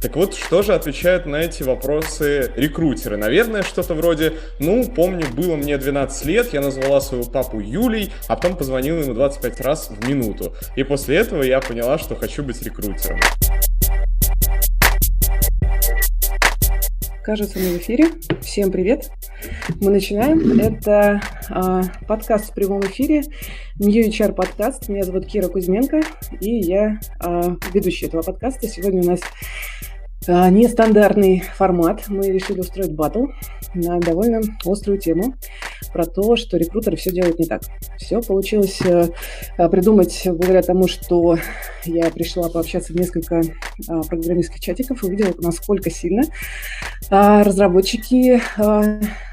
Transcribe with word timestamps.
Так 0.00 0.16
вот, 0.16 0.34
что 0.34 0.62
же 0.62 0.72
отвечают 0.72 1.26
на 1.26 1.42
эти 1.42 1.62
вопросы 1.62 2.50
рекрутеры? 2.56 3.18
Наверное, 3.18 3.62
что-то 3.62 3.94
вроде, 3.94 4.32
ну, 4.58 4.88
помню, 4.88 5.26
было 5.30 5.56
мне 5.56 5.76
12 5.76 6.24
лет, 6.24 6.54
я 6.54 6.62
назвала 6.62 7.02
своего 7.02 7.26
папу 7.26 7.60
Юлей, 7.60 8.10
а 8.26 8.34
потом 8.34 8.56
позвонила 8.56 9.00
ему 9.00 9.12
25 9.12 9.60
раз 9.60 9.90
в 9.90 10.08
минуту. 10.08 10.54
И 10.74 10.84
после 10.84 11.18
этого 11.18 11.42
я 11.42 11.60
поняла, 11.60 11.98
что 11.98 12.16
хочу 12.16 12.42
быть 12.42 12.62
рекрутером. 12.62 13.20
Кажется, 17.22 17.58
мы 17.58 17.74
в 17.74 17.78
эфире. 17.78 18.06
Всем 18.40 18.72
привет. 18.72 19.10
Мы 19.80 19.90
начинаем. 19.90 20.58
Это 20.58 21.20
э, 21.50 21.82
подкаст 22.08 22.50
в 22.50 22.54
прямом 22.54 22.80
эфире. 22.80 23.22
New 23.78 24.08
HR 24.08 24.32
подкаст. 24.32 24.88
Меня 24.88 25.04
зовут 25.04 25.26
Кира 25.26 25.48
Кузьменко, 25.48 26.00
и 26.40 26.56
я 26.56 26.98
э, 27.22 27.56
ведущая 27.74 28.06
этого 28.06 28.22
подкаста. 28.22 28.66
Сегодня 28.66 29.02
у 29.02 29.04
нас 29.04 29.20
нестандартный 30.28 31.40
формат. 31.56 32.04
Мы 32.08 32.28
решили 32.28 32.60
устроить 32.60 32.92
батл 32.92 33.26
на 33.74 33.98
довольно 34.00 34.40
острую 34.64 34.98
тему 34.98 35.34
про 35.92 36.04
то, 36.04 36.36
что 36.36 36.56
рекрутеры 36.56 36.96
все 36.96 37.10
делают 37.10 37.38
не 37.38 37.46
так. 37.46 37.62
Все 37.98 38.20
получилось 38.20 38.80
э, 38.82 39.08
а, 39.58 39.68
придумать 39.68 40.22
благодаря 40.24 40.62
тому, 40.62 40.88
что 40.88 41.38
я 41.84 42.10
пришла 42.10 42.48
пообщаться 42.48 42.92
в 42.92 42.96
несколько 42.96 43.42
а, 43.88 44.02
программистских 44.02 44.60
чатиков 44.60 45.02
и 45.02 45.06
увидела, 45.06 45.32
насколько 45.38 45.90
сильно 45.90 46.22
разработчики 47.10 48.40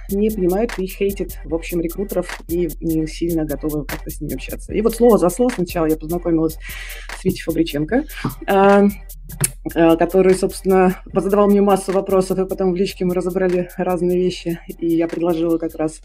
не 0.10 0.30
понимают 0.30 0.72
и 0.78 0.88
хейтят, 0.88 1.38
в 1.44 1.54
общем, 1.54 1.82
рекрутеров 1.82 2.40
и 2.48 2.70
не 2.82 3.08
сильно 3.08 3.46
готовы 3.46 3.86
как-то 3.86 4.10
с 4.10 4.22
ними 4.22 4.36
общаться. 4.36 4.74
И 4.74 4.82
вот 4.82 4.96
слово 4.96 5.18
за 5.18 5.30
слово 5.30 5.52
сначала 5.54 5.86
я 5.86 5.98
познакомилась 5.98 6.58
с 7.20 7.26
Витей 7.26 7.44
Фабриченко, 7.44 8.06
а, 8.46 8.80
а, 8.80 8.88
который, 9.74 10.34
собственно, 10.34 10.96
задавал 11.14 11.48
мне 11.48 11.62
массу 11.62 11.92
вопросов, 11.92 12.40
и 12.40 12.48
потом 12.48 12.72
в 12.72 12.76
личке 12.76 13.06
мы 13.06 13.14
разобрали 13.14 13.70
разные 13.78 14.18
вещи, 14.18 14.60
и 14.80 14.88
я 14.88 15.08
предложила 15.08 15.58
как 15.58 15.76
раз 15.76 16.02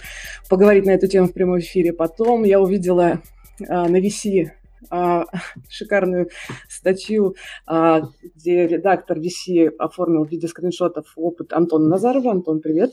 поговорить 0.49 0.85
на 0.85 0.91
эту 0.91 1.07
тему 1.07 1.29
в 1.29 1.33
прямом 1.33 1.59
эфире. 1.61 1.93
Потом 1.93 2.45
я 2.45 2.61
увидела 2.61 3.21
а, 3.69 3.89
на 3.89 4.01
VC 4.01 4.51
а, 4.91 5.27
шикарную 5.69 6.29
статью, 6.69 7.37
где 7.67 8.67
редактор 8.67 9.19
VC 9.19 9.69
оформил 9.79 10.25
в 10.25 10.31
виде 10.31 10.49
скриншотов 10.49 11.07
опыт 11.17 11.53
Антона 11.53 11.87
Назарова. 11.87 12.33
Антон, 12.33 12.61
привет. 12.61 12.93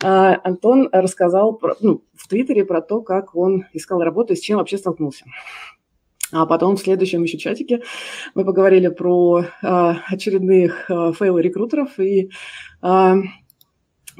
Антон 0.00 0.88
рассказал 0.92 1.54
про, 1.54 1.76
ну, 1.80 2.04
в 2.14 2.28
Твиттере 2.28 2.64
про 2.64 2.82
то, 2.82 3.00
как 3.00 3.34
он 3.34 3.64
искал 3.72 4.02
работу 4.02 4.34
и 4.34 4.36
с 4.36 4.40
чем 4.40 4.58
вообще 4.58 4.76
столкнулся. 4.76 5.24
А 6.32 6.46
потом 6.46 6.76
в 6.76 6.80
следующем 6.80 7.22
еще 7.22 7.38
чатике 7.38 7.82
мы 8.34 8.44
поговорили 8.44 8.88
про 8.88 9.44
а, 9.62 9.98
очередных 10.08 10.90
а, 10.90 11.12
фейлы 11.12 11.42
рекрутеров 11.42 11.98
и 11.98 12.30
а, 12.82 13.16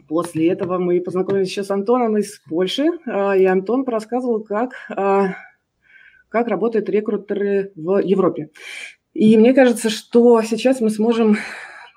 После 0.08 0.48
этого 0.48 0.78
мы 0.78 1.00
познакомились 1.00 1.50
еще 1.50 1.62
с 1.62 1.70
Антоном 1.70 2.16
из 2.16 2.40
Польши, 2.48 2.86
и 3.06 3.44
Антон 3.44 3.84
рассказывал, 3.86 4.42
как 4.42 4.72
как 4.88 6.48
работают 6.48 6.88
рекрутеры 6.88 7.72
в 7.76 7.98
Европе. 7.98 8.50
И 9.12 9.36
мне 9.36 9.52
кажется, 9.52 9.90
что 9.90 10.40
сейчас 10.42 10.80
мы 10.80 10.88
сможем 10.90 11.36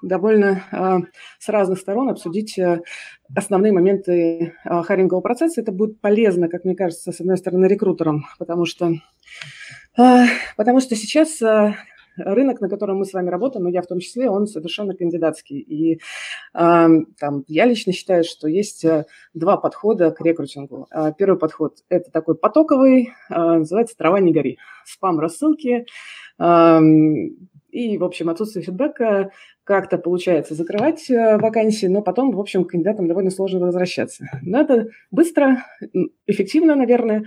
довольно 0.01 0.63
э, 0.71 0.97
с 1.39 1.47
разных 1.47 1.79
сторон 1.79 2.09
обсудить 2.09 2.57
э, 2.59 2.81
основные 3.33 3.71
моменты 3.71 4.53
э, 4.65 4.81
харингового 4.83 5.21
процесса. 5.21 5.61
Это 5.61 5.71
будет 5.71 6.01
полезно, 6.01 6.49
как 6.49 6.65
мне 6.65 6.75
кажется, 6.75 7.11
с 7.11 7.21
одной 7.21 7.37
стороны, 7.37 7.65
рекрутерам, 7.67 8.25
потому 8.37 8.65
что, 8.65 8.87
э, 8.87 8.97
потому 9.95 10.79
что 10.79 10.95
сейчас 10.95 11.41
э, 11.41 11.75
рынок, 12.17 12.61
на 12.61 12.69
котором 12.69 12.97
мы 12.97 13.05
с 13.05 13.13
вами 13.13 13.29
работаем, 13.29 13.67
и 13.67 13.71
я 13.71 13.81
в 13.81 13.87
том 13.87 13.99
числе, 13.99 14.29
он 14.29 14.47
совершенно 14.47 14.95
кандидатский. 14.95 15.59
И 15.59 15.95
э, 15.95 15.97
там, 16.53 17.43
я 17.47 17.65
лично 17.65 17.93
считаю, 17.93 18.23
что 18.23 18.47
есть 18.47 18.85
э, 18.85 19.05
два 19.33 19.57
подхода 19.57 20.11
к 20.11 20.21
рекрутингу. 20.21 20.87
Первый 21.17 21.37
подход– 21.37 21.77
это 21.89 22.11
такой 22.11 22.35
потоковый, 22.35 23.13
называется 23.29 23.95
«трава 23.97 24.19
не 24.19 24.33
гори». 24.33 24.57
Спам 24.85 25.19
рассылки, 25.19 25.85
э, 26.39 26.79
и, 27.71 27.97
в 27.97 28.03
общем, 28.03 28.29
отсутствие 28.29 28.63
фидбэка 28.63 29.31
как-то 29.63 29.97
получается 29.97 30.53
закрывать 30.53 31.09
вакансии, 31.09 31.87
но 31.87 32.03
потом, 32.03 32.31
в 32.31 32.39
общем, 32.39 32.65
кандидатам 32.65 33.07
довольно 33.07 33.31
сложно 33.31 33.61
возвращаться. 33.61 34.25
Но 34.43 34.61
это 34.61 34.89
быстро, 35.09 35.63
эффективно, 36.27 36.75
наверное, 36.75 37.25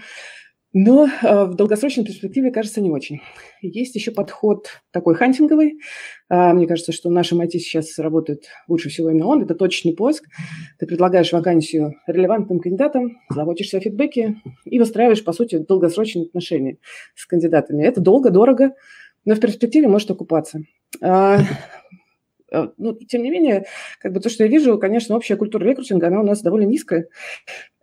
но 0.79 1.07
э, 1.07 1.45
в 1.47 1.55
долгосрочной 1.55 2.05
перспективе, 2.05 2.51
кажется, 2.51 2.83
не 2.83 2.91
очень. 2.91 3.23
Есть 3.63 3.95
еще 3.95 4.11
подход 4.11 4.69
такой 4.91 5.15
хантинговый. 5.15 5.81
Э, 6.29 6.53
мне 6.53 6.67
кажется, 6.67 6.93
что 6.93 7.09
в 7.09 7.13
нашем 7.13 7.41
IT 7.41 7.53
сейчас 7.53 7.99
работает 7.99 8.45
лучше 8.69 8.91
всего 8.91 9.09
именно 9.09 9.27
он. 9.27 9.43
Это 9.43 9.55
точный 9.55 9.97
поиск. 9.97 10.25
Ты 10.79 10.87
предлагаешь 10.87 11.33
вакансию 11.33 11.95
релевантным 12.07 12.61
кандидатам, 12.61 13.17
заботишься 13.31 13.79
о 13.79 13.81
фидбэке 13.81 14.37
и 14.67 14.79
выстраиваешь, 14.79 15.25
по 15.25 15.33
сути, 15.33 15.57
долгосрочные 15.57 16.27
отношения 16.27 16.77
с 17.15 17.25
кандидатами. 17.25 17.83
Это 17.83 18.03
долго, 18.03 18.29
дорого, 18.29 18.75
но 19.25 19.35
в 19.35 19.41
перспективе 19.41 19.89
может 19.89 20.11
окупаться. 20.11 20.61
Э, 21.01 21.39
э 22.53 22.69
ну, 22.77 22.93
тем 22.93 23.23
не 23.23 23.31
менее, 23.31 23.65
как 23.99 24.13
бы 24.13 24.21
то, 24.21 24.29
что 24.29 24.45
я 24.45 24.51
вижу, 24.51 24.79
конечно, 24.79 25.17
общая 25.17 25.37
культура 25.37 25.65
рекрутинга, 25.65 26.09
она 26.09 26.21
у 26.21 26.27
нас 26.27 26.43
довольно 26.43 26.67
низкая. 26.67 27.09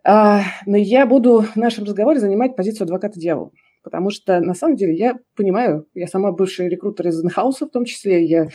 А, 0.04 0.42
но 0.66 0.76
я 0.76 1.06
буду 1.06 1.40
в 1.40 1.56
нашем 1.56 1.84
разговоре 1.84 2.20
занимать 2.20 2.56
позицию 2.56 2.84
адвоката 2.84 3.18
дьявола. 3.18 3.50
Потому 3.82 4.08
что, 4.10 4.40
на 4.40 4.54
самом 4.54 4.76
деле, 4.76 4.94
я 4.94 5.18
понимаю, 5.36 5.86
я 5.94 6.06
сама 6.06 6.32
бывший 6.32 6.68
рекрутер 6.68 7.08
из 7.08 7.22
инхауса 7.22 7.66
в 7.66 7.70
том 7.70 7.84
числе, 7.84 8.24
я, 8.24 8.48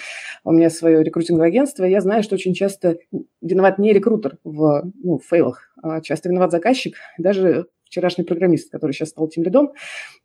у 0.43 0.51
меня 0.51 0.71
свое 0.71 1.03
рекрутинговое 1.03 1.49
агентство, 1.49 1.83
я 1.83 2.01
знаю, 2.01 2.23
что 2.23 2.33
очень 2.33 2.55
часто 2.55 2.97
виноват 3.39 3.77
не 3.77 3.93
рекрутер 3.93 4.37
в, 4.43 4.91
ну, 5.03 5.19
фейлах, 5.19 5.71
а 5.83 6.01
часто 6.01 6.29
виноват 6.29 6.51
заказчик, 6.51 6.95
даже 7.19 7.67
вчерашний 7.85 8.23
программист, 8.23 8.71
который 8.71 8.91
сейчас 8.91 9.09
стал 9.09 9.27
тем 9.27 9.43
лидом 9.43 9.73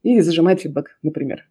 и 0.03 0.21
зажимает 0.21 0.61
фидбэк, 0.63 0.97
например. 1.03 1.47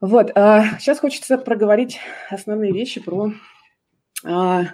Вот, 0.00 0.32
а 0.34 0.78
сейчас 0.78 0.98
хочется 0.98 1.36
проговорить 1.36 1.98
основные 2.30 2.72
вещи 2.72 3.02
про 3.02 3.32
а, 4.24 4.64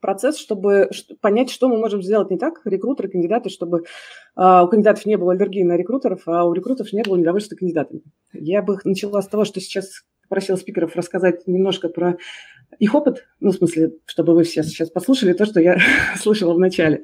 процесс, 0.00 0.38
чтобы 0.38 0.90
понять, 1.20 1.50
что 1.50 1.68
мы 1.68 1.78
можем 1.78 2.02
сделать 2.02 2.30
не 2.30 2.38
так, 2.38 2.60
рекрутеры, 2.64 3.08
кандидаты, 3.08 3.50
чтобы 3.50 3.84
а, 4.36 4.64
у 4.64 4.68
кандидатов 4.68 5.06
не 5.06 5.16
было 5.16 5.32
аллергии 5.32 5.62
на 5.62 5.76
рекрутеров, 5.76 6.22
а 6.26 6.44
у 6.44 6.52
рекрутеров 6.52 6.92
не 6.92 7.02
было 7.02 7.16
недовольства 7.16 7.56
кандидатами. 7.56 8.02
Я 8.32 8.62
бы 8.62 8.78
начала 8.84 9.20
с 9.22 9.28
того, 9.28 9.44
что 9.44 9.60
сейчас 9.60 10.04
попросила 10.22 10.56
спикеров 10.56 10.94
рассказать 10.94 11.46
немножко 11.46 11.88
про 11.88 12.18
их 12.78 12.94
опыт, 12.94 13.26
ну, 13.40 13.50
в 13.50 13.54
смысле, 13.54 13.92
чтобы 14.04 14.34
вы 14.34 14.44
все 14.44 14.62
сейчас 14.62 14.90
послушали 14.90 15.32
то, 15.32 15.46
что 15.46 15.60
я 15.60 15.78
слышала 16.16 16.54
в 16.54 16.58
начале. 16.58 17.02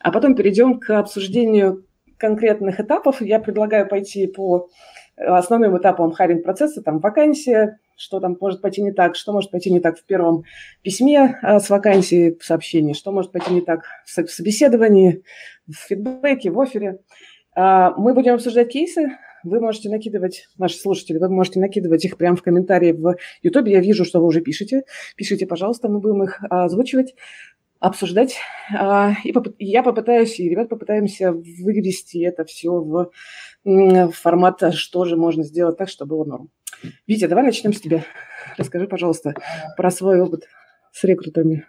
А 0.00 0.12
потом 0.12 0.34
перейдем 0.34 0.78
к 0.78 0.90
обсуждению 0.98 1.84
конкретных 2.18 2.80
этапов. 2.80 3.22
Я 3.22 3.40
предлагаю 3.40 3.88
пойти 3.88 4.26
по 4.26 4.68
основным 5.16 5.76
этапам 5.78 6.12
харинг 6.12 6.44
процесса, 6.44 6.82
там 6.82 6.98
вакансия, 6.98 7.78
что 7.98 8.20
там 8.20 8.36
может 8.40 8.62
пойти 8.62 8.80
не 8.80 8.92
так, 8.92 9.16
что 9.16 9.32
может 9.32 9.50
пойти 9.50 9.70
не 9.70 9.80
так 9.80 9.98
в 9.98 10.04
первом 10.04 10.44
письме 10.82 11.38
а, 11.42 11.58
с 11.58 11.68
вакансией, 11.68 12.38
в 12.38 12.44
сообщении, 12.44 12.92
что 12.92 13.10
может 13.10 13.32
пойти 13.32 13.52
не 13.52 13.60
так 13.60 13.82
в 14.06 14.30
собеседовании, 14.30 15.24
в 15.66 15.74
фидбэке, 15.74 16.50
в 16.50 16.60
офере. 16.60 17.00
А, 17.54 17.92
мы 17.96 18.14
будем 18.14 18.34
обсуждать 18.34 18.70
кейсы, 18.70 19.18
вы 19.42 19.60
можете 19.60 19.88
накидывать, 19.90 20.48
наши 20.58 20.78
слушатели, 20.78 21.18
вы 21.18 21.28
можете 21.28 21.58
накидывать 21.58 22.04
их 22.04 22.16
прямо 22.16 22.36
в 22.36 22.42
комментарии 22.42 22.92
в 22.92 23.16
YouTube. 23.42 23.66
Я 23.66 23.80
вижу, 23.80 24.04
что 24.04 24.20
вы 24.20 24.26
уже 24.26 24.40
пишете. 24.40 24.82
Пишите, 25.16 25.46
пожалуйста, 25.46 25.88
мы 25.88 26.00
будем 26.00 26.22
их 26.22 26.40
озвучивать 26.50 27.14
обсуждать. 27.80 28.36
А, 28.76 29.12
и 29.24 29.34
я 29.58 29.82
попытаюсь, 29.82 30.38
и 30.38 30.48
ребят 30.48 30.68
попытаемся 30.68 31.32
вывести 31.32 32.24
это 32.24 32.44
все 32.44 32.70
в 32.70 33.10
формат, 34.12 34.74
что 34.74 35.04
же 35.04 35.16
можно 35.16 35.42
сделать 35.42 35.76
так, 35.76 35.88
чтобы 35.88 36.16
было 36.16 36.24
норм. 36.24 36.50
Витя, 37.06 37.26
давай 37.26 37.44
начнем 37.44 37.72
с 37.72 37.80
тебя. 37.80 38.04
Расскажи, 38.56 38.86
пожалуйста, 38.86 39.34
про 39.76 39.90
свой 39.90 40.20
опыт 40.20 40.44
с 40.92 41.04
рекрутами. 41.04 41.66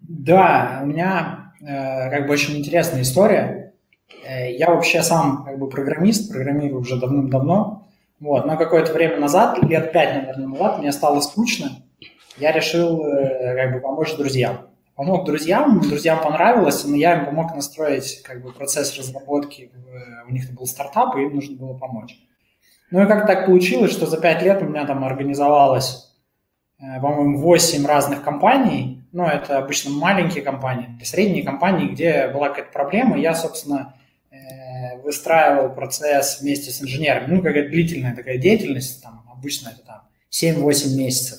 Да, 0.00 0.80
у 0.82 0.86
меня 0.86 1.52
э, 1.60 2.10
как 2.10 2.26
бы 2.26 2.32
очень 2.32 2.56
интересная 2.58 3.02
история. 3.02 3.74
Э, 4.24 4.52
я 4.52 4.70
вообще 4.70 5.02
сам 5.02 5.44
как 5.44 5.58
бы 5.58 5.68
программист, 5.68 6.30
программирую 6.30 6.80
уже 6.80 6.98
давным-давно. 6.98 7.88
Вот, 8.20 8.46
но 8.46 8.56
какое-то 8.56 8.92
время 8.92 9.18
назад, 9.18 9.62
лет 9.62 9.92
пять, 9.92 10.14
наверное, 10.14 10.48
назад, 10.48 10.78
мне 10.78 10.92
стало 10.92 11.20
скучно. 11.20 11.82
я 12.38 12.52
решил 12.52 13.02
как 13.02 13.72
бы 13.74 13.80
помочь 13.80 14.16
друзьям. 14.16 14.70
Помог 14.94 15.26
друзьям, 15.26 15.80
друзьям 15.80 16.22
понравилось, 16.22 16.82
но 16.86 16.96
я 16.96 17.18
им 17.18 17.26
помог 17.26 17.54
настроить 17.54 18.22
как 18.22 18.42
бы 18.42 18.52
процесс 18.52 18.96
разработки. 18.96 19.70
У 20.26 20.32
них 20.32 20.50
был 20.54 20.66
стартап, 20.66 21.16
и 21.16 21.22
им 21.22 21.34
нужно 21.34 21.56
было 21.56 21.74
помочь. 21.76 22.16
Ну 22.90 23.02
и 23.02 23.06
как 23.06 23.26
так 23.26 23.46
получилось, 23.46 23.92
что 23.92 24.06
за 24.06 24.20
пять 24.20 24.42
лет 24.42 24.62
у 24.62 24.66
меня 24.66 24.86
там 24.86 25.04
организовалось, 25.04 26.14
по-моему, 26.78 27.38
8 27.40 27.86
разных 27.86 28.22
компаний. 28.22 29.04
Ну, 29.12 29.24
это 29.24 29.58
обычно 29.58 29.90
маленькие 29.90 30.44
компании, 30.44 30.88
средние 31.02 31.42
компании, 31.42 31.88
где 31.88 32.28
была 32.28 32.50
какая-то 32.50 32.70
проблема. 32.70 33.18
Я, 33.18 33.34
собственно, 33.34 33.94
выстраивал 35.02 35.74
процесс 35.74 36.40
вместе 36.40 36.70
с 36.70 36.82
инженерами. 36.82 37.34
Ну, 37.34 37.42
какая-то 37.42 37.70
длительная 37.70 38.14
такая 38.14 38.38
деятельность, 38.38 39.02
там, 39.02 39.24
обычно 39.32 39.68
это 39.68 39.86
там 39.86 40.02
7-8 40.30 40.96
месяцев. 40.96 41.38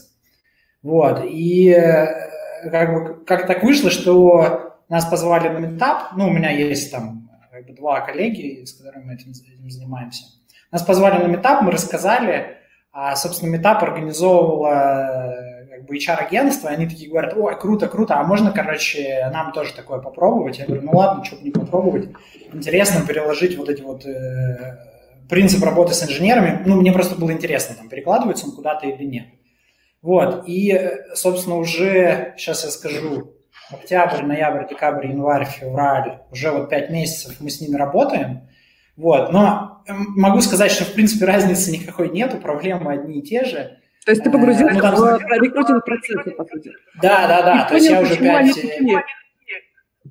Вот, 0.82 1.26
и 1.26 1.70
э, 1.70 2.70
как 2.70 2.94
бы 2.94 3.26
как 3.26 3.46
так 3.46 3.64
вышло, 3.64 3.90
что 3.90 4.78
нас 4.90 5.06
позвали 5.06 5.50
на 5.50 5.58
метап, 5.58 6.14
ну, 6.16 6.28
у 6.28 6.32
меня 6.32 6.52
есть 6.52 6.92
там 6.92 7.30
как 7.52 7.66
бы 7.66 7.74
два 7.74 8.02
коллеги, 8.02 8.64
с 8.64 8.74
которыми 8.74 9.06
мы 9.06 9.14
этим, 9.16 9.32
этим 9.32 9.70
занимаемся. 9.70 10.24
Нас 10.72 10.82
позвали 10.84 11.24
на 11.24 11.28
метап, 11.28 11.62
мы 11.62 11.72
рассказали, 11.72 12.58
а, 12.92 13.16
собственно, 13.16 13.50
метап 13.50 13.84
организовывала 13.84 15.48
как 15.70 15.86
бы 15.86 15.96
HR-агентство, 15.96 16.70
они 16.70 16.88
такие 16.88 17.10
говорят, 17.10 17.36
ой, 17.36 17.58
круто, 17.60 17.88
круто, 17.88 18.20
а 18.20 18.24
можно, 18.24 18.52
короче, 18.52 19.30
нам 19.32 19.52
тоже 19.52 19.74
такое 19.74 20.00
попробовать? 20.00 20.58
Я 20.58 20.66
говорю, 20.66 20.82
ну 20.82 20.92
ладно, 20.94 21.24
что 21.24 21.36
бы 21.36 21.44
не 21.44 21.52
попробовать. 21.52 22.10
Интересно 22.52 23.06
переложить 23.06 23.58
вот 23.58 23.70
эти 23.70 23.84
вот 23.84 24.04
э, 24.06 24.78
принцип 25.30 25.64
работы 25.64 25.94
с 25.94 26.04
инженерами. 26.04 26.64
Ну, 26.66 26.76
мне 26.78 26.92
просто 26.92 27.16
было 27.16 27.32
интересно, 27.32 27.76
там, 27.76 27.90
перекладывается 27.90 28.48
он 28.48 28.54
куда-то 28.54 28.88
или 28.88 29.04
нет. 29.04 29.28
Вот, 30.02 30.44
и, 30.48 30.92
собственно, 31.14 31.58
уже, 31.58 32.34
сейчас 32.38 32.64
я 32.64 32.72
скажу, 32.72 33.34
октябрь, 33.72 34.24
ноябрь, 34.24 34.68
декабрь, 34.68 35.08
январь, 35.08 35.46
февраль, 35.46 36.22
уже 36.32 36.52
вот 36.52 36.70
пять 36.70 36.90
месяцев 36.90 37.36
мы 37.40 37.50
с 37.50 37.62
ними 37.62 37.76
работаем. 37.76 38.48
Вот, 38.98 39.32
но 39.32 39.84
могу 39.88 40.42
сказать, 40.42 40.72
что, 40.72 40.84
в 40.84 40.94
принципе, 40.94 41.26
разницы 41.26 41.72
никакой 41.72 42.10
нету, 42.10 42.38
проблемы 42.38 42.92
одни 42.92 43.20
и 43.20 43.22
те 43.22 43.46
же. 43.46 43.78
То 44.06 44.12
есть 44.12 44.24
ты 44.24 44.32
погрузился 44.32 44.74
ну, 44.74 44.82
там... 44.82 44.96
в 44.96 45.44
рекрутинг 45.44 45.86
процессы, 45.86 46.32
по 46.32 46.46
сути. 46.46 46.72
Да, 47.02 47.28
да, 47.28 47.42
да. 47.44 47.66
То 47.66 47.76
есть 47.76 47.90
я 47.90 48.02
уже 48.02 48.18
пять, 48.18 48.56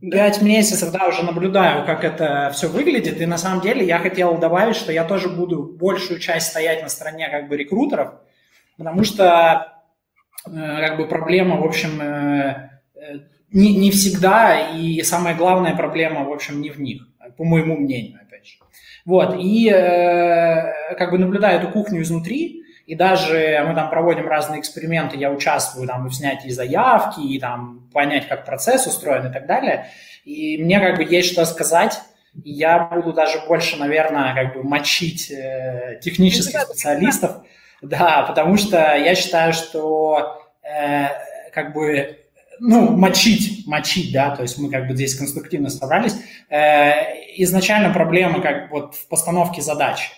пять 0.00 0.42
месяцев, 0.42 0.92
да, 0.92 1.08
уже 1.08 1.24
наблюдаю, 1.24 1.84
как 1.84 2.04
это 2.04 2.50
все 2.54 2.68
выглядит. 2.68 3.20
И 3.20 3.26
на 3.26 3.38
самом 3.38 3.60
деле 3.60 3.84
я 3.84 3.98
хотел 3.98 4.38
добавить, 4.38 4.76
что 4.76 4.92
я 4.92 5.02
тоже 5.04 5.30
буду 5.30 5.62
большую 5.62 6.20
часть 6.20 6.48
стоять 6.48 6.82
на 6.82 6.88
стороне 6.88 7.28
как 7.28 7.48
бы 7.48 7.56
рекрутеров, 7.56 8.14
потому 8.76 9.02
что 9.02 9.72
э, 10.46 10.50
как 10.50 10.96
бы 10.96 11.08
проблема, 11.08 11.56
в 11.56 11.64
общем, 11.64 12.00
э, 12.00 12.70
э, 12.94 13.18
не, 13.50 13.74
не 13.74 13.90
всегда, 13.90 14.70
и 14.76 15.02
самая 15.02 15.34
главная 15.34 15.74
проблема, 15.74 16.24
в 16.24 16.32
общем, 16.32 16.60
не 16.60 16.70
в 16.70 16.78
них, 16.78 17.08
по 17.36 17.44
моему 17.44 17.76
мнению. 17.76 18.20
Вот, 19.06 19.36
и 19.38 19.70
как 19.70 21.10
бы 21.12 21.18
наблюдаю 21.18 21.60
эту 21.60 21.68
кухню 21.68 22.02
изнутри, 22.02 22.64
и 22.86 22.94
даже 22.94 23.64
мы 23.66 23.74
там 23.74 23.88
проводим 23.88 24.28
разные 24.28 24.60
эксперименты, 24.60 25.16
я 25.16 25.30
участвую 25.30 25.88
там 25.88 26.06
и 26.06 26.10
в 26.10 26.14
снятии 26.14 26.50
заявки, 26.50 27.20
и 27.20 27.38
там 27.40 27.88
понять, 27.92 28.28
как 28.28 28.44
процесс 28.44 28.86
устроен 28.86 29.28
и 29.28 29.32
так 29.32 29.46
далее. 29.46 29.86
И 30.24 30.62
мне 30.62 30.80
как 30.80 30.96
бы 30.96 31.04
есть 31.04 31.32
что 31.32 31.44
сказать, 31.44 32.00
я 32.44 32.78
буду 32.78 33.12
даже 33.12 33.40
больше, 33.46 33.76
наверное, 33.76 34.34
как 34.34 34.54
бы 34.54 34.62
мочить 34.62 35.30
э, 35.30 35.98
технических 36.02 36.60
специалистов, 36.60 37.42
да, 37.82 38.24
потому 38.28 38.56
что 38.56 38.76
я 38.76 39.14
считаю, 39.14 39.52
что 39.52 40.42
э, 40.62 41.08
как 41.52 41.72
бы 41.72 42.25
ну, 42.60 42.96
мочить, 42.96 43.66
мочить, 43.66 44.12
да, 44.12 44.34
то 44.34 44.42
есть 44.42 44.58
мы 44.58 44.70
как 44.70 44.88
бы 44.88 44.94
здесь 44.94 45.14
конструктивно 45.14 45.68
собрались. 45.70 46.16
Э, 46.48 46.92
изначально 47.36 47.92
проблема 47.92 48.40
как 48.40 48.70
вот 48.70 48.94
в 48.94 49.08
постановке 49.08 49.62
задач. 49.62 50.10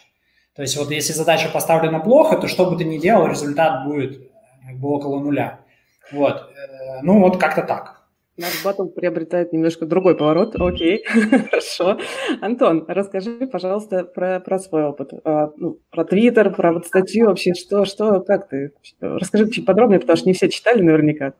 То 0.54 0.62
есть 0.62 0.76
вот 0.76 0.90
если 0.90 1.12
задача 1.12 1.48
поставлена 1.48 2.00
плохо, 2.00 2.36
то 2.36 2.48
что 2.48 2.68
бы 2.70 2.76
ты 2.76 2.84
ни 2.84 2.98
делал, 2.98 3.26
результат 3.26 3.84
будет 3.84 4.30
как 4.66 4.76
бы 4.76 4.88
около 4.88 5.20
нуля. 5.20 5.60
Вот. 6.12 6.36
Э, 6.36 7.00
ну 7.02 7.20
вот 7.20 7.38
как-то 7.38 7.62
так. 7.62 7.97
Наш 8.38 8.64
батл 8.64 8.86
приобретает 8.86 9.52
немножко 9.52 9.84
другой 9.84 10.16
поворот. 10.16 10.54
Окей, 10.60 11.04
хорошо. 11.50 11.98
Антон, 12.40 12.84
расскажи, 12.86 13.48
пожалуйста, 13.50 14.04
про, 14.04 14.38
про 14.38 14.58
свой 14.60 14.84
опыт. 14.84 15.10
А, 15.24 15.50
ну, 15.56 15.80
про 15.90 16.04
Твиттер, 16.04 16.54
про 16.54 16.72
вот 16.72 16.86
статью 16.86 17.26
вообще, 17.26 17.54
что, 17.54 17.84
что, 17.84 18.20
как 18.20 18.48
ты? 18.48 18.72
Расскажи 19.00 19.50
чуть 19.50 19.66
подробнее, 19.66 19.98
потому 19.98 20.16
что 20.16 20.28
не 20.28 20.34
все 20.34 20.48
читали 20.48 20.82
наверняка. 20.82 21.34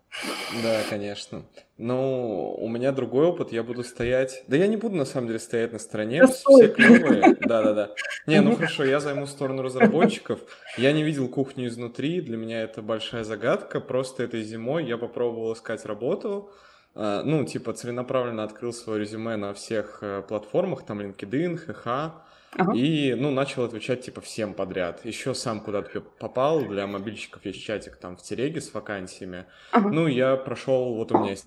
Да, 0.62 0.80
конечно. 0.90 1.42
Ну, 1.78 2.56
у 2.58 2.68
меня 2.68 2.90
другой 2.90 3.26
опыт, 3.26 3.52
я 3.52 3.62
буду 3.62 3.84
стоять... 3.84 4.42
Да 4.48 4.56
я 4.56 4.66
не 4.66 4.76
буду, 4.76 4.96
на 4.96 5.04
самом 5.04 5.28
деле, 5.28 5.38
стоять 5.38 5.72
на 5.72 5.78
стороне, 5.78 6.26
все 6.26 6.68
клевые. 6.68 7.36
Да-да-да. 7.40 7.94
Не, 8.26 8.40
ну 8.40 8.56
хорошо, 8.56 8.84
я 8.84 8.98
займу 8.98 9.26
сторону 9.26 9.62
разработчиков. 9.62 10.40
Я 10.76 10.90
не 10.90 11.04
видел 11.04 11.28
кухню 11.28 11.68
изнутри, 11.68 12.20
для 12.20 12.36
меня 12.36 12.62
это 12.62 12.82
большая 12.82 13.22
загадка. 13.22 13.80
Просто 13.80 14.24
этой 14.24 14.42
зимой 14.42 14.86
я 14.86 14.98
попробовал 14.98 15.52
искать 15.54 15.86
работу, 15.86 16.50
а, 16.96 17.22
ну, 17.22 17.44
типа, 17.44 17.72
целенаправленно 17.72 18.42
открыл 18.42 18.72
свое 18.72 19.00
резюме 19.00 19.36
на 19.36 19.54
всех 19.54 19.98
э, 20.02 20.22
платформах, 20.26 20.84
там, 20.84 21.00
LinkedIn, 21.00 21.60
HH, 21.64 22.12
Ага. 22.52 22.72
И, 22.74 23.14
ну, 23.14 23.30
начал 23.30 23.64
отвечать, 23.64 24.00
типа, 24.00 24.20
всем 24.20 24.54
подряд. 24.54 25.04
Еще 25.04 25.34
сам 25.34 25.60
куда-то 25.60 26.00
попал, 26.00 26.62
для 26.62 26.86
мобильщиков 26.86 27.44
есть 27.44 27.62
чатик 27.62 27.96
там 27.96 28.16
в 28.16 28.22
Тереге 28.22 28.60
с 28.60 28.72
вакансиями. 28.72 29.44
Ага. 29.70 29.90
Ну, 29.90 30.06
я 30.06 30.34
прошел, 30.36 30.94
вот 30.94 31.12
у 31.12 31.18
меня 31.18 31.32
есть 31.32 31.46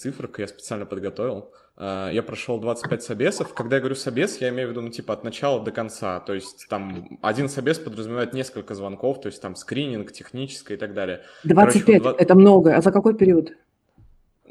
циферка, 0.00 0.42
я 0.42 0.48
специально 0.48 0.86
подготовил. 0.86 1.52
А, 1.76 2.10
я 2.10 2.22
прошел 2.22 2.58
25 2.58 3.02
собесов. 3.02 3.54
Когда 3.54 3.76
я 3.76 3.80
говорю 3.80 3.96
собес, 3.96 4.38
я 4.40 4.48
имею 4.50 4.68
в 4.68 4.70
виду, 4.72 4.82
ну, 4.82 4.90
типа, 4.90 5.14
от 5.14 5.24
начала 5.24 5.64
до 5.64 5.70
конца. 5.70 6.20
То 6.20 6.34
есть 6.34 6.66
там 6.68 7.18
один 7.22 7.48
собес 7.48 7.78
подразумевает 7.78 8.32
несколько 8.32 8.74
звонков, 8.74 9.20
то 9.20 9.28
есть 9.28 9.40
там 9.40 9.56
скрининг, 9.56 10.12
техническое 10.12 10.74
и 10.74 10.76
так 10.76 10.94
далее. 10.94 11.22
25, 11.44 11.84
Короче, 11.84 12.00
20... 12.00 12.20
это 12.20 12.34
много. 12.34 12.76
А 12.76 12.80
за 12.80 12.92
какой 12.92 13.14
период? 13.14 13.52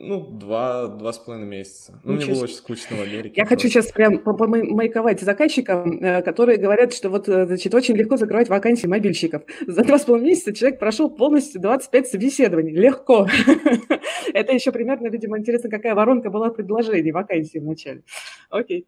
Ну, 0.01 0.21
два, 0.21 0.87
два 0.87 1.11
с 1.11 1.17
половиной 1.17 1.47
месяца. 1.47 1.99
Ну, 2.05 2.13
мне 2.13 2.25
было 2.25 2.43
очень 2.43 2.55
скучно 2.55 2.95
в 2.95 3.01
Америке. 3.01 3.33
Я 3.35 3.43
просто. 3.43 3.55
хочу 3.55 3.67
сейчас 3.67 3.91
прям 3.91 4.19
помайковать 4.19 5.19
заказчикам, 5.19 6.01
э, 6.01 6.21
которые 6.21 6.57
говорят, 6.57 6.93
что 6.93 7.09
вот, 7.09 7.27
э, 7.27 7.45
значит, 7.45 7.73
очень 7.75 7.97
легко 7.97 8.15
закрывать 8.15 8.47
вакансии 8.47 8.87
мобильщиков. 8.87 9.43
За 9.67 9.83
два 9.83 9.99
с 9.99 10.05
половиной 10.05 10.29
месяца 10.29 10.53
человек 10.53 10.79
прошел 10.79 11.09
полностью 11.09 11.59
25 11.59 12.07
собеседований. 12.07 12.71
Легко. 12.71 13.27
Это 14.33 14.53
еще 14.53 14.71
примерно, 14.71 15.07
видимо, 15.07 15.37
интересно, 15.37 15.69
какая 15.69 15.93
воронка 15.95 16.29
была 16.29 16.49
предложений 16.49 17.11
вакансий 17.11 17.59
в 17.59 17.65
начале. 17.65 18.03
Окей. 18.49 18.87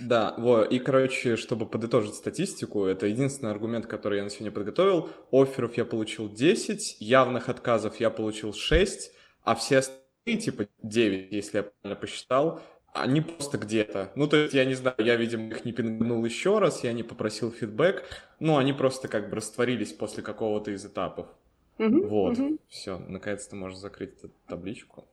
Да, 0.00 0.34
вот, 0.38 0.72
и, 0.72 0.78
короче, 0.78 1.36
чтобы 1.36 1.66
подытожить 1.66 2.14
статистику, 2.14 2.84
это 2.84 3.06
единственный 3.06 3.50
аргумент, 3.50 3.86
который 3.86 4.18
я 4.18 4.24
на 4.24 4.30
сегодня 4.30 4.52
подготовил. 4.52 5.10
Офферов 5.30 5.76
я 5.76 5.84
получил 5.84 6.30
10, 6.30 6.96
явных 7.00 7.48
отказов 7.48 8.00
я 8.00 8.10
получил 8.10 8.52
6, 8.52 9.12
а 9.42 9.54
все 9.54 9.78
остальные 9.78 10.03
типа 10.24 10.66
9, 10.82 11.32
если 11.32 11.58
я 11.58 11.62
правильно 11.64 12.00
посчитал, 12.00 12.60
они 12.94 13.20
просто 13.20 13.58
где-то. 13.58 14.12
Ну, 14.14 14.26
то 14.28 14.36
есть, 14.36 14.54
я 14.54 14.64
не 14.64 14.74
знаю, 14.74 14.96
я, 14.98 15.16
видимо, 15.16 15.48
их 15.48 15.64
не 15.64 15.72
пингнул 15.72 16.24
еще 16.24 16.58
раз, 16.58 16.84
я 16.84 16.92
не 16.92 17.02
попросил 17.02 17.50
фидбэк, 17.50 18.04
ну, 18.38 18.56
они 18.56 18.72
просто 18.72 19.08
как 19.08 19.28
бы 19.28 19.36
растворились 19.36 19.92
после 19.92 20.22
какого-то 20.22 20.70
из 20.70 20.84
этапов. 20.86 21.26
Угу, 21.78 22.06
вот, 22.06 22.38
угу. 22.38 22.58
все, 22.68 22.98
наконец-то 23.08 23.56
можно 23.56 23.78
закрыть 23.78 24.12
эту 24.18 24.30
табличку. 24.46 25.04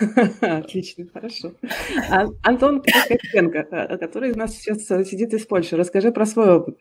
Отлично, 0.40 1.06
хорошо. 1.12 1.52
А, 2.10 2.26
Антон 2.42 2.82
Костенко, 2.82 3.58
э, 3.70 3.98
который 3.98 4.32
у 4.32 4.36
нас 4.36 4.56
сейчас 4.56 4.86
сидит 5.08 5.34
из 5.34 5.46
Польши, 5.46 5.76
расскажи 5.76 6.10
про 6.10 6.24
свой 6.24 6.54
опыт. 6.54 6.78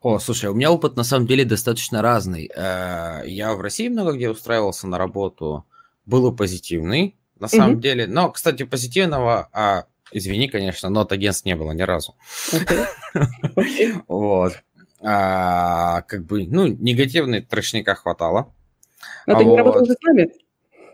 О, 0.00 0.20
слушай, 0.20 0.48
у 0.48 0.54
меня 0.54 0.70
опыт 0.70 0.96
на 0.96 1.02
самом 1.02 1.26
деле 1.26 1.44
достаточно 1.44 2.02
разный. 2.02 2.48
Э, 2.54 3.22
я 3.26 3.52
в 3.54 3.60
России 3.60 3.88
много 3.88 4.12
где 4.12 4.30
устраивался 4.30 4.86
на 4.86 4.98
работу, 4.98 5.64
был 6.06 6.32
и 6.32 6.36
позитивный, 6.36 7.16
на 7.38 7.48
самом 7.48 7.76
mm-hmm. 7.76 7.80
деле. 7.80 8.06
Но, 8.06 8.30
кстати, 8.30 8.62
позитивного, 8.62 9.48
а, 9.52 9.84
извини, 10.12 10.48
конечно, 10.48 10.88
но 10.88 11.00
от 11.00 11.12
агентств 11.12 11.44
не 11.44 11.56
было 11.56 11.72
ни 11.72 11.82
разу. 11.82 12.14
Вот. 14.08 14.54
А, 15.02 16.02
как 16.02 16.24
бы, 16.24 16.46
ну, 16.46 16.66
негативный 16.66 17.40
трэшника 17.42 17.94
хватало. 17.94 18.54
Но 19.26 19.38
ты 19.38 19.44
не 19.44 19.56
работал 19.56 19.84
с 19.84 20.02
нами? 20.02 20.30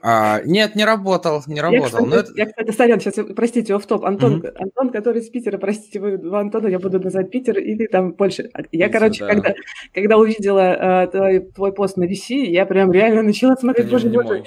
А, 0.04 0.40
нет, 0.45 0.75
не 0.75 0.85
работал, 0.85 1.45
не 1.47 1.61
работал. 1.61 2.04
Я, 2.04 2.11
кстати, 2.11 2.31
это... 2.31 2.38
я, 2.38 2.47
кстати 2.47 2.71
сорян, 2.73 3.00
сейчас, 3.00 3.14
простите, 3.37 3.75
оф-топ. 3.75 4.04
Антон, 4.04 4.40
mm-hmm. 4.40 4.57
Антон, 4.57 4.90
который 4.90 5.23
из 5.23 5.31
Питера, 5.31 5.59
простите, 5.59 6.00
вы 6.00 6.19
два 6.19 6.40
Антона, 6.40 6.66
я 6.66 6.81
буду 6.81 6.99
называть 6.99 7.31
Питер 7.31 7.57
или 7.59 7.87
там 7.87 8.12
Польша. 8.14 8.49
Я, 8.73 8.88
Питер, 8.88 8.90
короче, 8.90 9.25
да. 9.25 9.28
когда, 9.28 9.54
когда 9.95 10.19
увидела 10.19 11.04
э, 11.04 11.07
твой, 11.07 11.40
твой 11.40 11.73
пост 11.73 11.97
на 11.97 12.04
VC, 12.04 12.35
я 12.35 12.66
прям 12.66 12.90
реально 12.90 13.23
начала 13.23 13.54
смотреть, 13.54 13.88
боже, 13.90 14.09
боже, 14.09 14.45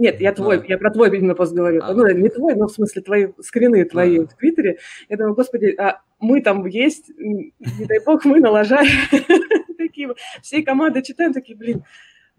нет, 0.00 0.20
я 0.20 0.32
твой, 0.32 0.64
я 0.66 0.78
про 0.78 0.90
твой 0.90 1.14
именно 1.16 1.34
пост 1.34 1.52
говорю. 1.52 1.80
А. 1.82 1.92
Ну, 1.92 2.08
не 2.08 2.28
твой, 2.30 2.54
но 2.54 2.66
в 2.66 2.72
смысле 2.72 3.02
твои 3.02 3.26
скрины 3.40 3.84
твои 3.84 4.20
а. 4.20 4.26
в 4.26 4.34
Твиттере. 4.34 4.78
Я 5.08 5.16
думаю, 5.16 5.34
господи, 5.34 5.74
а 5.78 6.00
мы 6.18 6.40
там 6.40 6.64
есть, 6.66 7.10
не 7.18 7.52
дай 7.86 8.02
бог, 8.04 8.24
мы 8.24 8.40
налажали. 8.40 8.88
Такие, 9.78 10.14
всей 10.42 10.62
командой 10.62 11.02
читаем, 11.02 11.32
такие, 11.32 11.56
блин, 11.56 11.84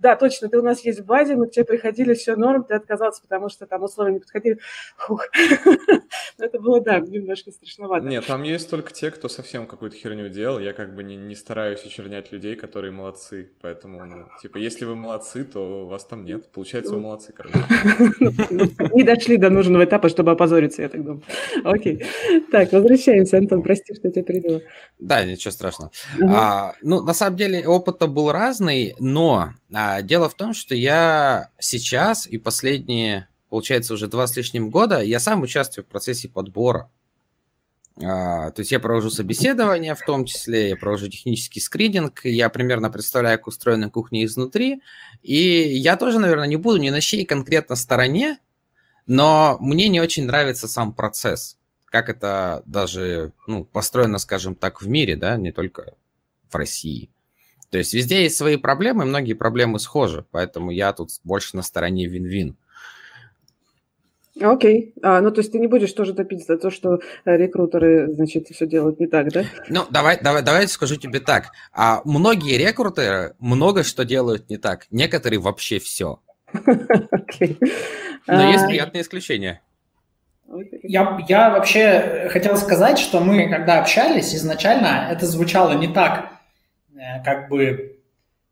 да, 0.01 0.15
точно, 0.15 0.49
ты 0.49 0.57
у 0.57 0.63
нас 0.63 0.83
есть 0.83 1.01
в 1.01 1.05
базе, 1.05 1.35
мы 1.35 1.47
к 1.47 1.51
тебе 1.51 1.63
приходили, 1.63 2.15
все 2.15 2.35
норм, 2.35 2.63
ты 2.63 2.73
отказался, 2.73 3.21
потому 3.21 3.49
что 3.49 3.67
там 3.67 3.83
условия 3.83 4.13
не 4.13 4.19
подходили. 4.19 4.57
Фух. 4.97 5.27
Это 6.39 6.59
было, 6.59 6.81
да, 6.81 6.99
немножко 6.99 7.51
страшновато. 7.51 8.07
Нет, 8.07 8.25
там 8.25 8.41
есть 8.41 8.67
только 8.67 8.91
те, 8.91 9.11
кто 9.11 9.29
совсем 9.29 9.67
какую-то 9.67 9.95
херню 9.95 10.29
делал. 10.29 10.57
Я 10.57 10.73
как 10.73 10.95
бы 10.95 11.03
не, 11.03 11.15
не 11.15 11.35
стараюсь 11.35 11.85
очернять 11.85 12.31
людей, 12.31 12.55
которые 12.55 12.91
молодцы. 12.91 13.51
Поэтому, 13.61 14.03
ну, 14.03 14.25
типа, 14.41 14.57
если 14.57 14.85
вы 14.85 14.95
молодцы, 14.95 15.43
то 15.43 15.85
вас 15.85 16.03
там 16.05 16.25
нет. 16.25 16.51
Получается, 16.51 16.95
вы 16.95 17.01
молодцы, 17.01 17.31
короче. 17.31 17.57
Не 18.93 19.03
дошли 19.03 19.37
до 19.37 19.49
нужного 19.49 19.85
этапа, 19.85 20.09
чтобы 20.09 20.31
опозориться, 20.31 20.81
я 20.81 20.89
так 20.89 21.03
думаю. 21.03 21.23
Окей. 21.63 22.03
Так, 22.51 22.71
возвращаемся, 22.71 23.37
Антон, 23.37 23.61
прости, 23.61 23.93
что 23.93 24.09
тебя 24.09 24.23
перебила. 24.23 24.61
Да, 24.99 25.23
ничего 25.23 25.51
страшного. 25.51 25.91
А, 26.27 26.73
ну, 26.81 27.01
на 27.01 27.13
самом 27.13 27.37
деле, 27.37 27.67
опыт 27.67 27.99
был 28.09 28.31
разный, 28.31 28.95
но 28.99 29.53
а, 29.73 30.01
дело 30.01 30.29
в 30.29 30.35
том, 30.35 30.53
что 30.53 30.75
я 30.75 31.49
сейчас 31.59 32.27
и 32.27 32.37
последние, 32.37 33.27
получается, 33.49 33.93
уже 33.93 34.07
два 34.07 34.27
с 34.27 34.35
лишним 34.35 34.69
года, 34.69 35.01
я 35.01 35.19
сам 35.19 35.41
участвую 35.41 35.85
в 35.85 35.87
процессе 35.87 36.27
подбора. 36.27 36.89
А, 38.03 38.51
то 38.51 38.61
есть 38.61 38.71
я 38.71 38.79
провожу 38.79 39.09
собеседование 39.09 39.95
в 39.95 40.05
том 40.05 40.25
числе, 40.25 40.69
я 40.69 40.75
провожу 40.75 41.07
технический 41.07 41.59
скрининг, 41.59 42.25
я 42.25 42.49
примерно 42.49 42.89
представляю, 42.89 43.37
как 43.37 43.47
устроена 43.47 43.89
кухня 43.89 44.25
изнутри, 44.25 44.81
и 45.21 45.35
я 45.35 45.97
тоже, 45.97 46.19
наверное, 46.19 46.47
не 46.47 46.55
буду 46.55 46.77
ни 46.77 46.89
на 46.89 47.01
чьей 47.01 47.25
конкретно 47.25 47.75
стороне, 47.75 48.39
но 49.07 49.57
мне 49.59 49.87
не 49.87 50.01
очень 50.01 50.25
нравится 50.25 50.67
сам 50.67 50.93
процесс, 50.93 51.57
как 51.85 52.09
это 52.09 52.63
даже 52.65 53.33
ну, 53.45 53.65
построено, 53.65 54.17
скажем 54.17 54.55
так, 54.55 54.81
в 54.81 54.87
мире, 54.87 55.15
да, 55.15 55.37
не 55.37 55.51
только 55.51 55.93
в 56.49 56.55
России. 56.55 57.10
То 57.71 57.77
есть 57.77 57.93
везде 57.93 58.23
есть 58.23 58.37
свои 58.37 58.57
проблемы, 58.57 59.05
многие 59.05 59.33
проблемы 59.33 59.79
схожи, 59.79 60.25
поэтому 60.31 60.71
я 60.71 60.91
тут 60.91 61.09
больше 61.23 61.55
на 61.55 61.63
стороне 61.63 62.05
вин-вин. 62.05 62.57
Окей. 64.41 64.93
А, 65.01 65.21
ну, 65.21 65.31
то 65.31 65.39
есть 65.39 65.51
ты 65.51 65.59
не 65.59 65.67
будешь 65.67 65.91
тоже 65.93 66.13
топить 66.13 66.45
за 66.45 66.57
то, 66.57 66.69
что 66.69 66.99
э, 67.25 67.37
рекрутеры, 67.37 68.11
значит, 68.11 68.47
все 68.47 68.65
делают 68.65 68.99
не 68.99 69.07
так, 69.07 69.31
да? 69.31 69.45
Ну, 69.69 69.85
давай, 69.89 70.19
давай, 70.21 70.41
давай 70.41 70.67
скажу 70.67 70.95
тебе 70.95 71.19
так. 71.19 71.51
А 71.73 72.01
многие 72.05 72.57
рекрутеры 72.57 73.35
много 73.39 73.83
что 73.83 74.03
делают 74.03 74.49
не 74.49 74.57
так. 74.57 74.87
Некоторые 74.89 75.39
вообще 75.39 75.79
все. 75.79 76.19
Окей. 77.11 77.57
Но 78.27 78.51
есть 78.51 78.63
а. 78.63 78.67
приятные 78.67 79.03
исключения. 79.03 79.61
Я, 80.83 81.17
я 81.29 81.51
вообще 81.51 82.27
хотел 82.31 82.57
сказать, 82.57 82.99
что 82.99 83.21
мы, 83.21 83.49
когда 83.49 83.79
общались, 83.79 84.35
изначально 84.35 85.07
это 85.09 85.25
звучало 85.25 85.73
не 85.73 85.87
так 85.87 86.40
как 87.23 87.49
бы, 87.49 87.99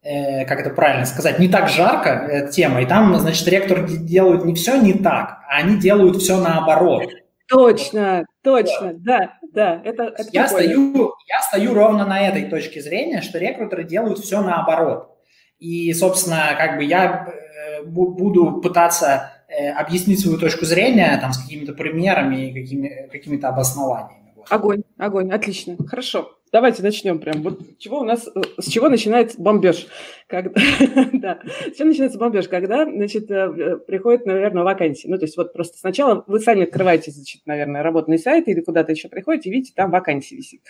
э, 0.02 0.46
как 0.46 0.60
это 0.60 0.72
правильно 0.72 1.06
сказать, 1.06 1.40
не 1.40 1.48
так 1.48 1.70
жарко 1.70 2.10
эта 2.10 2.52
тема, 2.52 2.82
и 2.82 2.86
там, 2.86 3.16
значит, 3.20 3.48
ректор 3.48 3.86
делают 3.88 4.46
не 4.46 4.56
все 4.56 4.80
не 4.80 4.94
так, 4.94 5.40
а 5.50 5.58
они 5.58 5.78
делают 5.78 6.18
все 6.18 6.38
наоборот. 6.38 7.12
Точно, 7.48 8.26
точно, 8.44 8.94
да, 8.94 9.34
да, 9.54 9.82
это, 9.84 10.04
это 10.04 10.30
я 10.32 10.48
стою, 10.48 11.14
я 11.28 11.42
стою 11.42 11.74
ровно 11.74 12.06
на 12.06 12.22
этой 12.22 12.46
точке 12.46 12.82
зрения, 12.82 13.22
что 13.22 13.40
рекрутеры 13.40 13.84
делают 13.84 14.20
все 14.20 14.42
наоборот. 14.42 15.18
И, 15.58 15.92
собственно, 15.94 16.56
как 16.58 16.78
бы 16.78 16.84
я 16.84 17.28
э, 17.28 17.84
буду 17.84 18.62
пытаться 18.62 19.34
объяснить 19.76 20.20
свою 20.20 20.38
точку 20.38 20.64
зрения 20.66 21.18
там 21.20 21.34
с 21.34 21.40
какими-то 21.40 21.74
примерами 21.74 22.50
и 22.50 22.54
какими, 22.54 23.10
какими-то 23.12 23.50
обоснованиями. 23.50 24.20
Огонь, 24.48 24.84
огонь, 24.98 25.32
отлично, 25.32 25.76
хорошо. 25.88 26.39
Давайте 26.52 26.82
начнем 26.82 27.20
прям. 27.20 27.44
Вот 27.44 27.60
чего 27.78 28.00
у 28.00 28.04
нас, 28.04 28.28
э, 28.28 28.42
с 28.60 28.66
чего 28.68 28.90
начинается 28.90 29.40
бомбеж? 29.40 29.88
Когда, 30.28 30.52
да, 31.14 31.40
с 31.72 31.78
чего 31.78 31.90
начинается 31.90 32.18
бомбеж? 32.18 32.48
Когда, 32.48 32.86
значит, 32.86 33.30
э, 33.30 33.78
приходит, 33.86 34.26
наверное, 34.26 34.64
вакансии. 34.64 35.08
Ну, 35.08 35.18
то 35.18 35.26
есть 35.26 35.38
вот 35.38 35.54
просто 35.54 35.78
сначала 35.78 36.24
вы 36.26 36.40
сами 36.40 36.64
открываете, 36.64 37.12
значит, 37.12 37.42
наверное, 37.46 37.84
работный 37.84 38.18
сайт 38.18 38.48
или 38.48 38.62
куда-то 38.62 38.92
еще 38.92 39.10
приходите, 39.10 39.52
видите, 39.52 39.74
там 39.76 39.92
вакансии 39.92 40.36
висит. 40.36 40.62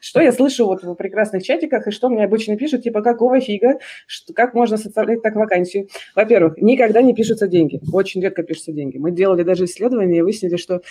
Что 0.00 0.20
я 0.20 0.32
слышу 0.32 0.66
вот 0.66 0.82
в 0.82 0.94
прекрасных 0.94 1.44
чатиках, 1.44 1.86
и 1.86 1.92
что 1.92 2.08
мне 2.08 2.24
обычно 2.24 2.56
пишут, 2.56 2.82
типа, 2.82 3.02
какого 3.02 3.40
фига, 3.40 3.78
что, 4.08 4.32
как 4.34 4.54
можно 4.54 4.76
составлять 4.76 5.22
так 5.22 5.36
вакансию? 5.36 5.88
Во-первых, 6.16 6.56
никогда 6.58 7.00
не 7.00 7.14
пишутся 7.14 7.46
деньги. 7.46 7.80
Очень 7.92 8.22
редко 8.22 8.42
пишутся 8.42 8.72
деньги. 8.72 8.98
Мы 8.98 9.12
делали 9.12 9.44
даже 9.44 9.66
исследование 9.66 10.18
и 10.18 10.22
выяснили, 10.22 10.56
что 10.56 10.82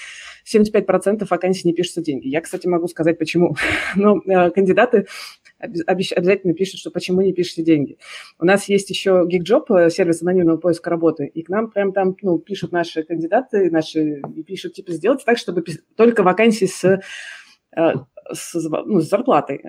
75% 0.45 1.27
вакансий 1.29 1.67
не 1.67 1.73
пишутся 1.73 2.01
деньги. 2.01 2.29
Я, 2.29 2.39
кстати, 2.39 2.65
могу 2.67 2.87
сказать, 2.87 3.17
почему. 3.17 3.55
Но 3.95 4.21
э, 4.25 4.36
кандидаты 4.53 5.07
обязательно 5.59 6.53
пишут, 6.53 6.79
что 6.79 6.91
почему 6.91 7.21
не 7.21 7.33
пишете 7.33 7.63
деньги. 7.63 7.97
У 8.39 8.45
нас 8.45 8.69
есть 8.69 8.89
еще 8.89 9.27
GigJob, 9.27 9.65
э, 9.69 9.89
сервис 9.89 10.21
анонимного 10.21 10.57
поиска 10.57 10.89
работы, 10.89 11.25
и 11.25 11.41
к 11.41 11.49
нам 11.49 11.71
прям 11.71 11.93
там 11.93 12.15
ну, 12.21 12.37
пишут 12.37 12.71
наши 12.71 13.03
кандидаты, 13.03 13.71
наши, 13.71 14.21
и 14.35 14.43
пишут, 14.43 14.73
типа, 14.73 14.91
сделать 14.91 15.23
так, 15.25 15.37
чтобы 15.37 15.63
только 15.95 16.23
вакансии 16.23 16.65
с 16.65 16.83
э, 17.75 17.93
с, 18.33 18.53
ну, 18.55 18.99
с 18.99 19.09
зарплатой. 19.09 19.61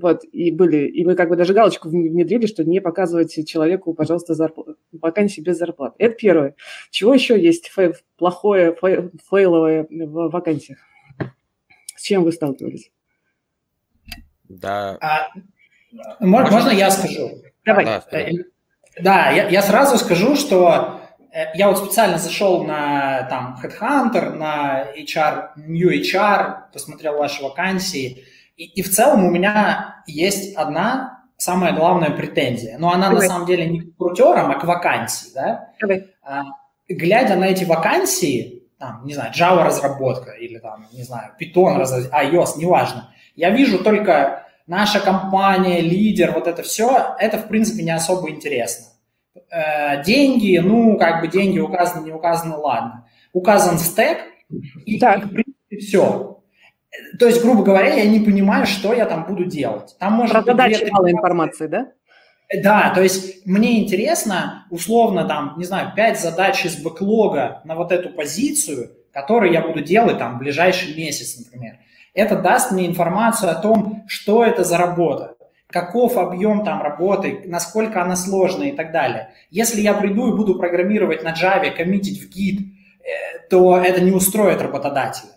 Вот, 0.00 0.22
и 0.32 0.50
были, 0.50 0.86
и 0.86 1.04
мы 1.04 1.14
как 1.14 1.30
бы 1.30 1.36
даже 1.36 1.54
галочку 1.54 1.88
внедрили, 1.88 2.46
что 2.46 2.62
не 2.62 2.80
показывайте 2.80 3.44
человеку, 3.44 3.94
пожалуйста, 3.94 4.34
зарплату, 4.34 4.76
вакансии 4.92 5.40
без 5.40 5.58
зарплаты. 5.58 5.94
Это 5.98 6.14
первое. 6.14 6.54
Чего 6.90 7.14
еще 7.14 7.40
есть 7.40 7.68
фей, 7.68 7.92
плохое, 8.18 8.76
фей, 8.78 9.10
фейловое 9.30 9.86
в 9.88 10.28
вакансиях? 10.28 10.78
С 11.96 12.02
чем 12.02 12.24
вы 12.24 12.32
сталкивались? 12.32 12.90
Да. 14.60 14.98
А, 15.00 15.28
можно, 16.20 16.50
можно 16.50 16.70
я 16.70 16.90
скажу? 16.90 17.30
Давай. 17.64 17.84
Да, 17.84 18.02
да 19.00 19.30
я, 19.30 19.48
я 19.48 19.62
сразу 19.62 19.96
скажу, 19.98 20.36
что 20.36 21.00
э, 21.32 21.46
я 21.54 21.68
вот 21.68 21.78
специально 21.78 22.18
зашел 22.18 22.64
на 22.64 23.22
там 23.24 23.58
Headhunter, 23.62 24.34
на 24.34 24.84
HR, 24.96 25.50
New 25.56 25.90
HR, 25.90 26.72
посмотрел 26.72 27.16
ваши 27.16 27.42
вакансии, 27.42 28.24
и, 28.56 28.64
и 28.64 28.82
в 28.82 28.90
целом 28.90 29.24
у 29.24 29.30
меня 29.30 30.02
есть 30.06 30.54
одна 30.56 31.24
самая 31.36 31.72
главная 31.72 32.10
претензия, 32.10 32.78
но 32.78 32.92
она 32.92 33.08
Давай. 33.08 33.26
на 33.26 33.32
самом 33.32 33.46
деле 33.46 33.66
не 33.66 33.80
к 33.80 33.84
рекрутерам, 33.86 34.50
а 34.50 34.54
к 34.54 34.64
вакансии, 34.64 35.30
да? 35.34 35.70
Давай. 35.80 36.06
А, 36.22 36.42
глядя 36.88 37.36
на 37.36 37.46
эти 37.46 37.64
вакансии, 37.64 38.64
там, 38.78 39.04
не 39.04 39.14
знаю, 39.14 39.32
Java 39.32 39.64
разработка 39.64 40.32
или 40.32 40.58
там, 40.58 40.86
не 40.92 41.02
знаю, 41.02 41.32
Python 41.40 41.78
разработка, 41.78 42.16
iOS, 42.22 42.58
неважно, 42.58 43.12
я 43.34 43.50
вижу 43.50 43.82
только 43.82 44.41
наша 44.66 45.00
компания, 45.00 45.80
лидер, 45.80 46.32
вот 46.32 46.46
это 46.46 46.62
все, 46.62 47.14
это, 47.18 47.38
в 47.38 47.48
принципе, 47.48 47.82
не 47.82 47.90
особо 47.90 48.30
интересно. 48.30 48.86
Э, 49.50 50.02
деньги, 50.04 50.58
ну, 50.58 50.98
как 50.98 51.20
бы 51.20 51.28
деньги 51.28 51.58
указаны, 51.58 52.04
не 52.04 52.12
указаны, 52.12 52.56
ладно. 52.56 53.06
Указан 53.32 53.78
стек, 53.78 54.18
и, 54.84 54.98
так. 54.98 55.18
и 55.18 55.26
в 55.26 55.28
принципе, 55.30 55.76
все. 55.78 56.42
То 57.18 57.26
есть, 57.26 57.42
грубо 57.42 57.62
говоря, 57.62 57.94
я 57.94 58.04
не 58.04 58.20
понимаю, 58.20 58.66
что 58.66 58.92
я 58.92 59.06
там 59.06 59.24
буду 59.26 59.44
делать. 59.44 59.96
Там 59.98 60.14
может 60.14 60.32
Про 60.32 60.42
задачи 60.42 60.86
мало 60.90 61.10
информации, 61.10 61.66
да? 61.66 61.88
Да, 62.62 62.92
то 62.94 63.02
есть 63.02 63.46
мне 63.46 63.82
интересно, 63.82 64.66
условно, 64.70 65.24
там, 65.24 65.54
не 65.56 65.64
знаю, 65.64 65.92
5 65.96 66.20
задач 66.20 66.66
из 66.66 66.76
бэклога 66.82 67.62
на 67.64 67.74
вот 67.74 67.92
эту 67.92 68.10
позицию, 68.10 68.90
которые 69.10 69.54
я 69.54 69.62
буду 69.62 69.80
делать 69.80 70.18
там 70.18 70.36
в 70.36 70.38
ближайший 70.38 70.94
месяц, 70.94 71.38
например. 71.38 71.78
Это 72.14 72.36
даст 72.36 72.72
мне 72.72 72.86
информацию 72.86 73.50
о 73.50 73.54
том, 73.54 74.04
что 74.06 74.44
это 74.44 74.64
за 74.64 74.76
работа, 74.76 75.36
каков 75.68 76.18
объем 76.18 76.64
там 76.64 76.82
работы, 76.82 77.42
насколько 77.46 78.02
она 78.02 78.16
сложная 78.16 78.68
и 78.68 78.72
так 78.72 78.92
далее. 78.92 79.30
Если 79.50 79.80
я 79.80 79.94
приду 79.94 80.32
и 80.32 80.36
буду 80.36 80.56
программировать 80.56 81.22
на 81.22 81.32
Java, 81.32 81.70
коммитить 81.70 82.20
в 82.22 82.28
Git, 82.28 82.58
э, 82.58 83.48
то 83.48 83.78
это 83.78 84.02
не 84.02 84.12
устроит 84.12 84.60
работодателя. 84.60 85.30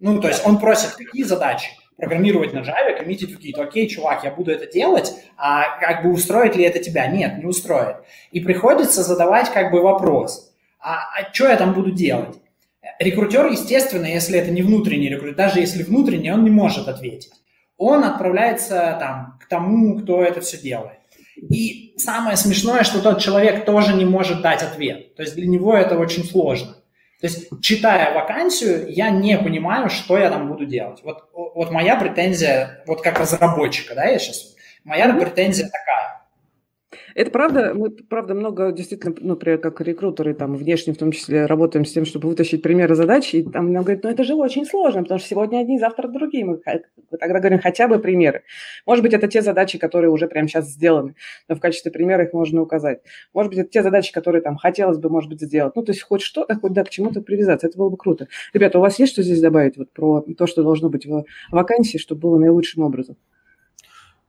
Ну, 0.00 0.20
то 0.20 0.28
есть 0.28 0.44
он 0.44 0.58
просит, 0.58 0.90
какие 0.92 1.22
задачи? 1.22 1.70
Программировать 1.96 2.52
на 2.52 2.58
Java, 2.58 2.98
коммитить 2.98 3.32
в 3.32 3.40
Git. 3.40 3.60
Окей, 3.62 3.88
чувак, 3.88 4.24
я 4.24 4.32
буду 4.32 4.50
это 4.50 4.70
делать, 4.70 5.14
а 5.36 5.78
как 5.78 6.02
бы 6.02 6.10
устроит 6.10 6.56
ли 6.56 6.64
это 6.64 6.80
тебя? 6.80 7.06
Нет, 7.06 7.38
не 7.38 7.46
устроит. 7.46 7.98
И 8.32 8.40
приходится 8.40 9.04
задавать 9.04 9.50
как 9.52 9.70
бы 9.70 9.80
вопрос, 9.80 10.52
а, 10.80 10.98
а 11.18 11.32
что 11.32 11.48
я 11.48 11.56
там 11.56 11.72
буду 11.72 11.92
делать? 11.92 12.36
Рекрутер, 12.98 13.46
естественно, 13.46 14.06
если 14.06 14.38
это 14.38 14.50
не 14.50 14.62
внутренний 14.62 15.08
рекрутер, 15.08 15.34
даже 15.36 15.60
если 15.60 15.82
внутренний, 15.82 16.32
он 16.32 16.44
не 16.44 16.50
может 16.50 16.88
ответить. 16.88 17.32
Он 17.76 18.04
отправляется 18.04 18.96
там, 18.98 19.38
к 19.40 19.48
тому, 19.48 19.98
кто 19.98 20.22
это 20.22 20.40
все 20.40 20.58
делает. 20.58 20.98
И 21.36 21.94
самое 21.98 22.36
смешное, 22.36 22.82
что 22.84 23.02
тот 23.02 23.20
человек 23.20 23.64
тоже 23.64 23.94
не 23.94 24.04
может 24.04 24.40
дать 24.40 24.62
ответ. 24.62 25.14
То 25.14 25.22
есть 25.22 25.34
для 25.34 25.46
него 25.46 25.76
это 25.76 25.98
очень 25.98 26.24
сложно. 26.24 26.76
То 27.20 27.26
есть, 27.28 27.48
читая 27.62 28.14
вакансию, 28.14 28.86
я 28.88 29.10
не 29.10 29.38
понимаю, 29.38 29.88
что 29.88 30.18
я 30.18 30.30
там 30.30 30.48
буду 30.48 30.66
делать. 30.66 31.00
Вот, 31.02 31.28
вот 31.32 31.70
моя 31.70 31.96
претензия, 31.96 32.82
вот 32.86 33.00
как 33.02 33.18
разработчика, 33.18 33.94
да, 33.94 34.04
я 34.04 34.18
сейчас, 34.18 34.54
моя 34.84 35.12
претензия 35.14 35.66
такая. 35.66 36.15
Это 37.16 37.30
правда, 37.30 37.72
мы, 37.74 37.88
правда, 37.88 38.34
много 38.34 38.72
действительно, 38.72 39.14
ну, 39.18 39.28
например, 39.28 39.56
как 39.58 39.80
рекрутеры, 39.80 40.34
там, 40.34 40.54
внешне 40.54 40.92
в 40.92 40.98
том 40.98 41.12
числе, 41.12 41.46
работаем 41.46 41.86
с 41.86 41.92
тем, 41.92 42.04
чтобы 42.04 42.28
вытащить 42.28 42.60
примеры 42.60 42.94
задач, 42.94 43.32
и 43.32 43.42
там 43.42 43.72
нам 43.72 43.84
говорят, 43.84 44.04
ну, 44.04 44.10
это 44.10 44.22
же 44.22 44.34
очень 44.34 44.66
сложно, 44.66 45.00
потому 45.00 45.18
что 45.18 45.26
сегодня 45.26 45.60
одни, 45.60 45.78
завтра 45.78 46.08
другие. 46.08 46.44
Мы 46.44 46.60
тогда 47.18 47.38
говорим 47.38 47.58
хотя 47.58 47.88
бы 47.88 47.98
примеры. 48.00 48.42
Может 48.84 49.02
быть, 49.02 49.14
это 49.14 49.28
те 49.28 49.40
задачи, 49.40 49.78
которые 49.78 50.10
уже 50.10 50.28
прямо 50.28 50.46
сейчас 50.46 50.68
сделаны, 50.68 51.14
но 51.48 51.54
в 51.54 51.60
качестве 51.60 51.90
примера 51.90 52.22
их 52.24 52.34
можно 52.34 52.60
указать. 52.60 53.00
Может 53.32 53.48
быть, 53.48 53.60
это 53.60 53.70
те 53.70 53.82
задачи, 53.82 54.12
которые 54.12 54.42
там 54.42 54.58
хотелось 54.58 54.98
бы, 54.98 55.08
может 55.08 55.30
быть, 55.30 55.40
сделать. 55.40 55.74
Ну, 55.74 55.82
то 55.82 55.92
есть 55.92 56.02
хоть 56.02 56.20
что-то, 56.20 56.54
хоть 56.56 56.74
да, 56.74 56.84
к 56.84 56.90
чему-то 56.90 57.22
привязаться. 57.22 57.66
Это 57.66 57.78
было 57.78 57.88
бы 57.88 57.96
круто. 57.96 58.28
Ребята, 58.52 58.76
у 58.76 58.82
вас 58.82 58.98
есть 58.98 59.14
что 59.14 59.22
здесь 59.22 59.40
добавить 59.40 59.78
вот 59.78 59.90
про 59.90 60.20
то, 60.36 60.46
что 60.46 60.62
должно 60.62 60.90
быть 60.90 61.06
в 61.06 61.24
вакансии, 61.50 61.96
чтобы 61.96 62.20
было 62.20 62.38
наилучшим 62.38 62.82
образом? 62.82 63.16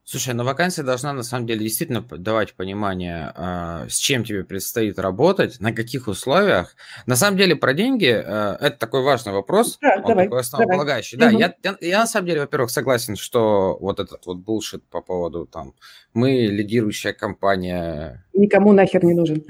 Слушай, 0.09 0.35
ну 0.35 0.45
вакансия 0.45 0.83
должна 0.83 1.11
на 1.11 1.21
самом 1.21 1.47
деле 1.47 1.59
действительно 1.59 1.99
давать 2.01 2.53
понимание, 2.53 3.33
э, 3.35 3.87
с 3.89 3.97
чем 3.97 4.23
тебе 4.23 4.45
предстоит 4.45 4.97
работать, 4.99 5.59
на 5.59 5.73
каких 5.73 6.07
условиях. 6.07 6.77
На 7.07 7.17
самом 7.17 7.35
деле 7.35 7.57
про 7.57 7.73
деньги 7.73 8.07
э, 8.07 8.57
это 8.61 8.77
такой 8.77 9.03
важный 9.03 9.33
вопрос, 9.33 9.77
да, 9.81 9.95
он 9.97 10.03
давай, 10.03 10.25
такой 10.27 10.39
основополагающий. 10.39 11.17
Давай. 11.17 11.33
Да, 11.33 11.47
угу. 11.47 11.55
я, 11.61 11.71
я, 11.81 11.87
я 11.89 11.99
на 11.99 12.07
самом 12.07 12.25
деле, 12.25 12.39
во-первых, 12.39 12.71
согласен, 12.71 13.17
что 13.17 13.77
вот 13.81 13.99
этот 13.99 14.25
вот 14.25 14.37
булшит 14.37 14.87
по 14.87 15.01
поводу 15.01 15.45
там 15.45 15.73
мы 16.13 16.47
лидирующая 16.47 17.11
компания. 17.11 18.25
Никому 18.37 18.71
нахер 18.73 19.03
не 19.03 19.13
нужен. 19.13 19.43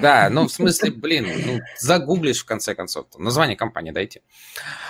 Да, 0.00 0.28
ну 0.32 0.48
в 0.48 0.52
смысле, 0.52 0.90
блин, 0.90 1.26
ну 1.46 1.60
загуглишь 1.78 2.40
в 2.40 2.46
конце 2.46 2.74
концов, 2.74 3.06
название 3.18 3.56
компании 3.56 3.90
дайте. 3.90 4.22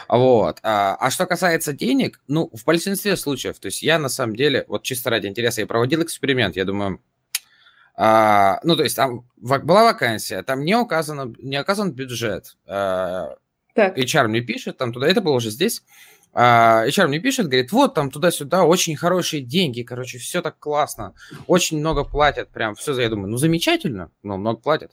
Вот. 0.08 0.58
А, 0.62 0.96
а 0.98 1.10
что 1.10 1.26
касается 1.26 1.72
денег, 1.72 2.20
ну 2.28 2.50
в 2.52 2.64
большинстве 2.64 3.16
случаев, 3.16 3.58
то 3.58 3.66
есть 3.66 3.82
я 3.82 3.98
на 3.98 4.08
самом 4.08 4.36
деле, 4.36 4.64
вот 4.68 4.84
чисто 4.84 5.10
ради 5.10 5.26
интереса, 5.26 5.60
я 5.60 5.66
проводил 5.66 6.02
эксперимент, 6.02 6.56
я 6.56 6.64
думаю, 6.64 7.00
а, 7.96 8.60
ну 8.62 8.76
то 8.76 8.84
есть 8.84 8.96
там 8.96 9.28
была 9.36 9.84
вакансия, 9.84 10.42
там 10.42 10.64
не 10.64 10.76
указано, 10.76 11.34
не 11.38 11.60
указан 11.60 11.92
бюджет. 11.92 12.56
А, 12.66 13.36
так. 13.74 13.98
HR 13.98 14.28
мне 14.28 14.40
пишет, 14.40 14.78
там 14.78 14.92
туда, 14.92 15.08
это 15.08 15.20
было 15.20 15.34
уже 15.34 15.50
здесь. 15.50 15.82
А, 16.32 16.86
HR 16.86 17.08
мне 17.08 17.18
пишет, 17.18 17.46
говорит, 17.46 17.72
вот 17.72 17.94
там 17.94 18.10
туда-сюда 18.10 18.64
очень 18.64 18.96
хорошие 18.96 19.42
деньги, 19.42 19.82
короче, 19.82 20.18
все 20.18 20.42
так 20.42 20.58
классно, 20.58 21.14
очень 21.48 21.78
много 21.78 22.04
платят, 22.04 22.50
прям 22.50 22.76
все, 22.76 22.98
я 23.00 23.08
думаю, 23.08 23.30
ну 23.30 23.36
замечательно, 23.36 24.12
ну 24.22 24.36
много 24.36 24.60
платят, 24.60 24.92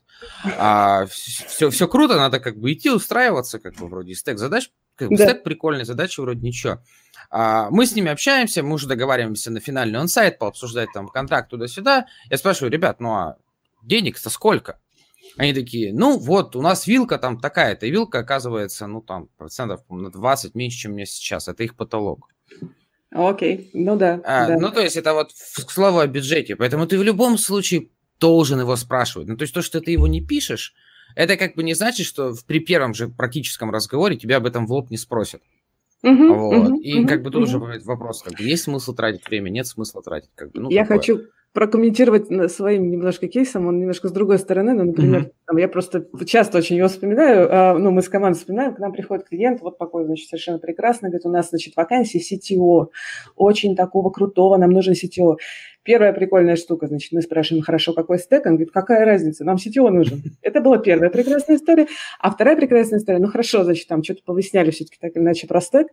а, 0.57 1.05
все, 1.05 1.69
все 1.69 1.87
круто, 1.87 2.15
надо 2.15 2.39
как 2.39 2.57
бы 2.57 2.73
идти 2.73 2.89
устраиваться, 2.89 3.59
как 3.59 3.75
бы 3.75 3.87
вроде 3.87 4.15
стек 4.15 4.39
задач, 4.39 4.71
как 4.95 5.09
бы 5.09 5.17
да. 5.17 5.25
стек 5.25 5.43
прикольный, 5.43 5.85
задачи 5.85 6.19
вроде 6.19 6.41
ничего. 6.41 6.79
А, 7.29 7.69
мы 7.69 7.85
с 7.85 7.93
ними 7.93 8.11
общаемся, 8.11 8.63
мы 8.63 8.73
уже 8.73 8.87
договариваемся 8.87 9.51
на 9.51 9.59
финальный 9.59 9.99
онсайт, 9.99 10.39
пообсуждать 10.39 10.89
там 10.91 11.07
контракт 11.07 11.49
туда-сюда. 11.49 12.07
Я 12.31 12.37
спрашиваю, 12.37 12.71
ребят, 12.71 12.99
ну 12.99 13.13
а 13.13 13.37
денег-то 13.83 14.31
сколько? 14.31 14.79
Они 15.35 15.53
такие, 15.53 15.93
ну 15.93 16.17
вот, 16.17 16.55
у 16.55 16.61
нас 16.61 16.87
вилка 16.87 17.17
там 17.17 17.39
такая-то, 17.39 17.85
и 17.85 17.91
вилка 17.91 18.19
оказывается, 18.19 18.87
ну 18.87 19.01
там, 19.01 19.29
процентов 19.37 19.81
на 19.89 20.09
20 20.09 20.55
меньше, 20.55 20.77
чем 20.77 20.91
у 20.91 20.95
меня 20.95 21.05
сейчас. 21.05 21.47
Это 21.47 21.63
их 21.63 21.75
потолок. 21.75 22.29
Окей, 23.11 23.69
ну 23.73 23.95
да, 23.95 24.21
а, 24.25 24.47
да. 24.47 24.59
Ну 24.59 24.71
то 24.71 24.81
есть 24.81 24.97
это 24.97 25.13
вот 25.13 25.31
к 25.31 25.71
слову 25.71 25.99
о 25.99 26.07
бюджете, 26.07 26.55
поэтому 26.55 26.87
ты 26.87 26.97
в 26.97 27.03
любом 27.03 27.37
случае 27.37 27.89
должен 28.19 28.59
его 28.59 28.75
спрашивать. 28.75 29.27
Ну 29.27 29.37
то 29.37 29.43
есть 29.43 29.53
то, 29.53 29.61
что 29.61 29.79
ты 29.79 29.91
его 29.91 30.07
не 30.07 30.21
пишешь, 30.21 30.73
это 31.15 31.37
как 31.37 31.55
бы 31.55 31.63
не 31.63 31.73
значит, 31.73 32.05
что 32.05 32.33
при 32.45 32.59
первом 32.59 32.93
же 32.93 33.07
практическом 33.07 33.71
разговоре 33.71 34.17
тебя 34.17 34.37
об 34.37 34.45
этом 34.45 34.67
в 34.67 34.71
лоб 34.71 34.91
не 34.91 34.97
спросят. 34.97 35.41
Uh-huh, 36.03 36.33
вот. 36.33 36.69
uh-huh, 36.69 36.79
и 36.79 36.99
uh-huh, 36.99 37.07
как 37.07 37.23
бы 37.23 37.31
тут 37.31 37.43
uh-huh. 37.43 37.57
уже 37.57 37.81
вопрос, 37.85 38.21
как 38.21 38.37
бы 38.37 38.43
есть 38.43 38.63
смысл 38.63 38.93
тратить 38.93 39.27
время, 39.27 39.49
нет 39.49 39.65
смысла 39.65 40.03
тратить. 40.03 40.29
Как 40.35 40.51
бы, 40.51 40.59
ну, 40.61 40.69
Я 40.69 40.83
такое. 40.83 40.97
хочу 40.97 41.21
прокомментировать 41.53 42.51
своим 42.51 42.91
немножко 42.91 43.27
кейсом, 43.27 43.67
он 43.67 43.79
немножко 43.79 44.09
с 44.09 44.11
другой 44.11 44.37
стороны, 44.37 44.73
но, 44.73 44.83
например, 44.83 45.21
mm-hmm. 45.21 45.31
там, 45.47 45.57
я 45.57 45.67
просто 45.67 46.05
часто 46.25 46.59
очень 46.59 46.75
его 46.75 46.87
вспоминаю, 46.87 47.47
а, 47.49 47.77
ну, 47.77 47.89
мы 47.91 48.01
с 48.01 48.09
командой 48.09 48.37
вспоминаем, 48.37 48.75
к 48.75 48.79
нам 48.79 48.91
приходит 48.91 49.27
клиент, 49.27 49.61
вот 49.61 49.77
такой, 49.77 50.05
значит, 50.05 50.29
совершенно 50.29 50.59
прекрасный, 50.59 51.09
говорит, 51.09 51.25
у 51.25 51.31
нас, 51.31 51.49
значит, 51.49 51.75
вакансия 51.75 52.19
CTO, 52.19 52.89
очень 53.35 53.75
такого 53.75 54.11
крутого, 54.11 54.57
нам 54.57 54.69
нужен 54.69 54.93
CTO. 54.93 55.37
Первая 55.81 56.11
прикольная 56.11 56.57
штука, 56.57 56.87
значит, 56.87 57.11
мы 57.13 57.21
спрашиваем, 57.21 57.63
хорошо, 57.63 57.93
какой 57.93 58.19
стек? 58.19 58.45
Он 58.45 58.53
говорит, 58.53 58.71
какая 58.71 59.05
разница, 59.05 59.45
нам 59.45 59.55
CTO 59.55 59.89
нужен. 59.89 60.21
Это 60.41 60.59
была 60.59 60.77
первая 60.79 61.09
прекрасная 61.09 61.55
история. 61.55 61.87
А 62.19 62.29
вторая 62.29 62.57
прекрасная 62.57 62.99
история, 62.99 63.19
ну, 63.19 63.27
хорошо, 63.27 63.63
значит, 63.63 63.87
там 63.87 64.03
что-то 64.03 64.21
повыясняли 64.25 64.71
все-таки 64.71 64.97
так 64.99 65.15
или 65.15 65.23
иначе 65.23 65.47
про 65.47 65.61
стек. 65.61 65.87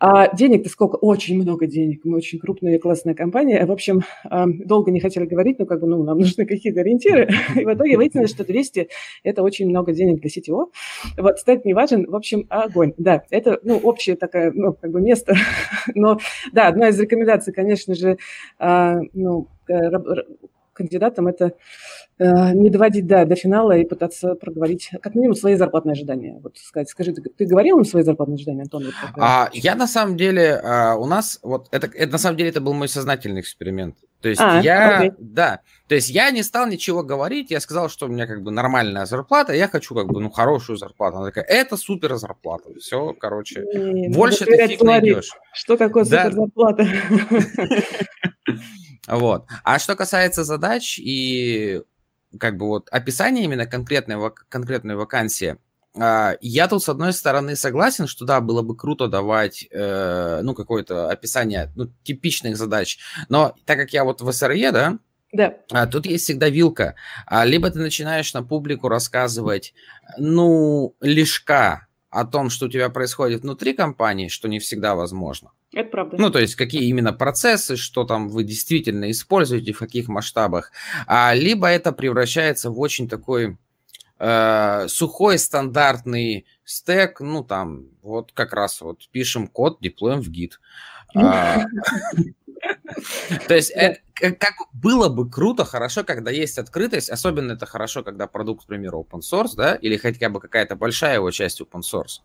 А 0.00 0.34
денег-то 0.34 0.70
сколько? 0.70 0.96
Очень 0.96 1.36
много 1.40 1.66
денег. 1.66 2.00
Мы 2.04 2.16
очень 2.16 2.38
крупная 2.38 2.76
и 2.76 2.78
классная 2.78 3.14
компания. 3.14 3.64
В 3.66 3.70
общем, 3.70 4.00
а, 4.24 4.46
долго 4.46 4.90
не 4.90 4.98
хотели 4.98 5.26
говорить, 5.26 5.58
но 5.58 5.66
как 5.66 5.80
бы, 5.80 5.86
ну, 5.86 6.02
нам 6.02 6.18
нужны 6.18 6.46
какие-то 6.46 6.80
ориентиры. 6.80 7.28
И 7.54 7.64
в 7.66 7.74
итоге 7.74 7.98
выяснилось, 7.98 8.30
что 8.30 8.44
200– 8.44 8.88
это 9.24 9.42
очень 9.42 9.68
много 9.68 9.92
денег 9.92 10.22
для 10.22 10.30
CTO. 10.30 10.68
Вот, 11.18 11.38
стать 11.38 11.66
не 11.66 11.74
важен. 11.74 12.06
В 12.10 12.16
общем, 12.16 12.46
огонь. 12.48 12.94
Да, 12.96 13.24
это, 13.28 13.60
ну, 13.62 13.76
общее 13.76 14.16
такое, 14.16 14.52
ну, 14.54 14.72
как 14.72 14.90
бы 14.90 15.02
место. 15.02 15.34
Но, 15.94 16.18
да, 16.52 16.68
одна 16.68 16.88
из 16.88 16.98
рекомендаций, 16.98 17.52
конечно 17.52 17.94
же, 17.94 18.16
а, 18.58 19.00
ну, 19.12 19.48
э, 19.68 19.90
кандидатам 20.80 21.28
это 21.28 21.52
э, 22.18 22.52
не 22.54 22.70
доводить 22.70 23.06
да, 23.06 23.24
до 23.26 23.36
финала 23.36 23.76
и 23.76 23.84
пытаться 23.84 24.34
проговорить 24.34 24.90
как 25.02 25.14
минимум 25.14 25.34
свои 25.34 25.56
зарплатные 25.56 25.92
ожидания. 25.92 26.40
Вот 26.42 26.56
сказать, 26.56 26.88
скажи, 26.88 27.12
ты, 27.12 27.22
ты 27.22 27.44
говорил 27.44 27.78
им 27.78 27.84
свои 27.84 28.02
зарплатные 28.02 28.36
ожидания, 28.36 28.62
Антон? 28.62 28.84
Вот 28.84 28.94
а, 29.16 29.50
я 29.52 29.74
на 29.74 29.86
самом 29.86 30.16
деле, 30.16 30.54
а, 30.54 30.96
у 30.96 31.06
нас, 31.06 31.38
вот 31.42 31.68
это, 31.70 31.86
это 31.94 32.12
на 32.12 32.18
самом 32.18 32.38
деле 32.38 32.50
это 32.50 32.60
был 32.60 32.72
мой 32.72 32.88
сознательный 32.88 33.40
эксперимент. 33.40 33.96
То 34.22 34.28
есть 34.28 34.40
а, 34.40 34.60
я, 34.60 34.98
окей. 34.98 35.12
да, 35.18 35.60
то 35.88 35.94
есть 35.94 36.10
я 36.10 36.30
не 36.30 36.42
стал 36.42 36.66
ничего 36.66 37.02
говорить, 37.02 37.50
я 37.50 37.60
сказал, 37.60 37.88
что 37.88 38.06
у 38.06 38.08
меня 38.08 38.26
как 38.26 38.42
бы 38.42 38.50
нормальная 38.50 39.06
зарплата, 39.06 39.54
я 39.54 39.68
хочу 39.68 39.94
как 39.94 40.08
бы, 40.08 40.20
ну, 40.20 40.30
хорошую 40.30 40.76
зарплату. 40.76 41.18
Она 41.18 41.26
такая, 41.26 41.44
это 41.44 41.76
супер 41.76 42.16
зарплата. 42.16 42.70
Все, 42.78 43.14
короче, 43.14 43.64
и, 43.64 44.08
больше 44.08 44.44
ты 44.44 44.66
фиг 44.66 44.82
найдешь. 44.82 45.30
Что 45.52 45.76
такое 45.76 46.04
да. 46.04 46.24
супер 46.24 46.34
зарплата? 46.34 46.86
Вот. 49.06 49.46
А 49.64 49.78
что 49.78 49.96
касается 49.96 50.44
задач 50.44 50.98
и 50.98 51.82
как 52.38 52.56
бы 52.56 52.66
вот 52.66 52.88
описания 52.90 53.44
именно 53.44 53.66
конкретной, 53.66 54.16
конкретной 54.48 54.96
вакансии, 54.96 55.56
а, 55.98 56.36
я 56.40 56.68
тут, 56.68 56.84
с 56.84 56.88
одной 56.88 57.12
стороны, 57.12 57.56
согласен, 57.56 58.06
что 58.06 58.24
да, 58.24 58.40
было 58.40 58.62
бы 58.62 58.76
круто 58.76 59.08
давать, 59.08 59.66
э, 59.70 60.40
ну, 60.42 60.54
какое-то 60.54 61.10
описание 61.10 61.72
ну, 61.74 61.86
типичных 62.04 62.56
задач, 62.56 62.98
но 63.28 63.54
так 63.64 63.78
как 63.78 63.92
я 63.92 64.04
вот 64.04 64.20
в 64.20 64.30
СРЕ, 64.30 64.70
да, 64.70 64.98
да. 65.32 65.54
А, 65.70 65.86
тут 65.86 66.06
есть 66.06 66.24
всегда 66.24 66.48
вилка. 66.48 66.96
А, 67.24 67.44
либо 67.44 67.70
ты 67.70 67.78
начинаешь 67.78 68.34
на 68.34 68.42
публику 68.42 68.88
рассказывать, 68.88 69.74
ну, 70.18 70.96
лишка 71.00 71.86
о 72.10 72.24
том, 72.24 72.50
что 72.50 72.66
у 72.66 72.68
тебя 72.68 72.88
происходит 72.88 73.42
внутри 73.42 73.72
компании, 73.72 74.26
что 74.26 74.48
не 74.48 74.58
всегда 74.58 74.96
возможно. 74.96 75.52
Это 75.72 75.88
правда. 75.88 76.16
Ну, 76.18 76.30
то 76.30 76.40
есть, 76.40 76.56
какие 76.56 76.84
именно 76.88 77.12
процессы, 77.12 77.76
что 77.76 78.04
там 78.04 78.28
вы 78.28 78.42
действительно 78.42 79.10
используете, 79.10 79.72
в 79.72 79.78
каких 79.78 80.08
масштабах. 80.08 80.72
А, 81.06 81.32
либо 81.34 81.68
это 81.68 81.92
превращается 81.92 82.70
в 82.70 82.80
очень 82.80 83.08
такой 83.08 83.56
э, 84.18 84.86
сухой 84.88 85.38
стандартный 85.38 86.46
стек, 86.64 87.20
ну, 87.20 87.44
там, 87.44 87.84
вот 88.02 88.32
как 88.32 88.52
раз 88.52 88.80
вот 88.80 89.08
пишем 89.12 89.46
код, 89.46 89.78
деплоем 89.80 90.20
в 90.20 90.28
гид. 90.28 90.60
А, 91.14 91.64
то 93.48 93.54
есть, 93.54 93.72
как 94.14 94.54
было 94.72 95.08
бы 95.08 95.30
круто, 95.30 95.64
хорошо, 95.64 96.02
когда 96.02 96.32
есть 96.32 96.58
открытость, 96.58 97.10
особенно 97.10 97.52
это 97.52 97.66
хорошо, 97.66 98.02
когда 98.02 98.26
продукт, 98.26 98.64
к 98.64 98.66
примеру, 98.66 99.06
open 99.08 99.20
source, 99.20 99.54
да, 99.56 99.76
или 99.76 99.96
хотя 99.96 100.28
бы 100.30 100.40
какая-то 100.40 100.74
большая 100.74 101.14
его 101.14 101.30
часть 101.30 101.60
open 101.60 101.82
source. 101.82 102.22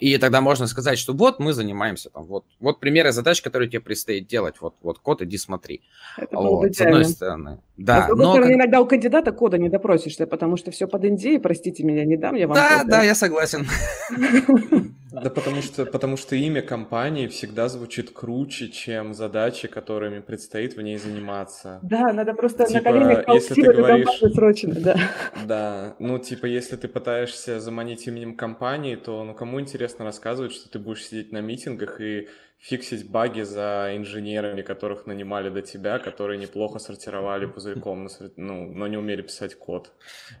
И 0.00 0.18
тогда 0.18 0.40
можно 0.40 0.66
сказать, 0.66 0.98
что 0.98 1.12
вот 1.12 1.38
мы 1.38 1.52
занимаемся 1.52 2.10
там, 2.10 2.24
вот, 2.24 2.44
вот 2.60 2.80
примеры 2.80 3.12
задач, 3.12 3.40
которые 3.40 3.68
тебе 3.68 3.80
предстоит 3.80 4.26
делать, 4.26 4.56
вот, 4.60 4.74
вот 4.82 4.98
код, 4.98 5.22
иди 5.22 5.38
смотри. 5.38 5.82
Это 6.16 6.36
вот, 6.36 6.74
с 6.74 6.80
одной 6.80 7.04
стороны. 7.04 7.60
Да, 7.76 7.98
а 7.98 8.02
с 8.02 8.06
другой 8.08 8.24
но 8.24 8.32
стороны, 8.32 8.52
как... 8.52 8.60
иногда 8.60 8.80
у 8.80 8.86
кандидата 8.86 9.32
кода 9.32 9.58
не 9.58 9.68
допросишься, 9.68 10.26
потому 10.26 10.56
что 10.56 10.70
все 10.70 10.86
под 10.86 11.04
индией, 11.04 11.38
простите 11.38 11.84
меня, 11.84 12.04
не 12.04 12.16
дам 12.16 12.34
я 12.34 12.46
вам. 12.46 12.54
Да, 12.54 12.78
код, 12.80 12.88
да, 12.88 13.02
я 13.02 13.14
согласен. 13.14 13.66
Да 15.22 15.30
потому 15.30 15.62
что, 15.62 15.86
потому 15.86 16.16
что 16.16 16.34
имя 16.34 16.60
компании 16.60 17.28
всегда 17.28 17.68
звучит 17.68 18.10
круче, 18.10 18.68
чем 18.68 19.14
задачи, 19.14 19.68
которыми 19.68 20.18
предстоит 20.18 20.76
в 20.76 20.82
ней 20.82 20.98
заниматься. 20.98 21.78
Да, 21.82 22.12
надо 22.12 22.34
просто 22.34 22.66
типа, 22.66 22.78
на 22.78 22.82
коленях 22.82 23.28
если 23.28 23.54
ты 23.54 23.72
говоришь, 23.72 24.34
срочно, 24.34 24.74
да. 24.74 24.96
Да, 25.46 25.94
ну 26.00 26.18
типа 26.18 26.46
если 26.46 26.74
ты 26.74 26.88
пытаешься 26.88 27.60
заманить 27.60 28.08
именем 28.08 28.34
компании, 28.34 28.96
то 28.96 29.22
ну 29.22 29.34
кому 29.34 29.60
интересно 29.60 29.83
рассказывать, 30.04 30.52
что 30.52 30.68
ты 30.68 30.78
будешь 30.78 31.04
сидеть 31.04 31.32
на 31.32 31.40
митингах 31.40 32.00
и 32.00 32.28
фиксить 32.58 33.10
баги 33.10 33.42
за 33.42 33.92
инженерами, 33.94 34.62
которых 34.62 35.06
нанимали 35.06 35.50
до 35.50 35.60
тебя, 35.60 35.98
которые 35.98 36.38
неплохо 36.38 36.78
сортировали 36.78 37.44
пузырьком, 37.46 38.08
ну, 38.36 38.72
но 38.72 38.86
не 38.86 38.96
умели 38.96 39.20
писать 39.22 39.54
код. 39.54 39.92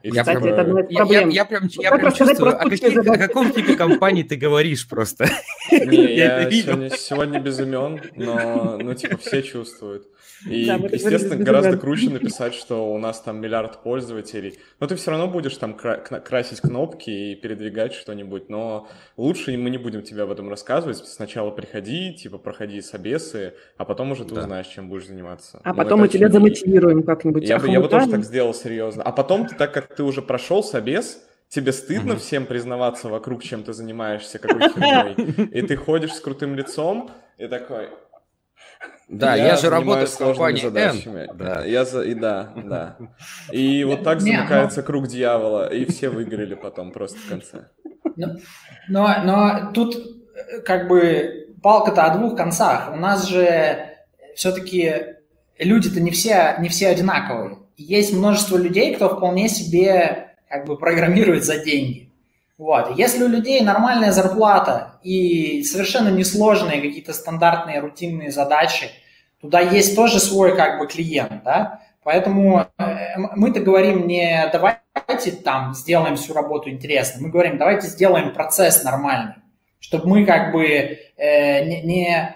И 0.02 0.08
я, 0.08 0.22
Кстати, 0.22 0.48
это 0.48 0.60
одна 0.62 0.80
из 0.80 0.94
проблем. 0.94 1.28
Я, 1.28 1.34
я, 1.34 1.42
я 1.42 1.44
прям, 1.44 1.68
я 1.68 1.90
прям 1.92 2.12
чувствую, 2.12 2.56
о, 2.56 2.68
каких, 2.68 2.96
о 2.96 3.18
каком 3.18 3.52
типе 3.52 3.76
компании 3.76 4.22
ты 4.22 4.36
говоришь 4.36 4.88
просто. 4.88 5.26
Не, 5.70 6.16
я 6.16 6.50
сегодня, 6.50 6.90
сегодня 6.90 7.40
без 7.40 7.60
имен, 7.60 8.00
но, 8.16 8.78
ну, 8.78 8.94
типа, 8.94 9.18
все 9.18 9.42
чувствуют. 9.42 10.08
И, 10.46 10.66
да, 10.66 10.74
естественно, 10.74 11.42
гораздо 11.42 11.78
круче 11.78 12.10
написать, 12.10 12.54
что 12.54 12.92
у 12.92 12.98
нас 12.98 13.20
там 13.20 13.40
миллиард 13.40 13.82
пользователей. 13.82 14.58
Но 14.80 14.86
ты 14.86 14.96
все 14.96 15.10
равно 15.10 15.28
будешь 15.28 15.56
там 15.56 15.74
кра- 15.74 15.98
красить 15.98 16.60
кнопки 16.60 17.10
и 17.10 17.34
передвигать 17.34 17.94
что-нибудь. 17.94 18.48
Но 18.48 18.88
лучше 19.16 19.56
мы 19.56 19.70
не 19.70 19.78
будем 19.78 20.02
тебе 20.02 20.22
об 20.22 20.30
этом 20.30 20.50
рассказывать. 20.50 20.98
Сначала 20.98 21.50
приходи, 21.50 22.03
типа, 22.12 22.38
проходи 22.38 22.80
собесы, 22.80 23.54
а 23.76 23.84
потом 23.84 24.12
уже 24.12 24.24
ты 24.24 24.34
да. 24.34 24.42
узнаешь, 24.42 24.66
чем 24.66 24.88
будешь 24.88 25.06
заниматься. 25.06 25.60
А 25.64 25.70
ну, 25.70 25.76
потом 25.76 26.00
мы 26.00 26.08
тебя 26.08 26.28
замотивируем 26.28 27.02
как-нибудь. 27.02 27.48
Я 27.48 27.58
бы, 27.58 27.68
я 27.68 27.80
бы 27.80 27.88
тоже 27.88 28.10
так 28.10 28.24
сделал 28.24 28.52
серьезно. 28.52 29.02
А 29.02 29.12
потом, 29.12 29.46
так 29.46 29.72
как 29.72 29.94
ты 29.94 30.02
уже 30.02 30.20
прошел 30.20 30.62
собес, 30.62 31.22
тебе 31.48 31.72
стыдно 31.72 32.12
mm-hmm. 32.12 32.18
всем 32.18 32.46
признаваться 32.46 33.08
вокруг, 33.08 33.42
чем 33.42 33.62
ты 33.62 33.72
занимаешься, 33.72 34.38
какой 34.38 34.68
херней. 34.68 35.14
И 35.52 35.62
ты 35.62 35.76
ходишь 35.76 36.12
с 36.12 36.20
крутым 36.20 36.54
лицом 36.54 37.10
и 37.38 37.46
такой, 37.46 37.88
да, 39.08 39.36
я, 39.36 39.48
я 39.48 39.56
же 39.56 39.68
работаю 39.68 40.06
с 40.06 40.16
компанией 40.16 40.62
задачами. 40.62 41.28
N. 41.28 41.36
Да. 41.36 41.64
Я 41.64 41.84
за... 41.84 42.02
И 42.02 42.14
да, 42.14 42.52
да. 42.56 42.96
И 43.52 43.84
вот 43.88 44.02
так 44.02 44.20
замыкается 44.20 44.82
круг 44.82 45.08
дьявола, 45.08 45.72
и 45.72 45.84
все 45.84 46.08
выиграли 46.08 46.54
потом 46.54 46.90
просто 46.90 47.18
в 47.18 47.28
конце. 47.28 47.68
Но, 48.16 48.36
но, 48.88 49.14
но 49.24 49.72
тут 49.72 49.96
э, 49.96 50.60
как 50.60 50.88
бы 50.88 51.43
палка-то 51.64 52.04
о 52.04 52.18
двух 52.18 52.36
концах. 52.36 52.90
У 52.92 52.96
нас 52.96 53.26
же 53.26 53.96
все-таки 54.36 54.92
люди-то 55.58 55.98
не 55.98 56.10
все, 56.10 56.56
не 56.58 56.68
все 56.68 56.88
одинаковые. 56.88 57.56
Есть 57.78 58.12
множество 58.12 58.58
людей, 58.58 58.94
кто 58.94 59.08
вполне 59.08 59.48
себе 59.48 60.34
как 60.46 60.66
бы 60.66 60.76
программирует 60.76 61.42
за 61.42 61.64
деньги. 61.64 62.12
Вот. 62.58 62.98
Если 62.98 63.24
у 63.24 63.28
людей 63.28 63.62
нормальная 63.62 64.12
зарплата 64.12 65.00
и 65.02 65.62
совершенно 65.62 66.10
несложные 66.10 66.82
какие-то 66.82 67.14
стандартные 67.14 67.80
рутинные 67.80 68.30
задачи, 68.30 68.90
туда 69.40 69.60
есть 69.60 69.96
тоже 69.96 70.20
свой 70.20 70.54
как 70.54 70.78
бы 70.78 70.86
клиент, 70.86 71.44
да, 71.44 71.80
поэтому 72.02 72.66
э, 72.76 73.16
мы-то 73.16 73.60
говорим 73.60 74.06
не 74.06 74.50
давайте 74.52 75.32
там 75.32 75.72
сделаем 75.74 76.16
всю 76.16 76.34
работу 76.34 76.68
интересной, 76.68 77.22
мы 77.22 77.30
говорим 77.30 77.56
давайте 77.56 77.86
сделаем 77.86 78.34
процесс 78.34 78.84
нормальный, 78.84 79.36
чтобы 79.80 80.08
мы 80.08 80.26
как 80.26 80.52
бы 80.52 80.98
э, 81.16 81.64
не, 81.64 81.82
не, 81.82 82.34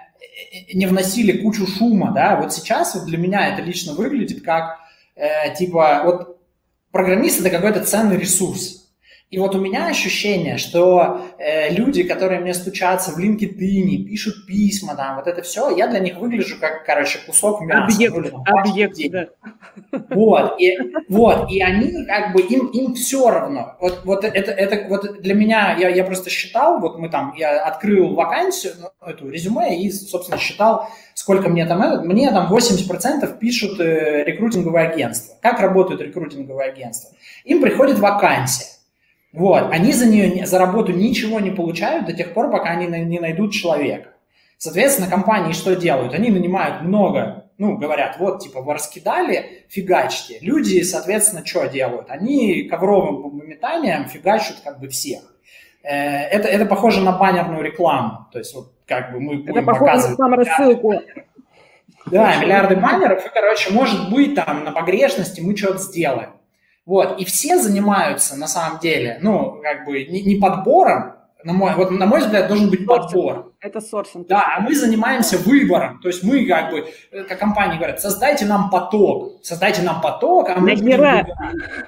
не 0.75 0.87
вносили 0.87 1.43
кучу 1.43 1.67
шума, 1.67 2.13
да, 2.13 2.37
вот 2.37 2.53
сейчас 2.53 2.95
вот 2.95 3.05
для 3.05 3.19
меня 3.19 3.49
это 3.49 3.63
лично 3.63 3.95
выглядит 3.95 4.43
как 4.45 4.79
э, 5.17 5.55
типа 5.57 6.03
вот 6.05 6.41
программист 6.91 7.41
это 7.41 7.51
какой-то 7.51 7.85
ценный 7.85 8.17
ресурс, 8.17 8.88
и 9.31 9.39
вот 9.39 9.55
у 9.55 9.61
меня 9.61 9.89
ощущение, 9.89 10.57
что 10.57 11.21
э, 11.39 11.75
люди, 11.75 12.03
которые 12.03 12.41
мне 12.41 12.55
стучатся 12.55 13.11
в 13.11 13.19
LinkedIn, 13.19 14.05
пишут 14.05 14.47
письма, 14.47 14.97
там, 14.97 15.17
вот 15.17 15.27
это 15.27 15.43
все, 15.43 15.69
я 15.77 15.87
для 15.87 15.99
них 15.99 16.17
выгляжу 16.17 16.59
как, 16.59 16.87
короче, 16.87 17.19
кусок 17.27 17.61
мяса. 17.61 17.95
Объект, 17.95 18.17
ну, 18.17 18.45
объект, 18.47 18.97
да. 19.11 19.29
Вот, 20.09 20.59
и, 20.59 20.79
вот, 21.11 21.51
и 21.51 21.61
они, 21.61 22.07
как 22.07 22.33
бы, 22.33 22.41
им, 22.41 22.69
им 22.69 22.95
все 22.95 23.29
равно. 23.29 23.77
Вот, 23.81 24.01
вот 24.05 24.25
это, 24.25 24.51
это, 24.51 24.89
вот 24.89 25.21
для 25.21 25.35
меня, 25.35 25.77
я, 25.79 25.91
я 25.91 26.05
просто 26.05 26.31
считал, 26.31 26.81
вот 26.81 26.99
мы 26.99 27.11
там, 27.11 27.35
я 27.37 27.63
открыл 27.65 28.15
вакансию, 28.15 28.73
ну, 28.81 28.89
эту 29.07 29.29
резюме, 29.29 29.79
и, 29.79 29.91
собственно, 29.91 30.39
считал, 30.39 30.89
сколько 31.13 31.51
мне 31.51 31.67
там, 31.67 31.83
этот, 31.83 32.07
мне 32.07 32.31
там 32.31 32.51
80% 32.51 33.39
пишут 33.39 33.79
э, 33.79 34.25
рекрутинговые 34.25 34.89
агентства. 34.89 35.37
Как 35.43 35.61
работают 35.61 36.01
рекрутинговые 36.01 36.71
агентства? 36.71 37.15
Им 37.45 37.61
приходит 37.61 37.99
вакансия 37.99 38.78
вот, 39.39 39.71
они 39.71 39.93
за 39.93 40.07
нее, 40.07 40.47
за 40.47 40.59
работу 40.59 40.93
ничего 40.93 41.39
не 41.39 41.53
получают 41.53 42.07
до 42.07 42.13
тех 42.13 42.35
пор, 42.35 42.51
пока 42.51 42.71
они 42.71 42.87
не 42.87 43.21
найдут 43.21 43.53
человека. 43.53 44.11
Соответственно, 44.57 45.09
компании 45.09 45.53
что 45.53 45.77
делают? 45.77 46.13
Они 46.13 46.31
нанимают 46.31 46.83
много, 46.83 47.45
ну, 47.57 47.79
говорят, 47.79 48.17
вот, 48.19 48.41
типа, 48.41 48.63
вы 48.63 48.75
раскидали, 48.75 49.65
фигачьте. 49.69 50.39
Люди, 50.41 50.83
соответственно, 50.83 51.47
что 51.47 51.67
делают? 51.67 52.11
Они 52.11 52.65
ковровым 52.65 53.47
метанием 53.47 54.07
фигачат 54.07 54.57
как 54.65 54.81
бы 54.81 54.89
всех. 54.89 55.21
Э, 55.85 56.23
это, 56.25 56.49
это 56.49 56.67
похоже 56.67 57.01
на 57.01 57.13
баннерную 57.13 57.63
рекламу. 57.63 58.27
То 58.33 58.41
есть, 58.41 58.53
вот, 58.57 58.73
как 58.87 59.13
бы 59.13 59.21
мы 59.21 59.37
будем 59.37 59.57
это 59.57 59.63
показывать... 59.63 60.19
на 60.19 60.37
рассылку. 60.37 60.95
Да, 62.07 62.37
миллиарды 62.41 62.75
баннеров, 62.75 63.25
и, 63.25 63.29
короче, 63.33 63.73
может 63.73 64.11
быть, 64.11 64.35
там, 64.35 64.65
на 64.65 64.73
погрешности 64.73 65.41
мы 65.41 65.57
что-то 65.57 65.79
сделаем. 65.79 66.31
Вот, 66.89 67.21
и 67.21 67.27
все 67.27 67.59
занимаются, 67.59 68.35
на 68.35 68.47
самом 68.47 68.79
деле, 68.79 69.19
ну, 69.21 69.61
как 69.63 69.85
бы 69.85 70.07
не, 70.07 70.23
не 70.23 70.37
подбором, 70.37 71.17
на 71.45 71.53
мой, 71.53 71.75
вот, 71.75 71.91
на 71.91 72.07
мой 72.07 72.21
взгляд, 72.21 72.49
должен 72.49 72.71
быть 72.71 72.87
подбор. 72.87 73.53
Это 73.61 73.83
сорсинг. 73.83 74.27
Да, 74.27 74.57
а 74.57 74.61
мы 74.61 74.75
занимаемся 74.75 75.37
выбором. 75.37 76.01
То 76.01 76.09
есть 76.09 76.23
мы, 76.23 76.47
как 76.47 76.71
бы, 76.71 76.87
э, 77.13 77.25
как 77.25 77.39
компании 77.39 77.77
говорят, 77.77 78.01
создайте 78.01 78.47
нам 78.47 78.71
поток. 78.71 79.45
Создайте 79.45 79.83
нам 79.83 80.01
поток, 80.01 80.49
а 80.49 80.59
мы 80.59 80.71
Нахера? 80.71 81.27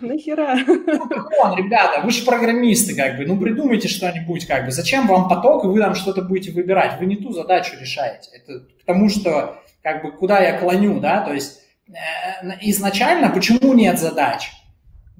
Нахера? 0.03 0.59
Ну, 0.67 1.57
ребята, 1.57 2.03
вы 2.05 2.11
же 2.11 2.23
программисты, 2.27 2.95
как 2.95 3.17
бы, 3.17 3.25
ну, 3.25 3.41
придумайте 3.41 3.89
что-нибудь, 3.89 4.47
как 4.47 4.67
бы. 4.67 4.71
Зачем 4.71 5.07
вам 5.07 5.31
поток, 5.31 5.65
и 5.65 5.69
вы 5.69 5.81
там 5.81 5.95
что-то 5.95 6.21
будете 6.21 6.53
выбирать? 6.53 7.01
Вы 7.01 7.07
не 7.07 7.17
ту 7.17 7.33
задачу 7.33 7.75
решаете. 7.81 8.29
Это 8.35 8.65
потому 8.81 9.09
что, 9.09 9.63
как 9.83 10.03
бы, 10.03 10.13
куда 10.13 10.41
я 10.41 10.59
клоню, 10.59 11.01
да, 11.01 11.23
то 11.23 11.33
есть 11.33 11.63
э, 11.89 12.59
изначально 12.61 13.31
почему 13.31 13.73
нет 13.73 13.99
задач? 13.99 14.51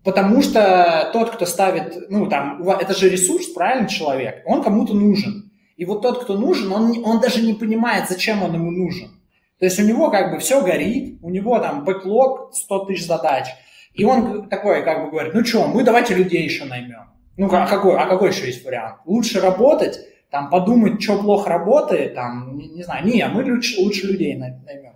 Потому 0.05 0.41
что 0.41 1.11
тот, 1.13 1.31
кто 1.31 1.45
ставит, 1.45 2.11
ну, 2.11 2.27
там, 2.27 2.67
это 2.69 2.95
же 2.95 3.11
ресурс, 3.11 3.47
правильно, 3.49 3.89
человек, 3.89 4.43
он 4.47 4.63
кому-то 4.63 4.95
нужен. 4.95 5.51
И 5.77 5.85
вот 5.85 6.03
тот, 6.03 6.25
кто 6.25 6.39
нужен, 6.39 6.73
он, 6.73 7.05
он 7.05 7.21
даже 7.21 7.43
не 7.43 7.55
понимает, 7.55 8.09
зачем 8.09 8.43
он 8.43 8.55
ему 8.55 8.71
нужен. 8.71 9.11
То 9.59 9.67
есть 9.67 9.79
у 9.79 9.85
него 9.85 10.11
как 10.11 10.33
бы 10.33 10.39
все 10.39 10.63
горит, 10.63 11.19
у 11.23 11.29
него 11.29 11.59
там 11.59 11.85
бэклог 11.85 12.55
100 12.55 12.85
тысяч 12.87 13.07
задач, 13.07 13.47
и 13.93 14.05
он 14.05 14.49
такой 14.49 14.83
как 14.83 15.05
бы 15.05 15.11
говорит, 15.11 15.35
ну 15.35 15.45
что, 15.45 15.69
мы 15.69 15.83
давайте 15.83 16.15
людей 16.15 16.45
еще 16.45 16.65
наймем. 16.65 17.11
Ну, 17.37 17.47
а 17.53 17.67
какой, 17.67 17.97
а 17.97 18.07
какой 18.07 18.31
еще 18.31 18.47
есть 18.47 18.65
вариант? 18.65 19.01
Лучше 19.05 19.41
работать, 19.41 20.01
там, 20.31 20.49
подумать, 20.49 21.03
что 21.03 21.19
плохо 21.19 21.51
работает, 21.51 22.15
там, 22.15 22.57
не, 22.57 22.69
не 22.69 22.83
знаю, 22.83 23.07
не, 23.07 23.27
мы 23.27 23.45
лучше, 23.45 23.81
лучше 23.81 24.07
людей 24.07 24.37
наймем. 24.37 24.93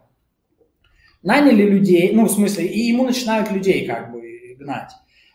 Наняли 1.23 1.62
людей, 1.62 2.12
ну, 2.12 2.27
в 2.27 2.31
смысле, 2.31 2.67
и 2.67 2.81
ему 2.81 3.05
начинают 3.05 3.51
людей 3.51 3.87
как 3.87 4.12
бы 4.12 4.23
гнать. 4.64 4.92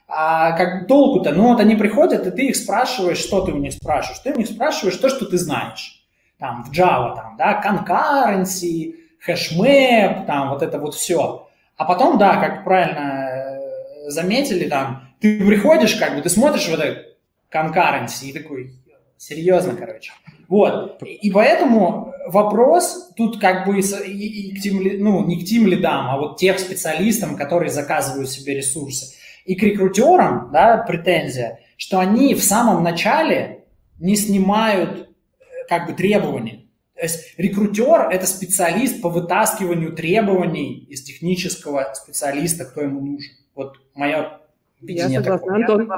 А 0.08 0.54
как 0.54 0.88
толку-то? 0.88 1.32
Ну 1.32 1.50
вот 1.50 1.60
они 1.60 1.76
приходят, 1.76 2.26
и 2.26 2.32
ты 2.32 2.48
их 2.48 2.56
спрашиваешь, 2.56 3.20
что 3.20 3.46
ты 3.46 3.52
у 3.52 3.58
них 3.58 3.74
спрашиваешь? 3.74 4.20
Ты 4.20 4.34
у 4.34 4.38
них 4.38 4.48
спрашиваешь 4.48 4.98
то, 4.98 5.08
что 5.08 5.26
ты 5.26 5.38
знаешь. 5.38 6.04
Там 6.40 6.64
в 6.64 6.72
Java, 6.72 7.16
там, 7.16 7.38
да, 7.38 7.62
concurrency, 7.64 8.96
hashmap, 9.28 10.26
там 10.26 10.50
вот 10.50 10.64
это 10.64 10.80
вот 10.80 10.96
все. 10.96 11.48
А 11.78 11.86
потом, 11.86 12.18
да, 12.18 12.38
как 12.38 12.64
правильно 12.64 13.30
э, 13.30 14.10
заметили, 14.10 14.68
там, 14.68 15.10
ты 15.20 15.46
приходишь, 15.46 15.96
как 15.96 16.16
бы, 16.16 16.22
ты 16.22 16.30
смотришь 16.30 16.68
в 16.68 16.74
это 16.74 17.06
concurrency 17.54 18.30
и 18.30 18.34
такой, 18.34 18.74
серьезно, 19.18 19.76
короче. 19.76 20.12
Вот. 20.48 21.04
И 21.04 21.30
поэтому 21.30 22.14
вопрос 22.26 23.12
тут 23.16 23.40
как 23.40 23.68
бы 23.68 23.80
и, 23.80 23.82
и 23.82 24.56
к 24.56 24.62
тем, 24.62 24.82
ну, 25.04 25.24
не 25.26 25.40
к 25.40 25.46
тем 25.46 25.68
лидам, 25.68 26.10
а 26.10 26.18
вот 26.18 26.38
тех 26.38 26.58
специалистам, 26.58 27.36
которые 27.36 27.70
заказывают 27.70 28.30
себе 28.30 28.56
ресурсы. 28.56 29.16
И 29.50 29.56
к 29.56 29.64
рекрутерам, 29.64 30.52
да, 30.54 30.78
претензия, 30.78 31.58
что 31.76 31.98
они 32.00 32.36
в 32.36 32.44
самом 32.44 32.84
начале 32.84 33.66
не 33.98 34.16
снимают 34.16 35.00
э, 35.00 35.44
как 35.68 35.88
бы 35.88 35.94
требования. 35.94 36.68
То 36.94 37.02
есть 37.02 37.34
рекрутер– 37.36 38.10
это 38.12 38.28
специалист 38.28 39.02
по 39.02 39.10
вытаскиванию 39.10 39.94
требований 39.94 40.86
из 40.88 41.02
технического 41.02 41.92
специалиста, 41.96 42.66
кто 42.66 42.82
ему 42.82 43.02
нужен. 43.02 43.32
Вот 43.56 43.78
мое 43.96 44.40
видение 44.82 45.14
Я 45.14 45.24
согласна, 45.24 45.56
Антон, 45.56 45.90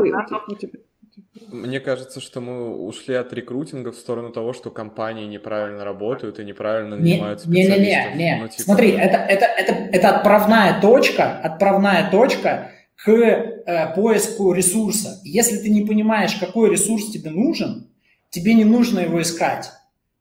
мне 1.52 1.82
кажется, 1.82 2.22
что 2.22 2.40
мы 2.40 2.74
ушли 2.74 3.16
от 3.16 3.34
рекрутинга 3.34 3.92
в 3.92 3.96
сторону 3.96 4.30
того, 4.30 4.54
что 4.54 4.72
компании 4.72 5.26
неправильно 5.26 5.84
работают 5.84 6.40
и 6.40 6.46
неправильно 6.46 6.96
нанимают 6.96 7.46
не, 7.46 7.66
специалистов. 7.66 8.16
Не-не-не, 8.16 8.36
не. 8.36 8.42
Ну, 8.44 8.48
типа... 8.48 8.64
смотри, 8.64 8.92
это, 8.92 9.18
это, 9.18 9.46
это, 9.46 9.74
это 9.74 10.16
отправная 10.16 10.80
точка, 10.80 11.38
отправная 11.44 12.10
точка 12.10 12.72
к 13.04 13.10
э, 13.10 13.96
поиску 13.96 14.54
ресурса. 14.54 15.20
Если 15.24 15.58
ты 15.58 15.70
не 15.70 15.86
понимаешь, 15.86 16.36
какой 16.36 16.70
ресурс 16.70 17.12
тебе 17.12 17.32
нужен, 17.32 17.90
тебе 18.30 18.54
не 18.54 18.64
нужно 18.64 19.00
его 19.00 19.22
искать. 19.22 19.72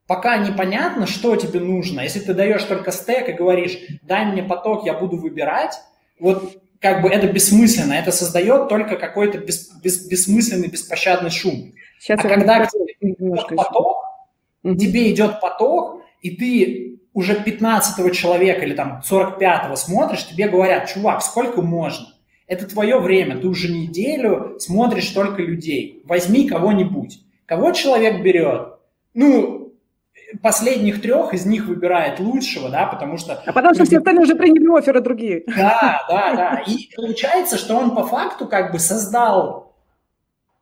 Пока 0.07 0.38
непонятно, 0.38 1.07
что 1.07 1.37
тебе 1.37 1.61
нужно. 1.61 2.01
Если 2.01 2.21
ты 2.21 2.35
даешь 2.35 2.64
только 2.64 2.90
стек 2.90 3.29
и 3.29 3.33
говоришь, 3.33 3.79
дай 4.03 4.25
мне 4.25 4.43
поток, 4.43 4.87
я 4.87 4.95
буду 4.95 5.19
выбирать, 5.19 5.79
вот 6.19 6.61
как 6.81 7.03
бы 7.03 7.11
это 7.11 7.29
бессмысленно, 7.29 7.93
это 7.93 8.11
создает 8.11 8.69
только 8.69 8.97
какой-то 8.97 9.38
бес, 9.38 9.71
бес, 9.83 10.07
бессмысленный, 10.07 10.69
беспощадный 10.69 11.31
шум. 11.31 11.75
Сейчас 11.99 12.25
а 12.25 12.29
когда 12.29 12.64
тебе 12.66 12.95
идет 13.01 13.49
поток, 13.49 13.99
угу. 14.62 14.75
тебе 14.75 15.12
идет 15.12 15.40
поток, 15.40 16.03
и 16.23 16.31
ты 16.35 17.01
уже 17.12 17.35
15 17.35 18.16
человека 18.16 18.64
или 18.64 18.75
там 18.75 19.03
45-го 19.09 19.77
смотришь, 19.77 20.27
тебе 20.27 20.49
говорят, 20.49 20.88
чувак, 20.88 21.23
сколько 21.23 21.61
можно? 21.61 22.07
Это 22.51 22.67
твое 22.67 22.99
время, 22.99 23.39
ты 23.39 23.47
уже 23.47 23.73
неделю 23.73 24.59
смотришь 24.59 25.09
только 25.11 25.41
людей. 25.41 26.03
Возьми 26.05 26.49
кого-нибудь. 26.49 27.21
Кого 27.47 27.71
человек 27.71 28.25
берет? 28.25 28.75
Ну, 29.15 29.73
последних 30.43 31.01
трех 31.01 31.33
из 31.33 31.47
них 31.47 31.67
выбирает 31.67 32.19
лучшего, 32.19 32.69
да, 32.69 32.87
потому 32.87 33.19
что... 33.19 33.41
А 33.47 33.53
потому 33.53 33.75
что 33.75 33.85
все 33.85 33.99
остальные 33.99 34.25
уже 34.25 34.35
приняли 34.35 34.67
оферы 34.77 35.01
другие. 35.01 35.45
Да, 35.47 36.05
да, 36.09 36.35
да. 36.35 36.65
И 36.67 36.93
получается, 36.97 37.57
что 37.57 37.77
он 37.77 37.95
по 37.95 38.05
факту 38.05 38.49
как 38.49 38.73
бы 38.73 38.81
создал 38.81 39.77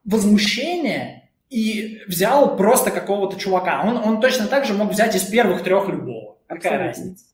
возмущение 0.05 1.31
и 1.49 2.03
взял 2.07 2.55
просто 2.59 2.91
какого-то 2.91 3.41
чувака. 3.41 3.83
Он, 3.87 3.97
он 3.97 4.21
точно 4.21 4.47
так 4.47 4.67
же 4.67 4.75
мог 4.75 4.91
взять 4.91 5.17
из 5.17 5.23
первых 5.23 5.63
трех 5.63 5.89
любого. 5.89 6.37
Какая 6.49 6.57
Абсолютно. 6.59 6.87
разница? 6.87 7.25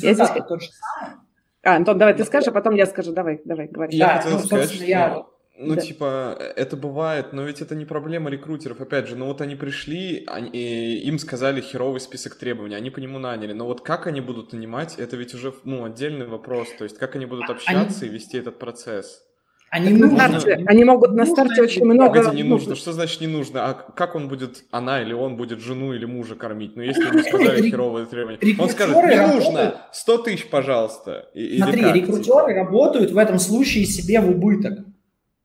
Я 0.00 0.14
здесь... 0.14 0.28
тот 0.48 0.62
же 0.62 0.68
самый. 0.72 1.19
А, 1.62 1.76
Антон, 1.76 1.98
давай 1.98 2.14
ты 2.14 2.24
скажешь, 2.24 2.48
а 2.48 2.52
потом 2.52 2.74
я 2.74 2.86
скажу. 2.86 3.12
Давай, 3.12 3.40
давай, 3.44 3.68
говори. 3.68 3.96
Я 3.96 4.06
да, 4.06 4.20
хотел 4.20 4.38
ну, 4.38 4.44
сказать, 4.44 4.72
что... 4.72 4.84
Я 4.84 5.26
ну, 5.62 5.74
да. 5.74 5.80
типа, 5.82 6.38
это 6.56 6.74
бывает, 6.74 7.34
но 7.34 7.42
ведь 7.42 7.60
это 7.60 7.74
не 7.74 7.84
проблема 7.84 8.30
рекрутеров. 8.30 8.80
Опять 8.80 9.08
же, 9.08 9.16
ну 9.16 9.26
вот 9.26 9.42
они 9.42 9.56
пришли, 9.56 10.24
они, 10.26 10.96
им 10.96 11.18
сказали 11.18 11.60
херовый 11.60 12.00
список 12.00 12.36
требований, 12.36 12.76
они 12.76 12.88
по 12.88 12.98
нему 12.98 13.18
наняли. 13.18 13.52
Но 13.52 13.66
вот 13.66 13.82
как 13.82 14.06
они 14.06 14.22
будут 14.22 14.54
нанимать, 14.54 14.98
это 14.98 15.18
ведь 15.18 15.34
уже, 15.34 15.52
ну, 15.64 15.84
отдельный 15.84 16.26
вопрос. 16.26 16.68
То 16.78 16.84
есть, 16.84 16.96
как 16.96 17.14
они 17.14 17.26
будут 17.26 17.50
общаться 17.50 18.04
они... 18.04 18.10
и 18.10 18.14
вести 18.14 18.38
этот 18.38 18.58
процесс. 18.58 19.22
Они, 19.70 19.90
нужно, 19.90 20.40
старте, 20.40 20.64
они 20.66 20.84
могут 20.84 21.12
на 21.12 21.24
старте 21.24 21.62
нужно, 21.62 21.62
очень 21.62 21.84
много... 21.84 22.18
Погоди, 22.18 22.36
не 22.38 22.42
нужно. 22.42 22.74
Что 22.74 22.92
значит 22.92 23.20
не 23.20 23.28
нужно? 23.28 23.66
А 23.66 23.74
как 23.74 24.16
он 24.16 24.26
будет, 24.28 24.64
она 24.72 25.00
или 25.00 25.12
он 25.12 25.36
будет 25.36 25.60
жену 25.60 25.92
или 25.92 26.04
мужа 26.06 26.34
кормить? 26.34 26.74
Ну, 26.74 26.82
если 26.82 27.06
ему 27.06 27.20
сказали 27.20 27.70
херовые 27.70 28.06
требования. 28.06 28.56
Он 28.58 28.68
скажет, 28.68 28.96
не 28.96 29.34
нужно, 29.34 29.86
100 29.92 30.18
тысяч, 30.18 30.50
пожалуйста. 30.50 31.28
Смотри, 31.32 31.92
рекрутеры 31.92 32.54
работают 32.54 33.12
в 33.12 33.18
этом 33.18 33.38
случае 33.38 33.84
себе 33.84 34.20
в 34.20 34.30
убыток. 34.30 34.80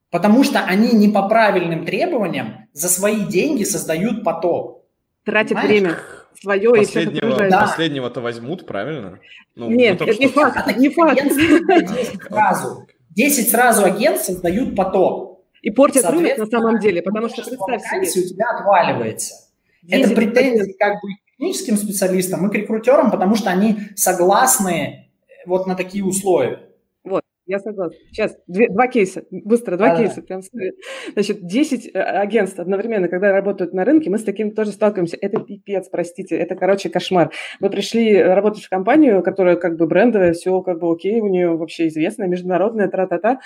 Потому 0.09 0.43
что 0.43 0.59
они 0.59 0.93
не 0.93 1.09
по 1.09 1.27
правильным 1.27 1.85
требованиям 1.85 2.67
за 2.73 2.89
свои 2.89 3.25
деньги 3.25 3.63
создают 3.63 4.23
поток. 4.23 4.85
Тратят 5.23 5.61
время 5.63 5.97
свое 6.41 6.73
последнего, 6.73 7.45
и 7.45 7.49
да. 7.49 7.61
Последнего-то 7.61 8.21
возьмут, 8.21 8.65
правильно? 8.65 9.19
Ну, 9.55 9.69
Нет, 9.69 10.01
это 10.01 10.19
не 10.19 10.27
факт, 10.27 10.77
не 10.77 10.89
факт. 10.89 11.21
10 11.21 12.23
сразу, 12.29 12.87
10 13.15 13.49
сразу 13.49 13.85
агентств 13.85 14.27
создают 14.27 14.75
поток. 14.75 15.43
И 15.61 15.71
портят 15.71 16.09
рынок 16.09 16.37
на 16.37 16.45
самом 16.45 16.79
деле, 16.79 17.01
потому 17.01 17.27
что 17.27 17.43
представь 17.43 18.07
себе. 18.07 18.23
у 18.23 18.27
тебя 18.27 18.45
отваливается. 18.51 19.33
Это 19.89 20.13
претензии 20.13 20.75
как 20.77 21.01
бы 21.01 21.09
к 21.09 21.31
техническим 21.31 21.77
специалистам 21.77 22.47
и 22.47 22.51
к 22.51 22.55
рекрутерам, 22.55 23.11
потому 23.11 23.35
что 23.35 23.49
они 23.49 23.79
согласны 23.95 25.09
вот 25.45 25.65
на 25.65 25.75
такие 25.75 26.03
условия. 26.03 26.64
Я 27.47 27.59
согласна. 27.59 27.95
Сейчас 28.11 28.35
две, 28.47 28.69
два 28.69 28.87
кейса, 28.87 29.23
быстро, 29.29 29.77
два 29.77 29.91
а, 29.91 29.97
кейса. 29.97 30.23
Прям, 30.23 30.41
значит, 31.13 31.45
10 31.45 31.91
э, 31.93 31.99
агентств 31.99 32.59
одновременно, 32.59 33.07
когда 33.07 33.31
работают 33.31 33.71
на 33.73 33.85
рынке, 33.85 34.09
мы 34.09 34.17
с 34.17 34.23
таким 34.23 34.51
тоже 34.51 34.71
сталкиваемся. 34.71 35.17
Это 35.21 35.39
пипец, 35.39 35.87
простите, 35.89 36.35
это, 36.35 36.55
короче, 36.55 36.89
кошмар. 36.89 37.31
Мы 37.59 37.69
пришли 37.69 38.19
работать 38.19 38.63
в 38.63 38.69
компанию, 38.69 39.21
которая 39.21 39.57
как 39.57 39.77
бы 39.77 39.85
брендовая, 39.85 40.33
все 40.33 40.61
как 40.61 40.79
бы 40.79 40.91
окей, 40.91 41.21
у 41.21 41.27
нее 41.27 41.55
вообще 41.55 41.87
известная, 41.87 42.27
международная, 42.27 42.87
тра-та-та. 42.87 43.39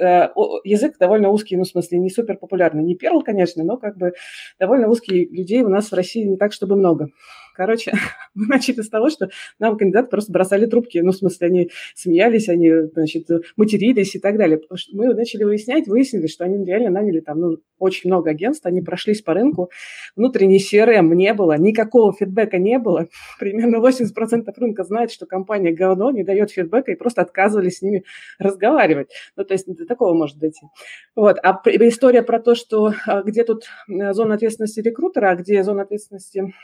Э, 0.00 0.28
язык 0.64 0.96
довольно 0.98 1.30
узкий, 1.30 1.56
ну, 1.56 1.62
в 1.62 1.68
смысле, 1.68 1.98
не 1.98 2.10
супер 2.10 2.38
популярный. 2.38 2.82
Не 2.82 2.96
перл, 2.96 3.22
конечно, 3.22 3.62
но 3.62 3.76
как 3.76 3.96
бы 3.96 4.14
довольно 4.58 4.88
узкий. 4.88 5.28
Людей 5.30 5.62
у 5.62 5.68
нас 5.68 5.92
в 5.92 5.94
России 5.94 6.24
не 6.24 6.36
так, 6.36 6.52
чтобы 6.52 6.74
много. 6.74 7.10
Короче, 7.56 7.92
мы 8.34 8.46
начали 8.46 8.82
с 8.82 8.88
того, 8.88 9.08
что 9.08 9.28
нам 9.58 9.78
кандидаты 9.78 10.08
просто 10.08 10.32
бросали 10.32 10.66
трубки. 10.66 10.98
Ну, 10.98 11.12
в 11.12 11.16
смысле, 11.16 11.46
они 11.46 11.70
смеялись, 11.94 12.48
они, 12.48 12.70
значит, 12.92 13.28
матерились 13.56 14.14
и 14.14 14.18
так 14.18 14.36
далее. 14.36 14.58
Потому 14.58 14.76
что 14.76 14.96
мы 14.96 15.14
начали 15.14 15.44
выяснять, 15.44 15.88
выяснили, 15.88 16.26
что 16.26 16.44
они 16.44 16.64
реально 16.64 16.90
наняли 16.90 17.20
там 17.20 17.40
ну, 17.40 17.58
очень 17.78 18.10
много 18.10 18.30
агентств, 18.30 18.66
они 18.66 18.82
прошлись 18.82 19.22
по 19.22 19.34
рынку, 19.34 19.70
внутренний 20.14 20.58
CRM 20.58 21.14
не 21.14 21.32
было, 21.34 21.56
никакого 21.58 22.12
фидбэка 22.12 22.58
не 22.58 22.78
было. 22.78 23.08
Примерно 23.38 23.76
80% 23.76 24.52
рынка 24.56 24.84
знает, 24.84 25.10
что 25.10 25.26
компания 25.26 25.72
говно, 25.72 26.10
не 26.10 26.24
дает 26.24 26.50
фидбэка 26.50 26.92
и 26.92 26.96
просто 26.96 27.22
отказывались 27.22 27.78
с 27.78 27.82
ними 27.82 28.04
разговаривать. 28.38 29.10
Ну, 29.36 29.44
то 29.44 29.54
есть 29.54 29.66
до 29.66 29.86
такого 29.86 30.14
может 30.14 30.38
дойти. 30.38 30.66
Вот. 31.14 31.38
А 31.42 31.60
история 31.64 32.22
про 32.22 32.40
то, 32.40 32.54
что 32.54 32.92
а, 33.06 33.22
где 33.22 33.44
тут 33.44 33.64
э, 33.88 34.12
зона 34.12 34.34
ответственности 34.34 34.80
рекрутера, 34.80 35.30
а 35.30 35.36
где 35.36 35.62
зона 35.62 35.82
ответственности 35.82 36.54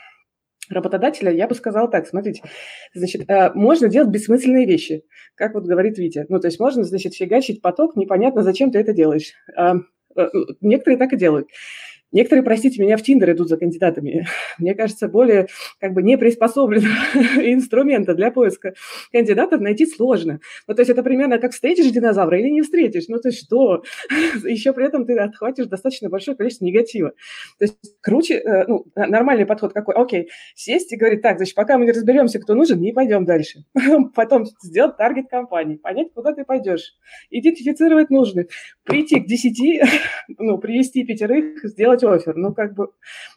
работодателя, 0.69 1.31
я 1.31 1.47
бы 1.47 1.55
сказала 1.55 1.89
так, 1.89 2.07
смотрите, 2.07 2.41
значит, 2.93 3.29
э, 3.29 3.51
можно 3.53 3.89
делать 3.89 4.09
бессмысленные 4.09 4.65
вещи, 4.65 5.03
как 5.35 5.53
вот 5.53 5.65
говорит 5.65 5.97
Витя. 5.97 6.25
Ну, 6.29 6.39
то 6.39 6.47
есть 6.47 6.59
можно, 6.59 6.83
значит, 6.83 7.13
фигачить 7.13 7.61
поток, 7.61 7.95
непонятно, 7.95 8.43
зачем 8.43 8.71
ты 8.71 8.79
это 8.79 8.93
делаешь. 8.93 9.33
Э, 9.57 9.73
некоторые 10.61 10.97
так 10.97 11.13
и 11.13 11.17
делают. 11.17 11.47
Некоторые, 12.13 12.43
простите 12.43 12.79
меня, 12.81 12.95
в 12.95 13.01
Тиндер 13.01 13.31
идут 13.31 13.49
за 13.49 13.57
кандидатами. 13.57 14.27
Мне 14.59 14.75
кажется, 14.75 15.07
более 15.07 15.47
как 15.79 15.93
бы 15.93 16.03
не 16.03 16.15
приспособленного 16.17 16.93
инструмента 17.37 18.13
для 18.13 18.31
поиска 18.31 18.75
кандидатов 19.11 19.59
найти 19.61 19.87
сложно. 19.87 20.39
Ну, 20.67 20.75
то 20.75 20.81
есть 20.81 20.91
это 20.91 21.01
примерно 21.01 21.39
как 21.39 21.51
встретишь 21.53 21.91
динозавра 21.91 22.39
или 22.39 22.49
не 22.49 22.61
встретишь. 22.61 23.05
Ну, 23.07 23.19
то 23.19 23.29
есть 23.29 23.45
что? 23.45 23.83
Еще 24.43 24.73
при 24.73 24.85
этом 24.85 25.05
ты 25.07 25.17
отхватишь 25.17 25.65
достаточно 25.65 26.09
большое 26.09 26.37
количество 26.37 26.65
негатива. 26.65 27.13
То 27.57 27.65
есть 27.65 27.77
круче, 28.01 28.35
э, 28.35 28.65
ну, 28.67 28.85
нормальный 28.95 29.47
подход 29.47 29.73
какой? 29.73 29.95
Окей, 29.95 30.29
сесть 30.53 30.93
и 30.93 30.97
говорить, 30.97 31.23
так, 31.23 31.37
значит, 31.37 31.55
пока 31.55 31.79
мы 31.79 31.85
не 31.85 31.91
разберемся, 31.91 32.39
кто 32.39 32.53
нужен, 32.53 32.79
не 32.79 32.93
пойдем 32.93 33.25
дальше. 33.25 33.65
Потом 34.15 34.45
сделать 34.61 34.97
таргет 34.97 35.29
компании, 35.29 35.77
понять, 35.77 36.09
куда 36.13 36.31
ты 36.33 36.45
пойдешь, 36.45 36.93
идентифицировать 37.31 38.11
нужных, 38.11 38.47
прийти 38.83 39.19
к 39.19 39.25
10, 39.25 39.81
ну, 40.37 40.59
привести 40.59 41.03
пятерых, 41.03 41.63
сделать 41.63 42.02
сделать 42.03 42.21
офер. 42.21 42.35
Ну, 42.35 42.53
как 42.53 42.73
бы, 42.73 42.89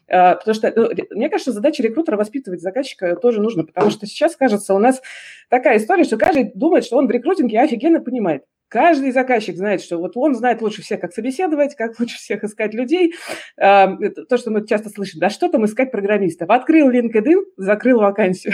э, 0.07 0.35
потому 0.35 0.53
что, 0.53 0.73
ну, 0.75 0.89
мне 1.11 1.29
кажется, 1.29 1.51
задача 1.51 1.83
рекрутера 1.83 2.17
воспитывать 2.17 2.61
заказчика 2.61 3.15
тоже 3.15 3.41
нужно, 3.41 3.63
потому 3.65 3.89
что 3.89 4.05
сейчас, 4.05 4.35
кажется, 4.35 4.73
у 4.73 4.79
нас 4.79 5.01
такая 5.49 5.77
история, 5.77 6.03
что 6.03 6.17
каждый 6.17 6.51
думает, 6.53 6.85
что 6.85 6.97
он 6.97 7.07
в 7.07 7.11
рекрутинге 7.11 7.61
офигенно 7.61 8.01
понимает. 8.01 8.43
Каждый 8.69 9.11
заказчик 9.11 9.55
знает, 9.55 9.81
что 9.81 9.97
вот 9.97 10.11
он 10.15 10.35
знает 10.35 10.61
лучше 10.61 10.81
всех, 10.81 10.99
как 10.99 11.13
собеседовать, 11.13 11.75
как 11.75 11.97
лучше 11.99 12.17
всех 12.17 12.43
искать 12.43 12.73
людей. 12.73 13.13
То, 13.57 14.37
что 14.37 14.51
мы 14.51 14.65
часто 14.67 14.89
слышим, 14.89 15.19
да 15.19 15.29
что 15.29 15.49
там 15.49 15.65
искать 15.65 15.91
программистов? 15.91 16.49
Открыл 16.49 16.91
LinkedIn, 16.91 17.43
закрыл 17.57 17.99
вакансию. 17.99 18.53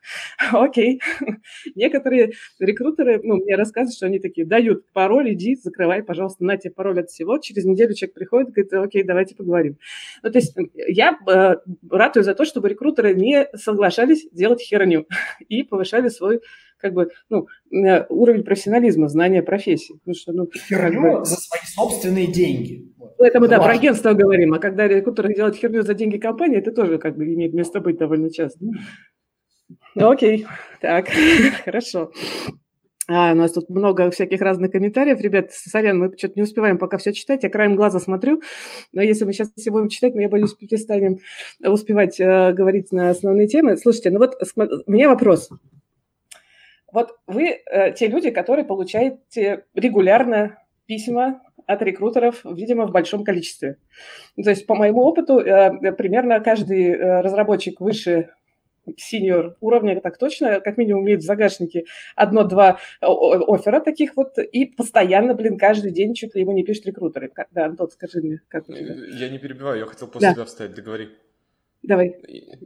Окей. 0.52 1.00
Некоторые 1.74 2.32
рекрутеры 2.58 3.20
ну, 3.22 3.36
мне 3.36 3.54
рассказывают, 3.54 3.96
что 3.96 4.06
они 4.06 4.18
такие, 4.18 4.46
дают 4.46 4.90
пароль, 4.92 5.32
иди, 5.32 5.56
закрывай, 5.56 6.02
пожалуйста, 6.02 6.44
на 6.44 6.56
тебе 6.56 6.72
пароль 6.72 7.00
от 7.00 7.10
всего. 7.10 7.38
Через 7.38 7.64
неделю 7.64 7.94
человек 7.94 8.14
приходит 8.14 8.50
говорит, 8.50 8.72
окей, 8.72 9.04
давайте 9.04 9.36
поговорим. 9.36 9.78
Ну, 10.22 10.30
то 10.30 10.38
есть 10.38 10.56
я 10.74 11.18
э, 11.28 11.54
ратую 11.90 12.24
за 12.24 12.34
то, 12.34 12.44
чтобы 12.44 12.68
рекрутеры 12.68 13.14
не 13.14 13.48
соглашались 13.54 14.28
делать 14.32 14.60
херню 14.60 15.06
и 15.48 15.62
повышали 15.62 16.08
свой 16.08 16.40
как 16.82 16.92
бы, 16.92 17.08
ну, 17.30 17.46
э, 17.72 18.04
уровень 18.08 18.42
профессионализма, 18.42 19.08
знания 19.08 19.42
профессии. 19.42 19.94
Потому 19.94 20.14
что, 20.14 20.32
ну, 20.32 20.48
херню 20.52 21.20
бы... 21.20 21.24
за 21.24 21.36
свои 21.36 21.62
собственные 21.64 22.26
деньги. 22.26 22.92
Ну, 22.98 23.24
это 23.24 23.40
мы, 23.40 23.48
да, 23.48 23.58
про 23.60 23.72
агентство 23.72 24.12
говорим, 24.12 24.52
а 24.52 24.58
когда 24.58 24.86
рекрутер 24.88 25.32
делает 25.32 25.56
херню 25.56 25.82
за 25.82 25.94
деньги 25.94 26.18
компании, 26.18 26.58
это 26.58 26.72
тоже 26.72 26.98
как 26.98 27.16
бы 27.16 27.24
имеет 27.24 27.54
место 27.54 27.80
быть 27.80 27.96
довольно 27.96 28.30
часто. 28.30 28.58
Ну, 29.94 30.10
окей, 30.10 30.46
так, 30.80 31.08
хорошо. 31.64 32.10
А, 33.08 33.32
у 33.32 33.34
нас 33.34 33.52
тут 33.52 33.68
много 33.68 34.10
всяких 34.10 34.40
разных 34.40 34.70
комментариев. 34.70 35.20
Ребят, 35.20 35.52
сорян, 35.52 35.98
мы 35.98 36.16
что-то 36.16 36.34
не 36.36 36.42
успеваем 36.42 36.78
пока 36.78 36.98
все 36.98 37.12
читать. 37.12 37.42
Я 37.42 37.50
краем 37.50 37.74
глаза 37.74 37.98
смотрю. 37.98 38.40
Но 38.92 39.02
если 39.02 39.24
мы 39.24 39.32
сейчас 39.32 39.50
все 39.56 39.70
будем 39.70 39.88
читать, 39.88 40.14
мы, 40.14 40.22
я 40.22 40.28
боюсь, 40.28 40.54
перестанем 40.54 41.18
успевать 41.64 42.20
э, 42.20 42.52
говорить 42.52 42.92
на 42.92 43.10
основные 43.10 43.48
темы. 43.48 43.76
Слушайте, 43.76 44.10
ну 44.10 44.18
вот 44.18 44.36
у 44.86 44.90
меня 44.90 45.08
вопрос. 45.08 45.50
Вот 46.92 47.16
вы 47.26 47.48
э, 47.48 47.92
те 47.92 48.06
люди, 48.06 48.30
которые 48.30 48.64
получаете 48.64 49.64
регулярно 49.74 50.58
письма 50.86 51.40
от 51.66 51.82
рекрутеров, 51.82 52.44
видимо, 52.44 52.86
в 52.86 52.92
большом 52.92 53.24
количестве. 53.24 53.78
То 54.42 54.50
есть, 54.50 54.66
по 54.66 54.74
моему 54.74 55.02
опыту, 55.02 55.38
э, 55.38 55.92
примерно 55.92 56.40
каждый 56.40 56.90
э, 56.90 57.20
разработчик 57.20 57.80
выше 57.80 58.30
синьор 58.96 59.56
уровня, 59.60 60.00
так 60.00 60.18
точно, 60.18 60.60
как 60.60 60.76
минимум 60.76 61.04
имеет 61.04 61.20
в 61.20 61.24
загашнике 61.24 61.84
одно-два 62.16 62.78
оффера 63.00 63.78
таких 63.78 64.16
вот, 64.16 64.38
и 64.38 64.66
постоянно, 64.66 65.34
блин, 65.34 65.56
каждый 65.56 65.92
день 65.92 66.14
чуть 66.14 66.34
ли 66.34 66.40
ему 66.40 66.52
не 66.52 66.64
пишут 66.64 66.86
рекрутеры. 66.86 67.30
Да, 67.52 67.66
Антон, 67.66 67.90
скажи 67.90 68.20
мне, 68.20 68.40
как 68.48 68.64
Я 68.68 69.28
не 69.28 69.38
перебиваю, 69.38 69.78
я 69.78 69.86
хотел 69.86 70.08
после 70.08 70.28
да. 70.28 70.34
тебя 70.34 70.44
вставить, 70.46 70.74
договори. 70.74 71.10
Давай. 71.82 72.14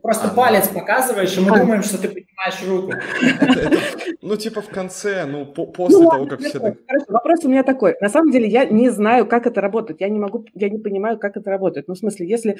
Просто 0.03 0.29
а, 0.29 0.35
палец 0.35 0.69
показываешь, 0.69 1.37
и 1.39 1.41
мы 1.41 1.57
а. 1.57 1.61
думаем, 1.61 1.83
что 1.83 1.97
ты 1.97 2.09
поднимаешь 2.09 2.69
руку. 2.69 2.93
Это, 3.41 3.61
это, 3.61 3.79
ну, 4.21 4.37
типа 4.37 4.61
в 4.61 4.69
конце, 4.69 5.25
ну, 5.25 5.47
по, 5.47 5.67
после 5.67 6.01
ну, 6.01 6.11
того, 6.11 6.27
как 6.27 6.41
все... 6.41 6.59
Хорошо, 6.59 7.07
вопрос 7.09 7.45
у 7.45 7.49
меня 7.49 7.63
такой. 7.63 7.97
На 8.03 8.11
самом 8.11 8.31
деле 8.31 8.47
я 8.47 8.67
не 8.67 8.91
знаю, 8.91 9.27
как 9.27 9.47
это 9.47 9.63
работает. 9.63 10.03
Я 10.03 10.11
не 10.11 10.19
могу, 10.19 10.45
я 10.55 10.69
не 10.69 10.79
понимаю, 10.79 11.19
как 11.19 11.39
это 11.39 11.49
работает. 11.49 11.89
Ну, 11.89 11.95
в 11.95 11.99
смысле, 11.99 12.29
если 12.29 12.59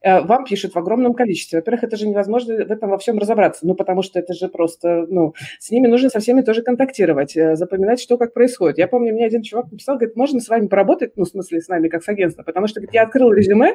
э, 0.00 0.22
вам 0.22 0.44
пишут 0.44 0.74
в 0.74 0.78
огромном 0.78 1.12
количестве, 1.12 1.58
во-первых, 1.58 1.84
это 1.84 1.96
же 1.98 2.08
невозможно 2.08 2.54
в 2.54 2.70
этом 2.70 2.88
во 2.88 2.96
всем 2.96 3.18
разобраться. 3.18 3.66
Ну, 3.66 3.74
потому 3.74 4.00
что 4.00 4.18
это 4.18 4.32
же 4.32 4.48
просто, 4.48 5.04
ну, 5.08 5.34
с 5.58 5.70
ними 5.70 5.88
нужно 5.88 6.08
со 6.08 6.20
всеми 6.20 6.40
тоже 6.40 6.62
контактировать, 6.62 7.36
э, 7.36 7.54
запоминать, 7.54 8.00
что 8.00 8.16
как 8.16 8.32
происходит. 8.32 8.78
Я 8.78 8.88
помню, 8.88 9.12
мне 9.12 9.26
один 9.26 9.42
чувак 9.42 9.70
написал, 9.70 9.96
говорит, 9.96 10.16
можно 10.16 10.40
с 10.40 10.48
вами 10.48 10.68
поработать, 10.68 11.12
ну, 11.16 11.24
в 11.24 11.28
смысле, 11.28 11.60
с 11.60 11.68
нами, 11.68 11.88
как 11.88 12.02
с 12.02 12.08
агентством, 12.08 12.46
потому 12.46 12.66
что, 12.66 12.80
говорит, 12.80 12.94
я 12.94 13.02
открыл 13.02 13.30
резюме 13.30 13.74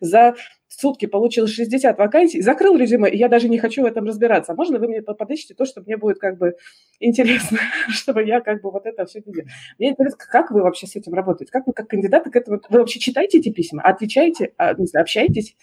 за 0.00 0.34
сутки 0.68 1.06
получил 1.06 1.46
60 1.46 1.98
вакансий, 1.98 2.42
закрыл 2.42 2.76
резюме, 2.76 3.10
и 3.10 3.16
я 3.16 3.28
даже 3.28 3.48
не 3.48 3.58
хочу 3.58 3.82
в 3.82 3.86
этом 3.86 4.04
разбираться. 4.04 4.54
Можно 4.54 4.78
вы 4.78 4.88
мне 4.88 5.02
подыщите 5.02 5.54
то, 5.54 5.64
что 5.64 5.80
мне 5.80 5.96
будет 5.96 6.18
как 6.18 6.38
бы 6.38 6.54
интересно, 7.00 7.58
чтобы 7.88 8.24
я 8.24 8.40
как 8.40 8.62
бы 8.62 8.70
вот 8.70 8.86
это 8.86 9.06
все 9.06 9.20
видела. 9.20 9.46
Мне 9.78 9.90
интересно, 9.90 10.18
как 10.30 10.50
вы 10.50 10.62
вообще 10.62 10.86
с 10.86 10.94
этим 10.94 11.14
работаете? 11.14 11.50
Как 11.50 11.66
вы 11.66 11.72
как 11.72 11.88
кандидаты 11.88 12.30
к 12.30 12.36
этому... 12.36 12.60
Вы 12.68 12.78
вообще 12.78 13.00
читаете 13.00 13.38
эти 13.38 13.50
письма, 13.50 13.82
отвечаете, 13.82 14.52
а, 14.56 14.74
общаетесь? 14.94 15.56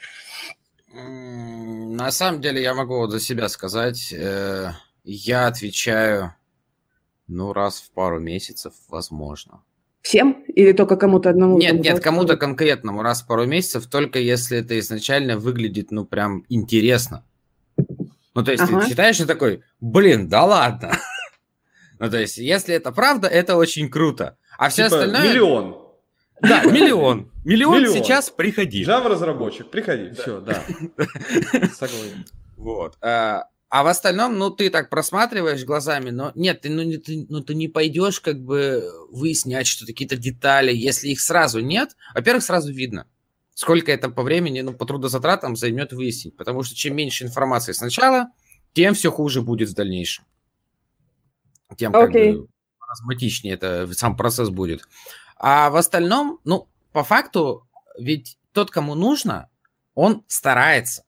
На 0.92 2.10
самом 2.12 2.42
деле 2.42 2.62
я 2.62 2.74
могу 2.74 2.98
вот 2.98 3.12
за 3.12 3.20
себя 3.20 3.50
сказать, 3.50 4.14
э, 4.14 4.70
я 5.04 5.48
отвечаю, 5.48 6.34
ну, 7.28 7.54
раз 7.54 7.82
в 7.82 7.92
пару 7.92 8.20
месяцев, 8.20 8.74
возможно. 8.88 9.62
Всем 10.06 10.44
или 10.56 10.72
только 10.72 10.98
кому-то 10.98 11.32
одному? 11.32 11.58
Нет, 11.58 11.80
нет, 11.80 12.00
кому-то 12.00 12.38
конкретному 12.38 13.02
раз 13.02 13.24
в 13.24 13.28
пару 13.28 13.48
месяцев, 13.48 13.88
только 13.88 14.20
если 14.20 14.60
это 14.60 14.78
изначально 14.78 15.36
выглядит, 15.36 15.90
ну, 15.90 16.06
прям 16.06 16.46
интересно. 16.48 17.26
Ну, 18.36 18.44
то 18.44 18.52
есть 18.52 18.62
ага. 18.62 18.82
ты 18.82 18.90
читаешь 18.92 19.20
и 19.20 19.26
такой, 19.26 19.64
блин, 19.82 20.30
да 20.30 20.44
ладно. 20.44 20.92
ну, 22.00 22.08
то 22.12 22.20
есть, 22.20 22.38
если 22.38 22.76
это 22.76 22.92
правда, 22.92 23.28
это 23.28 23.56
очень 23.56 23.90
круто. 23.90 24.38
А 24.60 24.70
все 24.70 24.84
типа 24.84 24.98
остальное... 24.98 25.24
Миллион. 25.28 25.78
Да, 26.40 26.64
миллион. 26.66 27.32
Миллион, 27.44 27.80
миллион. 27.80 27.96
сейчас 27.96 28.30
приходи. 28.30 28.84
Java 28.84 29.08
разработчик, 29.08 29.72
приходи. 29.72 30.12
Все, 30.14 30.40
да. 30.40 30.62
Согласен. 31.74 32.26
Вот. 32.58 32.96
А, 33.02 33.46
а 33.70 33.84
в 33.84 33.88
остальном, 33.88 34.38
ну, 34.38 34.52
ты 34.52 34.70
так 34.70 34.90
просматриваешь 34.90 35.66
глазами, 35.66 36.10
но 36.10 36.32
нет, 36.36 36.62
ты, 36.62 36.70
ну, 36.70 36.84
не, 36.84 36.98
ты, 36.98 37.26
ну, 37.30 37.42
ты 37.42 37.56
не 37.56 37.68
пойдешь 37.68 38.20
как 38.20 38.40
бы 38.42 38.90
выяснять 39.10 39.68
что-то, 39.68 39.92
какие-то 39.92 40.18
детали, 40.18 40.74
если 40.74 41.10
их 41.10 41.20
сразу 41.20 41.60
нет. 41.62 41.96
Во-первых, 42.14 42.44
сразу 42.44 42.72
видно, 42.72 43.08
сколько 43.54 43.92
это 43.92 44.10
по 44.10 44.24
времени, 44.24 44.62
ну, 44.62 44.74
по 44.74 44.86
трудозатратам 44.86 45.56
займет 45.56 45.94
выяснить. 45.94 46.38
Потому 46.38 46.64
что 46.64 46.76
чем 46.76 46.96
меньше 46.96 47.26
информации 47.26 47.72
сначала, 47.72 48.28
тем 48.74 48.94
все 48.94 49.12
хуже 49.12 49.42
будет 49.42 49.70
в 49.70 49.74
дальнейшем. 49.74 50.26
Тем 51.78 51.92
как 51.92 52.12
okay. 52.12 52.34
бы 52.34 52.48
разматичнее 52.88 53.56
это 53.56 53.92
сам 53.94 54.16
процесс 54.16 54.50
будет. 54.50 54.88
А 55.38 55.70
в 55.70 55.76
остальном, 55.76 56.40
ну, 56.44 56.70
по 56.92 57.04
факту, 57.04 57.68
ведь 57.98 58.38
тот, 58.52 58.70
кому 58.70 58.96
нужно, 58.96 59.50
он 59.96 60.24
старается. 60.28 61.05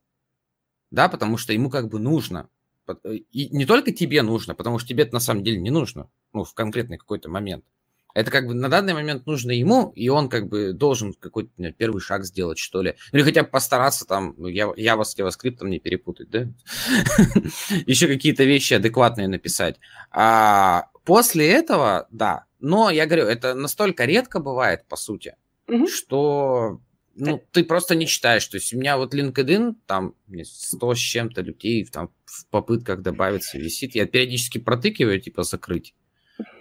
Да, 0.91 1.09
потому 1.09 1.37
что 1.37 1.53
ему 1.53 1.69
как 1.69 1.89
бы 1.89 1.99
нужно. 1.99 2.49
И 3.03 3.49
не 3.49 3.65
только 3.65 3.91
тебе 3.91 4.21
нужно, 4.21 4.55
потому 4.55 4.79
что 4.79 4.87
тебе 4.87 5.03
это 5.03 5.13
на 5.13 5.19
самом 5.19 5.43
деле 5.43 5.59
не 5.59 5.69
нужно. 5.69 6.09
Ну, 6.33 6.43
в 6.43 6.53
конкретный 6.53 6.97
какой-то 6.97 7.29
момент. 7.29 7.65
Это 8.13 8.31
как 8.31 8.47
бы 8.47 8.55
на 8.55 8.67
данный 8.67 8.93
момент 8.93 9.27
нужно 9.27 9.51
ему, 9.51 9.91
и 9.95 10.09
он 10.09 10.27
как 10.27 10.47
бы 10.47 10.73
должен 10.73 11.13
какой-то 11.13 11.71
первый 11.73 12.01
шаг 12.01 12.25
сделать, 12.25 12.57
что 12.57 12.81
ли. 12.81 12.95
Или 13.11 13.21
хотя 13.21 13.43
бы 13.43 13.49
постараться 13.49 14.05
там, 14.05 14.33
ну, 14.37 14.47
я, 14.47 14.71
я 14.75 14.95
вас 14.95 15.11
с 15.11 15.19
JavaScript 15.19 15.63
не 15.67 15.79
перепутать, 15.79 16.29
да? 16.31 16.47
Еще 17.85 18.07
какие-то 18.07 18.43
вещи 18.43 18.73
адекватные 18.73 19.27
написать. 19.27 19.79
А 20.09 20.87
после 21.05 21.47
этого, 21.47 22.07
да, 22.09 22.45
но 22.59 22.89
я 22.89 23.05
говорю, 23.05 23.25
это 23.25 23.53
настолько 23.53 24.05
редко 24.05 24.39
бывает, 24.39 24.85
по 24.87 24.95
сути, 24.95 25.35
что 25.87 26.79
ну, 27.17 27.43
ты 27.51 27.63
просто 27.63 27.95
не 27.95 28.07
читаешь. 28.07 28.45
То 28.47 28.57
есть 28.57 28.73
у 28.73 28.77
меня 28.77 28.97
вот 28.97 29.13
LinkedIn, 29.13 29.75
там 29.85 30.13
100 30.41 30.95
с 30.95 30.97
чем-то 30.97 31.41
людей 31.41 31.85
там 31.85 32.09
в 32.25 32.45
попытках 32.47 33.01
добавиться 33.01 33.57
висит. 33.57 33.95
Я 33.95 34.05
периодически 34.05 34.59
протыкиваю, 34.59 35.19
типа, 35.19 35.43
закрыть. 35.43 35.95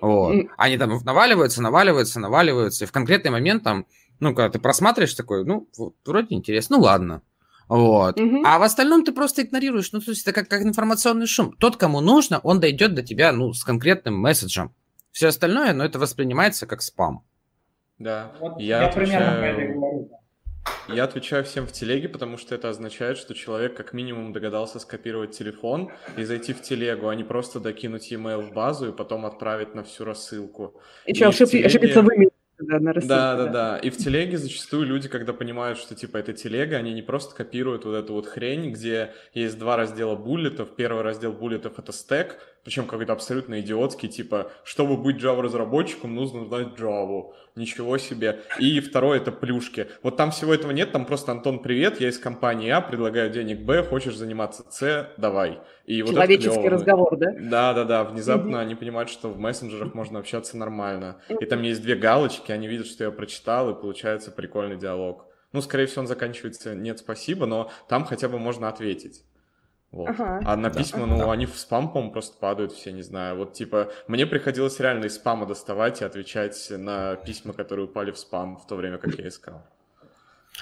Вот. 0.01 0.47
Они 0.57 0.79
там 0.79 0.99
наваливаются, 1.05 1.63
наваливаются, 1.63 2.21
наваливаются. 2.21 2.85
И 2.85 2.87
в 2.87 2.93
конкретный 2.93 3.31
момент 3.31 3.63
там, 3.63 3.87
ну, 4.21 4.35
когда 4.35 4.51
ты 4.51 4.59
просматриваешь 4.59 5.15
такой, 5.15 5.45
ну, 5.45 5.69
вот, 5.77 5.95
вроде 6.05 6.35
интересно, 6.35 6.79
ну, 6.79 6.85
ладно. 6.85 7.23
Вот. 7.69 8.19
Угу. 8.19 8.43
А 8.45 8.59
в 8.59 8.63
остальном 8.63 9.05
ты 9.05 9.13
просто 9.13 9.43
игнорируешь. 9.43 9.93
Ну, 9.93 10.01
то 10.01 10.11
есть 10.13 10.23
это 10.23 10.33
как, 10.33 10.49
как 10.49 10.63
информационный 10.63 11.27
шум. 11.27 11.53
Тот, 11.59 11.77
кому 11.77 12.01
нужно, 12.01 12.39
он 12.39 12.61
дойдет 12.61 12.95
до 12.95 13.03
тебя, 13.03 13.33
ну, 13.33 13.53
с 13.53 13.65
конкретным 13.65 14.17
месседжем. 14.17 14.73
Все 15.13 15.29
остальное, 15.29 15.73
но 15.73 15.79
ну, 15.79 15.85
это 15.85 15.99
воспринимается 15.99 16.67
как 16.67 16.83
спам. 16.83 17.25
Да. 17.99 18.33
Вот 18.41 18.61
я, 18.61 18.83
я 18.83 18.89
отвечаю... 18.89 19.07
примерно 19.07 19.37
говорю. 19.37 19.96
Я 20.89 21.05
отвечаю 21.05 21.45
всем 21.45 21.67
в 21.67 21.73
телеге, 21.73 22.09
потому 22.09 22.39
что 22.39 22.55
это 22.55 22.69
означает, 22.69 23.19
что 23.19 23.35
человек 23.35 23.77
как 23.77 23.93
минимум 23.93 24.33
догадался 24.33 24.79
скопировать 24.79 25.37
телефон 25.37 25.91
и 26.17 26.25
зайти 26.25 26.53
в 26.53 26.63
телегу, 26.63 27.09
а 27.09 27.15
не 27.15 27.25
просто 27.25 27.59
докинуть 27.59 28.11
e-mail 28.11 28.43
в 28.43 28.53
базу 28.53 28.91
и 28.91 28.93
потом 28.93 29.27
отправить 29.27 29.75
на 29.75 29.83
всю 29.83 30.05
рассылку. 30.05 30.81
И, 31.05 31.13
и 31.13 31.23
ошиб... 31.25 31.49
телеге... 31.49 31.67
ошибиться 31.67 32.03
в 32.03 32.09
да, 32.59 32.81
на 32.81 32.93
рассылке, 32.93 33.15
да, 33.15 33.37
да, 33.37 33.47
да. 33.47 33.77
И 33.79 33.91
в 33.91 33.97
телеге 33.99 34.39
зачастую 34.39 34.87
люди, 34.87 35.09
когда 35.09 35.33
понимают, 35.33 35.79
что 35.79 35.95
типа 35.95 36.17
это 36.17 36.33
телега, 36.33 36.77
они 36.77 36.95
не 36.95 37.03
просто 37.03 37.35
копируют 37.35 37.85
вот 37.85 37.95
эту 37.95 38.15
вот 38.15 38.27
хрень, 38.27 38.71
где 38.71 39.13
есть 39.35 39.59
два 39.59 39.77
раздела 39.77 40.15
буллетов. 40.15 40.75
Первый 40.75 41.03
раздел 41.03 41.33
буллетов 41.33 41.79
это 41.79 41.93
стек, 41.93 42.39
причем 42.67 42.87
какой-то 42.89 43.13
абсолютно 43.13 43.61
идиотский, 43.61 44.09
типа, 44.09 44.51
чтобы 44.65 44.97
быть 44.97 45.23
Java 45.23 45.41
разработчиком, 45.41 46.17
нужно 46.17 46.47
знать 46.47 46.77
Java. 46.77 47.31
Ничего 47.55 47.97
себе. 47.97 48.41
И 48.59 48.81
второе 48.81 49.19
это 49.19 49.31
плюшки. 49.31 49.87
Вот 50.03 50.17
там 50.17 50.33
всего 50.33 50.53
этого 50.53 50.73
нет, 50.73 50.91
там 50.91 51.07
просто 51.07 51.31
Антон, 51.31 51.61
привет, 51.61 52.01
я 52.01 52.09
из 52.09 52.19
компании 52.19 52.71
А, 52.71 52.81
предлагаю 52.81 53.31
денег 53.31 53.61
Б, 53.61 53.85
хочешь 53.85 54.17
заниматься 54.17 54.65
С, 54.69 55.09
давай. 55.17 55.61
И 55.85 56.03
вот 56.03 56.11
Человеческий 56.11 56.69
разговор, 56.69 57.17
да? 57.17 57.31
Да, 57.39 57.73
да, 57.73 57.85
да. 57.85 58.03
Внезапно 58.03 58.59
угу. 58.59 58.59
они 58.59 58.75
понимают, 58.75 59.11
что 59.11 59.29
в 59.29 59.39
мессенджерах 59.39 59.95
можно 59.95 60.19
общаться 60.19 60.57
нормально. 60.57 61.21
И 61.29 61.47
там 61.47 61.63
есть 61.63 61.81
две 61.83 61.95
галочки, 61.95 62.51
они 62.51 62.67
видят, 62.67 62.89
что 62.89 63.05
я 63.05 63.13
прочитал, 63.13 63.71
и 63.71 63.81
получается 63.81 64.33
прикольный 64.33 64.77
диалог. 64.77 65.25
Ну, 65.53 65.61
скорее 65.61 65.87
всего, 65.87 66.01
он 66.01 66.09
заканчивается 66.09 66.75
«нет, 66.75 66.99
спасибо», 66.99 67.47
но 67.47 67.71
там 67.89 68.05
хотя 68.07 68.29
бы 68.29 68.41
можно 68.41 68.69
ответить. 68.69 69.23
Вот. 69.97 70.11
Ага. 70.11 70.41
А 70.45 70.57
на 70.57 70.71
письма, 70.71 71.01
да. 71.01 71.07
ну, 71.07 71.19
да. 71.19 71.33
они 71.33 71.47
в 71.47 71.57
спам, 71.57 71.91
по-моему, 71.91 72.13
просто 72.13 72.39
падают 72.39 72.73
все, 72.73 72.93
не 72.93 73.03
знаю. 73.03 73.37
Вот, 73.37 73.55
типа, 73.55 73.91
мне 74.09 74.27
приходилось 74.27 74.79
реально 74.79 75.07
из 75.07 75.15
спама 75.15 75.47
доставать 75.47 76.03
и 76.03 76.05
отвечать 76.05 76.67
на 76.71 77.17
письма, 77.17 77.53
которые 77.55 77.87
упали 77.87 78.11
в 78.11 78.19
спам 78.19 78.59
в 78.59 78.67
то 78.67 78.77
время, 78.77 78.99
как 78.99 79.15
я 79.19 79.29
искал. 79.29 79.63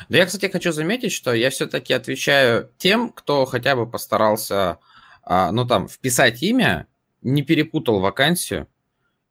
Да 0.08 0.18
я, 0.18 0.26
кстати, 0.26 0.50
хочу 0.50 0.72
заметить, 0.72 1.12
что 1.12 1.32
я 1.32 1.50
все-таки 1.50 1.92
отвечаю 1.92 2.70
тем, 2.78 3.10
кто 3.10 3.44
хотя 3.44 3.76
бы 3.76 3.88
постарался 3.88 4.78
а, 5.24 5.52
ну 5.52 5.66
там, 5.66 5.88
вписать 5.88 6.42
имя, 6.42 6.86
не 7.22 7.42
перепутал 7.42 8.00
вакансию, 8.00 8.68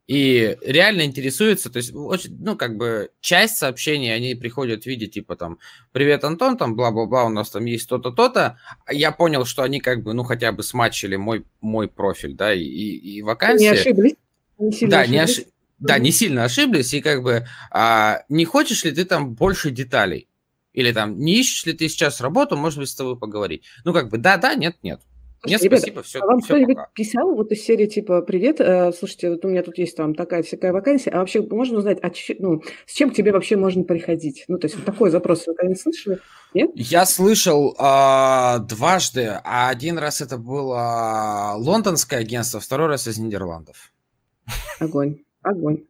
и 0.06 0.58
реально 0.60 1.02
интересуется, 1.02 1.70
то 1.70 1.78
есть, 1.78 1.94
очень, 1.94 2.36
ну, 2.38 2.56
как 2.56 2.76
бы, 2.76 3.10
часть 3.20 3.56
сообщений, 3.56 4.14
они 4.14 4.34
приходят 4.34 4.82
в 4.82 4.86
виде, 4.86 5.06
типа, 5.06 5.34
там, 5.34 5.58
привет, 5.92 6.24
Антон, 6.24 6.58
там, 6.58 6.76
бла-бла-бла, 6.76 7.24
у 7.24 7.30
нас 7.30 7.50
там 7.50 7.64
есть 7.64 7.88
то-то, 7.88 8.10
то-то, 8.10 8.58
я 8.90 9.12
понял, 9.12 9.46
что 9.46 9.62
они, 9.62 9.80
как 9.80 10.02
бы, 10.02 10.12
ну, 10.12 10.22
хотя 10.24 10.52
бы 10.52 10.62
смачили 10.62 11.16
мой, 11.16 11.46
мой 11.62 11.88
профиль, 11.88 12.34
да, 12.34 12.52
и, 12.52 12.62
и 12.62 13.22
вакансии. 13.22 13.64
Не 13.64 13.70
ошиблись. 13.70 14.14
Не 14.58 14.72
сильно 14.72 14.90
да, 14.90 15.00
ошиблись. 15.00 15.12
не 15.12 15.18
ошиблись. 15.20 15.54
Да, 15.78 15.98
не 15.98 16.12
сильно 16.12 16.44
ошиблись, 16.44 16.94
и 16.94 17.00
как 17.00 17.22
бы 17.22 17.46
а, 17.70 18.22
не 18.28 18.44
хочешь 18.44 18.84
ли 18.84 18.92
ты 18.92 19.04
там 19.04 19.34
больше 19.34 19.70
деталей? 19.70 20.28
Или 20.72 20.92
там 20.92 21.18
не 21.18 21.40
ищешь 21.40 21.66
ли 21.66 21.72
ты 21.72 21.88
сейчас 21.88 22.20
работу, 22.20 22.56
может 22.56 22.78
быть, 22.78 22.88
с 22.88 22.94
тобой 22.94 23.18
поговорить? 23.18 23.64
Ну, 23.84 23.92
как 23.92 24.08
бы, 24.08 24.18
да, 24.18 24.36
да, 24.36 24.54
нет, 25.46 25.62
Ребята, 25.62 25.82
спасибо, 25.82 26.02
все. 26.02 26.18
А 26.20 26.26
вам 26.26 26.40
кто-нибудь 26.40 26.78
писал 26.94 27.34
вот 27.34 27.52
из 27.52 27.64
серии 27.64 27.86
типа 27.86 28.22
«Привет, 28.22 28.60
э, 28.60 28.92
слушайте, 28.92 29.30
вот 29.30 29.44
у 29.44 29.48
меня 29.48 29.62
тут 29.62 29.78
есть 29.78 29.96
там 29.96 30.14
такая 30.14 30.42
всякая 30.42 30.72
вакансия, 30.72 31.10
а 31.10 31.18
вообще 31.18 31.42
можно 31.42 31.78
узнать, 31.78 31.98
а 32.02 32.10
ч- 32.10 32.36
ну, 32.38 32.62
с 32.86 32.94
чем 32.94 33.10
к 33.10 33.14
тебе 33.14 33.32
вообще 33.32 33.56
можно 33.56 33.84
приходить?» 33.84 34.44
Ну, 34.48 34.58
то 34.58 34.66
есть 34.66 34.76
вот 34.76 34.84
такой 34.84 35.10
запрос 35.10 35.46
вы 35.46 35.54
когда-нибудь 35.54 35.80
слышали? 35.80 36.18
Нет? 36.54 36.70
Я 36.74 37.06
слышал 37.06 37.74
э, 37.78 38.58
дважды, 38.68 39.40
а 39.44 39.68
один 39.68 39.98
раз 39.98 40.20
это 40.20 40.38
было 40.38 41.54
лондонское 41.56 42.20
агентство, 42.20 42.60
второй 42.60 42.88
раз 42.88 43.06
из 43.08 43.18
Нидерландов. 43.18 43.92
Огонь, 44.78 45.18
огонь. 45.42 45.84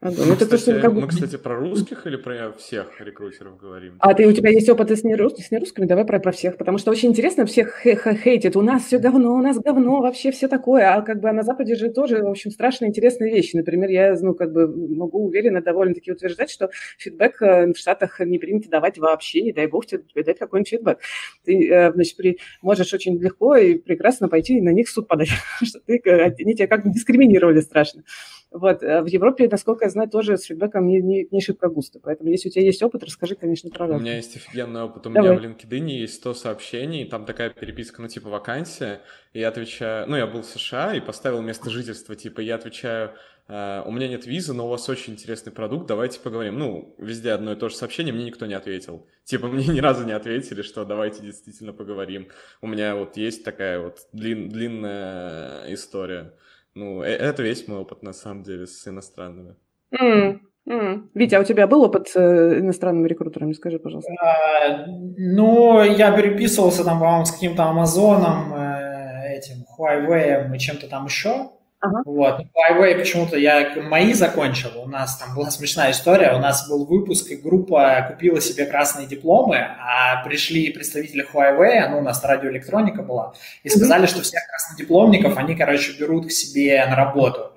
Ага, 0.00 0.22
мы, 0.26 0.34
это 0.34 0.44
кстати, 0.44 0.76
то, 0.76 0.80
как 0.80 0.94
бы... 0.94 1.00
мы, 1.00 1.08
кстати, 1.08 1.36
про 1.36 1.56
русских 1.56 2.06
или 2.06 2.14
про 2.14 2.52
всех 2.52 3.00
рекрутеров 3.00 3.58
говорим? 3.58 3.96
А 3.98 4.14
ты 4.14 4.28
у 4.28 4.32
тебя 4.32 4.50
есть 4.50 4.68
опыт 4.68 4.92
с, 4.92 5.02
нерус... 5.02 5.34
с 5.34 5.50
нерусскими? 5.50 5.86
Давай 5.86 6.04
про, 6.04 6.20
про 6.20 6.30
всех, 6.30 6.56
потому 6.56 6.78
что 6.78 6.92
очень 6.92 7.08
интересно, 7.08 7.46
всех 7.46 7.80
хейтит. 7.82 8.54
У 8.54 8.62
нас 8.62 8.84
все 8.84 8.98
говно, 8.98 9.34
у 9.34 9.42
нас 9.42 9.58
говно, 9.58 10.00
вообще 10.00 10.30
все 10.30 10.46
такое. 10.46 10.94
А 10.94 11.02
как 11.02 11.18
бы 11.20 11.28
а 11.28 11.32
на 11.32 11.42
Западе 11.42 11.74
же 11.74 11.90
тоже, 11.90 12.22
в 12.22 12.28
общем, 12.28 12.52
страшно 12.52 12.84
интересные 12.84 13.34
вещи. 13.34 13.56
Например, 13.56 13.90
я, 13.90 14.14
ну, 14.20 14.34
как 14.34 14.52
бы 14.52 14.68
могу 14.68 15.26
уверенно 15.26 15.62
довольно-таки 15.62 16.12
утверждать, 16.12 16.50
что 16.50 16.70
фидбэк 16.98 17.42
э, 17.42 17.72
в 17.72 17.76
Штатах 17.76 18.20
не 18.20 18.38
принято 18.38 18.70
давать 18.70 18.98
вообще, 18.98 19.42
не 19.42 19.52
дай 19.52 19.66
бог 19.66 19.84
тебе 19.86 20.02
дать 20.22 20.38
какой-нибудь 20.38 20.70
фидбэк. 20.70 20.98
Ты, 21.44 21.68
э, 21.68 21.92
значит, 21.92 22.16
при... 22.16 22.38
можешь 22.62 22.94
очень 22.94 23.20
легко 23.20 23.56
и 23.56 23.74
прекрасно 23.74 24.28
пойти 24.28 24.58
и 24.58 24.62
на 24.62 24.70
них 24.70 24.86
в 24.86 24.92
суд 24.92 25.08
подать, 25.08 25.30
что 25.64 25.80
ты, 25.80 26.00
они 26.04 26.54
тебя 26.54 26.68
как 26.68 26.84
бы 26.84 26.92
дискриминировали 26.92 27.58
страшно. 27.60 28.04
Вот. 28.50 28.80
В 28.80 29.06
Европе, 29.06 29.48
насколько 29.50 29.84
я 29.84 29.90
знаю, 29.90 30.08
тоже 30.08 30.36
с 30.36 30.44
фидбэком 30.44 30.86
не, 30.86 31.00
не, 31.02 31.28
не 31.30 31.40
шибко 31.40 31.68
густо. 31.68 32.00
Поэтому, 32.02 32.30
если 32.30 32.48
у 32.48 32.52
тебя 32.52 32.64
есть 32.64 32.82
опыт, 32.82 33.02
расскажи, 33.02 33.34
конечно, 33.34 33.70
про 33.70 33.86
У 33.86 33.98
меня 33.98 34.16
есть 34.16 34.36
офигенный 34.36 34.82
опыт. 34.82 35.06
У 35.06 35.10
Давай. 35.10 35.36
меня 35.36 35.40
в 35.40 35.42
LinkedIn 35.42 35.88
есть 35.88 36.14
100 36.14 36.34
сообщений, 36.34 37.04
там 37.04 37.26
такая 37.26 37.50
переписка, 37.50 38.00
ну, 38.00 38.08
типа, 38.08 38.30
вакансия, 38.30 39.00
и 39.32 39.40
я 39.40 39.48
отвечаю... 39.48 40.08
Ну, 40.08 40.16
я 40.16 40.26
был 40.26 40.42
в 40.42 40.46
США 40.46 40.94
и 40.94 41.00
поставил 41.00 41.42
место 41.42 41.70
жительства, 41.70 42.16
типа, 42.16 42.40
я 42.40 42.54
отвечаю 42.54 43.12
Uh, 43.48 43.82
у 43.86 43.92
меня 43.92 44.08
нет 44.08 44.26
визы, 44.26 44.52
но 44.52 44.66
у 44.66 44.68
вас 44.68 44.90
очень 44.90 45.14
интересный 45.14 45.50
продукт, 45.50 45.86
давайте 45.86 46.20
поговорим. 46.20 46.58
Ну, 46.58 46.94
везде 46.98 47.30
одно 47.30 47.52
и 47.52 47.56
то 47.56 47.70
же 47.70 47.76
сообщение, 47.76 48.12
мне 48.12 48.26
никто 48.26 48.44
не 48.44 48.52
ответил. 48.52 49.06
Типа, 49.24 49.46
мне 49.46 49.64
ни 49.66 49.80
разу 49.80 50.04
не 50.04 50.12
ответили, 50.12 50.60
что 50.60 50.84
давайте 50.84 51.22
действительно 51.22 51.72
поговорим. 51.72 52.28
У 52.60 52.66
меня 52.66 52.94
вот 52.94 53.16
есть 53.16 53.44
такая 53.44 53.80
вот 53.80 54.06
длин, 54.12 54.50
длинная 54.50 55.72
история. 55.72 56.34
Ну, 56.78 57.02
э, 57.02 57.08
это 57.08 57.42
весь 57.42 57.66
мой 57.66 57.78
опыт, 57.78 58.02
на 58.02 58.12
самом 58.12 58.44
деле, 58.44 58.66
с 58.66 58.86
иностранными. 58.86 59.56
Mm. 60.00 60.38
Mm. 60.68 61.08
Витя, 61.14 61.34
а 61.34 61.40
у 61.40 61.44
тебя 61.44 61.66
был 61.66 61.82
опыт 61.82 62.08
с 62.08 62.16
э, 62.16 62.60
иностранными 62.60 63.08
рекрутерами? 63.08 63.52
Скажи, 63.52 63.78
пожалуйста. 63.80 64.12
Uh, 64.12 64.84
ну, 65.16 65.82
я 65.82 66.12
переписывался 66.12 66.84
там, 66.84 67.00
по-моему, 67.00 67.24
с 67.24 67.32
каким-то 67.32 67.64
Амазоном, 67.64 68.54
э, 68.54 69.38
этим, 69.38 69.64
Huawei 69.76 70.54
и 70.54 70.58
чем-то 70.58 70.88
там 70.88 71.06
еще. 71.06 71.50
Ага. 71.80 72.02
Вот. 72.04 72.40
Huawei 72.54 72.96
почему-то 72.96 73.36
я 73.36 73.72
мои 73.82 74.12
закончил. 74.12 74.70
У 74.82 74.88
нас 74.88 75.16
там 75.16 75.34
была 75.34 75.50
смешная 75.50 75.92
история. 75.92 76.34
У 76.34 76.38
нас 76.38 76.68
был 76.68 76.84
выпуск, 76.84 77.30
и 77.30 77.36
группа 77.36 78.04
купила 78.10 78.40
себе 78.40 78.66
красные 78.66 79.06
дипломы, 79.06 79.58
а 79.58 80.24
пришли 80.24 80.72
представители 80.72 81.24
Huawei, 81.32 81.88
ну, 81.88 81.98
у 81.98 82.02
нас 82.02 82.24
радиоэлектроника 82.24 83.02
была, 83.02 83.34
и 83.62 83.68
сказали, 83.68 84.06
что 84.06 84.22
всех 84.22 84.42
краснодипломников 84.48 85.36
они, 85.36 85.54
короче, 85.54 85.96
берут 85.98 86.26
к 86.26 86.32
себе 86.32 86.84
на 86.86 86.96
работу. 86.96 87.52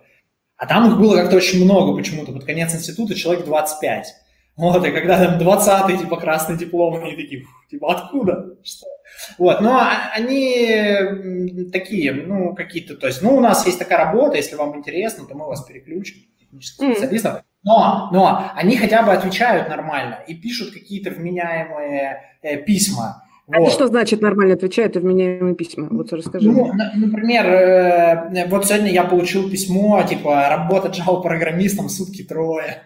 А 0.57 0.67
там 0.67 0.91
их 0.91 0.99
было 0.99 1.15
как-то 1.15 1.38
очень 1.38 1.63
много 1.65 1.97
почему-то. 1.97 2.32
Под 2.32 2.45
конец 2.45 2.76
института 2.76 3.15
человек 3.15 3.45
25. 3.45 4.15
Вот, 4.58 4.86
и 4.86 4.91
когда 4.91 5.18
там 5.18 5.39
20-й, 5.39 5.97
типа, 5.97 6.18
красный 6.18 6.58
диплом, 6.58 7.04
они 7.04 7.16
такие, 7.16 7.45
типа, 7.70 7.93
откуда? 7.93 8.56
Что? 8.64 8.88
Вот, 9.38 9.62
но 9.62 9.82
они 10.14 11.70
такие, 11.72 12.14
ну, 12.14 12.54
какие-то, 12.54 12.95
то 12.95 13.08
есть, 13.08 13.22
ну, 13.22 13.36
у 13.36 13.39
нас 13.39 13.66
есть 13.66 13.80
такая 13.80 13.99
работа, 13.99 14.38
если 14.38 14.56
вам 14.56 14.78
интересно, 14.78 15.26
то 15.26 15.36
мы 15.36 15.47
вас 15.47 15.64
переключим, 15.64 16.18
технических 16.39 16.84
mm. 16.84 16.91
специалистов. 16.93 17.43
Но, 17.64 18.10
но 18.12 18.52
они 18.56 18.76
хотя 18.76 19.04
бы 19.04 19.12
отвечают 19.12 19.70
нормально 19.70 20.20
и 20.28 20.34
пишут 20.34 20.74
какие-то 20.74 21.12
вменяемые 21.12 22.22
э, 22.41 22.58
письма. 22.58 23.24
А 23.52 23.60
вот. 23.60 23.68
это 23.68 23.72
что 23.76 23.88
значит 23.88 24.22
нормально 24.22 24.56
отвечают 24.56 24.95
и 24.95 24.99
вменяемые 24.99 25.56
письма? 25.56 25.88
Вот 25.91 26.12
расскажи. 26.12 26.49
Ну, 26.49 26.72
например, 26.95 27.45
э, 27.45 28.47
вот 28.47 28.66
сегодня 28.66 28.91
я 28.91 29.04
получил 29.04 29.49
письмо, 29.49 30.02
типа, 30.04 30.47
работа 30.49 30.89
Java-программистом 30.89 31.89
сутки 31.89 32.24
трое. 32.24 32.82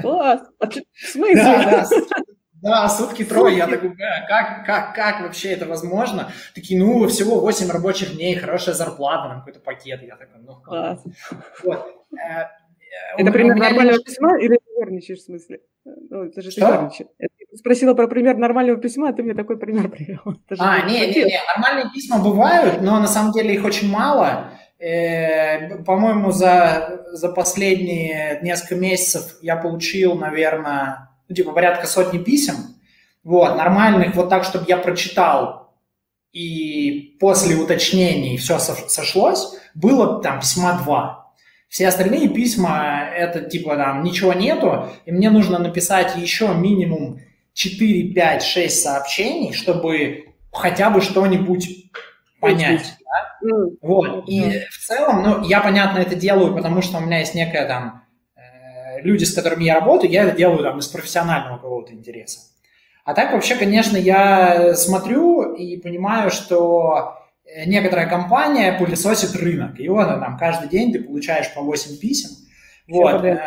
Класс! 0.00 0.40
А 0.58 0.66
в 0.68 0.74
смысле? 0.98 1.36
Да, 1.36 1.86
да, 1.88 2.22
да, 2.62 2.88
сутки 2.88 3.24
трое. 3.24 3.56
Я 3.56 3.66
такой, 3.66 3.94
как, 4.28 4.66
как, 4.66 4.94
как 4.94 5.20
вообще 5.20 5.50
это 5.50 5.66
возможно? 5.66 6.32
Такие, 6.54 6.82
ну, 6.82 7.06
всего 7.06 7.40
8 7.40 7.70
рабочих 7.70 8.14
дней, 8.14 8.34
хорошая 8.34 8.74
зарплата, 8.74 9.28
там 9.28 9.38
какой-то 9.40 9.60
пакет. 9.60 10.02
Я 10.02 10.16
такой, 10.16 10.40
ну, 10.40 10.56
Класс. 10.62 11.04
Вот. 11.62 11.86
Э, 12.12 12.42
э, 12.42 12.46
это 13.18 13.30
пример 13.30 13.56
нормального 13.56 14.02
письма 14.02 14.38
или 14.38 14.56
ты 14.56 14.80
верничаешь 14.80 15.20
в 15.20 15.24
смысле? 15.24 15.60
Ну, 15.84 16.24
это 16.24 16.42
же 16.42 16.50
ты 16.50 17.56
спросила 17.56 17.94
про 17.94 18.08
пример 18.08 18.36
нормального 18.36 18.78
письма, 18.80 19.10
а 19.10 19.12
ты 19.12 19.22
мне 19.22 19.34
такой 19.34 19.58
пример 19.58 19.88
привел. 19.88 20.20
А, 20.58 20.88
не, 20.88 21.00
не, 21.06 21.24
не, 21.24 21.40
нормальные 21.54 21.92
письма 21.92 22.18
бывают, 22.18 22.82
но 22.82 22.98
на 22.98 23.06
самом 23.06 23.32
деле 23.32 23.54
их 23.54 23.64
очень 23.64 23.90
мало. 23.90 24.50
Э, 24.78 25.82
по-моему, 25.84 26.32
за, 26.32 27.06
за 27.12 27.30
последние 27.30 28.40
несколько 28.42 28.74
месяцев 28.74 29.36
я 29.40 29.56
получил, 29.56 30.14
наверное, 30.14 31.10
ну, 31.28 31.34
типа 31.34 31.52
порядка 31.52 31.86
сотни 31.86 32.18
писем, 32.18 32.56
вот, 33.24 33.56
нормальных, 33.56 34.14
вот 34.14 34.28
так, 34.28 34.44
чтобы 34.44 34.66
я 34.68 34.76
прочитал, 34.76 35.74
и 36.32 37.16
после 37.18 37.56
уточнений 37.56 38.36
все 38.36 38.58
сошлось, 38.58 39.54
было 39.74 40.22
там 40.22 40.40
письма 40.40 40.78
два. 40.84 41.32
Все 41.68 41.88
остальные 41.88 42.28
письма, 42.28 43.08
это 43.16 43.40
типа 43.40 43.76
там 43.76 44.04
ничего 44.04 44.34
нету, 44.34 44.88
и 45.06 45.12
мне 45.12 45.30
нужно 45.30 45.58
написать 45.58 46.16
еще 46.16 46.54
минимум 46.54 47.20
4, 47.54 48.12
5, 48.12 48.42
6 48.42 48.82
сообщений, 48.82 49.52
чтобы 49.54 50.26
хотя 50.52 50.90
бы 50.90 51.00
что-нибудь 51.00 51.90
понять. 52.40 52.95
Да? 53.06 53.48
Вот. 53.80 54.28
И 54.28 54.60
в 54.70 54.78
целом, 54.86 55.22
ну, 55.22 55.44
я, 55.44 55.60
понятно, 55.60 55.98
это 55.98 56.14
делаю, 56.14 56.54
потому 56.54 56.82
что 56.82 56.98
у 56.98 57.00
меня 57.00 57.20
есть 57.20 57.34
некая 57.34 57.66
там 57.66 58.02
люди, 59.02 59.24
с 59.24 59.34
которыми 59.34 59.64
я 59.64 59.74
работаю, 59.74 60.10
я 60.10 60.24
это 60.24 60.36
делаю 60.36 60.62
там 60.62 60.78
из 60.78 60.88
профессионального 60.88 61.56
какого-то 61.56 61.92
интереса. 61.92 62.40
А 63.04 63.14
так 63.14 63.32
вообще, 63.32 63.54
конечно, 63.54 63.96
я 63.96 64.74
смотрю 64.74 65.54
и 65.54 65.76
понимаю, 65.76 66.30
что 66.30 67.16
некоторая 67.66 68.08
компания 68.08 68.72
пылесосит 68.72 69.34
рынок. 69.36 69.78
И 69.78 69.88
вот 69.88 70.06
там 70.08 70.36
каждый 70.36 70.68
день 70.68 70.92
ты 70.92 71.00
получаешь 71.02 71.52
по 71.54 71.62
8 71.62 71.98
писем. 71.98 72.30
Вот. 72.88 73.24
Э, 73.24 73.38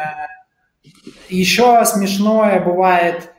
Еще 1.28 1.84
смешное 1.86 2.60
бывает 2.62 3.24
э, 3.26 3.39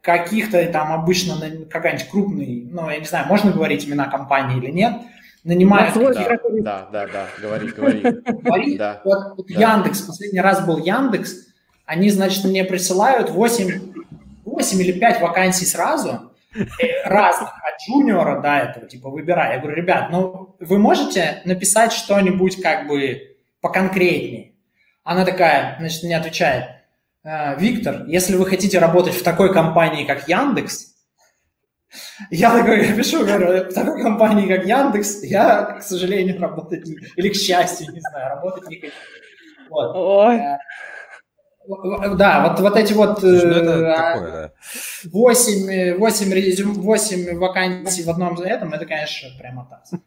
каких-то 0.00 0.64
там 0.72 0.92
обычно 0.92 1.36
какая-нибудь 1.70 2.08
крупный, 2.08 2.68
ну, 2.70 2.90
я 2.90 2.98
не 2.98 3.04
знаю, 3.06 3.28
можно 3.28 3.52
говорить 3.52 3.86
имена 3.86 4.06
компании 4.06 4.58
или 4.58 4.70
нет, 4.70 4.94
нанимают... 5.44 5.94
Да, 6.62 6.88
да, 6.90 7.06
да, 7.06 7.06
да, 7.06 7.26
говори, 7.40 7.68
говори. 7.68 8.00
говори. 8.42 8.78
Да, 8.78 9.00
вот, 9.04 9.36
вот 9.36 9.46
да. 9.46 9.74
Яндекс, 9.74 10.00
последний 10.00 10.40
раз 10.40 10.66
был 10.66 10.78
Яндекс, 10.78 11.46
они, 11.86 12.10
значит, 12.10 12.44
мне 12.44 12.64
присылают 12.64 13.30
8, 13.30 13.92
8 14.44 14.80
или 14.80 14.92
5 14.92 15.20
вакансий 15.20 15.66
сразу, 15.66 16.32
э, 16.56 16.62
разных, 17.04 17.50
от 17.50 17.80
джуниора 17.86 18.40
до 18.40 18.56
этого, 18.56 18.86
типа, 18.86 19.10
выбирай. 19.10 19.54
Я 19.54 19.60
говорю, 19.60 19.76
ребят, 19.76 20.08
ну, 20.10 20.56
вы 20.58 20.78
можете 20.78 21.42
написать 21.44 21.92
что-нибудь 21.92 22.60
как 22.62 22.88
бы 22.88 23.36
поконкретнее? 23.60 24.52
Она 25.02 25.24
такая, 25.26 25.76
значит, 25.78 26.02
мне 26.02 26.16
отвечает, 26.16 26.64
«Э, 26.64 26.83
Виктор, 27.24 28.04
если 28.06 28.36
вы 28.36 28.44
хотите 28.46 28.78
работать 28.78 29.14
в 29.14 29.22
такой 29.22 29.52
компании, 29.52 30.04
как 30.04 30.28
Яндекс, 30.28 30.94
я 32.30 32.50
такой, 32.58 32.86
я 32.86 32.94
пишу, 32.94 33.24
говорю, 33.24 33.70
в 33.70 33.72
такой 33.72 34.02
компании, 34.02 34.46
как 34.46 34.66
Яндекс, 34.66 35.22
я, 35.24 35.78
к 35.78 35.82
сожалению, 35.82 36.40
работать 36.40 36.84
не... 36.84 36.96
Или 37.16 37.30
к 37.30 37.34
счастью, 37.34 37.92
не 37.92 38.00
знаю, 38.00 38.36
работать 38.36 38.68
не 38.68 38.80
хочу. 38.80 38.92
Вот. 39.70 39.92
Ой. 39.94 40.36
Э, 40.36 42.14
да, 42.16 42.48
вот, 42.48 42.60
вот 42.60 42.76
эти 42.76 42.92
вот 42.92 43.22
ну, 43.22 43.86
а, 43.86 44.50
восемь 45.10 45.96
8, 45.96 45.96
8, 45.98 46.82
8 46.82 47.38
вакансий 47.38 48.02
в 48.02 48.10
одном 48.10 48.38
этом, 48.40 48.74
это, 48.74 48.84
конечно, 48.84 49.30
прямо 49.38 49.66
так. 49.70 50.00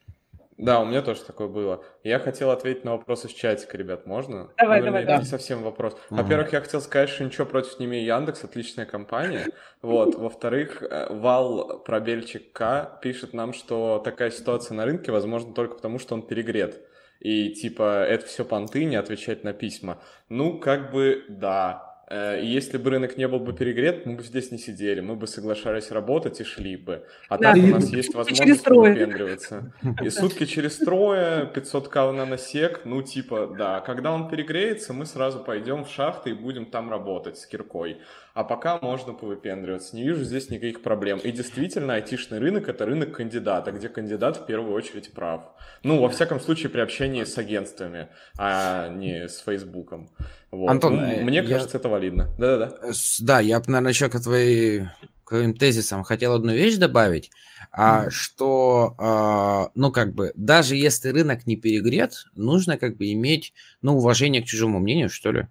Да, 0.58 0.80
у 0.80 0.86
меня 0.86 1.04
тоже 1.04 1.22
такое 1.22 1.48
было. 1.48 1.84
Я 2.04 2.18
хотел 2.18 2.50
ответить 2.50 2.84
на 2.84 2.94
вопрос 2.94 3.26
из 3.26 3.32
чатика, 3.32 3.78
ребят, 3.78 4.08
можно? 4.08 4.50
Давай, 4.58 4.80
ну, 4.80 4.88
давай, 4.88 5.04
Это 5.04 5.12
да. 5.14 5.18
не 5.20 5.26
совсем 5.26 5.62
вопрос. 5.62 5.96
Во-первых, 6.10 6.52
я 6.52 6.62
хотел 6.62 6.82
сказать, 6.82 7.10
что 7.10 7.24
ничего 7.24 7.46
против 7.46 7.80
не 7.80 7.86
имею 7.86 8.06
Яндекс, 8.06 8.44
отличная 8.44 8.86
компания. 8.86 9.48
Вот. 9.84 10.16
Во-вторых, 10.16 10.82
э, 10.82 11.14
Вал 11.14 11.80
Пробельчик 11.86 12.52
К 12.52 13.00
пишет 13.04 13.34
нам, 13.34 13.54
что 13.54 14.02
такая 14.04 14.32
ситуация 14.32 14.74
на 14.74 14.86
рынке 14.86 15.12
возможно 15.12 15.54
только 15.54 15.76
потому, 15.76 16.00
что 16.00 16.16
он 16.16 16.24
перегрет. 16.24 16.82
И 17.20 17.50
типа 17.50 18.04
это 18.06 18.26
все 18.26 18.44
понты, 18.44 18.86
не 18.86 18.96
отвечать 18.96 19.44
на 19.44 19.54
письма. 19.54 20.02
Ну, 20.30 20.60
как 20.60 20.92
бы 20.92 21.24
да, 21.30 21.87
Э, 22.10 22.40
если 22.42 22.78
бы 22.78 22.90
рынок 22.90 23.18
не 23.18 23.28
был 23.28 23.40
бы 23.40 23.52
перегрет, 23.52 24.06
мы 24.06 24.16
бы 24.16 24.24
здесь 24.24 24.52
не 24.52 24.58
сидели, 24.58 25.02
мы 25.02 25.16
бы 25.16 25.28
соглашались 25.28 25.92
работать 25.92 26.40
и 26.40 26.46
шли 26.46 26.78
бы. 26.78 27.04
А 27.28 27.38
да, 27.38 27.54
так 27.54 27.64
у 27.64 27.68
нас 27.68 27.90
есть 27.90 28.14
возможность 28.14 28.66
выпендриваться. 28.66 29.74
И 30.02 30.10
сутки 30.10 30.46
через 30.46 30.78
трое, 30.78 31.52
500к 31.54 32.12
на 32.14 32.26
носек, 32.26 32.82
ну 32.86 33.02
типа, 33.02 33.54
да. 33.58 33.82
Когда 33.82 34.14
он 34.14 34.30
перегреется, 34.30 34.94
мы 34.94 35.06
сразу 35.06 35.40
пойдем 35.40 35.84
в 35.84 35.90
шахты 35.90 36.30
и 36.30 36.34
будем 36.34 36.66
там 36.66 36.90
работать 36.90 37.38
с 37.38 37.46
киркой. 37.46 38.00
А 38.38 38.44
пока 38.44 38.78
можно 38.84 39.14
повыпендриваться. 39.14 39.96
Не 39.96 40.04
вижу 40.04 40.24
здесь 40.24 40.52
никаких 40.52 40.84
проблем. 40.84 41.18
И 41.18 41.32
действительно, 41.32 41.96
айтишный 41.96 42.38
рынок— 42.38 42.68
это 42.70 42.86
рынок 42.86 43.14
кандидата, 43.14 43.72
где 43.72 43.90
кандидат 43.90 44.38
в 44.38 44.46
первую 44.46 44.76
очередь 44.76 45.12
прав. 45.12 45.42
Ну, 45.82 46.00
во 46.00 46.08
всяком 46.10 46.40
случае, 46.40 46.70
при 46.70 46.82
общении 46.82 47.24
с 47.24 47.36
агентствами, 47.40 48.10
а 48.38 48.90
не 48.90 49.28
с 49.28 49.40
Фейсбуком. 49.40 50.12
Вот. 50.52 50.70
Антон, 50.70 50.98
ну, 50.98 51.22
мне 51.24 51.38
я... 51.38 51.44
кажется, 51.44 51.78
это 51.78 51.90
валидно. 51.90 52.30
Да-да-да. 52.38 52.92
Да, 53.22 53.40
я 53.40 53.60
бы, 53.60 53.66
наверное, 53.72 53.92
еще 53.92 54.08
к, 54.08 54.20
твоей, 54.20 54.84
к 55.24 55.30
твоим 55.30 55.56
тезисам 55.56 56.04
хотел 56.04 56.34
одну 56.34 56.54
вещь 56.54 56.76
добавить, 56.76 57.32
а, 57.72 58.06
mm. 58.06 58.10
что, 58.12 58.94
а, 59.00 59.72
ну, 59.74 59.92
как 59.92 60.14
бы, 60.14 60.32
даже 60.36 60.76
если 60.76 61.10
рынок 61.10 61.48
не 61.48 61.56
перегрет, 61.56 62.26
нужно 62.36 62.78
как 62.78 62.98
бы 62.98 63.12
иметь, 63.14 63.54
ну, 63.82 63.98
уважение 63.98 64.44
к 64.44 64.46
чужому 64.46 64.78
мнению, 64.78 65.10
что 65.10 65.32
ли. 65.32 65.48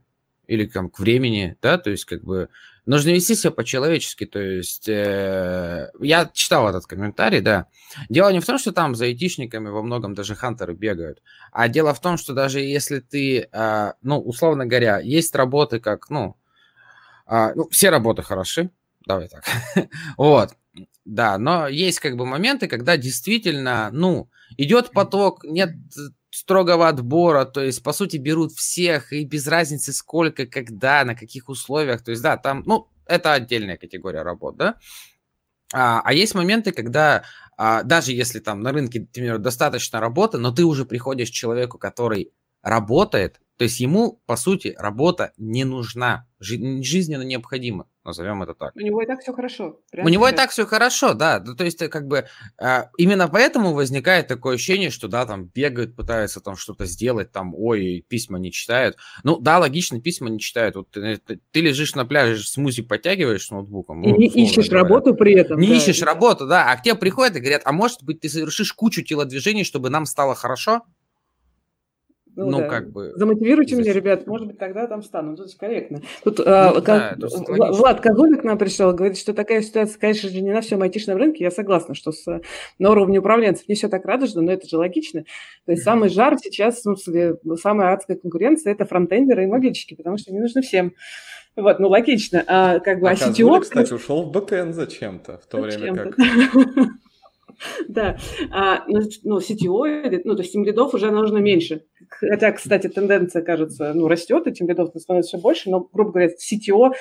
Или 0.46 0.66
там 0.66 0.90
к 0.90 0.98
времени, 0.98 1.56
да, 1.60 1.78
то 1.78 1.90
есть 1.90 2.04
как 2.04 2.22
бы 2.24 2.48
нужно 2.86 3.10
вести 3.10 3.34
себя 3.34 3.50
по-человечески, 3.50 4.26
то 4.26 4.40
есть 4.40 4.88
э, 4.88 5.90
я 6.00 6.30
читал 6.32 6.68
этот 6.68 6.86
комментарий, 6.86 7.40
да. 7.40 7.66
Дело 8.08 8.32
не 8.32 8.40
в 8.40 8.46
том, 8.46 8.58
что 8.58 8.72
там 8.72 8.94
за 8.94 9.06
айтишниками 9.06 9.68
во 9.68 9.82
многом 9.82 10.14
даже 10.14 10.34
хантеры 10.34 10.74
бегают, 10.74 11.22
а 11.52 11.68
дело 11.68 11.92
в 11.94 12.00
том, 12.00 12.16
что 12.16 12.32
даже 12.32 12.60
если 12.60 13.00
ты, 13.00 13.48
э, 13.50 13.92
ну, 14.02 14.18
условно 14.20 14.66
говоря, 14.66 15.00
есть 15.00 15.34
работы 15.34 15.80
как, 15.80 16.08
ну, 16.10 16.36
э, 17.28 17.52
ну, 17.54 17.68
все 17.70 17.90
работы 17.90 18.22
хороши, 18.22 18.70
давай 19.04 19.28
так, 19.28 19.44
вот, 20.16 20.50
да, 21.04 21.38
но 21.38 21.68
есть 21.68 22.00
как 22.00 22.16
бы 22.16 22.24
моменты, 22.24 22.68
когда 22.68 22.96
действительно, 22.96 23.90
ну, 23.92 24.30
идет 24.56 24.92
поток, 24.92 25.44
нет 25.44 25.70
строгого 26.36 26.88
отбора, 26.88 27.46
то 27.46 27.62
есть, 27.62 27.82
по 27.82 27.92
сути, 27.92 28.18
берут 28.18 28.52
всех, 28.52 29.12
и 29.12 29.24
без 29.24 29.46
разницы 29.46 29.92
сколько, 29.92 30.46
когда, 30.46 31.02
на 31.04 31.14
каких 31.14 31.48
условиях, 31.48 32.04
то 32.04 32.10
есть, 32.10 32.22
да, 32.22 32.36
там, 32.36 32.62
ну, 32.66 32.88
это 33.06 33.32
отдельная 33.32 33.78
категория 33.78 34.20
работ, 34.22 34.56
да, 34.56 34.76
а, 35.72 36.02
а 36.04 36.12
есть 36.12 36.34
моменты, 36.34 36.72
когда 36.72 37.24
а, 37.56 37.82
даже 37.82 38.12
если 38.12 38.40
там 38.40 38.60
на 38.60 38.72
рынке, 38.72 39.00
например, 39.00 39.38
достаточно 39.38 39.98
работы, 39.98 40.36
но 40.36 40.52
ты 40.52 40.64
уже 40.64 40.84
приходишь 40.84 41.30
к 41.30 41.34
человеку, 41.34 41.78
который 41.78 42.32
работает, 42.62 43.40
то 43.56 43.64
есть 43.64 43.80
ему, 43.80 44.20
по 44.26 44.36
сути, 44.36 44.74
работа 44.76 45.32
не 45.38 45.64
нужна, 45.64 46.28
жизненно 46.38 47.22
необходима 47.22 47.86
назовем 48.06 48.42
это 48.42 48.54
так. 48.54 48.74
У 48.74 48.80
него 48.80 49.02
и 49.02 49.06
так 49.06 49.20
все 49.20 49.32
хорошо. 49.32 49.80
У 49.92 50.08
него 50.08 50.28
и 50.28 50.32
так 50.32 50.50
все 50.50 50.66
хорошо, 50.66 51.14
да. 51.14 51.42
Ну, 51.44 51.54
то 51.54 51.64
есть, 51.64 51.82
э, 51.82 51.88
как 51.88 52.06
бы, 52.06 52.26
а, 52.58 52.90
именно 52.96 53.28
поэтому 53.28 53.74
возникает 53.74 54.28
такое 54.28 54.54
ощущение, 54.54 54.90
что, 54.90 55.08
да, 55.08 55.26
там 55.26 55.44
бегают, 55.44 55.96
пытаются 55.96 56.40
там 56.40 56.56
что-то 56.56 56.86
сделать, 56.86 57.32
там, 57.32 57.54
ой, 57.54 58.04
письма 58.08 58.38
не 58.38 58.52
читают. 58.52 58.96
Ну, 59.24 59.38
да, 59.38 59.58
логично, 59.58 60.00
письма 60.00 60.30
не 60.30 60.38
читают. 60.38 60.76
Вот 60.76 60.90
ты, 60.90 61.18
ты, 61.18 61.40
ты 61.50 61.60
лежишь 61.60 61.94
на 61.94 62.06
пляже, 62.06 62.42
смузи 62.42 62.82
подтягиваешь 62.82 63.46
с 63.46 63.50
ноутбуком. 63.50 64.02
И 64.02 64.08
ну, 64.08 64.16
не 64.16 64.26
ищешь 64.26 64.68
говоря. 64.68 64.82
работу 64.82 65.14
при 65.14 65.34
этом. 65.34 65.60
Не 65.60 65.68
да. 65.68 65.74
ищешь 65.74 66.02
работу, 66.02 66.46
да. 66.46 66.70
А 66.70 66.76
к 66.76 66.82
тебе 66.82 66.94
приходят 66.94 67.36
и 67.36 67.40
говорят, 67.40 67.62
а 67.64 67.72
может 67.72 68.02
быть, 68.02 68.20
ты 68.20 68.28
совершишь 68.28 68.72
кучу 68.72 69.02
телодвижений, 69.02 69.64
чтобы 69.64 69.90
нам 69.90 70.06
стало 70.06 70.34
хорошо? 70.34 70.82
Ну, 72.36 72.50
ну 72.50 72.58
да. 72.58 72.68
как 72.68 72.90
бы... 72.92 73.12
Замотивируйте 73.16 73.76
меня, 73.76 73.94
ребят, 73.94 74.26
может 74.26 74.46
быть, 74.46 74.58
тогда 74.58 74.86
там 74.86 75.02
стану. 75.02 75.30
Ну, 75.30 75.36
тут 75.36 75.54
корректно. 75.54 76.02
Тут 76.22 76.38
ну, 76.38 76.44
а, 76.46 76.74
да, 76.74 76.80
как... 76.82 77.18
Влад 77.18 78.02
Козулик 78.02 78.42
к 78.42 78.44
нам 78.44 78.58
пришел, 78.58 78.92
говорит, 78.92 79.16
что 79.16 79.32
такая 79.32 79.62
ситуация, 79.62 79.98
конечно 79.98 80.28
же, 80.28 80.42
не 80.42 80.52
на 80.52 80.60
всем 80.60 80.82
айтишном 80.82 81.16
рынке. 81.16 81.44
Я 81.44 81.50
согласна, 81.50 81.94
что 81.94 82.12
с, 82.12 82.42
на 82.78 82.90
уровне 82.90 83.20
управленцев 83.20 83.66
не 83.68 83.74
все 83.74 83.88
так 83.88 84.04
радужно, 84.04 84.42
но 84.42 84.52
это 84.52 84.68
же 84.68 84.76
логично. 84.76 85.24
То 85.64 85.72
есть 85.72 85.82
самый 85.82 86.10
жар 86.10 86.36
сейчас, 86.38 86.76
в 86.76 86.82
смысле, 86.82 87.38
самая 87.60 87.94
адская 87.94 88.18
конкуренция– 88.18 88.72
это 88.74 88.84
фронтендеры 88.84 89.44
и 89.44 89.46
мобильщики, 89.46 89.94
потому 89.94 90.18
что 90.18 90.30
они 90.30 90.40
нужны 90.40 90.60
всем. 90.60 90.92
Вот, 91.56 91.78
ну 91.80 91.88
логично. 91.88 92.44
А 92.46 92.80
как 92.80 93.00
бы 93.00 93.08
а, 93.08 93.12
а 93.12 93.14
CTO... 93.14 93.60
кстати, 93.60 93.94
ушел 93.94 94.24
в 94.24 94.30
бэкэнд 94.30 94.74
зачем-то, 94.74 95.38
в 95.38 95.46
то 95.46 95.62
время 95.62 95.94
как... 95.94 96.16
Да, 97.88 98.16
а, 98.50 98.84
ну, 98.88 99.00
ну 99.22 99.38
CTO, 99.38 100.20
ну, 100.24 100.34
то 100.34 100.42
есть 100.42 100.52
тимлидов 100.52 100.94
уже 100.94 101.10
нужно 101.10 101.38
меньше. 101.38 101.84
Хотя, 102.08 102.52
кстати, 102.52 102.88
тенденция, 102.88 103.42
кажется, 103.42 103.92
ну, 103.94 104.08
растет, 104.08 104.46
и 104.46 104.52
тимлидов 104.52 104.90
становится 104.96 105.36
все 105.36 105.42
больше, 105.42 105.70
но, 105.70 105.88
грубо 105.92 106.12
говоря, 106.12 106.28
CTO 106.28 106.92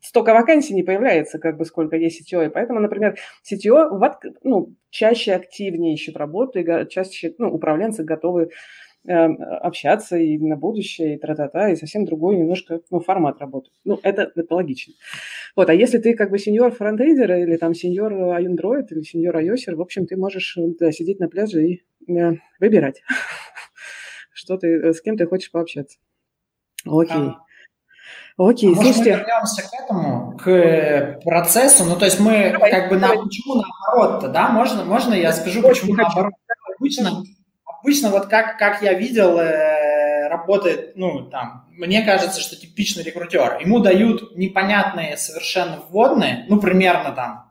столько 0.00 0.34
вакансий 0.34 0.74
не 0.74 0.82
появляется, 0.82 1.38
как 1.38 1.56
бы 1.56 1.64
сколько 1.64 1.96
есть 1.96 2.20
CTO. 2.20 2.46
И 2.46 2.50
поэтому, 2.50 2.80
например, 2.80 3.16
CTO 3.50 3.88
ну, 4.42 4.74
чаще 4.90 5.32
активнее 5.32 5.94
ищут 5.94 6.16
работу, 6.16 6.58
и 6.58 6.88
чаще 6.88 7.34
ну, 7.38 7.52
управленцы 7.52 8.04
готовы 8.04 8.50
общаться 9.04 10.16
и 10.16 10.38
на 10.38 10.56
будущее, 10.56 11.14
и 11.14 11.18
тра-та-та, 11.18 11.70
и 11.70 11.76
совсем 11.76 12.04
другой 12.04 12.36
немножко 12.36 12.80
ну, 12.90 13.00
формат 13.00 13.40
работы. 13.40 13.70
Ну, 13.84 13.98
это, 14.02 14.30
это 14.34 14.54
логично. 14.54 14.94
Вот, 15.56 15.68
а 15.68 15.74
если 15.74 15.98
ты 15.98 16.14
как 16.14 16.30
бы 16.30 16.38
сеньор 16.38 16.72
фронтендер 16.72 17.32
или 17.32 17.56
там 17.56 17.74
сеньор 17.74 18.12
Android 18.12 18.86
или 18.90 19.02
сеньор 19.02 19.36
iOS, 19.38 19.74
в 19.74 19.80
общем, 19.80 20.06
ты 20.06 20.16
можешь 20.16 20.56
да, 20.78 20.92
сидеть 20.92 21.18
на 21.18 21.28
пляже 21.28 21.66
и 21.66 21.82
э, 22.08 22.34
выбирать, 22.60 23.02
что 24.32 24.56
ты, 24.56 24.68
э, 24.68 24.92
с 24.92 25.00
кем 25.00 25.16
ты 25.16 25.26
хочешь 25.26 25.50
пообщаться. 25.50 25.98
Окей. 26.86 27.16
А, 27.16 27.42
Окей, 28.38 28.72
а 28.72 28.76
слушайте. 28.76 29.12
мы 29.12 29.18
вернемся 29.18 29.62
к 29.62 29.82
этому, 29.82 30.36
к 30.38 31.20
процессу. 31.24 31.84
Ну, 31.84 31.96
то 31.96 32.06
есть 32.06 32.18
мы 32.18 32.50
давай, 32.52 32.70
как 32.70 32.88
бы 32.88 32.98
давай. 32.98 33.16
на 33.16 33.24
почему 33.24 33.54
наоборот-то, 33.56 34.28
да? 34.28 34.48
Можно, 34.48 34.84
можно 34.84 35.12
я 35.12 35.32
скажу, 35.32 35.60
почему 35.62 35.94
наоборот? 35.94 36.32
Обычно 36.78 37.22
обычно 37.82 38.10
вот 38.10 38.26
как, 38.26 38.58
как 38.58 38.82
я 38.82 38.94
видел, 38.94 39.38
э, 39.38 40.28
работает, 40.28 40.92
ну, 40.96 41.22
там, 41.22 41.66
мне 41.72 42.02
кажется, 42.02 42.40
что 42.40 42.56
типичный 42.56 43.02
рекрутер. 43.02 43.58
Ему 43.60 43.80
дают 43.80 44.36
непонятные 44.36 45.16
совершенно 45.16 45.80
вводные, 45.88 46.46
ну, 46.48 46.60
примерно 46.60 47.12
там, 47.12 47.50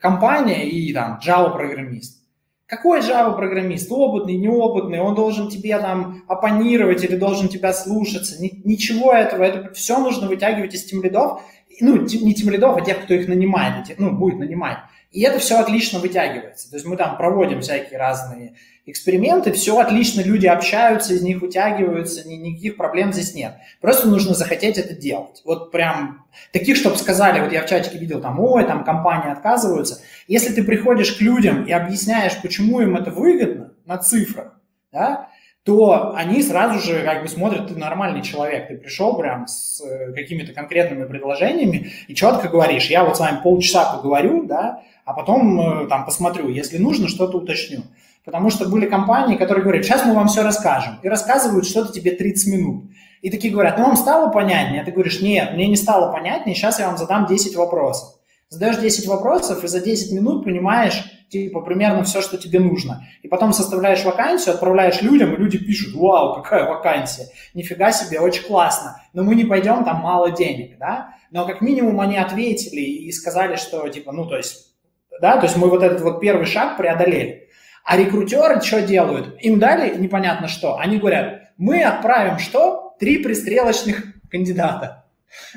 компания 0.00 0.68
и 0.68 0.92
там 0.92 1.18
Java-программист. 1.24 2.22
Какой 2.66 3.00
Java-программист? 3.00 3.90
Опытный, 3.90 4.36
неопытный, 4.36 5.00
он 5.00 5.14
должен 5.14 5.48
тебе 5.48 5.78
там 5.78 6.24
оппонировать 6.28 7.04
или 7.04 7.16
должен 7.16 7.48
тебя 7.48 7.72
слушаться. 7.72 8.40
Ни, 8.42 8.62
ничего 8.64 9.12
этого, 9.12 9.42
это 9.42 9.72
все 9.74 9.98
нужно 9.98 10.28
вытягивать 10.28 10.74
из 10.74 10.84
тимлидов, 10.84 11.42
ну, 11.80 11.96
не 12.02 12.34
тимлидов, 12.34 12.76
а 12.76 12.80
тех, 12.80 13.02
кто 13.02 13.14
их 13.14 13.28
нанимает, 13.28 13.86
ну, 13.98 14.12
будет 14.12 14.38
нанимать. 14.38 14.78
И 15.10 15.22
это 15.22 15.38
все 15.38 15.58
отлично 15.58 16.00
вытягивается. 16.00 16.70
То 16.70 16.76
есть 16.76 16.86
мы 16.86 16.96
там 16.96 17.16
проводим 17.16 17.60
всякие 17.60 17.98
разные 17.98 18.56
эксперименты, 18.86 19.52
все 19.52 19.78
отлично, 19.78 20.20
люди 20.20 20.46
общаются, 20.46 21.14
из 21.14 21.22
них 21.22 21.40
вытягиваются, 21.40 22.28
ни, 22.28 22.34
никаких 22.34 22.76
проблем 22.76 23.12
здесь 23.12 23.34
нет. 23.34 23.54
Просто 23.80 24.08
нужно 24.08 24.34
захотеть 24.34 24.78
это 24.78 24.94
делать. 24.94 25.42
Вот 25.44 25.70
прям 25.70 26.26
таких, 26.52 26.76
чтобы 26.76 26.96
сказали, 26.96 27.40
вот 27.40 27.52
я 27.52 27.62
в 27.62 27.66
чатике 27.66 27.98
видел 27.98 28.20
там, 28.20 28.38
ой, 28.40 28.64
там 28.64 28.84
компании 28.84 29.32
отказываются. 29.32 30.02
Если 30.28 30.52
ты 30.52 30.62
приходишь 30.62 31.12
к 31.12 31.20
людям 31.20 31.64
и 31.64 31.72
объясняешь, 31.72 32.40
почему 32.42 32.80
им 32.80 32.96
это 32.96 33.10
выгодно 33.10 33.72
на 33.86 33.98
цифрах, 33.98 34.60
да, 34.92 35.28
то 35.64 36.14
они 36.14 36.42
сразу 36.42 36.78
же 36.78 37.02
как 37.04 37.22
бы 37.22 37.28
смотрят, 37.28 37.68
ты 37.68 37.76
нормальный 37.76 38.20
человек, 38.20 38.68
ты 38.68 38.76
пришел 38.76 39.16
прям 39.16 39.46
с 39.46 39.80
э, 39.80 40.12
какими-то 40.12 40.52
конкретными 40.52 41.06
предложениями 41.06 41.90
и 42.06 42.14
четко 42.14 42.48
говоришь, 42.48 42.90
я 42.90 43.02
вот 43.02 43.16
с 43.16 43.20
вами 43.20 43.40
полчаса 43.42 43.94
поговорю, 43.96 44.44
да, 44.44 44.82
а 45.06 45.14
потом 45.14 45.84
э, 45.84 45.88
там 45.88 46.04
посмотрю, 46.04 46.50
если 46.50 46.76
нужно, 46.76 47.08
что-то 47.08 47.38
уточню. 47.38 47.80
Потому 48.24 48.48
что 48.50 48.68
были 48.68 48.86
компании, 48.86 49.36
которые 49.36 49.62
говорят, 49.62 49.84
сейчас 49.84 50.04
мы 50.06 50.14
вам 50.14 50.28
все 50.28 50.42
расскажем. 50.42 50.98
И 51.02 51.08
рассказывают 51.08 51.66
что-то 51.66 51.92
тебе 51.92 52.12
30 52.12 52.52
минут. 52.54 52.84
И 53.20 53.30
такие 53.30 53.52
говорят, 53.52 53.78
ну 53.78 53.86
вам 53.86 53.96
стало 53.96 54.30
понятнее? 54.30 54.82
А 54.82 54.84
ты 54.84 54.92
говоришь, 54.92 55.20
нет, 55.20 55.52
мне 55.52 55.66
не 55.66 55.76
стало 55.76 56.12
понятнее, 56.12 56.54
сейчас 56.54 56.78
я 56.78 56.88
вам 56.88 56.96
задам 56.96 57.26
10 57.26 57.54
вопросов. 57.56 58.18
Задаешь 58.48 58.78
10 58.78 59.06
вопросов 59.08 59.64
и 59.64 59.68
за 59.68 59.80
10 59.80 60.12
минут 60.12 60.44
понимаешь, 60.44 61.04
типа, 61.28 61.60
примерно 61.60 62.04
все, 62.04 62.20
что 62.22 62.38
тебе 62.38 62.60
нужно. 62.60 63.06
И 63.22 63.28
потом 63.28 63.52
составляешь 63.52 64.04
вакансию, 64.04 64.54
отправляешь 64.54 65.02
людям, 65.02 65.34
и 65.34 65.36
люди 65.36 65.58
пишут, 65.58 65.94
вау, 65.94 66.34
какая 66.34 66.68
вакансия, 66.68 67.28
нифига 67.54 67.92
себе, 67.92 68.20
очень 68.20 68.44
классно, 68.44 69.00
но 69.12 69.22
мы 69.22 69.34
не 69.34 69.44
пойдем, 69.44 69.84
там 69.84 70.00
мало 70.00 70.30
денег, 70.30 70.78
да? 70.78 71.14
Но 71.30 71.46
как 71.46 71.60
минимум 71.60 72.00
они 72.00 72.16
ответили 72.16 72.80
и 72.80 73.10
сказали, 73.10 73.56
что, 73.56 73.88
типа, 73.88 74.12
ну, 74.12 74.26
то 74.26 74.36
есть, 74.36 74.74
да, 75.20 75.38
то 75.38 75.46
есть 75.46 75.56
мы 75.56 75.68
вот 75.68 75.82
этот 75.82 76.00
вот 76.02 76.20
первый 76.20 76.46
шаг 76.46 76.76
преодолели. 76.76 77.43
А 77.84 77.98
рекрутеры 77.98 78.60
что 78.62 78.80
делают? 78.80 79.36
Им 79.42 79.58
дали 79.58 79.96
непонятно 79.96 80.48
что. 80.48 80.78
Они 80.78 80.98
говорят, 80.98 81.42
мы 81.58 81.84
отправим 81.84 82.38
что? 82.38 82.94
Три 82.98 83.18
пристрелочных 83.18 84.02
кандидата. 84.30 85.04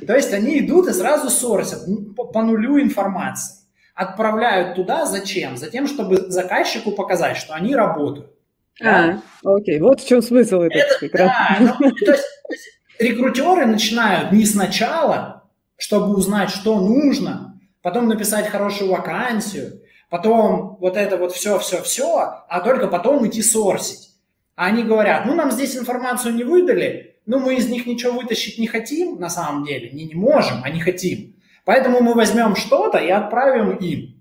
То 0.06 0.14
есть 0.14 0.34
они 0.34 0.60
идут 0.60 0.88
и 0.88 0.94
сразу 0.94 1.30
сорсят 1.30 1.84
по 2.16 2.42
нулю 2.42 2.82
информации. 2.82 3.64
Отправляют 3.96 4.76
туда 4.76 5.06
зачем? 5.06 5.56
Затем, 5.56 5.88
чтобы 5.88 6.18
заказчику 6.30 6.92
показать, 6.92 7.38
что 7.38 7.54
они 7.54 7.76
работают. 7.76 8.32
А, 8.84 9.20
окей, 9.44 9.80
вот 9.80 10.02
в 10.02 10.08
чем 10.08 10.22
смысл 10.22 10.62
этого. 10.62 10.84
Это, 11.02 11.18
да, 11.18 11.58
ну, 11.80 11.92
то 11.92 12.12
есть 12.12 12.26
рекрутеры 13.00 13.66
начинают 13.66 14.32
не 14.32 14.46
сначала, 14.46 15.50
чтобы 15.78 16.16
узнать, 16.16 16.50
что 16.50 16.80
нужно, 16.80 17.60
потом 17.82 18.08
написать 18.08 18.50
хорошую 18.50 18.92
вакансию, 18.92 19.82
потом 20.10 20.78
вот 20.80 20.98
это 20.98 21.18
вот 21.18 21.34
все-все-все, 21.34 22.44
а 22.48 22.60
только 22.62 22.88
потом 22.88 23.28
идти 23.28 23.42
сорсить. 23.42 24.10
А 24.56 24.66
они 24.66 24.84
говорят, 24.84 25.26
ну 25.26 25.36
нам 25.36 25.52
здесь 25.52 25.78
информацию 25.78 26.34
не 26.34 26.44
выдали, 26.44 27.16
ну 27.26 27.40
мы 27.40 27.56
из 27.56 27.70
них 27.70 27.86
ничего 27.86 28.20
вытащить 28.20 28.58
не 28.58 28.68
хотим 28.68 29.20
на 29.20 29.30
самом 29.30 29.66
деле, 29.66 29.92
не, 29.92 30.06
не 30.06 30.16
можем, 30.16 30.62
а 30.64 30.70
не 30.70 30.80
хотим. 30.80 31.36
Поэтому 31.66 32.02
мы 32.02 32.14
возьмем 32.14 32.56
что-то 32.56 32.98
и 32.98 33.10
отправим 33.10 33.72
им. 33.76 34.18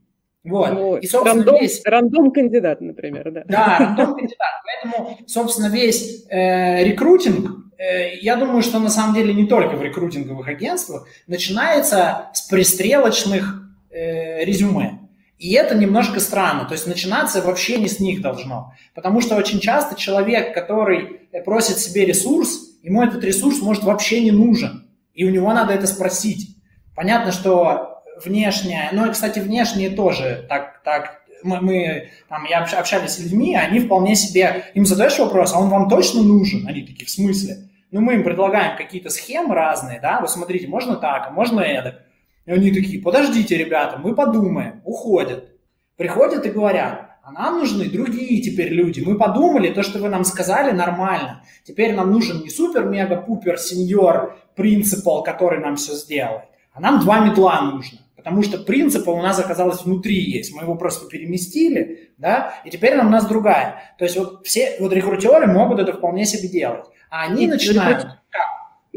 Вот. 0.46 0.72
Ну, 0.72 0.96
и, 0.96 1.06
собственно, 1.06 1.44
рандом, 1.44 1.60
весь... 1.60 1.82
рандом 1.84 2.30
кандидат, 2.30 2.80
например, 2.80 3.30
да. 3.32 3.44
Да, 3.48 3.76
рандом 3.78 4.14
кандидат. 4.14 4.62
Поэтому, 4.64 5.18
собственно, 5.26 5.68
весь 5.68 6.24
э, 6.28 6.84
рекрутинг, 6.84 7.50
э, 7.78 8.16
я 8.18 8.36
думаю, 8.36 8.62
что 8.62 8.78
на 8.78 8.88
самом 8.88 9.14
деле 9.14 9.34
не 9.34 9.46
только 9.46 9.76
в 9.76 9.82
рекрутинговых 9.82 10.46
агентствах, 10.46 11.06
начинается 11.26 12.30
с 12.32 12.42
пристрелочных 12.42 13.62
э, 13.90 14.44
резюме. 14.44 14.95
И 15.38 15.52
это 15.52 15.74
немножко 15.74 16.18
странно, 16.18 16.64
то 16.64 16.72
есть 16.72 16.86
начинаться 16.86 17.42
вообще 17.42 17.76
не 17.78 17.88
с 17.88 18.00
них 18.00 18.22
должно. 18.22 18.72
Потому 18.94 19.20
что 19.20 19.36
очень 19.36 19.60
часто 19.60 19.94
человек, 19.94 20.54
который 20.54 21.28
просит 21.44 21.78
себе 21.78 22.06
ресурс, 22.06 22.78
ему 22.82 23.02
этот 23.02 23.22
ресурс 23.22 23.60
может 23.60 23.84
вообще 23.84 24.22
не 24.22 24.30
нужен. 24.30 24.88
И 25.12 25.24
у 25.24 25.30
него 25.30 25.52
надо 25.52 25.74
это 25.74 25.86
спросить. 25.86 26.56
Понятно, 26.94 27.32
что 27.32 28.02
внешнее, 28.24 28.88
ну 28.92 29.06
и, 29.06 29.12
кстати, 29.12 29.38
внешние 29.38 29.90
тоже 29.90 30.46
так, 30.48 30.82
так 30.82 31.22
мы, 31.42 31.60
мы 31.60 32.08
там, 32.28 32.44
я 32.44 32.60
общались 32.60 33.12
с 33.12 33.18
людьми, 33.18 33.54
они 33.54 33.80
вполне 33.80 34.16
себе, 34.16 34.64
им 34.74 34.86
задаешь 34.86 35.18
вопрос, 35.18 35.52
а 35.54 35.58
он 35.58 35.68
вам 35.68 35.88
точно 35.88 36.22
нужен? 36.22 36.66
Они 36.66 36.82
такие, 36.82 37.06
в 37.06 37.10
смысле? 37.10 37.68
Ну, 37.90 38.00
мы 38.00 38.14
им 38.14 38.24
предлагаем 38.24 38.76
какие-то 38.76 39.10
схемы 39.10 39.54
разные, 39.54 40.00
да, 40.00 40.20
вы 40.20 40.28
смотрите, 40.28 40.66
можно 40.66 40.96
так, 40.96 41.26
а 41.28 41.30
можно 41.30 41.60
это. 41.60 42.05
И 42.46 42.52
они 42.52 42.70
такие, 42.70 43.02
подождите, 43.02 43.56
ребята, 43.56 43.98
мы 43.98 44.14
подумаем, 44.14 44.80
уходят. 44.84 45.50
Приходят 45.96 46.46
и 46.46 46.50
говорят, 46.50 47.10
а 47.22 47.32
нам 47.32 47.58
нужны 47.58 47.86
другие 47.86 48.40
теперь 48.40 48.72
люди. 48.72 49.00
Мы 49.00 49.18
подумали, 49.18 49.72
то, 49.72 49.82
что 49.82 49.98
вы 49.98 50.08
нам 50.08 50.24
сказали, 50.24 50.70
нормально. 50.70 51.42
Теперь 51.64 51.94
нам 51.94 52.12
нужен 52.12 52.42
не 52.42 52.50
супер-мега-пупер 52.50 53.58
сеньор 53.58 54.38
принципал, 54.54 55.24
который 55.24 55.58
нам 55.58 55.74
все 55.74 55.94
сделает, 55.94 56.44
а 56.72 56.80
нам 56.80 57.00
два 57.00 57.18
медла 57.18 57.62
нужно. 57.62 57.98
Потому 58.14 58.42
что 58.42 58.58
принципа 58.58 59.10
у 59.10 59.22
нас 59.22 59.38
оказалось 59.38 59.82
внутри 59.82 60.16
есть. 60.16 60.54
Мы 60.54 60.62
его 60.62 60.76
просто 60.76 61.08
переместили, 61.08 62.12
да, 62.16 62.54
и 62.64 62.70
теперь 62.70 62.96
нам 62.96 63.08
у 63.08 63.10
нас 63.10 63.26
другая. 63.26 63.94
То 63.98 64.04
есть 64.04 64.16
вот 64.16 64.46
все 64.46 64.76
вот 64.78 64.92
рекрутеры 64.92 65.46
могут 65.46 65.80
это 65.80 65.92
вполне 65.92 66.24
себе 66.26 66.48
делать. 66.48 66.86
А 67.10 67.24
они 67.24 67.46
Нет, 67.46 67.54
начинают 67.54 68.02
как? 68.02 68.18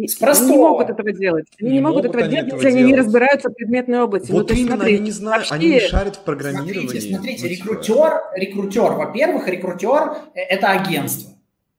С 0.07 0.15
простого. 0.15 0.49
Они 0.49 0.57
не 0.57 0.63
могут 0.63 0.89
этого 0.89 1.11
делать. 1.11 1.47
Они 1.59 1.69
не, 1.69 1.75
не 1.75 1.81
могут, 1.81 2.05
этого 2.05 2.27
делать, 2.27 2.53
если 2.53 2.67
они 2.67 2.83
не 2.83 2.95
разбираются 2.95 3.49
в 3.49 3.53
предметной 3.53 4.01
области. 4.01 4.31
Вот 4.31 4.49
ну, 4.49 4.55
именно, 4.55 4.75
смотри, 4.75 4.95
они 4.95 5.03
не 5.03 5.11
знают, 5.11 5.49
вообще... 5.49 5.53
они 5.55 5.69
не 5.69 5.79
шарят 5.79 6.15
в 6.15 6.19
программировании. 6.19 6.87
Смотрите, 6.87 7.15
смотрите, 7.15 7.47
рекрутер, 7.47 8.21
рекрутер, 8.35 8.91
во-первых, 8.93 9.47
рекрутер– 9.47 10.17
это 10.33 10.69
агентство, 10.69 11.33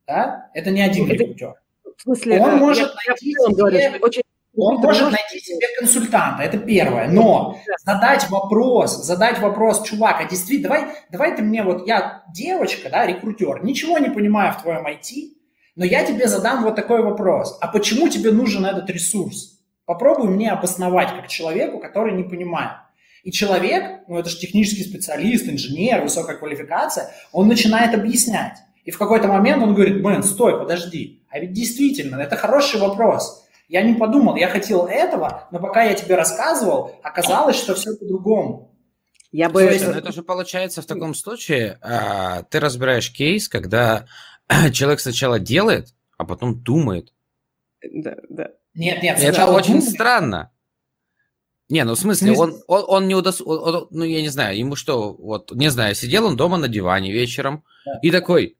да? 0.07 0.51
Это 0.55 0.71
не 0.71 0.83
один 0.83 1.07
это, 1.07 1.15
рекрутер. 1.15 1.55
В 1.97 2.03
смысле, 2.03 2.41
он 2.41 2.57
может 2.59 2.89
я, 2.89 3.11
найти 3.11 3.31
я 3.31 3.47
себе, 3.47 3.57
говорю, 3.57 3.79
очень 4.03 4.23
он 4.57 4.77
может 4.79 5.13
найти 5.13 5.39
себе 5.39 5.67
консультанта, 5.79 6.43
это 6.43 6.59
первое. 6.59 7.09
Но 7.09 7.57
задать 7.85 8.29
вопрос, 8.29 9.05
задать 9.05 9.39
вопрос, 9.39 9.83
чувак, 9.83 10.21
а 10.21 10.25
действительно, 10.25 10.69
давай, 10.69 10.85
давай 11.11 11.37
ты 11.37 11.43
мне 11.43 11.63
вот, 11.63 11.87
я 11.87 12.25
девочка, 12.35 12.91
да, 12.91 13.07
рекрутер, 13.07 13.65
ничего 13.65 13.99
не 13.99 14.11
понимаю 14.11 14.53
в 14.53 14.63
твоем 14.63 14.87
IT, 14.87 15.40
но 15.81 15.87
я 15.87 16.05
тебе 16.05 16.29
задам 16.29 16.63
вот 16.63 16.77
такой 16.77 17.03
вопрос. 17.03 17.57
А 17.63 17.67
почему 17.67 18.11
тебе 18.11 18.33
нужен 18.33 18.67
этот 18.67 18.91
ресурс? 18.91 19.61
Попробуй 19.87 20.29
мне 20.29 20.53
обосновать 20.53 21.09
как 21.17 21.29
человеку, 21.29 21.79
который 21.79 22.13
не 22.13 22.23
понимает. 22.23 22.73
И 23.23 23.33
человек, 23.33 24.03
ну 24.07 24.19
это 24.19 24.29
же 24.29 24.39
технический 24.39 24.85
специалист, 24.85 25.49
инженер, 25.49 26.03
высокая 26.03 26.37
квалификация, 26.37 27.11
он 27.33 27.49
начинает 27.49 27.95
объяснять. 27.95 28.59
И 28.85 28.91
в 28.91 28.99
какой-то 28.99 29.27
момент 29.27 29.63
он 29.63 29.73
говорит, 29.73 30.03
блин, 30.03 30.23
стой, 30.23 30.59
подожди. 30.59 31.23
А 31.31 31.39
ведь 31.39 31.55
действительно, 31.55 32.17
это 32.17 32.37
хороший 32.37 32.79
вопрос. 32.79 33.47
Я 33.67 33.81
не 33.81 33.95
подумал, 33.95 34.37
я 34.37 34.49
хотел 34.49 34.85
этого, 34.85 35.49
но 35.51 35.61
пока 35.61 35.85
я 35.85 35.95
тебе 35.95 36.15
рассказывал, 36.15 36.93
оказалось, 37.03 37.57
что 37.57 37.75
все 37.75 37.97
по-другому. 37.97 38.71
Я 39.33 39.49
бы... 39.49 39.63
Слушай, 39.63 39.95
ну 39.95 39.99
это 39.99 40.13
же 40.13 40.23
получается 40.23 40.83
в 40.83 40.87
таком 40.87 41.15
случае, 41.15 41.79
а, 41.81 42.43
ты 42.43 42.59
разбираешь 42.59 43.13
кейс, 43.13 43.49
когда 43.49 44.07
человек 44.73 45.01
сначала 45.01 45.39
делает, 45.39 45.95
а 46.17 46.25
потом 46.25 46.63
думает. 46.63 47.13
Да, 47.83 48.17
да. 48.29 48.51
Нет, 48.75 49.03
нет, 49.03 49.19
это 49.19 49.47
очень 49.47 49.75
думает. 49.75 49.91
странно. 49.91 50.53
Не, 51.69 51.85
ну 51.85 51.95
в 51.95 51.99
смысле, 51.99 52.33
он, 52.33 52.61
он, 52.67 52.85
он 52.89 53.09
не 53.09 53.15
удос... 53.15 53.41
Он, 53.41 53.87
ну 53.91 54.05
я 54.05 54.23
не 54.23 54.29
знаю, 54.29 54.59
ему 54.59 54.75
что, 54.75 55.15
вот, 55.15 55.53
не 55.53 55.71
знаю, 55.71 55.95
сидел 55.95 56.27
он 56.27 56.37
дома 56.37 56.57
на 56.57 56.67
диване 56.67 57.13
вечером 57.13 57.65
да. 57.87 58.01
и 58.03 58.11
такой, 58.11 58.59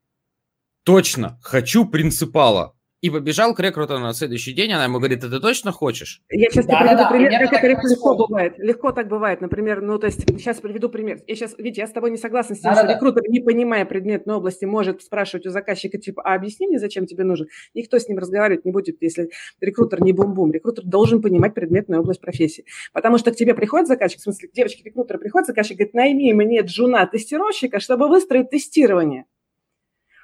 точно, 0.83 1.37
хочу 1.43 1.85
принципала 1.85 2.73
и 3.01 3.09
побежал 3.09 3.55
к 3.55 3.59
рекрутеру 3.59 3.99
на 3.99 4.13
следующий 4.13 4.53
день, 4.53 4.71
она 4.71 4.83
ему 4.83 4.99
говорит, 4.99 5.21
ты 5.21 5.39
точно 5.39 5.71
хочешь? 5.71 6.21
Я 6.29 6.49
сейчас 6.51 6.67
да, 6.67 6.79
приведу 6.79 6.97
да, 6.97 7.09
пример, 7.09 7.49
как 7.49 7.53
это 7.53 7.67
легко, 7.67 7.87
легко 7.87 8.15
бывает. 8.15 8.53
Легко 8.59 8.91
так 8.91 9.07
бывает, 9.07 9.41
например, 9.41 9.81
ну, 9.81 9.97
то 9.97 10.05
есть, 10.05 10.21
сейчас 10.21 10.59
приведу 10.59 10.87
пример. 10.87 11.19
Я 11.27 11.35
сейчас, 11.35 11.57
видите, 11.57 11.81
я 11.81 11.87
с 11.87 11.91
тобой 11.91 12.11
не 12.11 12.17
согласна 12.17 12.55
с 12.55 12.59
тем, 12.59 12.71
да, 12.71 12.77
что 12.77 12.87
да, 12.87 12.93
рекрутер, 12.93 13.23
не 13.27 13.39
понимая 13.39 13.85
предметной 13.85 14.35
области, 14.35 14.65
может 14.65 15.01
спрашивать 15.01 15.47
у 15.47 15.49
заказчика, 15.49 15.97
типа, 15.97 16.21
а 16.23 16.35
объясни 16.35 16.67
мне, 16.67 16.77
зачем 16.77 17.07
тебе 17.07 17.23
нужен? 17.23 17.47
Никто 17.73 17.97
с 17.97 18.07
ним 18.07 18.19
разговаривать 18.19 18.65
не 18.65 18.71
будет, 18.71 19.01
если 19.01 19.29
рекрутер 19.59 20.01
не 20.01 20.13
бум-бум. 20.13 20.51
Рекрутер 20.51 20.83
должен 20.85 21.23
понимать 21.23 21.55
предметную 21.55 22.01
область 22.01 22.21
профессии. 22.21 22.65
Потому 22.93 23.17
что 23.17 23.31
к 23.31 23.35
тебе 23.35 23.55
приходит 23.55 23.87
заказчик, 23.87 24.19
в 24.19 24.23
смысле, 24.23 24.49
рекрутера 24.53 25.17
приходит 25.17 25.47
заказчик, 25.47 25.77
говорит, 25.77 25.95
найми 25.95 26.33
мне 26.33 26.61
джуна-тестировщика, 26.61 27.79
чтобы 27.79 28.07
выстроить 28.07 28.51
тестирование. 28.51 29.25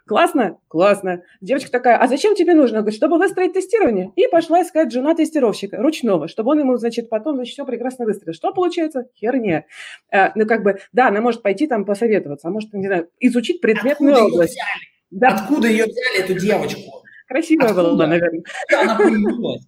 Классно? 0.08 0.58
Классно. 0.70 1.24
Девочка 1.41 1.70
такая, 1.70 1.97
а 1.97 2.08
зачем 2.08 2.34
тебе 2.34 2.53
нужно? 2.53 2.80
Говорит, 2.80 2.97
чтобы 2.97 3.18
выстроить 3.18 3.53
тестирование. 3.53 4.12
И 4.16 4.28
пошла 4.28 4.62
искать 4.64 4.91
жена 4.91 5.14
тестировщика, 5.14 5.78
ручного, 5.78 6.28
чтобы 6.28 6.51
он 6.51 6.60
ему, 6.60 6.78
значит, 6.78 7.10
потом, 7.10 7.36
значит, 7.36 7.53
все 7.53 7.66
прекрасно 7.66 8.05
выстроил. 8.05 8.34
Что 8.34 8.53
получается? 8.53 9.08
Херня. 9.16 9.66
А, 10.12 10.32
ну, 10.36 10.45
как 10.45 10.64
бы, 10.64 10.80
да, 10.93 11.10
она 11.10 11.20
может 11.20 11.41
пойти 11.41 11.68
там 11.68 11.84
посоветоваться, 11.84 12.47
а 12.47 12.51
может, 12.51 12.74
не 12.74 12.88
знаю, 12.88 13.10
изучить 13.20 13.60
предметную 13.60 14.14
Откуда 14.14 14.34
область. 14.34 14.55
Ее 14.55 14.62
взяли? 14.64 15.22
Да. 15.22 15.28
Откуда 15.36 15.68
ее 15.68 15.86
взяли, 15.86 16.20
эту 16.24 16.39
девочку? 16.39 17.03
Красивая 17.28 17.68
Откуда? 17.68 17.89
была, 17.89 18.08
наверное. 18.08 18.43
Она 18.82 18.95
появилась. 18.95 19.68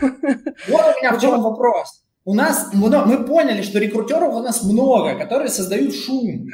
Вот 0.00 0.80
у 0.96 0.98
меня 0.98 1.12
в 1.12 1.20
чем 1.20 1.42
вопрос. 1.42 2.04
У 2.24 2.34
нас, 2.34 2.70
мы 2.72 3.24
поняли, 3.24 3.62
что 3.62 3.78
рекрутеров 3.78 4.34
у 4.34 4.40
нас 4.40 4.62
много, 4.62 5.18
которые 5.18 5.48
создают 5.48 5.94
шум. 5.94 6.46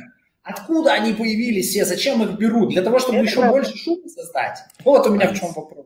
Откуда 0.45 0.93
они 0.93 1.15
появились 1.15 1.71
все? 1.71 1.87
Зачем 1.87 2.23
их 2.23 2.39
берут? 2.39 2.69
Для 2.71 2.83
того, 2.83 2.99
чтобы 2.99 3.19
Это 3.19 3.27
еще 3.27 3.37
правда. 3.37 3.53
больше 3.53 3.77
шума 3.79 4.09
создать? 4.09 4.59
Вот 4.85 5.07
у 5.07 5.15
меня 5.15 5.29
в 5.33 5.39
чем 5.41 5.53
вопрос. 5.53 5.84